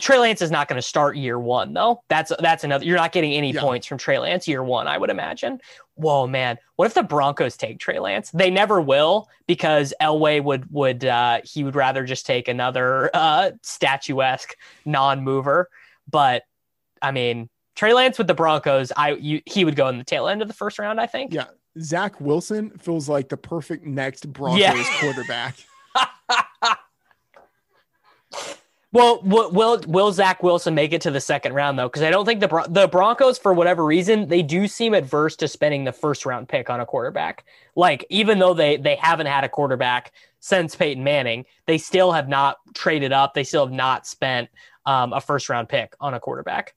Trey 0.00 0.18
Lance 0.18 0.40
is 0.40 0.50
not 0.50 0.68
going 0.68 0.78
to 0.78 0.86
start 0.86 1.16
year 1.16 1.38
one 1.38 1.74
though. 1.74 2.02
That's 2.08 2.32
that's 2.38 2.64
another. 2.64 2.84
You're 2.84 2.96
not 2.96 3.12
getting 3.12 3.32
any 3.32 3.52
Yeah. 3.52 3.60
points 3.60 3.86
from 3.86 3.98
Trey 3.98 4.18
Lance 4.18 4.48
year 4.48 4.62
one, 4.62 4.86
I 4.86 4.96
would 4.96 5.10
imagine. 5.10 5.60
Whoa, 5.96 6.26
man! 6.26 6.56
What 6.76 6.86
if 6.86 6.94
the 6.94 7.02
Broncos 7.02 7.58
take 7.58 7.78
Trey 7.78 7.98
Lance? 7.98 8.30
They 8.30 8.48
never 8.48 8.80
will 8.80 9.28
because 9.46 9.92
Elway 10.00 10.42
would 10.42 10.70
would 10.72 11.04
uh, 11.04 11.40
he 11.44 11.64
would 11.64 11.74
rather 11.76 12.04
just 12.04 12.24
take 12.24 12.48
another 12.48 13.10
uh, 13.12 13.50
statuesque 13.62 14.54
non-mover. 14.86 15.68
But 16.10 16.44
I 17.02 17.10
mean, 17.10 17.50
Trey 17.74 17.94
Lance 17.94 18.18
with 18.18 18.26
the 18.26 18.34
Broncos, 18.34 18.92
I 18.96 19.12
you, 19.12 19.40
he 19.46 19.64
would 19.64 19.76
go 19.76 19.88
in 19.88 19.98
the 19.98 20.04
tail 20.04 20.28
end 20.28 20.42
of 20.42 20.48
the 20.48 20.54
first 20.54 20.78
round, 20.78 21.00
I 21.00 21.06
think. 21.06 21.32
Yeah. 21.32 21.46
Zach 21.80 22.20
Wilson 22.20 22.70
feels 22.78 23.08
like 23.08 23.28
the 23.30 23.36
perfect 23.36 23.86
next 23.86 24.30
Broncos 24.32 24.60
Yeah. 24.60 24.84
quarterback. 25.00 25.56
Well, 28.94 29.22
will, 29.22 29.50
will 29.52 29.80
will 29.86 30.12
Zach 30.12 30.42
Wilson 30.42 30.74
make 30.74 30.92
it 30.92 31.00
to 31.00 31.10
the 31.10 31.20
second 31.20 31.54
round 31.54 31.78
though? 31.78 31.88
Because 31.88 32.02
I 32.02 32.10
don't 32.10 32.26
think 32.26 32.40
the 32.40 32.48
Bron- 32.48 32.70
the 32.70 32.86
Broncos, 32.86 33.38
for 33.38 33.54
whatever 33.54 33.86
reason, 33.86 34.28
they 34.28 34.42
do 34.42 34.68
seem 34.68 34.92
adverse 34.92 35.34
to 35.36 35.48
spending 35.48 35.84
the 35.84 35.92
first 35.94 36.26
round 36.26 36.46
pick 36.46 36.68
on 36.68 36.78
a 36.80 36.84
quarterback. 36.84 37.46
Like 37.74 38.04
even 38.10 38.38
though 38.38 38.52
they 38.52 38.76
they 38.76 38.96
haven't 38.96 39.28
had 39.28 39.44
a 39.44 39.48
quarterback 39.48 40.12
since 40.40 40.76
Peyton 40.76 41.02
Manning, 41.02 41.46
they 41.66 41.78
still 41.78 42.12
have 42.12 42.28
not 42.28 42.58
traded 42.74 43.12
up. 43.12 43.32
They 43.32 43.44
still 43.44 43.64
have 43.64 43.74
not 43.74 44.06
spent 44.06 44.50
um, 44.84 45.14
a 45.14 45.22
first 45.22 45.48
round 45.48 45.70
pick 45.70 45.94
on 45.98 46.12
a 46.12 46.20
quarterback. 46.20 46.74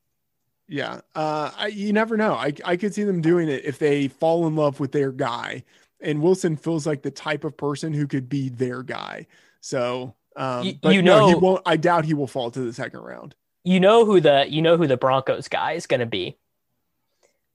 Yeah. 0.67 1.01
Uh, 1.13 1.51
I, 1.57 1.67
you 1.67 1.93
never 1.93 2.17
know. 2.17 2.33
I, 2.33 2.53
I 2.63 2.75
could 2.77 2.93
see 2.93 3.03
them 3.03 3.21
doing 3.21 3.49
it 3.49 3.63
if 3.65 3.77
they 3.79 4.07
fall 4.07 4.47
in 4.47 4.55
love 4.55 4.79
with 4.79 4.91
their 4.91 5.11
guy. 5.11 5.63
And 6.01 6.21
Wilson 6.21 6.57
feels 6.57 6.85
like 6.87 7.01
the 7.03 7.11
type 7.11 7.43
of 7.43 7.55
person 7.55 7.93
who 7.93 8.07
could 8.07 8.27
be 8.29 8.49
their 8.49 8.83
guy. 8.83 9.27
So, 9.61 10.15
um, 10.35 10.65
You- 10.65 10.73
but 10.81 10.93
you 10.95 11.01
no, 11.01 11.27
he 11.27 11.31
know- 11.33 11.37
won't. 11.39 11.61
I 11.65 11.77
doubt 11.77 12.05
he 12.05 12.13
will 12.13 12.27
fall 12.27 12.51
to 12.51 12.59
the 12.61 12.73
second 12.73 13.01
round. 13.01 13.35
You 13.63 13.79
know 13.79 14.05
who 14.05 14.19
the 14.21 14.45
you 14.47 14.61
know 14.61 14.77
who 14.77 14.85
the 14.85 14.97
Broncos 14.97 15.47
guy 15.47 15.71
is 15.73 15.87
going 15.87 16.01
to 16.01 16.05
be. 16.05 16.37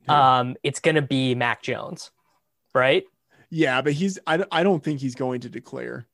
Who? 0.07 0.13
Um, 0.13 0.57
it's 0.65 0.81
going 0.81 0.97
to 0.97 1.03
be 1.03 1.35
Mac 1.37 1.63
Jones, 1.63 2.11
right? 2.75 3.05
Yeah, 3.51 3.81
but 3.83 3.93
he's. 3.93 4.19
I, 4.27 4.45
I 4.51 4.63
don't 4.65 4.83
think 4.83 5.01
he's 5.01 5.15
going 5.15 5.41
to 5.43 5.49
declare. 5.49 6.07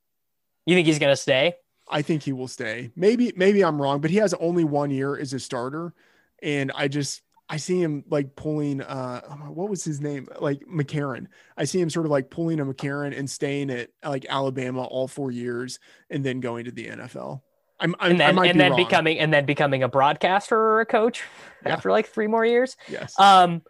You 0.67 0.75
think 0.75 0.87
he's 0.87 0.99
going 0.99 1.13
to 1.13 1.17
stay? 1.17 1.55
I 1.89 2.03
think 2.03 2.25
he 2.25 2.33
will 2.33 2.49
stay. 2.49 2.91
Maybe 2.97 3.33
maybe 3.37 3.65
I'm 3.65 3.81
wrong, 3.81 4.01
but 4.01 4.11
he 4.11 4.17
has 4.17 4.35
only 4.35 4.65
one 4.65 4.91
year 4.91 5.17
as 5.17 5.33
a 5.33 5.39
starter, 5.39 5.95
and 6.43 6.73
I 6.75 6.89
just 6.89 7.23
I 7.49 7.59
see 7.59 7.81
him 7.81 8.05
like 8.09 8.35
pulling 8.35 8.81
uh 8.81 9.21
what 9.49 9.69
was 9.71 9.85
his 9.85 10.01
name? 10.01 10.29
Like 10.41 10.63
McCarron. 10.67 11.27
I 11.57 11.65
see 11.65 11.81
him 11.81 11.91
sort 11.91 12.07
of 12.07 12.13
like 12.13 12.31
pulling 12.31 12.61
a 12.61 12.65
McCarron 12.65 13.17
and 13.17 13.29
staying 13.29 13.71
at 13.71 13.91
like 14.05 14.27
Alabama 14.29 14.83
all 14.83 15.07
four 15.07 15.31
years 15.31 15.79
and 16.11 16.25
then 16.25 16.41
going 16.41 16.65
to 16.65 16.73
the 16.73 16.87
NFL. 16.89 17.43
I'm, 17.79 17.95
I'm 18.01 18.13
and 18.13 18.21
then, 18.21 18.39
and 18.39 18.53
be 18.55 18.59
then 18.59 18.77
becoming 18.77 19.19
and 19.19 19.33
then 19.33 19.45
becoming 19.45 19.83
a 19.83 19.89
broadcaster 19.89 20.59
or 20.59 20.81
a 20.81 20.87
coach 20.87 21.23
yeah. 21.65 21.75
after 21.75 21.91
like 21.91 22.09
three 22.09 22.27
more 22.27 22.45
years. 22.45 22.77
Yes. 22.89 23.19
Um 23.19 23.63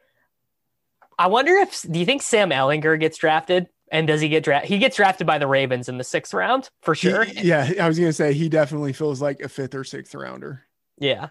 I 1.18 1.26
wonder 1.28 1.52
if 1.52 1.82
do 1.82 1.98
you 1.98 2.06
think 2.06 2.22
Sam 2.22 2.50
Ehlinger 2.50 2.98
gets 2.98 3.18
drafted? 3.18 3.68
And 3.92 4.08
does 4.08 4.20
he 4.20 4.28
get 4.28 4.42
drafted? 4.42 4.68
He 4.68 4.78
gets 4.78 4.96
drafted 4.96 5.26
by 5.26 5.38
the 5.38 5.46
Ravens 5.46 5.88
in 5.88 5.98
the 5.98 6.04
sixth 6.04 6.34
round 6.34 6.70
for 6.82 6.94
sure. 6.94 7.24
He, 7.24 7.48
yeah, 7.48 7.70
I 7.80 7.88
was 7.88 7.98
gonna 7.98 8.12
say 8.12 8.32
he 8.32 8.48
definitely 8.48 8.92
feels 8.92 9.20
like 9.20 9.40
a 9.40 9.48
fifth 9.48 9.74
or 9.74 9.84
sixth 9.84 10.14
rounder. 10.14 10.62
Yeah. 10.98 11.28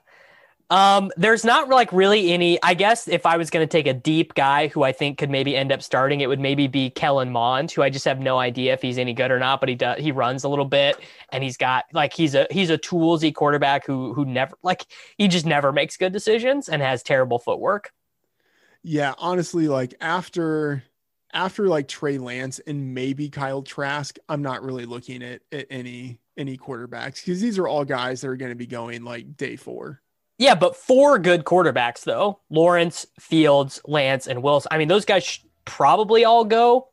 Um, 0.72 1.12
there's 1.16 1.46
not 1.46 1.70
like 1.70 1.92
really 1.94 2.32
any. 2.32 2.62
I 2.64 2.74
guess 2.74 3.08
if 3.08 3.26
I 3.26 3.38
was 3.38 3.50
going 3.50 3.66
to 3.66 3.72
take 3.72 3.86
a 3.86 3.94
deep 3.94 4.34
guy 4.34 4.68
who 4.68 4.84
I 4.84 4.92
think 4.92 5.20
could 5.20 5.30
maybe 5.30 5.56
end 5.56 5.72
up 5.72 5.84
starting, 5.84 6.22
it 6.22 6.28
would 6.28 6.40
maybe 6.40 6.68
be 6.68 6.90
Kellen 6.90 7.32
Mond, 7.32 7.72
who 7.72 7.84
I 7.84 7.92
just 7.92 8.06
have 8.06 8.20
no 8.20 8.40
idea 8.40 8.74
if 8.74 8.82
he's 8.82 8.98
any 8.98 9.14
good 9.14 9.30
or 9.30 9.38
not. 9.38 9.60
But 9.60 9.70
he 9.70 9.76
does. 9.76 10.00
He 10.00 10.12
runs 10.12 10.44
a 10.44 10.50
little 10.50 10.66
bit, 10.66 11.00
and 11.32 11.44
he's 11.44 11.58
got 11.58 11.86
like 11.94 12.14
he's 12.14 12.34
a 12.34 12.48
he's 12.50 12.72
a 12.72 12.80
toolsy 12.80 13.34
quarterback 13.34 13.86
who 13.86 14.14
who 14.14 14.26
never 14.26 14.58
like 14.64 14.86
he 15.18 15.28
just 15.28 15.46
never 15.46 15.72
makes 15.72 15.98
good 15.98 16.12
decisions 16.12 16.68
and 16.68 16.82
has 16.82 17.04
terrible 17.04 17.38
footwork. 17.38 17.92
Yeah, 18.82 19.14
honestly, 19.20 19.68
like 19.68 19.94
after 20.02 20.84
after 21.32 21.68
like 21.68 21.88
Trey 21.88 22.18
Lance 22.18 22.60
and 22.60 22.96
maybe 22.96 23.30
Kyle 23.30 23.62
Trask, 23.62 24.18
I'm 24.30 24.42
not 24.42 24.64
really 24.64 24.86
looking 24.86 25.22
at, 25.22 25.42
at 25.52 25.68
any 25.70 26.18
any 26.38 26.58
quarterbacks 26.58 27.24
because 27.24 27.40
these 27.40 27.60
are 27.60 27.68
all 27.68 27.86
guys 27.86 28.22
that 28.22 28.30
are 28.30 28.36
going 28.36 28.52
to 28.52 28.56
be 28.56 28.66
going 28.66 29.04
like 29.04 29.38
day 29.38 29.56
four. 29.58 30.02
Yeah, 30.38 30.56
but 30.56 30.76
four 30.76 31.18
good 31.20 31.46
quarterbacks 31.46 32.04
though: 32.04 32.40
Lawrence, 32.50 33.06
Fields, 33.20 33.82
Lance, 33.86 34.28
and 34.28 34.44
Wilson. 34.44 34.70
I 34.72 34.78
mean, 34.78 34.88
those 34.88 35.06
guys 35.06 35.40
probably 35.64 36.26
all 36.26 36.46
go 36.46 36.90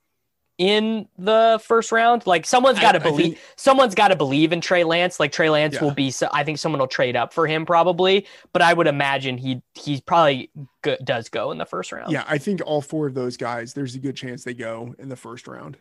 in 0.59 1.09
the 1.19 1.61
first 1.65 1.91
round. 1.91 2.27
Like 2.27 2.47
someone's 2.47 2.79
got 2.79 2.93
to 2.93 3.01
believe. 3.01 3.35
Think, 3.35 3.39
someone's 3.57 3.95
got 3.95 4.09
to 4.09 4.17
believe 4.17 4.53
in 4.53 4.61
Trey 4.61 4.85
Lance. 4.85 5.19
Like 5.19 5.33
Trey 5.33 5.51
Lance 5.51 5.75
yeah. 5.75 5.83
will 5.83 5.91
be. 5.91 6.11
So 6.11 6.29
I 6.33 6.45
think 6.45 6.59
someone 6.59 6.79
will 6.79 6.87
trade 6.87 7.17
up 7.17 7.33
for 7.33 7.47
him 7.47 7.67
probably. 7.67 8.27
But 8.53 8.63
I 8.63 8.73
would 8.73 8.87
imagine 8.87 9.39
he 9.39 9.63
he 9.75 10.01
probably 10.03 10.51
go, 10.83 10.97
does 11.03 11.29
go 11.29 11.51
in 11.51 11.59
the 11.59 11.67
first 11.67 11.91
round. 11.91 12.13
Yeah, 12.13 12.25
I 12.29 12.39
think 12.39 12.61
all 12.65 12.81
four 12.81 13.07
of 13.07 13.15
those 13.15 13.37
guys. 13.37 13.75
There's 13.75 13.95
a 13.95 13.99
good 13.99 14.17
chance 14.17 14.45
they 14.45 14.55
go 14.55 14.95
in 14.99 15.09
the 15.09 15.17
first 15.17 15.49
round. 15.49 15.79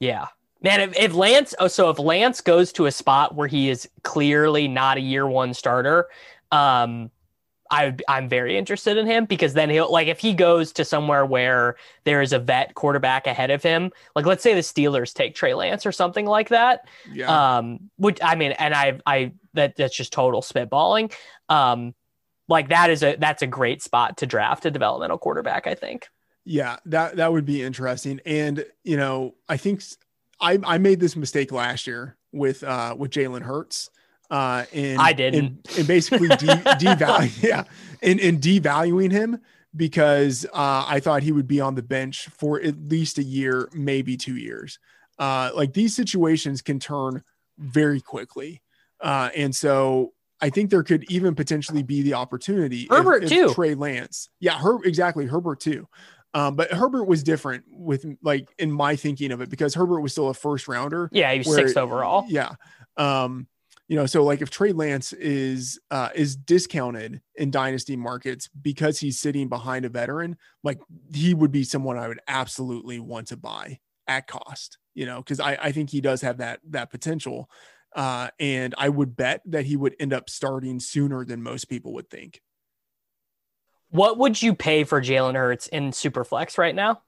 Yeah, 0.00 0.26
Man, 0.62 0.80
if, 0.80 0.96
if 0.96 1.14
Lance, 1.14 1.54
oh, 1.58 1.68
so 1.68 1.90
if 1.90 1.98
Lance 1.98 2.40
goes 2.40 2.72
to 2.72 2.86
a 2.86 2.92
spot 2.92 3.34
where 3.34 3.48
he 3.48 3.68
is 3.68 3.88
clearly 4.02 4.68
not 4.68 4.96
a 4.96 5.00
year 5.00 5.26
one 5.26 5.54
starter, 5.54 6.08
um, 6.50 7.10
I 7.70 7.94
I'm 8.08 8.28
very 8.28 8.56
interested 8.56 8.96
in 8.96 9.06
him 9.06 9.24
because 9.24 9.54
then 9.54 9.70
he'll 9.70 9.90
like 9.90 10.08
if 10.08 10.18
he 10.18 10.34
goes 10.34 10.72
to 10.74 10.84
somewhere 10.84 11.26
where 11.26 11.76
there 12.04 12.22
is 12.22 12.32
a 12.32 12.38
vet 12.38 12.74
quarterback 12.74 13.26
ahead 13.26 13.50
of 13.50 13.62
him, 13.62 13.90
like 14.14 14.26
let's 14.26 14.42
say 14.42 14.54
the 14.54 14.60
Steelers 14.60 15.12
take 15.12 15.34
Trey 15.34 15.54
Lance 15.54 15.86
or 15.86 15.92
something 15.92 16.26
like 16.26 16.50
that. 16.50 16.86
Yeah. 17.12 17.58
Um, 17.58 17.90
which 17.96 18.18
I 18.22 18.34
mean, 18.34 18.52
and 18.52 18.74
I 18.74 19.00
I 19.06 19.32
that 19.54 19.76
that's 19.76 19.96
just 19.96 20.12
total 20.12 20.42
spitballing. 20.42 21.12
Um, 21.48 21.94
like 22.48 22.68
that 22.68 22.90
is 22.90 23.02
a 23.02 23.16
that's 23.16 23.42
a 23.42 23.46
great 23.46 23.82
spot 23.82 24.18
to 24.18 24.26
draft 24.26 24.66
a 24.66 24.70
developmental 24.70 25.18
quarterback. 25.18 25.66
I 25.66 25.74
think. 25.74 26.08
Yeah, 26.44 26.76
that 26.86 27.16
that 27.16 27.32
would 27.32 27.44
be 27.44 27.62
interesting, 27.62 28.20
and 28.24 28.64
you 28.84 28.96
know, 28.96 29.34
I 29.48 29.56
think 29.56 29.82
I, 30.40 30.58
I 30.64 30.78
made 30.78 31.00
this 31.00 31.16
mistake 31.16 31.52
last 31.52 31.86
year 31.86 32.16
with 32.32 32.62
uh 32.62 32.94
with 32.98 33.10
Jalen 33.10 33.42
Hurts. 33.42 33.90
Uh 34.30 34.64
and 34.72 35.00
I 35.00 35.12
didn't 35.12 35.38
and, 35.38 35.78
and 35.78 35.86
basically 35.86 36.28
de- 36.28 36.36
devalue 36.36 37.42
yeah 37.42 37.64
and, 38.02 38.20
and 38.20 38.40
devaluing 38.40 39.12
him 39.12 39.40
because 39.74 40.44
uh 40.52 40.84
I 40.86 41.00
thought 41.00 41.22
he 41.22 41.32
would 41.32 41.46
be 41.46 41.60
on 41.60 41.74
the 41.74 41.82
bench 41.82 42.28
for 42.28 42.60
at 42.60 42.88
least 42.88 43.18
a 43.18 43.22
year, 43.22 43.68
maybe 43.72 44.16
two 44.16 44.36
years. 44.36 44.78
Uh 45.18 45.50
like 45.54 45.72
these 45.72 45.94
situations 45.94 46.62
can 46.62 46.78
turn 46.78 47.22
very 47.58 48.00
quickly. 48.00 48.62
Uh 49.00 49.30
and 49.34 49.54
so 49.54 50.12
I 50.40 50.50
think 50.50 50.70
there 50.70 50.82
could 50.82 51.04
even 51.10 51.34
potentially 51.34 51.82
be 51.82 52.02
the 52.02 52.14
opportunity. 52.14 52.86
Herbert 52.90 53.24
if, 53.24 53.32
if 53.32 53.38
too. 53.48 53.54
Trey 53.54 53.74
Lance. 53.74 54.28
Yeah, 54.40 54.58
her 54.58 54.82
exactly. 54.84 55.24
Herbert 55.26 55.60
too. 55.60 55.88
Um, 56.36 56.54
but 56.54 56.70
Herbert 56.70 57.04
was 57.04 57.22
different 57.22 57.64
with 57.70 58.04
like 58.22 58.50
in 58.58 58.70
my 58.70 58.94
thinking 58.94 59.32
of 59.32 59.40
it 59.40 59.48
because 59.48 59.74
Herbert 59.74 60.02
was 60.02 60.12
still 60.12 60.28
a 60.28 60.34
first 60.34 60.68
rounder. 60.68 61.08
Yeah, 61.10 61.32
he 61.32 61.38
was 61.38 61.46
where, 61.46 61.56
sixth 61.56 61.78
overall. 61.78 62.26
Yeah. 62.28 62.56
Um, 62.98 63.46
you 63.88 63.96
know, 63.96 64.04
so 64.04 64.22
like 64.22 64.42
if 64.42 64.50
Trey 64.50 64.72
Lance 64.72 65.14
is 65.14 65.80
uh 65.90 66.10
is 66.14 66.36
discounted 66.36 67.22
in 67.36 67.50
dynasty 67.50 67.96
markets 67.96 68.50
because 68.60 68.98
he's 68.98 69.18
sitting 69.18 69.48
behind 69.48 69.86
a 69.86 69.88
veteran, 69.88 70.36
like 70.62 70.78
he 71.14 71.32
would 71.32 71.52
be 71.52 71.64
someone 71.64 71.96
I 71.96 72.06
would 72.06 72.20
absolutely 72.28 73.00
want 73.00 73.28
to 73.28 73.38
buy 73.38 73.78
at 74.06 74.26
cost, 74.26 74.76
you 74.92 75.06
know, 75.06 75.22
because 75.22 75.40
I, 75.40 75.56
I 75.58 75.72
think 75.72 75.88
he 75.88 76.02
does 76.02 76.20
have 76.20 76.36
that 76.38 76.60
that 76.68 76.90
potential. 76.90 77.48
Uh, 77.94 78.28
and 78.38 78.74
I 78.76 78.90
would 78.90 79.16
bet 79.16 79.40
that 79.46 79.64
he 79.64 79.74
would 79.74 79.96
end 79.98 80.12
up 80.12 80.28
starting 80.28 80.80
sooner 80.80 81.24
than 81.24 81.42
most 81.42 81.64
people 81.64 81.94
would 81.94 82.10
think. 82.10 82.42
What 83.90 84.18
would 84.18 84.42
you 84.42 84.54
pay 84.54 84.84
for 84.84 85.00
Jalen 85.00 85.34
Hurts 85.34 85.68
in 85.68 85.90
Superflex 85.90 86.58
right 86.58 86.74
now? 86.74 87.02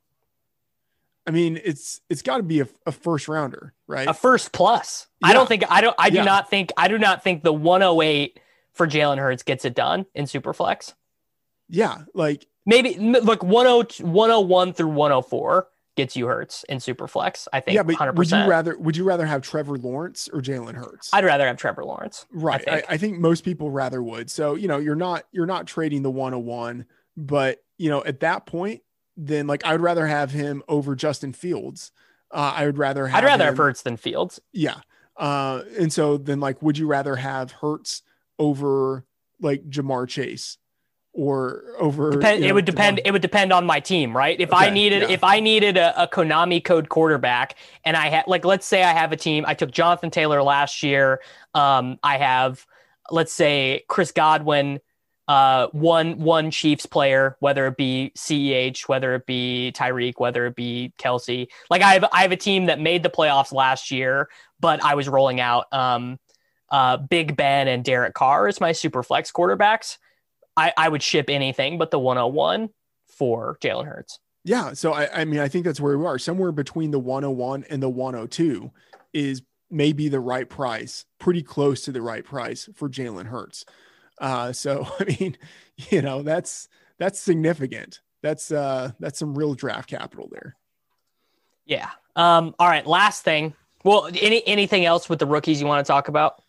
I 1.27 1.31
mean, 1.31 1.61
it's 1.63 2.01
it's 2.09 2.23
got 2.23 2.39
to 2.39 2.43
be 2.43 2.61
a, 2.61 2.69
a, 2.87 2.93
first 2.93 3.29
rounder, 3.29 3.75
right? 3.87 4.09
A 4.09 4.15
first 4.15 4.51
plus. 4.53 5.09
Yeah. 5.21 5.29
I 5.29 5.33
don't 5.35 5.47
think 5.47 5.63
I 5.69 5.83
don't 5.83 5.95
I 5.99 6.09
do 6.09 6.17
yeah. 6.17 6.25
not 6.25 6.49
think 6.49 6.73
I 6.79 6.89
do 6.89 6.97
not 6.99 7.23
think 7.23 7.43
the 7.43 7.53
108 7.53 8.41
for 8.73 8.87
Jalen 8.87 9.19
Hurts 9.19 9.43
gets 9.43 9.67
it 9.67 9.75
done 9.75 10.07
in 10.15 10.25
Superflex. 10.25 10.95
Yeah, 11.69 11.99
like 12.15 12.47
maybe 12.65 12.95
look 12.95 13.43
101 13.43 14.73
through 14.73 14.89
104 14.89 15.69
gets 15.99 16.17
you 16.17 16.27
Hurts 16.27 16.65
in 16.65 16.79
Superflex. 16.79 17.47
I 17.53 17.61
think. 17.61 17.75
Yeah, 17.75 17.83
but 17.83 17.97
100%. 17.97 18.15
would 18.15 18.31
you 18.31 18.45
rather 18.47 18.79
would 18.79 18.97
you 18.97 19.05
rather 19.05 19.27
have 19.27 19.43
Trevor 19.43 19.77
Lawrence 19.77 20.29
or 20.33 20.41
Jalen 20.41 20.75
Hurts? 20.75 21.11
I'd 21.13 21.25
rather 21.25 21.47
have 21.47 21.59
Trevor 21.59 21.85
Lawrence. 21.85 22.25
Right. 22.33 22.63
I 22.67 22.77
think. 22.77 22.91
I, 22.91 22.95
I 22.95 22.97
think. 22.97 23.19
most 23.19 23.45
people 23.45 23.71
rather 23.71 24.03
would. 24.03 24.31
So 24.31 24.55
you 24.55 24.69
know, 24.69 24.79
you're 24.79 24.97
not 24.97 25.25
you're 25.33 25.47
not 25.47 25.67
trading 25.67 26.03
the 26.03 26.11
101, 26.11 26.87
but 27.17 27.59
you 27.77 27.91
know, 27.91 28.03
at 28.05 28.21
that 28.21 28.47
point, 28.47 28.83
then 29.17 29.47
like 29.47 29.67
I 29.67 29.73
would 29.73 29.83
rather 29.83 30.07
have 30.07 30.31
him 30.31 30.63
over 30.69 30.95
Justin 30.95 31.35
Fields. 31.35 31.93
Uh, 32.31 32.53
I 32.57 32.67
would 32.67 32.79
rather 32.79 33.07
have 33.09 33.19
I'd 33.19 33.27
rather 33.27 33.45
him, 33.45 33.49
have 33.49 33.59
Hurts 33.59 33.83
than 33.83 33.97
Fields. 33.97 34.41
Yeah. 34.53 34.81
Uh, 35.17 35.63
and 35.79 35.93
so 35.93 36.17
then 36.17 36.41
like, 36.41 36.63
would 36.63 36.79
you 36.79 36.87
rather 36.87 37.17
have 37.17 37.51
Hurts 37.51 38.03
over 38.39 39.05
like 39.41 39.69
Ja'Marr 39.69 40.09
Chase? 40.09 40.59
Or 41.19 41.65
over 41.81 42.13
depend, 42.13 42.37
you 42.37 42.43
know, 42.43 42.51
it 42.51 42.55
would 42.55 42.65
depend 42.65 43.01
it 43.05 43.11
would 43.11 43.23
depend 43.23 43.53
on 43.53 43.67
my 43.67 43.81
team 43.81 44.17
right? 44.17 44.41
If 44.41 44.53
okay, 44.53 44.67
i 44.67 44.71
needed 44.71 45.03
yeah. 45.03 45.09
if 45.09 45.25
i 45.25 45.41
needed 45.41 45.77
a, 45.77 46.05
a, 46.05 46.07
konami 46.07 46.65
code 46.65 46.89
quarterback 46.89 47.57
and 47.85 47.97
i 47.97 48.09
had 48.09 48.29
like 48.29 48.45
let's 48.45 48.65
say 48.65 48.85
i 48.85 48.93
have 48.93 49.11
a 49.11 49.17
team 49.17 49.45
i 49.45 49.53
took 49.53 49.73
jonathan 49.73 50.11
taylor 50.11 50.45
last 50.45 50.81
year 50.85 51.21
um 51.55 51.99
i 52.05 52.19
have 52.19 52.65
let's 53.11 53.33
say 53.33 53.83
chris 53.89 54.13
godwin 54.13 54.79
uh 55.27 55.67
one 55.73 56.21
one 56.21 56.53
chiefs 56.53 56.87
player 56.87 57.37
whether 57.41 57.67
it 57.67 57.77
be 57.77 58.13
ceh 58.17 58.87
whether 58.87 59.17
it 59.17 59.27
be 59.27 59.73
tyreek 59.75 60.15
whether 60.19 60.47
it 60.47 60.55
be 60.55 60.93
Kelce. 60.99 61.49
Like 61.69 61.83
i 61.83 61.95
have 61.95 62.05
i 62.13 62.23
have 62.23 62.31
a 62.31 62.37
team 62.37 62.67
that 62.67 62.79
made 62.79 63.03
the 63.03 63.11
playoffs 63.11 63.53
last 63.53 63.91
year 63.91 64.29
but 64.61 64.85
i 64.85 64.95
was 64.95 65.09
rolling 65.09 65.41
out 65.41 65.67
um 65.73 66.21
uh 66.71 66.97
big 66.97 67.37
ben 67.37 67.67
and 67.67 67.85
derek 67.85 68.15
carr 68.15 68.47
as 68.47 68.61
my 68.61 68.71
super 68.71 69.03
flex 69.03 69.33
quarterbacks 69.33 69.99
I, 70.59 70.73
I 70.77 70.89
would 70.89 71.03
ship 71.03 71.27
anything 71.31 71.79
but 71.79 71.91
the 71.93 71.99
101 71.99 72.71
for 73.07 73.59
Jalen 73.63 73.87
Hurts. 73.87 74.19
Yeah. 74.45 74.73
So 74.73 74.93
I, 74.93 75.21
I 75.21 75.25
mean, 75.25 75.41
I 75.41 75.49
think 75.49 75.65
that's 75.65 75.81
where 75.81 75.97
we 75.97 76.05
are. 76.05 76.19
Somewhere 76.19 76.53
between 76.53 76.91
the 76.91 76.99
101 76.99 77.65
and 77.71 77.83
the 77.83 77.89
102 77.89 78.71
is 79.13 79.43
maybe 79.71 80.09
the 80.09 80.21
right 80.21 80.49
price, 80.49 81.05
pretty 81.19 81.43
close 81.43 81.83
to 81.83 81.93
the 81.93 82.03
right 82.03 82.25
price 82.25 82.69
for 82.75 82.89
Jalen 82.89 83.27
Hurts. 83.27 83.65
Uh, 84.21 84.53
so 84.53 84.87
I 85.01 85.17
mean, 85.21 85.37
you 85.77 86.03
know, 86.03 86.23
that's 86.23 86.69
that's 86.99 87.21
significant. 87.21 88.01
That's 88.23 88.51
uh 88.51 88.91
that's 88.99 89.19
some 89.19 89.39
real 89.39 89.55
draft 89.55 89.89
capital 89.89 90.29
there. 90.31 90.57
Yeah. 91.67 91.91
Um, 92.17 92.55
all 92.59 92.67
right, 92.67 92.85
last 92.85 93.23
thing. 93.23 93.55
Well, 93.85 94.09
any 94.21 94.45
anything 94.47 94.85
else 94.85 95.09
with 95.09 95.21
the 95.21 95.27
rookies 95.27 95.61
you 95.61 95.69
want 95.69 95.87
to 95.87 95.89
talk 95.89 96.09
about? 96.09 96.43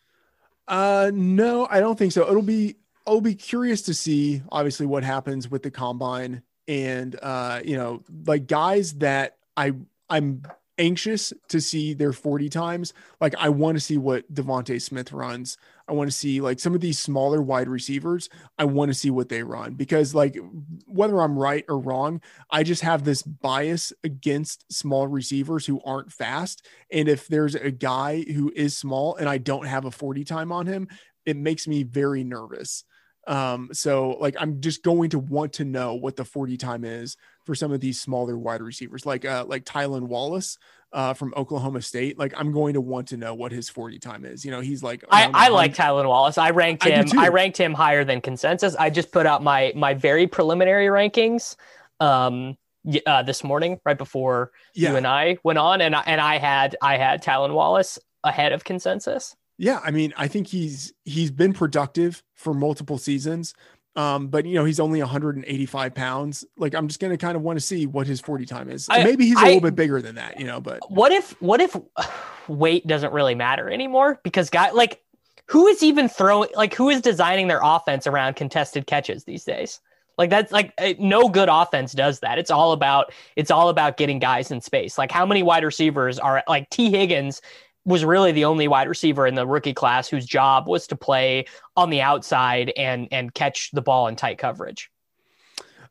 Uh 0.67 1.11
no, 1.13 1.67
I 1.69 1.79
don't 1.79 1.97
think 1.99 2.11
so. 2.11 2.27
It'll 2.27 2.41
be 2.41 2.77
I'll 3.09 3.21
be 3.21 3.33
curious 3.33 3.81
to 3.83 3.95
see 3.95 4.43
obviously 4.51 4.85
what 4.85 5.03
happens 5.03 5.49
with 5.49 5.63
the 5.63 5.71
combine 5.71 6.43
and 6.67 7.17
uh, 7.23 7.59
you 7.65 7.75
know, 7.75 8.03
like 8.27 8.45
guys 8.45 8.93
that 8.99 9.37
I 9.57 9.73
I'm 10.11 10.43
anxious 10.77 11.33
to 11.47 11.59
see 11.59 11.95
their 11.95 12.13
40 12.13 12.49
times. 12.49 12.93
Like 13.19 13.33
I 13.39 13.49
want 13.49 13.77
to 13.77 13.81
see 13.81 13.97
what 13.97 14.31
Devonta 14.31 14.79
Smith 14.79 15.11
runs. 15.11 15.57
I 15.87 15.93
want 15.93 16.07
to 16.11 16.15
see 16.15 16.39
like 16.39 16.59
some 16.59 16.75
of 16.75 16.81
these 16.81 16.99
smaller 16.99 17.41
wide 17.41 17.67
receivers. 17.67 18.29
I 18.59 18.65
want 18.65 18.89
to 18.89 18.93
see 18.93 19.09
what 19.09 19.27
they 19.27 19.41
run 19.41 19.73
because 19.73 20.13
like 20.13 20.37
whether 20.85 21.19
I'm 21.19 21.37
right 21.37 21.65
or 21.67 21.79
wrong, 21.79 22.21
I 22.51 22.61
just 22.61 22.83
have 22.83 23.05
this 23.05 23.23
bias 23.23 23.91
against 24.03 24.71
small 24.71 25.07
receivers 25.07 25.65
who 25.65 25.81
aren't 25.83 26.13
fast. 26.13 26.63
And 26.91 27.09
if 27.09 27.27
there's 27.27 27.55
a 27.55 27.71
guy 27.71 28.21
who 28.21 28.53
is 28.55 28.77
small 28.77 29.15
and 29.15 29.27
I 29.27 29.39
don't 29.39 29.65
have 29.65 29.85
a 29.85 29.91
40 29.91 30.23
time 30.25 30.51
on 30.51 30.67
him, 30.67 30.87
it 31.25 31.35
makes 31.35 31.67
me 31.67 31.81
very 31.81 32.23
nervous. 32.23 32.83
Um, 33.29 33.69
so 33.71 34.17
like 34.19 34.35
I'm 34.39 34.59
just 34.59 34.81
going 34.81 35.11
to 35.11 35.19
want 35.19 35.53
to 35.53 35.63
know 35.63 35.93
what 35.93 36.15
the 36.15 36.25
40 36.25 36.57
time 36.57 36.83
is 36.83 37.15
for 37.45 37.53
some 37.53 37.71
of 37.71 37.79
these 37.79 38.01
smaller 38.01 38.35
wide 38.35 38.61
receivers, 38.61 39.05
like 39.05 39.23
uh 39.23 39.45
like 39.47 39.65
Tylan 39.65 40.07
Wallace 40.07 40.57
uh 40.91 41.13
from 41.13 41.35
Oklahoma 41.37 41.83
State. 41.83 42.17
Like 42.17 42.33
I'm 42.35 42.51
going 42.51 42.73
to 42.73 42.81
want 42.81 43.09
to 43.09 43.17
know 43.17 43.35
what 43.35 43.51
his 43.51 43.69
40 43.69 43.99
time 43.99 44.25
is. 44.25 44.43
You 44.43 44.49
know, 44.49 44.61
he's 44.61 44.81
like 44.81 45.03
I, 45.11 45.29
I 45.31 45.49
like 45.49 45.75
Tylan 45.75 46.07
Wallace. 46.07 46.39
I 46.39 46.49
ranked 46.49 46.83
him 46.83 47.05
too. 47.05 47.19
I, 47.19 47.27
ranked 47.27 47.57
him 47.57 47.75
higher 47.75 48.03
than 48.03 48.19
consensus. 48.19 48.75
I 48.75 48.89
just 48.89 49.11
put 49.11 49.27
out 49.27 49.43
my 49.43 49.73
my 49.75 49.93
very 49.93 50.25
preliminary 50.25 50.87
rankings 50.87 51.55
um 51.99 52.57
uh, 53.05 53.21
this 53.21 53.43
morning 53.43 53.79
right 53.85 53.97
before 53.97 54.51
yeah. 54.73 54.89
you 54.89 54.95
and 54.95 55.05
I 55.05 55.37
went 55.43 55.59
on 55.59 55.81
and 55.81 55.95
I, 55.95 56.01
and 56.07 56.19
I 56.19 56.37
had 56.39 56.75
I 56.81 56.97
had 56.97 57.23
Tylan 57.23 57.53
Wallace 57.53 57.99
ahead 58.23 58.53
of 58.53 58.63
consensus. 58.63 59.35
Yeah, 59.61 59.81
I 59.83 59.91
mean, 59.91 60.13
I 60.17 60.27
think 60.29 60.47
he's 60.47 60.93
he's 61.03 61.31
been 61.31 61.51
productive 61.53 62.23
for 62.33 62.53
multiple 62.53 62.97
seasons. 62.97 63.53
Um, 63.95 64.27
but 64.27 64.45
you 64.45 64.53
know, 64.55 64.63
he's 64.63 64.79
only 64.79 65.01
185 65.01 65.93
pounds. 65.93 66.45
Like, 66.57 66.73
I'm 66.73 66.87
just 66.87 67.01
gonna 67.01 67.17
kind 67.17 67.35
of 67.35 67.41
want 67.41 67.59
to 67.59 67.65
see 67.65 67.85
what 67.85 68.07
his 68.07 68.21
40 68.21 68.45
time 68.45 68.69
is. 68.69 68.87
I- 68.89 69.03
Maybe 69.03 69.25
he's 69.25 69.35
a 69.37 69.41
I- 69.41 69.45
little 69.45 69.61
bit 69.61 69.75
bigger 69.75 70.01
than 70.01 70.15
that, 70.15 70.39
you 70.39 70.45
know, 70.45 70.61
but 70.61 70.79
What 70.89 71.11
if 71.11 71.31
what 71.41 71.59
if 71.59 71.75
weight 72.47 72.87
doesn't 72.87 73.11
really 73.13 73.35
matter 73.35 73.69
anymore 73.69 74.19
because 74.23 74.49
guy 74.49 74.71
like 74.71 75.01
who 75.47 75.67
is 75.67 75.83
even 75.83 76.07
throwing 76.07 76.49
like 76.55 76.73
who 76.73 76.89
is 76.89 77.01
designing 77.01 77.47
their 77.47 77.59
offense 77.61 78.07
around 78.07 78.35
contested 78.37 78.87
catches 78.87 79.25
these 79.25 79.43
days? 79.43 79.81
Like 80.17 80.29
that's 80.29 80.51
like 80.53 80.73
eh, 80.77 80.93
no 80.99 81.27
good 81.27 81.49
offense 81.51 81.91
does 81.93 82.19
that. 82.21 82.37
It's 82.39 82.51
all 82.51 82.71
about 82.71 83.11
it's 83.35 83.51
all 83.51 83.67
about 83.69 83.97
getting 83.97 84.19
guys 84.19 84.51
in 84.51 84.61
space. 84.61 84.97
Like 84.97 85.11
how 85.11 85.25
many 85.25 85.43
wide 85.43 85.63
receivers 85.65 86.17
are 86.19 86.43
like 86.47 86.69
Tee 86.69 86.91
Higgins 86.91 87.41
was 87.89 88.05
really 88.05 88.31
the 88.31 88.45
only 88.45 88.67
wide 88.67 88.87
receiver 88.87 89.25
in 89.25 89.35
the 89.35 89.45
rookie 89.45 89.73
class 89.73 90.07
whose 90.07 90.25
job 90.25 90.67
was 90.67 90.85
to 90.87 90.95
play 90.95 91.45
on 91.75 91.89
the 91.89 92.01
outside 92.01 92.71
and 92.77 93.07
and 93.11 93.33
catch 93.33 93.71
the 93.71 93.81
ball 93.81 94.07
in 94.07 94.15
tight 94.15 94.37
coverage. 94.37 94.91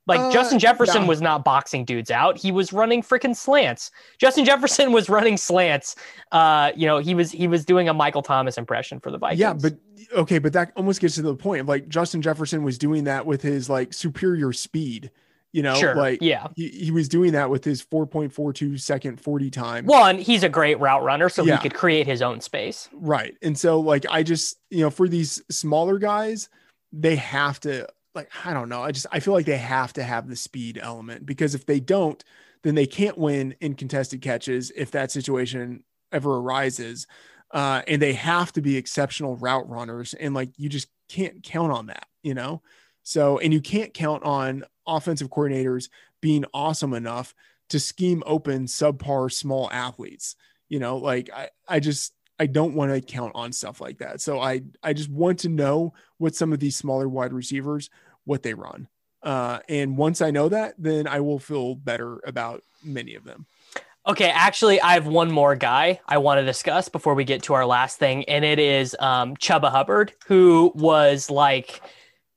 Like 0.07 0.21
Uh, 0.21 0.33
Justin 0.33 0.59
Jefferson 0.59 1.03
yeah. 1.03 1.09
was 1.09 1.21
not 1.21 1.45
boxing 1.45 1.85
dudes 1.85 2.11
out. 2.11 2.39
He 2.39 2.51
was 2.51 2.73
running 2.73 3.03
freaking 3.03 3.37
slants. 3.37 3.91
Justin 4.17 4.45
Jefferson 4.45 4.93
was 4.99 5.11
running 5.11 5.37
slants. 5.37 5.97
Uh, 6.33 6.71
you 6.75 6.87
know, 6.87 6.99
he 6.99 7.15
was 7.15 7.31
he 7.33 7.49
was 7.49 7.65
doing 7.65 7.89
a 7.89 7.95
Michael 7.95 8.23
Thomas 8.23 8.57
impression 8.57 9.01
for 9.01 9.11
the 9.11 9.19
Vikings. 9.19 9.41
yeah, 9.41 9.53
but 9.53 9.75
okay, 10.13 10.39
but 10.39 10.53
that 10.55 10.73
almost 10.77 11.01
gets 11.01 11.17
to 11.17 11.23
the 11.23 11.35
point 11.35 11.61
of 11.61 11.69
like 11.69 11.89
Justin 11.89 12.23
Jefferson 12.23 12.63
was 12.63 12.79
doing 12.79 13.05
that 13.05 13.27
with 13.27 13.43
his 13.43 13.69
like 13.69 13.93
superior 13.93 14.53
speed, 14.53 15.11
you 15.53 15.63
know, 15.63 15.75
sure, 15.75 15.95
like 15.95 16.21
yeah. 16.21 16.49
he, 16.57 16.69
he 16.69 16.91
was 16.91 17.09
doing 17.09 17.33
that 17.33 17.49
with 17.51 17.65
his 17.65 17.83
4.42 17.85 18.81
second 18.81 19.21
40 19.21 19.51
time. 19.51 19.87
One, 19.87 20.19
he's 20.19 20.43
a 20.43 20.49
great 20.49 20.79
route 20.79 21.03
runner, 21.03 21.29
so 21.29 21.43
Yeah. 21.43 21.57
he 21.57 21.63
could 21.63 21.75
create 21.75 22.07
his 22.07 22.21
own 22.23 22.41
space. 22.41 22.89
Right. 22.93 23.35
And 23.43 23.57
so 23.57 23.81
like 23.81 24.05
I 24.11 24.23
just, 24.23 24.59
you 24.71 24.81
know, 24.81 24.91
for 24.91 25.09
these 25.09 25.43
smaller 25.51 25.99
guys, 25.99 26.49
they 26.93 27.17
have 27.17 27.61
to 27.61 27.89
like 28.15 28.31
I 28.45 28.53
don't 28.53 28.69
know. 28.69 28.83
I 28.83 28.93
just 28.93 29.07
I 29.13 29.21
feel 29.21 29.35
like 29.35 29.47
they 29.47 29.59
have 29.59 29.93
to 29.95 30.03
have 30.03 30.29
the 30.29 30.37
speed 30.37 30.79
element 30.83 31.25
because 31.25 31.55
if 31.55 31.65
they 31.67 31.81
don't, 31.81 32.23
then 32.63 32.75
they 32.75 32.87
can't 32.87 33.17
win 33.17 33.55
in 33.61 33.75
contested 33.75 34.21
catches 34.21 34.71
if 34.75 34.91
that 34.91 35.11
situation 35.11 35.85
ever 36.13 36.37
arises. 36.37 37.07
Uh, 37.53 37.81
and 37.87 38.03
they 38.03 38.13
have 38.13 38.53
to 38.53 38.61
be 38.61 38.77
exceptional 38.77 39.37
route 39.37 39.69
runners 39.71 40.13
and 40.15 40.35
like 40.35 40.51
you 40.59 40.69
just 40.69 40.89
can't 41.09 41.43
count 41.43 41.73
on 41.73 41.87
that, 41.87 42.07
you 42.23 42.35
know? 42.35 42.61
So 43.09 43.39
and 43.39 43.55
you 43.55 43.63
can't 43.63 43.95
count 43.95 44.23
on 44.25 44.65
offensive 44.87 45.31
coordinators 45.31 45.89
being 46.21 46.45
awesome 46.53 46.93
enough 46.93 47.35
to 47.71 47.81
scheme 47.81 48.23
open 48.27 48.67
subpar 48.67 49.33
small 49.33 49.71
athletes. 49.73 50.37
You 50.69 50.79
know, 50.79 50.99
like 50.99 51.31
I, 51.35 51.49
I 51.67 51.81
just 51.81 52.13
I 52.39 52.45
don't 52.45 52.75
want 52.75 52.93
to 52.93 53.01
count 53.01 53.33
on 53.35 53.53
stuff 53.53 53.81
like 53.81 53.97
that. 54.01 54.21
So 54.21 54.41
I 54.41 54.61
I 54.83 54.93
just 54.93 55.09
want 55.09 55.39
to 55.39 55.49
know 55.49 55.95
what 56.19 56.35
some 56.35 56.53
of 56.53 56.61
these 56.61 56.77
smaller 56.77 57.09
wide 57.09 57.33
receivers 57.33 57.89
what 58.27 58.43
they 58.43 58.53
run. 58.53 58.89
Uh, 59.23 59.61
and 59.71 59.97
once 59.97 60.21
I 60.21 60.31
know 60.31 60.51
that, 60.51 60.75
then 60.77 61.07
I 61.07 61.21
will 61.21 61.39
feel 61.39 61.77
better 61.77 62.21
about 62.27 62.63
many 62.85 63.15
of 63.15 63.25
them. 63.25 63.47
Okay, 64.07 64.29
actually, 64.29 64.83
I 64.83 64.93
have 64.93 65.07
one 65.07 65.31
more 65.31 65.57
guy 65.57 66.01
I 66.07 66.19
want 66.19 66.41
to 66.41 66.45
discuss 66.45 66.91
before 66.91 67.15
we 67.15 67.25
get 67.25 67.45
to 67.45 67.55
our 67.55 67.65
last 67.65 67.99
thing, 67.99 68.25
and 68.27 68.45
it 68.45 68.59
is 68.59 68.95
um, 69.01 69.35
Chuba 69.37 69.71
Hubbard, 69.71 70.13
who 70.27 70.73
was 70.75 71.31
like 71.31 71.81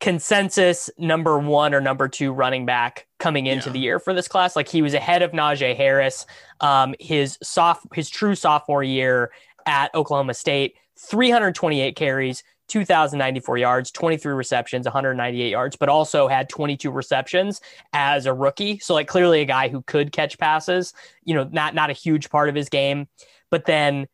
consensus 0.02 0.90
number 0.98 1.38
one 1.38 1.74
or 1.74 1.80
number 1.80 2.10
two 2.10 2.34
running 2.34 2.66
back 2.66 3.08
coming 3.20 3.46
into 3.46 3.70
Yeah. 3.70 3.74
the 3.74 3.80
year 3.80 4.00
for 4.00 4.14
this 4.14 4.28
class. 4.28 4.56
Like 4.56 4.68
he 4.68 4.82
was 4.82 4.94
ahead 4.94 5.22
of 5.22 5.32
Najee 5.32 5.78
Harris. 5.78 6.26
Um, 6.60 6.96
his 7.00 7.38
soft, 7.42 7.86
his 7.94 8.10
true 8.10 8.36
sophomore 8.36 8.84
year 8.84 9.32
at 9.66 9.94
Oklahoma 9.96 10.34
State, 10.34 10.76
328 10.98 11.96
carries, 11.96 12.44
2,094 12.68 13.58
yards, 13.58 13.92
23 13.92 14.34
receptions, 14.34 14.86
198 14.86 15.50
yards, 15.50 15.76
but 15.76 15.88
also 15.88 16.28
had 16.28 16.50
22 16.50 16.90
receptions 16.90 17.62
as 17.94 18.26
a 18.26 18.34
rookie. 18.34 18.80
So 18.80 18.94
like 18.96 19.08
clearly 19.08 19.42
a 19.42 19.46
guy 19.46 19.70
who 19.70 19.82
could 19.84 20.12
catch 20.12 20.38
passes. 20.40 20.94
You 21.24 21.36
know, 21.36 21.44
not 21.52 21.76
not 21.76 21.90
a 21.92 21.94
huge 21.94 22.30
part 22.30 22.50
of 22.50 22.56
his 22.56 22.70
game, 22.70 23.08
but 23.52 23.66
then 23.66 24.08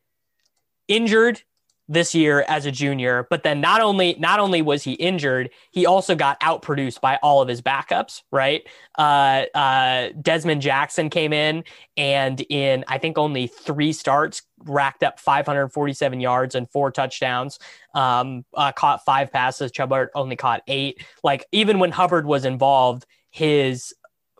injured 0.87 1.41
this 1.87 2.13
year 2.13 2.43
as 2.47 2.65
a 2.65 2.71
junior 2.71 3.27
but 3.29 3.43
then 3.43 3.61
not 3.61 3.81
only 3.81 4.15
not 4.19 4.39
only 4.39 4.61
was 4.61 4.83
he 4.83 4.93
injured 4.93 5.49
he 5.71 5.85
also 5.85 6.15
got 6.15 6.39
outproduced 6.41 6.99
by 7.01 7.17
all 7.23 7.41
of 7.41 7.47
his 7.47 7.61
backups 7.61 8.23
right? 8.31 8.67
Uh, 8.97 9.43
uh, 9.53 10.09
Dezmon 10.21 10.59
Jackson 10.59 11.09
came 11.09 11.33
in 11.33 11.63
and 11.95 12.41
in 12.49 12.83
i 12.87 12.97
think 12.97 13.17
only 13.17 13.47
three 13.47 13.93
starts 13.93 14.41
racked 14.65 15.03
up 15.03 15.19
547 15.19 16.19
yards 16.19 16.55
and 16.55 16.69
four 16.69 16.91
touchdowns. 16.91 17.59
Um, 17.93 18.45
uh, 18.53 18.71
caught 18.71 19.05
five 19.05 19.31
passes. 19.31 19.71
Chubbard 19.71 20.09
only 20.15 20.35
caught 20.35 20.61
eight. 20.67 21.05
Like 21.23 21.45
even 21.51 21.79
when 21.79 21.91
hubbard 21.91 22.25
was 22.25 22.45
involved 22.45 23.05
his 23.29 23.93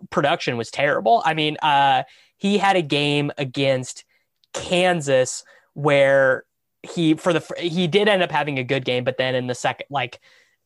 production 0.10 0.58
was 0.58 0.72
terrible. 0.72 1.22
I 1.26 1.34
mean 1.34 1.58
uh, 1.62 2.04
he 2.38 2.58
had 2.58 2.76
a 2.76 2.82
game 2.82 3.32
against 3.38 4.06
kansas 4.54 5.44
where 5.74 6.44
he 6.90 7.14
for 7.16 7.34
the 7.34 7.46
he 7.60 7.88
did 7.88 8.08
end 8.08 8.24
up 8.24 8.32
having 8.32 8.60
a 8.60 8.64
good 8.64 8.86
game, 8.86 9.04
but 9.04 9.18
then 9.18 9.36
in 9.36 9.48
the 9.48 9.56
second, 9.56 9.88
like 9.90 10.20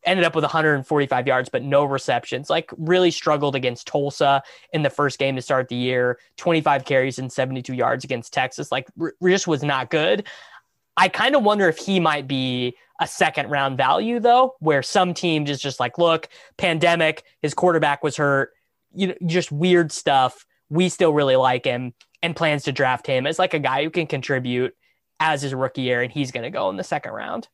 ended 0.04 0.26
up 0.26 0.36
with 0.36 0.44
145 0.44 1.28
yards, 1.28 1.50
but 1.50 1.64
no 1.64 1.86
receptions. 1.86 2.50
Like 2.50 2.72
really 2.78 3.12
struggled 3.12 3.56
against 3.56 3.88
Tulsa 3.88 4.42
in 4.74 4.82
the 4.82 4.90
first 4.90 5.20
game 5.20 5.36
to 5.36 5.42
start 5.42 5.68
the 5.70 5.76
year. 5.76 6.20
25 6.38 6.86
carries 6.86 7.20
and 7.20 7.32
72 7.32 7.74
yards 7.74 8.04
against 8.04 8.34
Texas. 8.34 8.72
Like 8.72 8.88
r- 9.00 9.14
just 9.24 9.48
was 9.48 9.64
not 9.64 9.90
good. 9.90 10.28
I 10.98 11.08
kind 11.08 11.36
of 11.36 11.44
wonder 11.44 11.70
if 11.70 11.78
he 11.78 12.00
might 12.00 12.28
be 12.28 12.76
a 13.00 13.08
second 13.08 13.50
round 13.50 13.78
value 13.78 14.20
though, 14.20 14.56
where 14.60 14.84
some 14.84 15.14
team 15.14 15.48
is 15.48 15.60
just 15.60 15.80
like, 15.80 15.98
look, 15.98 16.28
pandemic, 16.58 17.24
his 17.42 17.54
quarterback 17.54 18.04
was 18.04 18.18
hurt, 18.18 18.52
you 18.94 19.08
know, 19.08 19.16
just 19.26 19.52
weird 19.52 19.92
stuff. 19.92 20.46
We 20.70 20.90
still 20.90 21.14
really 21.14 21.36
like 21.36 21.66
him 21.66 21.94
and 22.24 22.36
plans 22.36 22.64
to 22.64 22.72
draft 22.72 23.08
him 23.08 23.26
as 23.26 23.40
like 23.40 23.54
a 23.54 23.60
guy 23.60 23.84
who 23.84 23.90
can 23.90 24.08
contribute 24.08 24.76
as 25.22 25.44
his 25.44 25.54
rookie 25.54 25.84
year, 25.84 26.02
and 26.02 26.12
he's 26.12 26.32
going 26.32 26.44
to 26.44 26.50
go 26.50 26.70
in 26.70 26.76
the 26.76 26.84
second 26.84 27.14
round. 27.14 27.48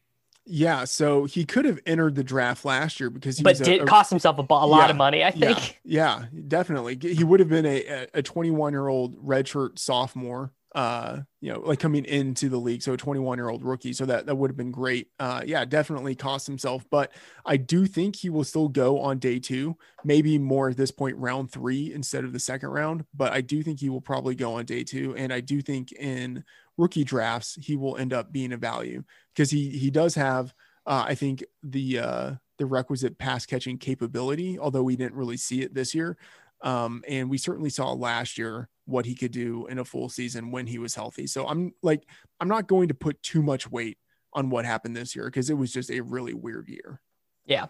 Yeah, 0.50 0.86
so 0.86 1.26
he 1.26 1.44
could 1.44 1.66
have 1.66 1.78
entered 1.86 2.16
the 2.16 2.24
draft 2.24 2.64
last 2.64 3.02
year 3.02 3.10
because 3.10 3.38
he 3.38 3.44
but 3.44 3.60
was 3.60 3.68
did 3.68 3.82
a- 3.82 3.86
cost 3.86 4.10
himself 4.10 4.38
a, 4.40 4.42
lot 4.42 4.86
Yeah, 4.86 4.90
of 4.92 4.96
money, 4.96 5.22
I 5.22 5.32
think. 5.32 5.80
Yeah, 5.84 6.24
yeah, 6.32 6.40
definitely. 6.48 6.98
He 7.02 7.26
would 7.26 7.42
have 7.42 7.50
been 7.50 7.66
a 7.66 8.08
a 8.14 8.24
21 8.24 8.72
year 8.72 8.88
old 8.88 9.18
redshirt 9.22 9.78
sophomore, 9.78 10.54
uh, 10.74 11.20
you 11.42 11.52
know, 11.52 11.60
like 11.60 11.80
coming 11.80 12.06
into 12.06 12.48
the 12.48 12.56
league. 12.58 12.82
So 12.82 12.94
a 12.94 12.98
21 12.98 13.38
year 13.38 13.50
old 13.50 13.62
rookie. 13.62 13.92
So 13.92 14.06
that 14.06 14.26
that 14.28 14.36
would 14.36 14.50
have 14.50 14.56
been 14.56 14.72
great. 14.72 15.10
Uh, 15.20 15.42
yeah, 15.46 15.66
definitely 15.66 16.16
cost 16.16 16.48
himself. 16.48 16.86
But 16.90 17.12
I 17.46 17.58
do 17.58 17.86
think 17.86 18.16
he 18.16 18.30
will 18.30 18.46
still 18.46 18.70
go 18.70 19.02
on 19.02 19.20
day 19.20 19.40
two, 19.40 19.76
maybe 20.06 20.38
more 20.38 20.70
at 20.70 20.78
this 20.78 20.92
point, 20.92 21.18
round 21.18 21.52
three 21.52 21.92
instead 21.94 22.24
of 22.24 22.32
the 22.32 22.40
second 22.40 22.70
round. 22.70 23.04
But 23.14 23.34
I 23.34 23.42
do 23.42 23.64
think 23.64 23.82
he 23.82 23.90
will 23.90 24.00
probably 24.00 24.34
go 24.36 24.54
on 24.54 24.64
day 24.64 24.86
two, 24.86 25.14
and 25.18 25.34
I 25.34 25.42
do 25.42 25.62
think 25.62 25.92
in 25.92 26.46
rookie 26.78 27.04
drafts 27.04 27.58
he 27.62 27.76
will 27.76 27.98
end 27.98 28.14
up 28.14 28.32
being 28.32 28.54
a 28.54 28.58
value 28.58 29.04
because 29.34 29.50
he 29.50 29.70
he 29.70 29.90
does 29.90 30.16
have 30.16 30.54
uh, 30.88 31.04
I 31.06 31.16
think 31.16 31.44
the 31.62 32.00
uh, 32.00 32.32
the 32.58 32.66
requisite 32.66 33.18
pass 33.18 33.46
catching 33.46 33.78
capability, 33.78 34.58
although 34.58 34.84
we 34.84 34.96
didn't 34.96 35.16
really 35.16 35.38
see 35.38 35.62
it 35.62 35.76
this 35.76 35.94
year. 35.94 36.18
Um, 36.62 37.04
and 37.08 37.30
we 37.30 37.38
certainly 37.38 37.70
saw 37.70 37.92
last 37.92 38.38
year 38.38 38.70
what 38.86 39.06
he 39.06 39.14
could 39.14 39.32
do 39.32 39.68
in 39.68 39.78
a 39.78 39.86
full 39.86 40.10
season 40.10 40.50
when 40.50 40.66
he 40.66 40.80
was 40.80 40.96
healthy. 40.96 41.28
So 41.28 41.46
I'm 41.46 41.74
like, 41.84 42.08
I'm 42.40 42.48
not 42.48 42.68
going 42.68 42.88
to 42.88 42.96
put 42.96 43.22
too 43.22 43.44
much 43.44 43.70
weight 43.70 43.98
on 44.34 44.50
what 44.50 44.66
happened 44.66 44.96
this 44.96 45.16
year 45.16 45.26
because 45.26 45.50
it 45.50 45.58
was 45.58 45.72
just 45.72 45.92
a 45.92 46.00
really 46.00 46.34
weird 46.34 46.68
year. 46.68 47.02
Yeah. 47.46 47.68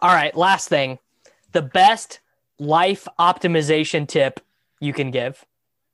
All 0.00 0.14
right, 0.14 0.34
last 0.34 0.68
thing. 0.68 0.98
The 1.52 1.62
best 1.62 2.20
life 2.58 3.06
optimization 3.18 4.06
tip 4.06 4.40
you 4.80 4.92
can 4.92 5.10
give. 5.10 5.44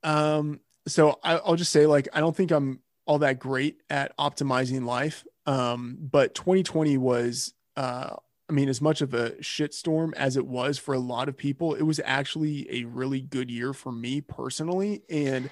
Um, 0.05 0.61
so 0.87 1.19
I, 1.23 1.37
I'll 1.39 1.57
just 1.57 1.73
say, 1.73 1.87
like, 1.87 2.09
I 2.13 2.21
don't 2.21 2.37
think 2.37 2.51
I'm 2.51 2.81
all 3.07 3.19
that 3.19 3.39
great 3.39 3.81
at 3.91 4.17
optimizing 4.19 4.85
life. 4.85 5.25
Um, 5.47 5.97
but 6.01 6.35
2020 6.35 6.99
was, 6.99 7.55
uh, 7.77 8.11
I 8.49 8.53
mean, 8.53 8.69
as 8.69 8.81
much 8.81 9.01
of 9.01 9.15
a 9.15 9.31
shitstorm 9.43 10.13
as 10.17 10.37
it 10.37 10.47
was 10.47 10.79
for 10.79 10.95
a 10.95 10.99
lot 10.99 11.29
of 11.29 11.37
people, 11.37 11.75
it 11.75 11.83
was 11.83 12.01
actually 12.05 12.67
a 12.71 12.85
really 12.85 13.21
good 13.21 13.51
year 13.51 13.73
for 13.73 13.93
me 13.93 14.21
personally. 14.21 15.03
And 15.11 15.51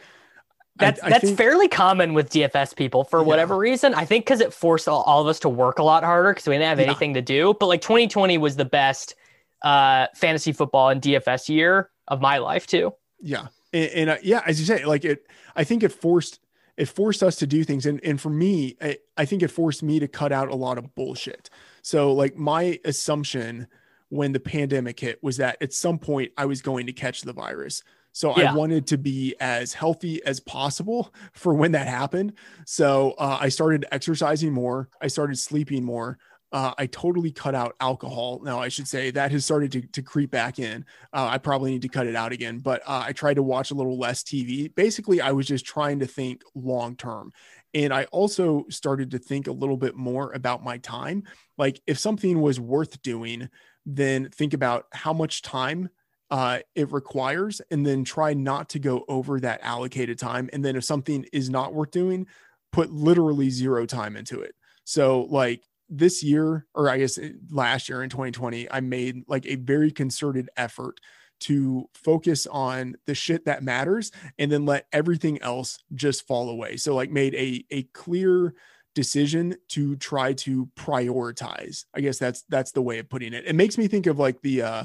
That's 0.76 1.00
I 1.02 1.10
that's 1.10 1.24
think- 1.24 1.36
fairly 1.38 1.68
common 1.68 2.14
with 2.14 2.30
DFS 2.30 2.74
people 2.74 3.04
for 3.04 3.20
Yeah. 3.20 3.26
whatever 3.26 3.56
reason. 3.56 3.94
I 3.94 4.04
think 4.04 4.24
because 4.24 4.40
it 4.40 4.52
forced 4.52 4.88
all, 4.88 5.02
all 5.02 5.20
of 5.22 5.28
us 5.28 5.38
to 5.40 5.48
work 5.48 5.78
a 5.78 5.84
lot 5.84 6.02
harder 6.02 6.30
because 6.32 6.46
we 6.48 6.54
didn't 6.54 6.66
have 6.68 6.80
Yeah. 6.80 6.86
anything 6.86 7.14
to 7.14 7.22
do. 7.22 7.54
But 7.58 7.66
like 7.66 7.80
2020 7.80 8.38
was 8.38 8.56
the 8.56 8.64
best 8.64 9.14
uh, 9.62 10.08
fantasy 10.14 10.52
football 10.52 10.88
and 10.90 11.00
DFS 11.00 11.48
year 11.48 11.90
of 12.08 12.20
my 12.20 12.38
life 12.38 12.66
too. 12.66 12.92
Yeah. 13.20 13.46
And, 13.74 13.90
and 13.90 14.10
uh, 14.10 14.16
yeah, 14.22 14.42
as 14.46 14.58
you 14.58 14.64
say, 14.64 14.86
like 14.86 15.04
it, 15.04 15.26
I 15.54 15.64
think 15.64 15.82
it 15.82 15.92
forced, 15.92 16.40
it 16.76 16.86
forced 16.86 17.22
us 17.22 17.36
to 17.36 17.46
do 17.46 17.64
things. 17.64 17.84
And, 17.84 18.02
and 18.02 18.18
for 18.20 18.30
me, 18.30 18.76
I, 18.80 18.98
I 19.16 19.24
think 19.26 19.42
it 19.42 19.48
forced 19.48 19.82
me 19.82 19.98
to 19.98 20.08
cut 20.08 20.32
out 20.32 20.48
a 20.48 20.54
lot 20.54 20.78
of 20.78 20.94
bullshit. 20.94 21.50
So 21.82 22.12
like 22.12 22.36
my 22.36 22.80
assumption 22.84 23.66
when 24.08 24.32
the 24.32 24.40
pandemic 24.40 25.00
hit 25.00 25.22
was 25.22 25.36
that 25.38 25.60
at 25.60 25.72
some 25.72 25.98
point 25.98 26.32
I 26.38 26.46
was 26.46 26.62
going 26.62 26.86
to 26.86 26.92
catch 26.92 27.22
the 27.22 27.32
virus. 27.32 27.82
So 28.12 28.36
Yeah. 28.38 28.52
I 28.52 28.54
wanted 28.54 28.86
to 28.88 28.96
be 28.96 29.34
as 29.40 29.72
healthy 29.72 30.24
as 30.24 30.38
possible 30.38 31.12
for 31.32 31.52
when 31.52 31.72
that 31.72 31.88
happened. 31.88 32.34
So 32.64 33.14
uh, 33.18 33.38
I 33.40 33.48
started 33.48 33.86
exercising 33.90 34.52
more. 34.52 34.88
I 35.00 35.08
started 35.08 35.36
sleeping 35.36 35.84
more. 35.84 36.18
Uh, 36.54 36.72
I 36.78 36.86
totally 36.86 37.32
cut 37.32 37.56
out 37.56 37.74
alcohol. 37.80 38.40
Now 38.44 38.60
I 38.60 38.68
should 38.68 38.86
say 38.86 39.10
that 39.10 39.32
has 39.32 39.44
started 39.44 39.72
to, 39.72 39.82
to 39.88 40.02
creep 40.02 40.30
back 40.30 40.60
in. 40.60 40.84
Uh, 41.12 41.26
I 41.32 41.38
probably 41.38 41.72
need 41.72 41.82
to 41.82 41.88
cut 41.88 42.06
it 42.06 42.14
out 42.14 42.30
again, 42.30 42.60
but 42.60 42.80
uh, 42.86 43.02
I 43.04 43.12
tried 43.12 43.34
to 43.34 43.42
watch 43.42 43.72
a 43.72 43.74
little 43.74 43.98
less 43.98 44.22
TV. 44.22 44.72
Basically, 44.72 45.20
I 45.20 45.32
was 45.32 45.48
just 45.48 45.66
trying 45.66 45.98
to 45.98 46.06
think 46.06 46.42
long 46.54 46.94
term. 46.94 47.32
And 47.74 47.92
I 47.92 48.04
also 48.04 48.66
started 48.70 49.10
to 49.10 49.18
think 49.18 49.48
a 49.48 49.52
little 49.52 49.76
bit 49.76 49.96
more 49.96 50.30
about 50.32 50.62
my 50.62 50.78
time. 50.78 51.24
Like, 51.58 51.80
if 51.88 51.98
something 51.98 52.40
was 52.40 52.60
worth 52.60 53.02
doing, 53.02 53.48
then 53.84 54.28
think 54.30 54.54
about 54.54 54.86
how 54.92 55.12
much 55.12 55.42
time 55.42 55.88
uh, 56.30 56.60
it 56.76 56.92
requires 56.92 57.60
and 57.72 57.84
then 57.84 58.04
try 58.04 58.32
not 58.32 58.68
to 58.70 58.78
go 58.78 59.04
over 59.08 59.40
that 59.40 59.58
allocated 59.64 60.20
time. 60.20 60.48
And 60.52 60.64
then 60.64 60.76
if 60.76 60.84
something 60.84 61.26
is 61.32 61.50
not 61.50 61.74
worth 61.74 61.90
doing, 61.90 62.28
put 62.70 62.92
literally 62.92 63.50
zero 63.50 63.86
time 63.86 64.16
into 64.16 64.40
it. 64.40 64.54
So, 64.84 65.22
like, 65.22 65.64
this 65.88 66.22
year, 66.22 66.66
or 66.74 66.88
I 66.88 66.98
guess 66.98 67.18
last 67.50 67.88
year 67.88 68.02
in 68.02 68.10
2020, 68.10 68.70
I 68.70 68.80
made 68.80 69.24
like 69.28 69.46
a 69.46 69.56
very 69.56 69.90
concerted 69.90 70.48
effort 70.56 71.00
to 71.40 71.88
focus 71.94 72.46
on 72.46 72.94
the 73.06 73.14
shit 73.14 73.44
that 73.44 73.62
matters 73.62 74.10
and 74.38 74.50
then 74.50 74.64
let 74.64 74.86
everything 74.92 75.40
else 75.42 75.78
just 75.94 76.26
fall 76.26 76.48
away. 76.48 76.76
So 76.76 76.94
like 76.94 77.10
made 77.10 77.34
a 77.34 77.64
a 77.70 77.82
clear 77.92 78.54
decision 78.94 79.56
to 79.68 79.96
try 79.96 80.32
to 80.32 80.68
prioritize. 80.76 81.84
I 81.94 82.00
guess 82.00 82.18
that's 82.18 82.44
that's 82.48 82.72
the 82.72 82.82
way 82.82 82.98
of 82.98 83.08
putting 83.08 83.34
it. 83.34 83.44
It 83.46 83.56
makes 83.56 83.76
me 83.76 83.88
think 83.88 84.06
of 84.06 84.18
like 84.18 84.40
the 84.42 84.62
uh 84.62 84.84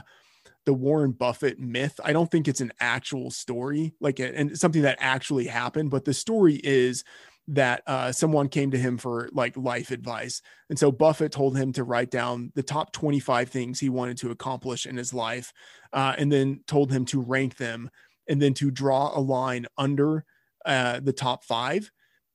the 0.66 0.74
Warren 0.74 1.12
Buffett 1.12 1.60
myth. 1.60 2.00
I 2.04 2.14
don't 2.14 2.30
think 2.30 2.48
it's 2.48 2.62
an 2.62 2.74
actual 2.80 3.32
story, 3.32 3.94
like 4.00 4.20
and 4.20 4.58
something 4.58 4.82
that 4.82 4.98
actually 5.00 5.48
happened, 5.48 5.92
but 5.92 6.06
the 6.06 6.14
story 6.14 6.60
is 6.64 7.04
that 7.52 7.82
uh, 7.88 8.12
someone 8.12 8.48
came 8.48 8.72
to 8.72 8.78
him 8.78 8.98
for 8.98 9.30
like 9.34 9.58
life 9.58 9.92
advice. 9.92 10.42
And 10.70 10.78
so 10.78 10.92
Buffett 10.92 11.32
told 11.32 11.58
him 11.58 11.74
to 11.74 11.84
write 11.84 12.12
down 12.12 12.52
the 12.56 12.64
top 12.64 12.92
25 12.94 13.50
things 13.50 13.80
he 13.80 13.90
wanted 13.90 14.18
to 14.20 14.32
accomplish 14.32 14.86
in 14.86 14.96
his 14.96 15.14
life, 15.14 15.52
uh, 15.92 16.14
and 16.18 16.32
then 16.32 16.62
told 16.68 16.92
him 16.92 17.06
to 17.06 17.22
rank 17.22 17.58
them 17.58 17.90
and 18.28 18.42
then 18.42 18.54
to 18.56 18.70
draw 18.70 19.18
a 19.18 19.20
line 19.20 19.66
under 19.78 20.24
uh, 20.66 21.00
the 21.00 21.14
top 21.14 21.44
five, 21.44 21.92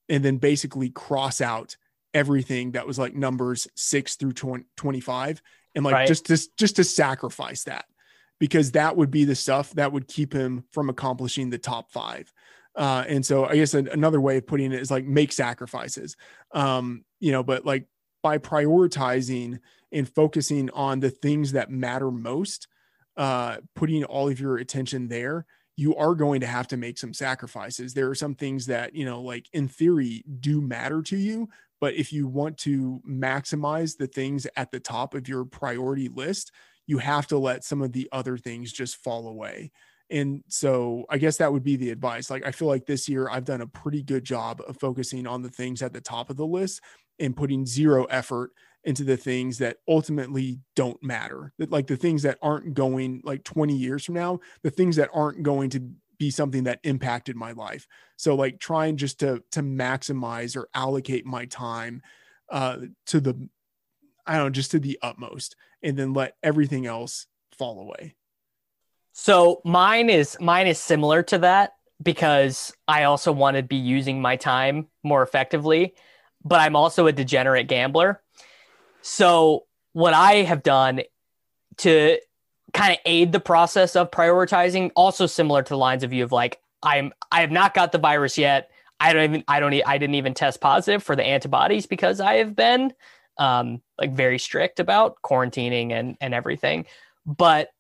and 0.09 0.25
then 0.25 0.39
basically 0.39 0.91
cross 0.91 1.41
out 1.41 1.77
everything 2.13 2.73
that 2.73 2.87
was 2.87 2.99
like 2.99 3.15
numbers 3.15 3.69
six 3.77 4.17
through 4.17 4.33
20, 4.33 4.65
25 4.77 5.43
and 5.75 5.85
like 5.85 5.95
Right. 5.95 6.09
just 6.09 6.27
to, 6.27 6.49
just 6.57 6.77
to 6.77 6.85
sacrifice 6.85 7.65
that 7.65 7.87
because 8.41 8.73
that 8.73 8.97
would 8.97 9.11
be 9.11 9.25
the 9.25 9.35
stuff 9.35 9.71
that 9.73 9.93
would 9.93 10.09
keep 10.09 10.33
him 10.33 10.65
from 10.71 10.91
accomplishing 10.91 11.51
the 11.51 11.59
top 11.59 11.91
five. 11.91 12.33
Uh, 12.77 13.05
and 13.07 13.25
so 13.25 13.45
I 13.45 13.57
guess 13.57 13.75
an, 13.75 13.89
another 13.89 14.21
way 14.21 14.37
of 14.37 14.47
putting 14.47 14.73
it 14.73 14.81
is 14.81 14.91
like 14.91 15.05
make 15.05 15.33
sacrifices. 15.33 16.17
Um, 16.53 17.05
you 17.21 17.33
know, 17.33 17.43
but 17.43 17.65
like 17.65 17.87
by 18.23 18.39
prioritizing 18.39 19.61
and 19.93 20.09
focusing 20.09 20.71
on 20.71 21.01
the 21.01 21.11
things 21.11 21.53
that 21.53 21.71
matter 21.71 22.11
most, 22.11 22.69
uh, 23.17 23.59
putting 23.77 24.05
all 24.05 24.29
of 24.29 24.41
your 24.41 24.57
attention 24.57 25.09
there, 25.09 25.47
you 25.77 25.95
are 25.97 26.15
going 26.15 26.41
to 26.41 26.47
have 26.47 26.69
to 26.69 26.77
make 26.77 26.99
some 26.99 27.13
sacrifices. 27.13 27.95
There 27.95 28.09
are 28.09 28.15
some 28.15 28.35
things 28.35 28.67
that, 28.67 28.95
you 28.95 29.05
know, 29.05 29.21
like 29.21 29.49
in 29.53 29.69
theory 29.69 30.25
do 30.41 30.61
matter 30.61 31.03
to 31.03 31.17
you, 31.17 31.49
but 31.81 31.95
if 31.95 32.13
you 32.13 32.27
want 32.27 32.59
to 32.59 33.03
maximize 33.09 33.97
the 33.97 34.07
things 34.07 34.47
at 34.57 34.71
the 34.71 34.81
top 34.81 35.15
of 35.15 35.29
your 35.29 35.45
priority 35.45 36.09
list, 36.09 36.53
you 36.87 36.99
have 36.99 37.27
to 37.29 37.39
let 37.39 37.65
some 37.65 37.83
of 37.83 37.93
the 37.93 38.09
other 38.13 38.37
things 38.37 38.73
just 38.73 38.97
fall 38.97 39.29
away. 39.29 39.73
And 40.15 40.45
so 40.47 41.07
I 41.11 41.19
guess 41.19 41.39
that 41.39 41.53
would 41.53 41.65
be 41.65 41.75
the 41.75 41.91
advice. 41.91 42.31
Like 42.31 42.47
I 42.47 42.53
feel 42.53 42.69
like 42.69 42.87
this 42.87 43.09
year 43.09 43.29
I've 43.29 43.45
done 43.45 43.63
a 43.63 43.67
pretty 43.67 44.01
good 44.01 44.23
job 44.23 44.63
of 44.67 44.79
focusing 44.79 45.27
on 45.27 45.43
the 45.43 45.51
things 45.51 45.83
at 45.83 45.93
the 45.93 46.01
top 46.01 46.31
of 46.31 46.37
the 46.37 46.47
list 46.47 46.81
and 47.19 47.37
putting 47.37 47.67
zero 47.67 48.05
effort 48.05 48.53
into 48.85 49.03
the 49.03 49.17
things 49.17 49.59
that 49.59 49.79
ultimately 49.89 50.61
don't 50.77 51.03
matter. 51.03 51.53
That 51.59 51.73
like 51.73 51.89
the 51.89 51.97
things 51.97 52.23
that 52.23 52.39
aren't 52.41 52.75
going 52.75 53.23
like 53.25 53.43
20 53.43 53.75
years 53.75 54.05
from 54.05 54.15
now, 54.15 54.39
the 54.63 54.71
things 54.71 54.95
that 54.97 55.11
aren't 55.13 55.43
going 55.43 55.71
to 55.71 55.81
be 56.17 56.31
something 56.31 56.63
that 56.63 56.79
impacted 56.85 57.35
my 57.35 57.51
life. 57.51 57.89
So 58.17 58.37
like 58.37 58.61
trying 58.61 58.97
just 58.97 59.19
to 59.19 59.43
to 59.51 59.63
maximize 59.63 60.57
or 60.57 60.69
allocate 60.75 61.27
my 61.27 61.47
time 61.47 62.03
uh 62.51 62.77
to 63.07 63.21
the 63.21 63.49
I 64.27 64.37
don't 64.37 64.47
know, 64.47 64.51
just 64.51 64.71
to 64.71 64.79
the 64.79 64.97
utmost 65.03 65.57
and 65.83 65.97
then 65.97 66.13
let 66.13 66.37
everything 66.41 66.87
else 66.87 67.27
fall 67.59 67.81
away. 67.81 68.15
So 69.15 69.63
mine 69.65 70.11
is 70.11 70.37
mine 70.41 70.67
is 70.67 70.79
similar 70.79 71.23
to 71.23 71.39
that 71.39 71.75
because 72.03 72.75
I 72.89 73.05
also 73.05 73.31
want 73.31 73.57
to 73.57 73.63
be 73.63 73.77
using 73.77 74.21
my 74.21 74.35
time 74.35 74.89
more 75.05 75.23
effectively, 75.23 75.95
but 76.45 76.61
I'm 76.61 76.75
also 76.75 77.07
a 77.07 77.13
degenerate 77.13 77.69
gambler. 77.69 78.21
So 79.03 79.67
what 79.93 80.15
I 80.15 80.43
have 80.43 80.65
done 80.65 81.03
to 81.79 82.19
kind 82.73 82.93
of 82.93 82.99
aid 83.07 83.31
the 83.31 83.39
process 83.39 83.95
of 83.95 84.11
prioritizing, 84.11 84.91
also 84.97 85.27
similar 85.27 85.63
to 85.63 85.71
the 85.71 85.79
lines 85.79 86.03
of 86.03 86.11
view 86.11 86.25
of 86.25 86.33
like 86.33 86.61
I'm 86.83 87.13
I 87.31 87.41
have 87.41 87.53
not 87.53 87.73
got 87.73 87.93
the 87.93 87.99
virus 87.99 88.37
yet. 88.37 88.69
I 88.99 89.13
don't 89.13 89.23
even 89.23 89.45
I 89.47 89.61
don't 89.61 89.75
I 89.87 89.97
didn't 89.97 90.17
even 90.17 90.35
test 90.35 90.61
positive 90.61 91.05
for 91.05 91.15
the 91.15 91.25
antibodies 91.25 91.87
because 91.87 92.21
I 92.21 92.35
have 92.35 92.57
been 92.57 92.93
um 93.39 93.81
like 93.97 94.13
very 94.13 94.41
strict 94.41 94.81
about 94.81 95.23
quarantining 95.23 95.93
and 95.93 96.17
and 96.21 96.35
everything. 96.35 96.87
But 97.25 97.71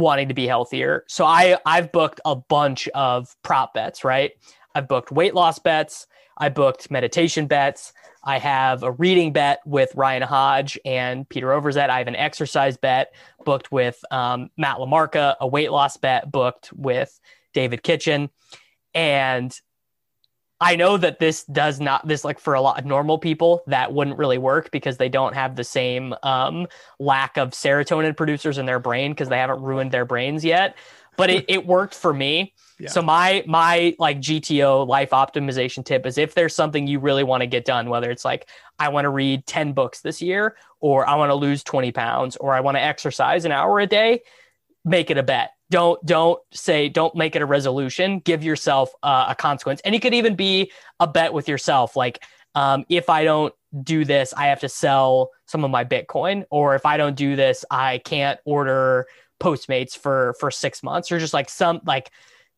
wanting 0.00 0.28
to 0.28 0.34
be 0.34 0.46
healthier. 0.46 1.04
So 1.08 1.24
I 1.24 1.58
I've 1.66 1.92
booked 1.92 2.20
a 2.24 2.36
bunch 2.36 2.88
of 2.88 3.34
prop 3.42 3.74
bets, 3.74 4.04
right? 4.04 4.32
I've 4.74 4.88
booked 4.88 5.12
weight 5.12 5.34
loss 5.34 5.58
bets, 5.58 6.06
I 6.38 6.48
booked 6.48 6.90
meditation 6.90 7.46
bets, 7.46 7.92
I 8.24 8.38
have 8.38 8.82
a 8.82 8.92
reading 8.92 9.32
bet 9.32 9.60
with 9.66 9.94
Ryan 9.96 10.22
Hodge 10.22 10.78
and 10.84 11.28
Peter 11.28 11.48
Overzet. 11.48 11.90
I 11.90 11.98
have 11.98 12.06
an 12.06 12.16
exercise 12.16 12.76
bet 12.76 13.14
booked 13.44 13.72
with 13.72 14.02
um, 14.12 14.50
Matt 14.56 14.76
Lamarca, 14.76 15.34
a 15.40 15.46
weight 15.46 15.72
loss 15.72 15.96
bet 15.96 16.30
booked 16.30 16.72
with 16.72 17.18
David 17.52 17.82
Kitchen. 17.82 18.30
And 18.94 19.52
I 20.62 20.76
know 20.76 20.96
that 20.96 21.18
this 21.18 21.42
does 21.44 21.80
not 21.80 22.06
this 22.06 22.24
like 22.24 22.38
for 22.38 22.54
a 22.54 22.60
lot 22.60 22.78
of 22.78 22.86
normal 22.86 23.18
people 23.18 23.64
that 23.66 23.92
wouldn't 23.92 24.16
really 24.16 24.38
work 24.38 24.70
because 24.70 24.96
they 24.96 25.08
don't 25.08 25.34
have 25.34 25.56
the 25.56 25.64
same 25.64 26.14
um, 26.22 26.68
lack 27.00 27.36
of 27.36 27.50
serotonin 27.50 28.16
producers 28.16 28.58
in 28.58 28.64
their 28.64 28.78
brain 28.78 29.10
because 29.10 29.28
they 29.28 29.38
haven't 29.38 29.60
ruined 29.60 29.90
their 29.90 30.04
brains 30.04 30.44
yet. 30.44 30.76
But 31.16 31.30
it, 31.30 31.44
it 31.48 31.66
worked 31.66 31.94
for 31.94 32.14
me. 32.14 32.54
Yeah. 32.78 32.88
So 32.88 33.00
my 33.00 33.44
my 33.46 33.94
like 34.00 34.18
GTO 34.18 34.88
life 34.88 35.10
optimization 35.10 35.84
tip 35.84 36.04
is 36.04 36.18
if 36.18 36.34
there's 36.34 36.52
something 36.52 36.88
you 36.88 36.98
really 36.98 37.22
want 37.22 37.42
to 37.42 37.46
get 37.46 37.64
done, 37.64 37.88
whether 37.88 38.10
it's 38.10 38.24
like 38.24 38.48
I 38.76 38.88
want 38.88 39.04
to 39.04 39.10
read 39.10 39.46
10 39.46 39.72
books 39.72 40.00
this 40.00 40.20
year, 40.20 40.56
or 40.80 41.08
I 41.08 41.14
want 41.14 41.30
to 41.30 41.36
lose 41.36 41.62
20 41.62 41.92
pounds, 41.92 42.34
or 42.38 42.52
I 42.52 42.58
want 42.58 42.76
to 42.76 42.80
exercise 42.80 43.44
an 43.44 43.52
hour 43.52 43.78
a 43.78 43.86
day, 43.86 44.22
make 44.84 45.12
it 45.12 45.18
a 45.18 45.22
bet. 45.22 45.52
Don't 45.72 46.04
don't 46.04 46.38
say 46.52 46.90
don't 46.90 47.14
make 47.14 47.34
it 47.34 47.40
a 47.40 47.46
resolution. 47.46 48.18
Give 48.18 48.44
yourself 48.44 48.90
uh, 49.02 49.24
a 49.30 49.34
consequence, 49.34 49.80
and 49.86 49.94
it 49.94 50.02
could 50.02 50.12
even 50.12 50.36
be 50.36 50.70
a 51.00 51.06
bet 51.06 51.32
with 51.32 51.48
yourself. 51.48 51.96
Like 51.96 52.22
um, 52.54 52.84
if 52.90 53.08
I 53.08 53.24
don't 53.24 53.54
do 53.82 54.04
this, 54.04 54.34
I 54.36 54.48
have 54.48 54.60
to 54.60 54.68
sell 54.68 55.30
some 55.46 55.64
of 55.64 55.70
my 55.70 55.82
Bitcoin, 55.82 56.44
or 56.50 56.74
if 56.74 56.84
I 56.84 56.98
don't 56.98 57.16
do 57.16 57.36
this, 57.36 57.64
I 57.70 57.98
can't 58.04 58.38
order 58.44 59.06
Postmates 59.40 59.96
for 59.96 60.34
for 60.38 60.50
six 60.50 60.82
months, 60.82 61.10
or 61.10 61.18
just 61.18 61.32
like 61.32 61.48
some 61.48 61.80
like 61.86 62.10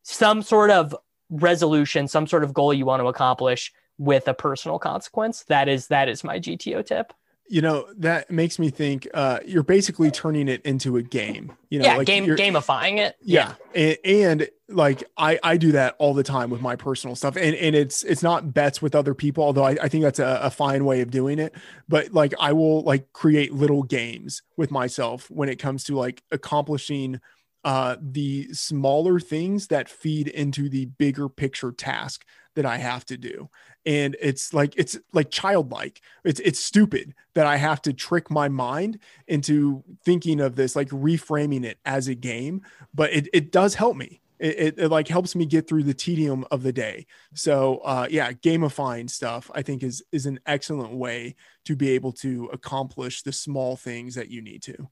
some 0.03 0.43
sort 0.43 0.71
of 0.71 0.95
resolution, 1.31 2.09
some 2.09 2.27
sort 2.27 2.43
of 2.43 2.53
goal 2.53 2.75
you 2.75 2.85
want 2.85 3.01
to 3.01 3.07
accomplish 3.07 3.73
with 3.97 4.27
a 4.27 4.35
personal 4.35 4.81
consequence. 4.81 5.45
That 5.45 5.69
is 5.69 5.87
that 5.87 6.09
is 6.09 6.25
my 6.25 6.41
GTO 6.41 6.85
tip. 6.85 7.13
You 7.47 7.61
know, 7.61 7.87
that 7.99 8.31
makes 8.31 8.59
me 8.59 8.71
think 8.71 9.07
uh 9.13 9.41
you're 9.45 9.63
basically 9.63 10.11
turning 10.11 10.49
it 10.49 10.63
into 10.63 10.97
a 10.97 11.03
game. 11.03 11.53
You 11.69 11.81
know, 11.81 11.85
yeah, 11.85 11.97
like 11.99 12.07
game 12.07 12.25
you're- 12.25 12.39
gamifying 12.39 12.99
it. 12.99 13.17
yeah, 13.23 13.55
And, 13.75 13.99
and 14.05 14.49
like 14.69 15.05
I 15.19 15.39
I 15.43 15.59
do 15.59 15.73
that 15.73 15.95
all 15.99 16.15
the 16.15 16.23
time 16.23 16.49
with 16.49 16.63
my 16.63 16.75
personal 16.75 17.15
stuff, 17.17 17.37
and 17.37 17.55
and 17.55 17.77
it's 17.77 18.03
it's 18.03 18.23
not 18.23 18.55
bets 18.55 18.81
with 18.81 18.95
other 18.95 19.13
people, 19.13 19.45
although 19.45 19.65
I, 19.65 19.77
I 19.83 19.89
think 19.89 20.05
that's 20.05 20.19
a, 20.19 20.41
a 20.43 20.51
fine 20.51 20.87
way 20.87 21.03
of 21.03 21.11
doing 21.11 21.39
it. 21.39 21.55
But 21.87 22.13
like 22.15 22.33
I 22.41 22.55
will 22.55 22.83
like 22.83 23.13
create 23.13 23.53
little 23.53 23.83
games 23.83 24.41
with 24.57 24.71
myself 24.71 25.31
when 25.31 25.51
it 25.51 25.57
comes 25.57 25.85
to 25.85 25.97
like 25.97 26.23
accomplishing 26.31 27.21
uh, 27.63 27.97
the 28.01 28.49
smaller 28.53 29.21
things 29.21 29.67
that 29.69 29.89
feed 29.89 30.29
into 30.29 30.69
the 30.71 30.87
bigger 30.87 31.29
picture 31.29 31.73
task 31.73 32.25
that 32.55 32.67
I 32.67 32.77
have 32.77 33.05
to 33.07 33.17
do. 33.17 33.49
And 33.87 34.17
it's 34.21 34.55
like 34.55 34.75
it's 34.77 34.99
like 35.13 35.31
childlike. 35.31 36.01
It's 36.25 36.41
it's 36.41 36.61
stupid 36.61 37.15
that 37.35 37.47
I 37.47 37.57
have 37.57 37.83
to 37.83 37.93
trick 37.93 38.31
my 38.31 38.49
mind 38.49 38.99
into 39.29 39.83
thinking 40.05 40.41
of 40.41 40.57
this, 40.57 40.75
like 40.75 40.89
reframing 40.89 41.65
it 41.65 41.79
as 41.85 42.09
a 42.09 42.15
game, 42.15 42.63
but 42.95 43.13
it, 43.13 43.29
it 43.33 43.53
does 43.53 43.75
help 43.75 43.97
me. 43.97 44.21
It, 44.41 44.59
it, 44.59 44.79
it, 44.79 44.89
like 44.89 45.07
helps 45.07 45.37
me 45.37 45.47
get 45.47 45.69
through 45.69 45.85
the 45.85 45.95
tedium 45.95 46.45
of 46.51 46.63
the 46.63 46.73
day. 46.73 47.07
So 47.35 47.79
uh, 47.79 48.09
yeah, 48.11 48.33
gamifying 48.33 49.09
stuff 49.09 49.51
I 49.55 49.63
think 49.63 49.83
is 49.83 50.03
is 50.13 50.27
an 50.27 50.41
excellent 50.47 50.95
way 50.95 51.37
to 51.67 51.77
be 51.77 51.91
able 51.91 52.13
to 52.13 52.51
accomplish 52.53 53.23
the 53.23 53.33
small 53.33 53.77
things 53.77 54.15
that 54.17 54.31
you 54.31 54.43
need 54.43 54.63
to. 54.63 54.89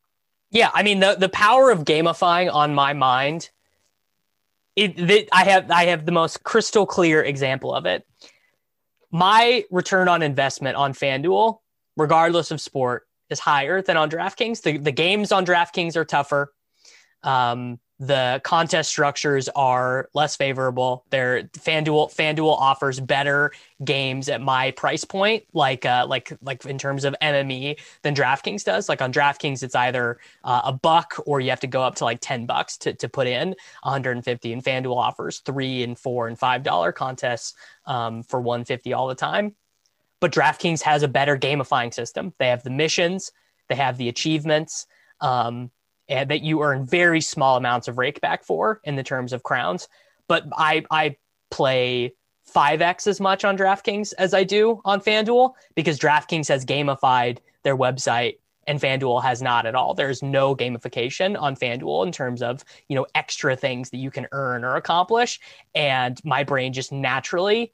Yeah, 0.51 0.71
I 0.75 0.83
mean 0.83 1.01
the 1.01 1.17
the 1.19 1.29
power 1.29 1.71
of 1.71 1.85
gamifying 1.85 2.53
on 2.53 2.75
my 2.75 2.93
mind. 2.93 3.51
It, 4.77 4.99
it 4.99 5.29
I 5.33 5.45
have 5.45 5.71
I 5.71 5.87
have 5.87 6.07
the 6.07 6.13
most 6.13 6.43
crystal 6.43 6.87
clear 6.87 7.23
example 7.23 7.75
of 7.75 7.87
it. 7.87 8.07
My 9.11 9.65
return 9.71 10.09
on 10.09 10.23
investment 10.23 10.77
on 10.77 10.95
FanDuel, 10.95 11.59
regardless 11.97 12.51
of 12.51 12.61
sport, 12.61 13.07
is 13.29 13.39
higher 13.39 13.83
than 13.83 13.97
on 13.97 14.11
DraftKings. 14.11 14.63
The 14.63 14.79
the 14.79 14.93
games 14.93 15.33
on 15.33 15.45
DraftKings 15.45 15.97
are 15.97 16.05
tougher. 16.05 16.53
Um, 17.23 17.79
the 18.03 18.41
contest 18.43 18.91
structures 18.91 19.49
are 19.55 20.09
less 20.13 20.35
favorable. 20.35 21.05
Their 21.11 21.45
FanDuel 21.45 22.13
FanDuel 22.13 22.59
offers 22.59 22.99
better 22.99 23.53
games 23.85 24.29
at 24.29 24.41
my 24.41 24.73
price 24.73 25.05
point, 25.05 25.45
like 25.53 25.87
uh, 25.87 26.07
like 26.09 26.33
like 26.43 26.65
in 26.67 26.79
terms 26.79 27.05
of 27.05 27.15
MME 27.23 27.79
than 28.03 28.13
DraftKings 28.13 28.65
does. 28.65 28.89
Like 28.89 29.01
on 29.01 29.13
DraftKings, 29.13 29.63
it's 29.63 29.77
either 29.77 30.19
uh, 30.43 30.63
a 30.65 30.73
buck 30.73 31.15
or 31.27 31.39
you 31.39 31.51
have 31.51 31.61
to 31.61 31.69
go 31.69 31.81
up 31.81 31.95
to 31.97 32.05
like 32.05 32.19
ten 32.21 32.45
bucks 32.45 32.77
to 32.79 32.93
to 32.93 33.09
put 33.09 33.29
in 33.29 33.51
150. 33.85 34.53
And 34.53 34.65
FanDuel 34.65 34.97
offers 34.97 35.39
three 35.39 35.85
and 35.85 35.97
four 35.97 36.27
and 36.27 36.37
five 36.37 36.65
dollar 36.65 36.91
contests 36.91 37.55
um, 37.87 38.25
for 38.25 38.41
150 38.41 38.93
all 38.95 39.07
the 39.07 39.15
time. 39.15 39.55
But 40.19 40.33
DraftKings 40.33 40.83
has 40.83 41.05
a 41.05 41.09
better 41.09 41.39
gamifying 41.39 41.95
system. 41.95 42.35
They 42.41 42.49
have 42.49 42.65
the 42.65 42.71
missions, 42.71 43.31
they 43.69 43.77
have 43.77 43.97
the 43.97 44.09
achievements. 44.09 44.89
Um, 45.21 45.71
Uh, 46.11 46.25
that 46.25 46.43
you 46.43 46.63
earn 46.63 46.85
very 46.85 47.21
small 47.21 47.57
amounts 47.57 47.89
of 47.89 47.97
rakeback 47.97 48.45
for 48.45 48.81
in 48.85 48.97
the 48.97 49.03
terms 49.03 49.33
of 49.33 49.43
crowns. 49.43 49.89
But 50.29 50.45
I 50.53 50.85
I 50.91 51.17
play 51.51 52.15
5x 52.55 53.07
as 53.07 53.21
much 53.21 53.45
on 53.45 53.57
DraftKings 53.57 54.13
as 54.19 54.35
I 54.35 54.45
do 54.45 54.81
on 54.85 55.01
FanDuel 55.01 55.53
because 55.75 55.99
DraftKings 55.99 56.49
has 56.49 56.65
gamified 56.65 57.39
their 57.63 57.77
website 57.77 58.39
and 58.67 58.81
FanDuel 58.81 59.23
has 59.23 59.43
not 59.43 59.67
at 59.67 59.75
all. 59.75 59.95
There's 59.95 60.23
no 60.23 60.55
gamification 60.55 61.41
on 61.41 61.57
FanDuel 61.57 62.07
in 62.07 62.13
terms 62.13 62.43
of, 62.43 62.65
you 62.89 62.97
know, 62.97 63.07
extra 63.15 63.57
things 63.57 63.91
that 63.91 63.99
you 63.99 64.11
can 64.11 64.27
earn 64.33 64.65
or 64.65 64.77
accomplish 64.77 65.41
and 65.75 66.21
my 66.25 66.45
brain 66.45 66.73
just 66.73 66.93
naturally 66.93 67.73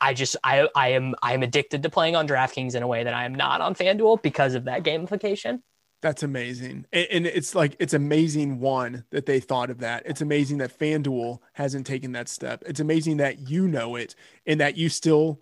I 0.00 0.14
just 0.14 0.36
I 0.42 0.68
I 0.74 0.88
am 0.88 1.14
I 1.22 1.34
am 1.34 1.42
addicted 1.42 1.82
to 1.84 1.90
playing 1.90 2.16
on 2.16 2.26
DraftKings 2.26 2.74
in 2.74 2.82
a 2.82 2.88
way 2.88 3.04
that 3.04 3.14
I 3.14 3.24
am 3.24 3.34
not 3.34 3.60
on 3.60 3.74
FanDuel 3.74 4.22
because 4.22 4.54
of 4.54 4.64
that 4.64 4.82
gamification. 4.82 5.62
That's 6.04 6.22
amazing. 6.22 6.84
And, 6.92 7.26
it's 7.26 7.54
like, 7.54 7.76
it's 7.78 7.94
amazing, 7.94 8.60
one, 8.60 9.04
that 9.08 9.24
they 9.24 9.40
thought 9.40 9.70
of 9.70 9.78
that. 9.78 10.02
It's 10.04 10.20
amazing 10.20 10.58
that 10.58 10.78
FanDuel 10.78 11.38
hasn't 11.54 11.86
taken 11.86 12.12
that 12.12 12.28
step. 12.28 12.62
It's 12.66 12.78
amazing 12.78 13.16
that 13.16 13.48
you 13.48 13.66
know 13.66 13.96
it 13.96 14.14
and 14.44 14.60
that 14.60 14.76
you 14.76 14.90
still 14.90 15.40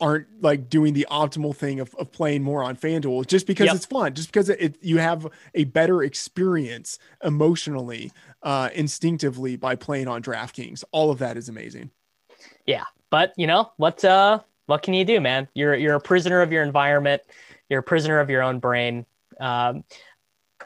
aren't 0.00 0.28
like 0.40 0.68
doing 0.68 0.94
the 0.94 1.04
optimal 1.10 1.52
thing 1.52 1.80
of, 1.80 1.92
of 1.96 2.12
playing 2.12 2.44
more 2.44 2.62
on 2.62 2.76
FanDuel 2.76 3.26
just 3.26 3.48
because 3.48 3.66
yep. 3.66 3.74
it's 3.74 3.86
fun, 3.86 4.14
just 4.14 4.28
because 4.28 4.50
it, 4.50 4.76
you 4.80 4.98
have 4.98 5.26
a 5.56 5.64
better 5.64 6.04
experience 6.04 7.00
emotionally, 7.24 8.12
uh, 8.44 8.68
instinctively 8.72 9.56
by 9.56 9.74
playing 9.74 10.06
on 10.06 10.22
DraftKings. 10.22 10.84
All 10.92 11.10
of 11.10 11.18
that 11.18 11.36
is 11.36 11.48
amazing. 11.48 11.90
Yeah. 12.66 12.84
But 13.10 13.32
you 13.36 13.48
know, 13.48 13.72
what, 13.78 14.04
uh, 14.04 14.38
what 14.66 14.82
can 14.82 14.94
you 14.94 15.04
do, 15.04 15.20
man? 15.20 15.48
You're, 15.54 15.74
you're 15.74 15.96
a 15.96 16.00
prisoner 16.00 16.40
of 16.40 16.52
your 16.52 16.62
environment. 16.62 17.22
You're 17.68 17.80
a 17.80 17.82
prisoner 17.82 18.20
of 18.20 18.30
your 18.30 18.42
own 18.42 18.60
brain 18.60 19.06
um, 19.40 19.84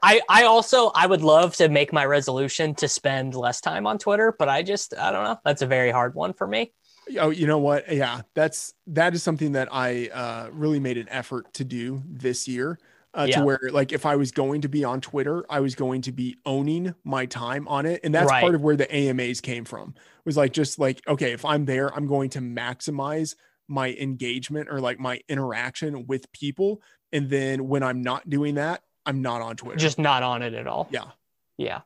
I 0.03 0.21
I 0.29 0.45
also 0.45 0.91
I 0.95 1.07
would 1.07 1.23
love 1.23 1.57
to 1.57 1.69
make 1.69 1.93
my 1.93 2.05
resolution 2.05 2.75
to 2.77 2.89
spend 2.89 3.35
less 3.35 3.61
time 3.61 3.87
on 3.87 3.99
Twitter, 3.99 4.35
but 4.39 4.49
I 4.49 4.63
just 4.63 4.97
I 4.97 5.11
don't 5.11 5.25
know. 5.25 5.39
That's 5.45 5.63
a 5.63 5.67
very 5.67 5.91
hard 5.91 6.15
one 6.15 6.33
for 6.33 6.47
me. 6.47 6.73
Oh, 7.19 7.31
you 7.31 7.47
know 7.47 7.59
what? 7.59 7.91
Yeah, 7.93 8.23
that's 8.35 8.75
that 8.89 9.15
is 9.15 9.23
something 9.23 9.53
that 9.53 9.69
I 9.73 10.09
uh, 10.13 10.51
really 10.53 10.81
made 10.81 10.99
an 10.99 11.09
effort 11.09 11.53
to 11.55 11.65
do 11.65 12.03
this 12.07 12.47
year. 12.47 12.79
Uh, 13.15 13.27
yeah. 13.29 13.39
To 13.39 13.45
where, 13.45 13.61
like, 13.73 13.93
if 13.93 14.05
I 14.05 14.17
was 14.17 14.31
going 14.31 14.61
to 14.61 14.69
be 14.69 14.85
on 14.85 15.01
Twitter, 15.01 15.45
I 15.49 15.61
was 15.61 15.75
going 15.75 16.03
to 16.03 16.13
be 16.13 16.37
owning 16.45 16.95
my 17.05 17.25
time 17.25 17.67
on 17.67 17.87
it, 17.87 18.01
and 18.05 18.15
that's 18.15 18.29
right. 18.29 18.43
part 18.43 18.55
of 18.55 18.61
where 18.61 18.77
the 18.77 18.95
AMAs 18.95 19.41
came 19.41 19.65
from. 19.65 19.95
Was 20.27 20.37
like 20.37 20.53
just 20.53 20.79
like, 20.79 21.01
okay, 21.09 21.33
if 21.33 21.45
I'm 21.45 21.65
there, 21.65 21.93
I'm 21.93 22.07
going 22.07 22.29
to 22.31 22.41
maximize 22.41 23.35
my 23.67 23.93
engagement 23.95 24.69
or 24.71 24.81
like 24.81 25.01
my 25.01 25.21
interaction 25.29 26.07
with 26.07 26.31
people 26.33 26.83
and 27.13 27.31
then 27.31 27.69
when 27.69 27.83
I'm 27.83 28.03
not 28.03 28.29
doing 28.29 28.57
that, 28.57 28.83
I'm 29.07 29.23
not 29.23 29.41
on 29.41 29.57
Twitter. 29.57 29.79
Just 29.79 29.99
not 29.99 30.23
on 30.23 30.43
it 30.43 30.55
at 30.55 30.67
all. 30.67 30.89
Yeah. 30.91 31.05
Yeah. 31.57 31.81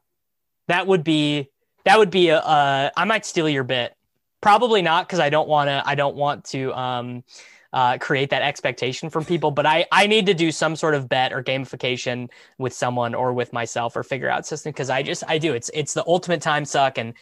That 0.69 0.87
would 0.87 1.05
be 1.05 1.51
that 1.85 1.99
would 1.99 2.11
be 2.11 2.29
a 2.29 2.39
uh, 2.39 2.91
I 2.97 3.05
might 3.05 3.25
steal 3.27 3.49
your 3.49 3.65
bit. 3.65 3.95
Probably 4.41 4.83
not 4.83 5.07
because 5.07 5.21
I 5.21 5.31
don't 5.31 5.49
want 5.49 5.69
to 5.69 5.83
I 5.85 5.95
don't 5.95 6.17
want 6.17 6.45
to 6.47 6.73
um 6.75 7.25
uh, 7.73 7.97
create 7.99 8.31
that 8.31 8.43
expectation 8.43 9.09
from 9.09 9.25
people. 9.25 9.51
But 9.51 9.65
I, 9.65 9.87
I 9.91 10.07
need 10.07 10.27
to 10.27 10.35
do 10.35 10.53
some 10.53 10.77
sort 10.77 10.95
of 10.95 11.09
bet 11.09 11.33
or 11.33 11.43
gamification 11.43 12.29
with 12.59 12.75
someone 12.75 13.15
or 13.15 13.33
with 13.33 13.53
myself 13.53 13.97
or 13.97 14.03
figure 14.03 14.29
out 14.29 14.47
system 14.47 14.71
because 14.71 14.91
I 14.91 15.03
just 15.03 15.25
I 15.27 15.39
do 15.39 15.55
it's 15.55 15.71
it's 15.73 15.95
the 15.95 16.05
ultimate 16.07 16.43
time 16.43 16.65
suck 16.65 16.99
and 16.99 17.15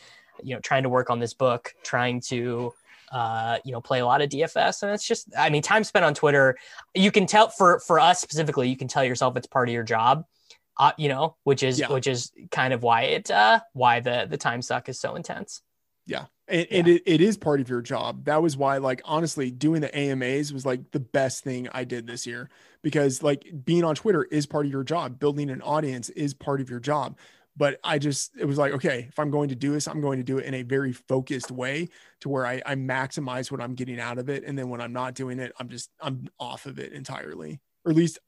you 0.42 0.54
know 0.54 0.60
trying 0.60 0.82
to 0.82 0.88
work 0.88 1.10
on 1.10 1.18
this 1.18 1.34
book, 1.34 1.74
trying 1.82 2.20
to 2.22 2.72
uh, 3.10 3.58
you 3.64 3.72
know, 3.72 3.80
play 3.80 4.00
a 4.00 4.06
lot 4.06 4.22
of 4.22 4.28
DFS, 4.28 4.82
and 4.82 4.92
it's 4.92 5.06
just, 5.06 5.28
I 5.36 5.50
mean, 5.50 5.62
time 5.62 5.84
spent 5.84 6.04
on 6.04 6.14
Twitter. 6.14 6.56
You 6.94 7.10
can 7.10 7.26
tell 7.26 7.48
for 7.48 7.80
for 7.80 7.98
us 7.98 8.20
specifically, 8.20 8.68
you 8.68 8.76
can 8.76 8.88
tell 8.88 9.04
yourself 9.04 9.36
it's 9.36 9.46
part 9.46 9.68
of 9.68 9.72
your 9.72 9.82
job, 9.82 10.24
uh, 10.78 10.92
you 10.96 11.08
know, 11.08 11.36
which 11.44 11.62
is 11.62 11.78
yeah. 11.78 11.92
which 11.92 12.06
is 12.06 12.32
kind 12.50 12.72
of 12.72 12.82
why 12.82 13.02
it 13.02 13.30
uh, 13.30 13.60
why 13.72 14.00
the 14.00 14.26
the 14.28 14.36
time 14.36 14.62
suck 14.62 14.88
is 14.88 15.00
so 15.00 15.14
intense. 15.14 15.62
Yeah. 16.06 16.26
And, 16.48 16.66
yeah. 16.70 16.78
and 16.78 16.88
it, 16.88 17.02
it 17.06 17.20
is 17.20 17.36
part 17.36 17.60
of 17.60 17.68
your 17.68 17.82
job. 17.82 18.24
That 18.24 18.42
was 18.42 18.56
why, 18.56 18.78
like, 18.78 19.00
honestly, 19.04 19.50
doing 19.50 19.80
the 19.80 19.96
AMAs 19.96 20.52
was 20.52 20.66
like 20.66 20.90
the 20.90 21.00
best 21.00 21.44
thing 21.44 21.68
I 21.72 21.84
did 21.84 22.06
this 22.06 22.26
year 22.26 22.50
because, 22.82 23.22
like, 23.22 23.46
being 23.64 23.84
on 23.84 23.94
Twitter 23.94 24.24
is 24.24 24.46
part 24.46 24.66
of 24.66 24.72
your 24.72 24.82
job. 24.82 25.20
Building 25.20 25.50
an 25.50 25.62
audience 25.62 26.08
is 26.10 26.34
part 26.34 26.60
of 26.60 26.68
your 26.68 26.80
job 26.80 27.16
but 27.60 27.78
I 27.84 27.98
just 27.98 28.32
it 28.38 28.46
was 28.46 28.56
like 28.56 28.72
okay 28.72 29.06
if 29.08 29.18
I'm 29.18 29.30
going 29.30 29.50
to 29.50 29.54
do 29.54 29.70
this 29.70 29.86
I'm 29.86 30.00
going 30.00 30.18
to 30.18 30.24
do 30.24 30.38
it 30.38 30.46
in 30.46 30.54
a 30.54 30.62
very 30.62 30.92
focused 30.92 31.50
way 31.50 31.90
to 32.20 32.28
where 32.30 32.46
I, 32.46 32.62
I 32.64 32.74
maximize 32.74 33.50
what 33.52 33.60
I'm 33.60 33.74
getting 33.74 34.00
out 34.00 34.18
of 34.18 34.30
it 34.30 34.44
and 34.44 34.58
then 34.58 34.70
when 34.70 34.80
I'm 34.80 34.94
not 34.94 35.14
doing 35.14 35.38
it 35.38 35.52
I'm 35.60 35.68
just 35.68 35.90
I'm 36.00 36.26
off 36.40 36.64
of 36.64 36.78
it 36.78 36.92
entirely 36.92 37.60
or 37.84 37.90
at 37.90 37.96
least 37.96 38.18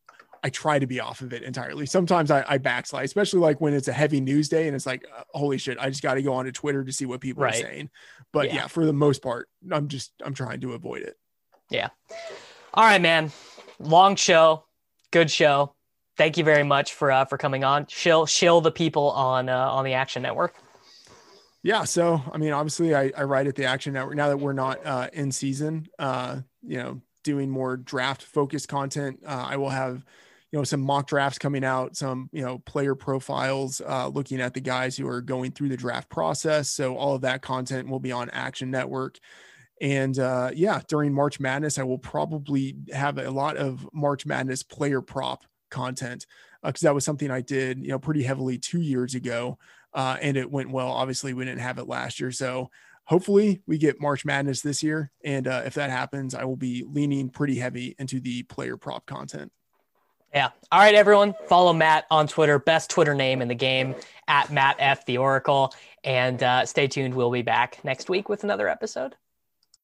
I 0.44 0.50
try 0.50 0.78
to 0.78 0.86
be 0.86 0.98
off 0.98 1.20
of 1.20 1.32
it 1.32 1.44
entirely. 1.44 1.86
Sometimes 1.86 2.28
I, 2.32 2.44
I 2.48 2.59
backslide, 2.59 3.04
especially 3.04 3.38
like 3.38 3.60
when 3.60 3.74
it's 3.74 3.86
a 3.86 3.92
heavy 3.92 4.20
news 4.20 4.48
day 4.48 4.66
and 4.66 4.74
it's 4.74 4.86
like, 4.86 5.06
uh, 5.16 5.22
holy 5.32 5.56
shit, 5.56 5.78
I 5.78 5.88
just 5.88 6.02
got 6.02 6.14
to 6.14 6.22
go 6.22 6.32
onto 6.32 6.50
Twitter 6.50 6.82
to 6.82 6.92
see 6.92 7.06
what 7.06 7.20
people 7.20 7.44
right. 7.44 7.54
are 7.54 7.59
saying. 7.59 7.90
But 8.32 8.48
yeah. 8.48 8.54
yeah, 8.54 8.66
for 8.66 8.84
the 8.84 8.92
most 8.92 9.22
part, 9.22 9.48
I'm 9.70 9.86
just, 9.86 10.10
I'm 10.20 10.34
trying 10.34 10.60
to 10.62 10.72
avoid 10.72 11.02
it. 11.02 11.16
Yeah. 11.70 11.90
All 12.74 12.82
right, 12.82 13.00
man. 13.00 13.30
Long 13.78 14.16
show. 14.16 14.64
Good 15.12 15.30
show 15.30 15.76
thank 16.16 16.36
you 16.36 16.44
very 16.44 16.62
much 16.62 16.94
for 16.94 17.10
uh, 17.10 17.24
for 17.24 17.39
coming 17.39 17.64
on. 17.64 17.86
Shill 17.86 18.26
shill 18.26 18.60
the 18.60 18.72
people 18.72 19.10
on 19.10 19.48
uh, 19.48 19.70
on 19.70 19.84
the 19.84 19.94
Action 19.94 20.22
Network. 20.22 20.55
Yeah, 21.62 21.84
so 21.84 22.20
I 22.32 22.39
mean, 22.39 22.52
obviously, 22.52 22.94
I, 22.94 23.12
I 23.16 23.22
write 23.22 23.47
at 23.47 23.55
the 23.55 23.66
Action 23.66 23.93
Network 23.93 24.16
now 24.16 24.28
that 24.28 24.39
we're 24.39 24.52
not 24.52 24.84
uh, 24.84 25.09
in 25.12 25.30
season. 25.30 25.86
Uh, 25.98 26.40
you 26.62 26.78
know, 26.78 27.01
doing 27.22 27.48
more 27.51 27.76
draft 27.76 28.22
focused 28.22 28.68
content. 28.68 29.20
Uh, 29.24 29.47
I 29.48 29.56
will 29.56 29.70
have 29.70 30.05
you 30.51 30.59
know 30.59 30.64
some 30.64 30.80
mock 30.80 31.06
drafts 31.06 31.39
coming 31.39 31.64
out, 31.64 31.97
some 31.97 32.28
you 32.32 32.43
know 32.43 32.59
player 32.59 32.94
profiles, 32.94 33.80
uh, 33.80 34.09
looking 34.09 34.40
at 34.40 34.55
the 34.55 34.60
guys 34.60 34.97
who 34.97 35.09
are 35.09 35.20
going 35.20 35.52
through 35.52 35.68
the 35.68 35.76
draft 35.76 36.09
process. 36.09 36.68
So 36.68 36.97
all 36.97 37.14
of 37.14 37.22
that 37.22 37.43
content 37.43 37.89
will 37.89 38.01
be 38.01 38.12
on 38.12 38.28
Action 38.30 38.70
Network. 38.70 39.18
And 39.80 40.16
uh, 40.18 40.51
yeah, 40.55 40.80
during 40.86 41.12
March 41.12 41.40
Madness, 41.40 41.78
I 41.78 41.82
will 41.82 41.98
probably 41.98 42.76
have 42.93 43.18
a 43.18 43.30
lot 43.30 43.56
of 43.56 43.89
March 43.93 44.26
Madness 44.26 44.62
player 44.62 45.01
prop 45.01 45.44
content 45.73 46.27
because 46.62 46.85
uh, 46.85 46.89
that 46.89 46.94
was 46.94 47.05
something 47.05 47.32
I 47.32 47.40
did, 47.40 47.82
you 47.82 47.89
know, 47.89 47.99
pretty 47.99 48.23
heavily 48.23 48.59
two 48.59 48.81
years 48.81 49.16
ago, 49.16 49.59
uh, 49.94 50.16
and 50.23 50.36
it 50.36 50.49
went 50.49 50.70
well. 50.70 50.93
Obviously, 50.93 51.35
we 51.35 51.44
didn't 51.44 51.61
have 51.61 51.78
it 51.78 51.89
last 51.89 52.20
year, 52.20 52.31
so 52.31 52.70
hopefully 53.05 53.62
we 53.66 53.78
get 53.78 54.01
March 54.01 54.24
Madness 54.24 54.61
this 54.61 54.82
year. 54.82 55.11
And 55.24 55.49
uh, 55.49 55.62
if 55.66 55.74
that 55.74 55.90
happens, 55.90 56.35
I 56.35 56.44
will 56.44 56.57
be 56.57 56.85
leaning 56.86 57.28
pretty 57.28 57.57
heavy 57.57 57.97
into 57.99 58.20
the 58.20 58.44
player 58.44 58.77
prop 58.77 59.07
content. 59.07 59.51
Yeah. 60.32 60.49
All 60.70 60.78
right, 60.81 60.94
everyone. 60.94 61.35
Follow 61.47 61.74
Matt 61.74 62.07
on 62.11 62.27
Twitter. 62.27 62.59
Best 62.59 62.89
Twitter 62.89 63.15
name 63.15 63.43
in 63.43 63.49
the 63.49 63.55
game 63.55 63.94
at 64.28 64.51
Matt 64.51 64.77
F 64.78 65.05
the 65.05 65.19
Oracle. 65.19 65.74
And 66.05 66.43
uh, 66.43 66.65
stay 66.65 66.86
tuned. 66.86 67.15
We'll 67.15 67.31
be 67.31 67.43
back 67.43 67.85
next 67.85 68.09
week 68.09 68.31
with 68.31 68.43
another 68.44 68.66
episode. 68.66 69.15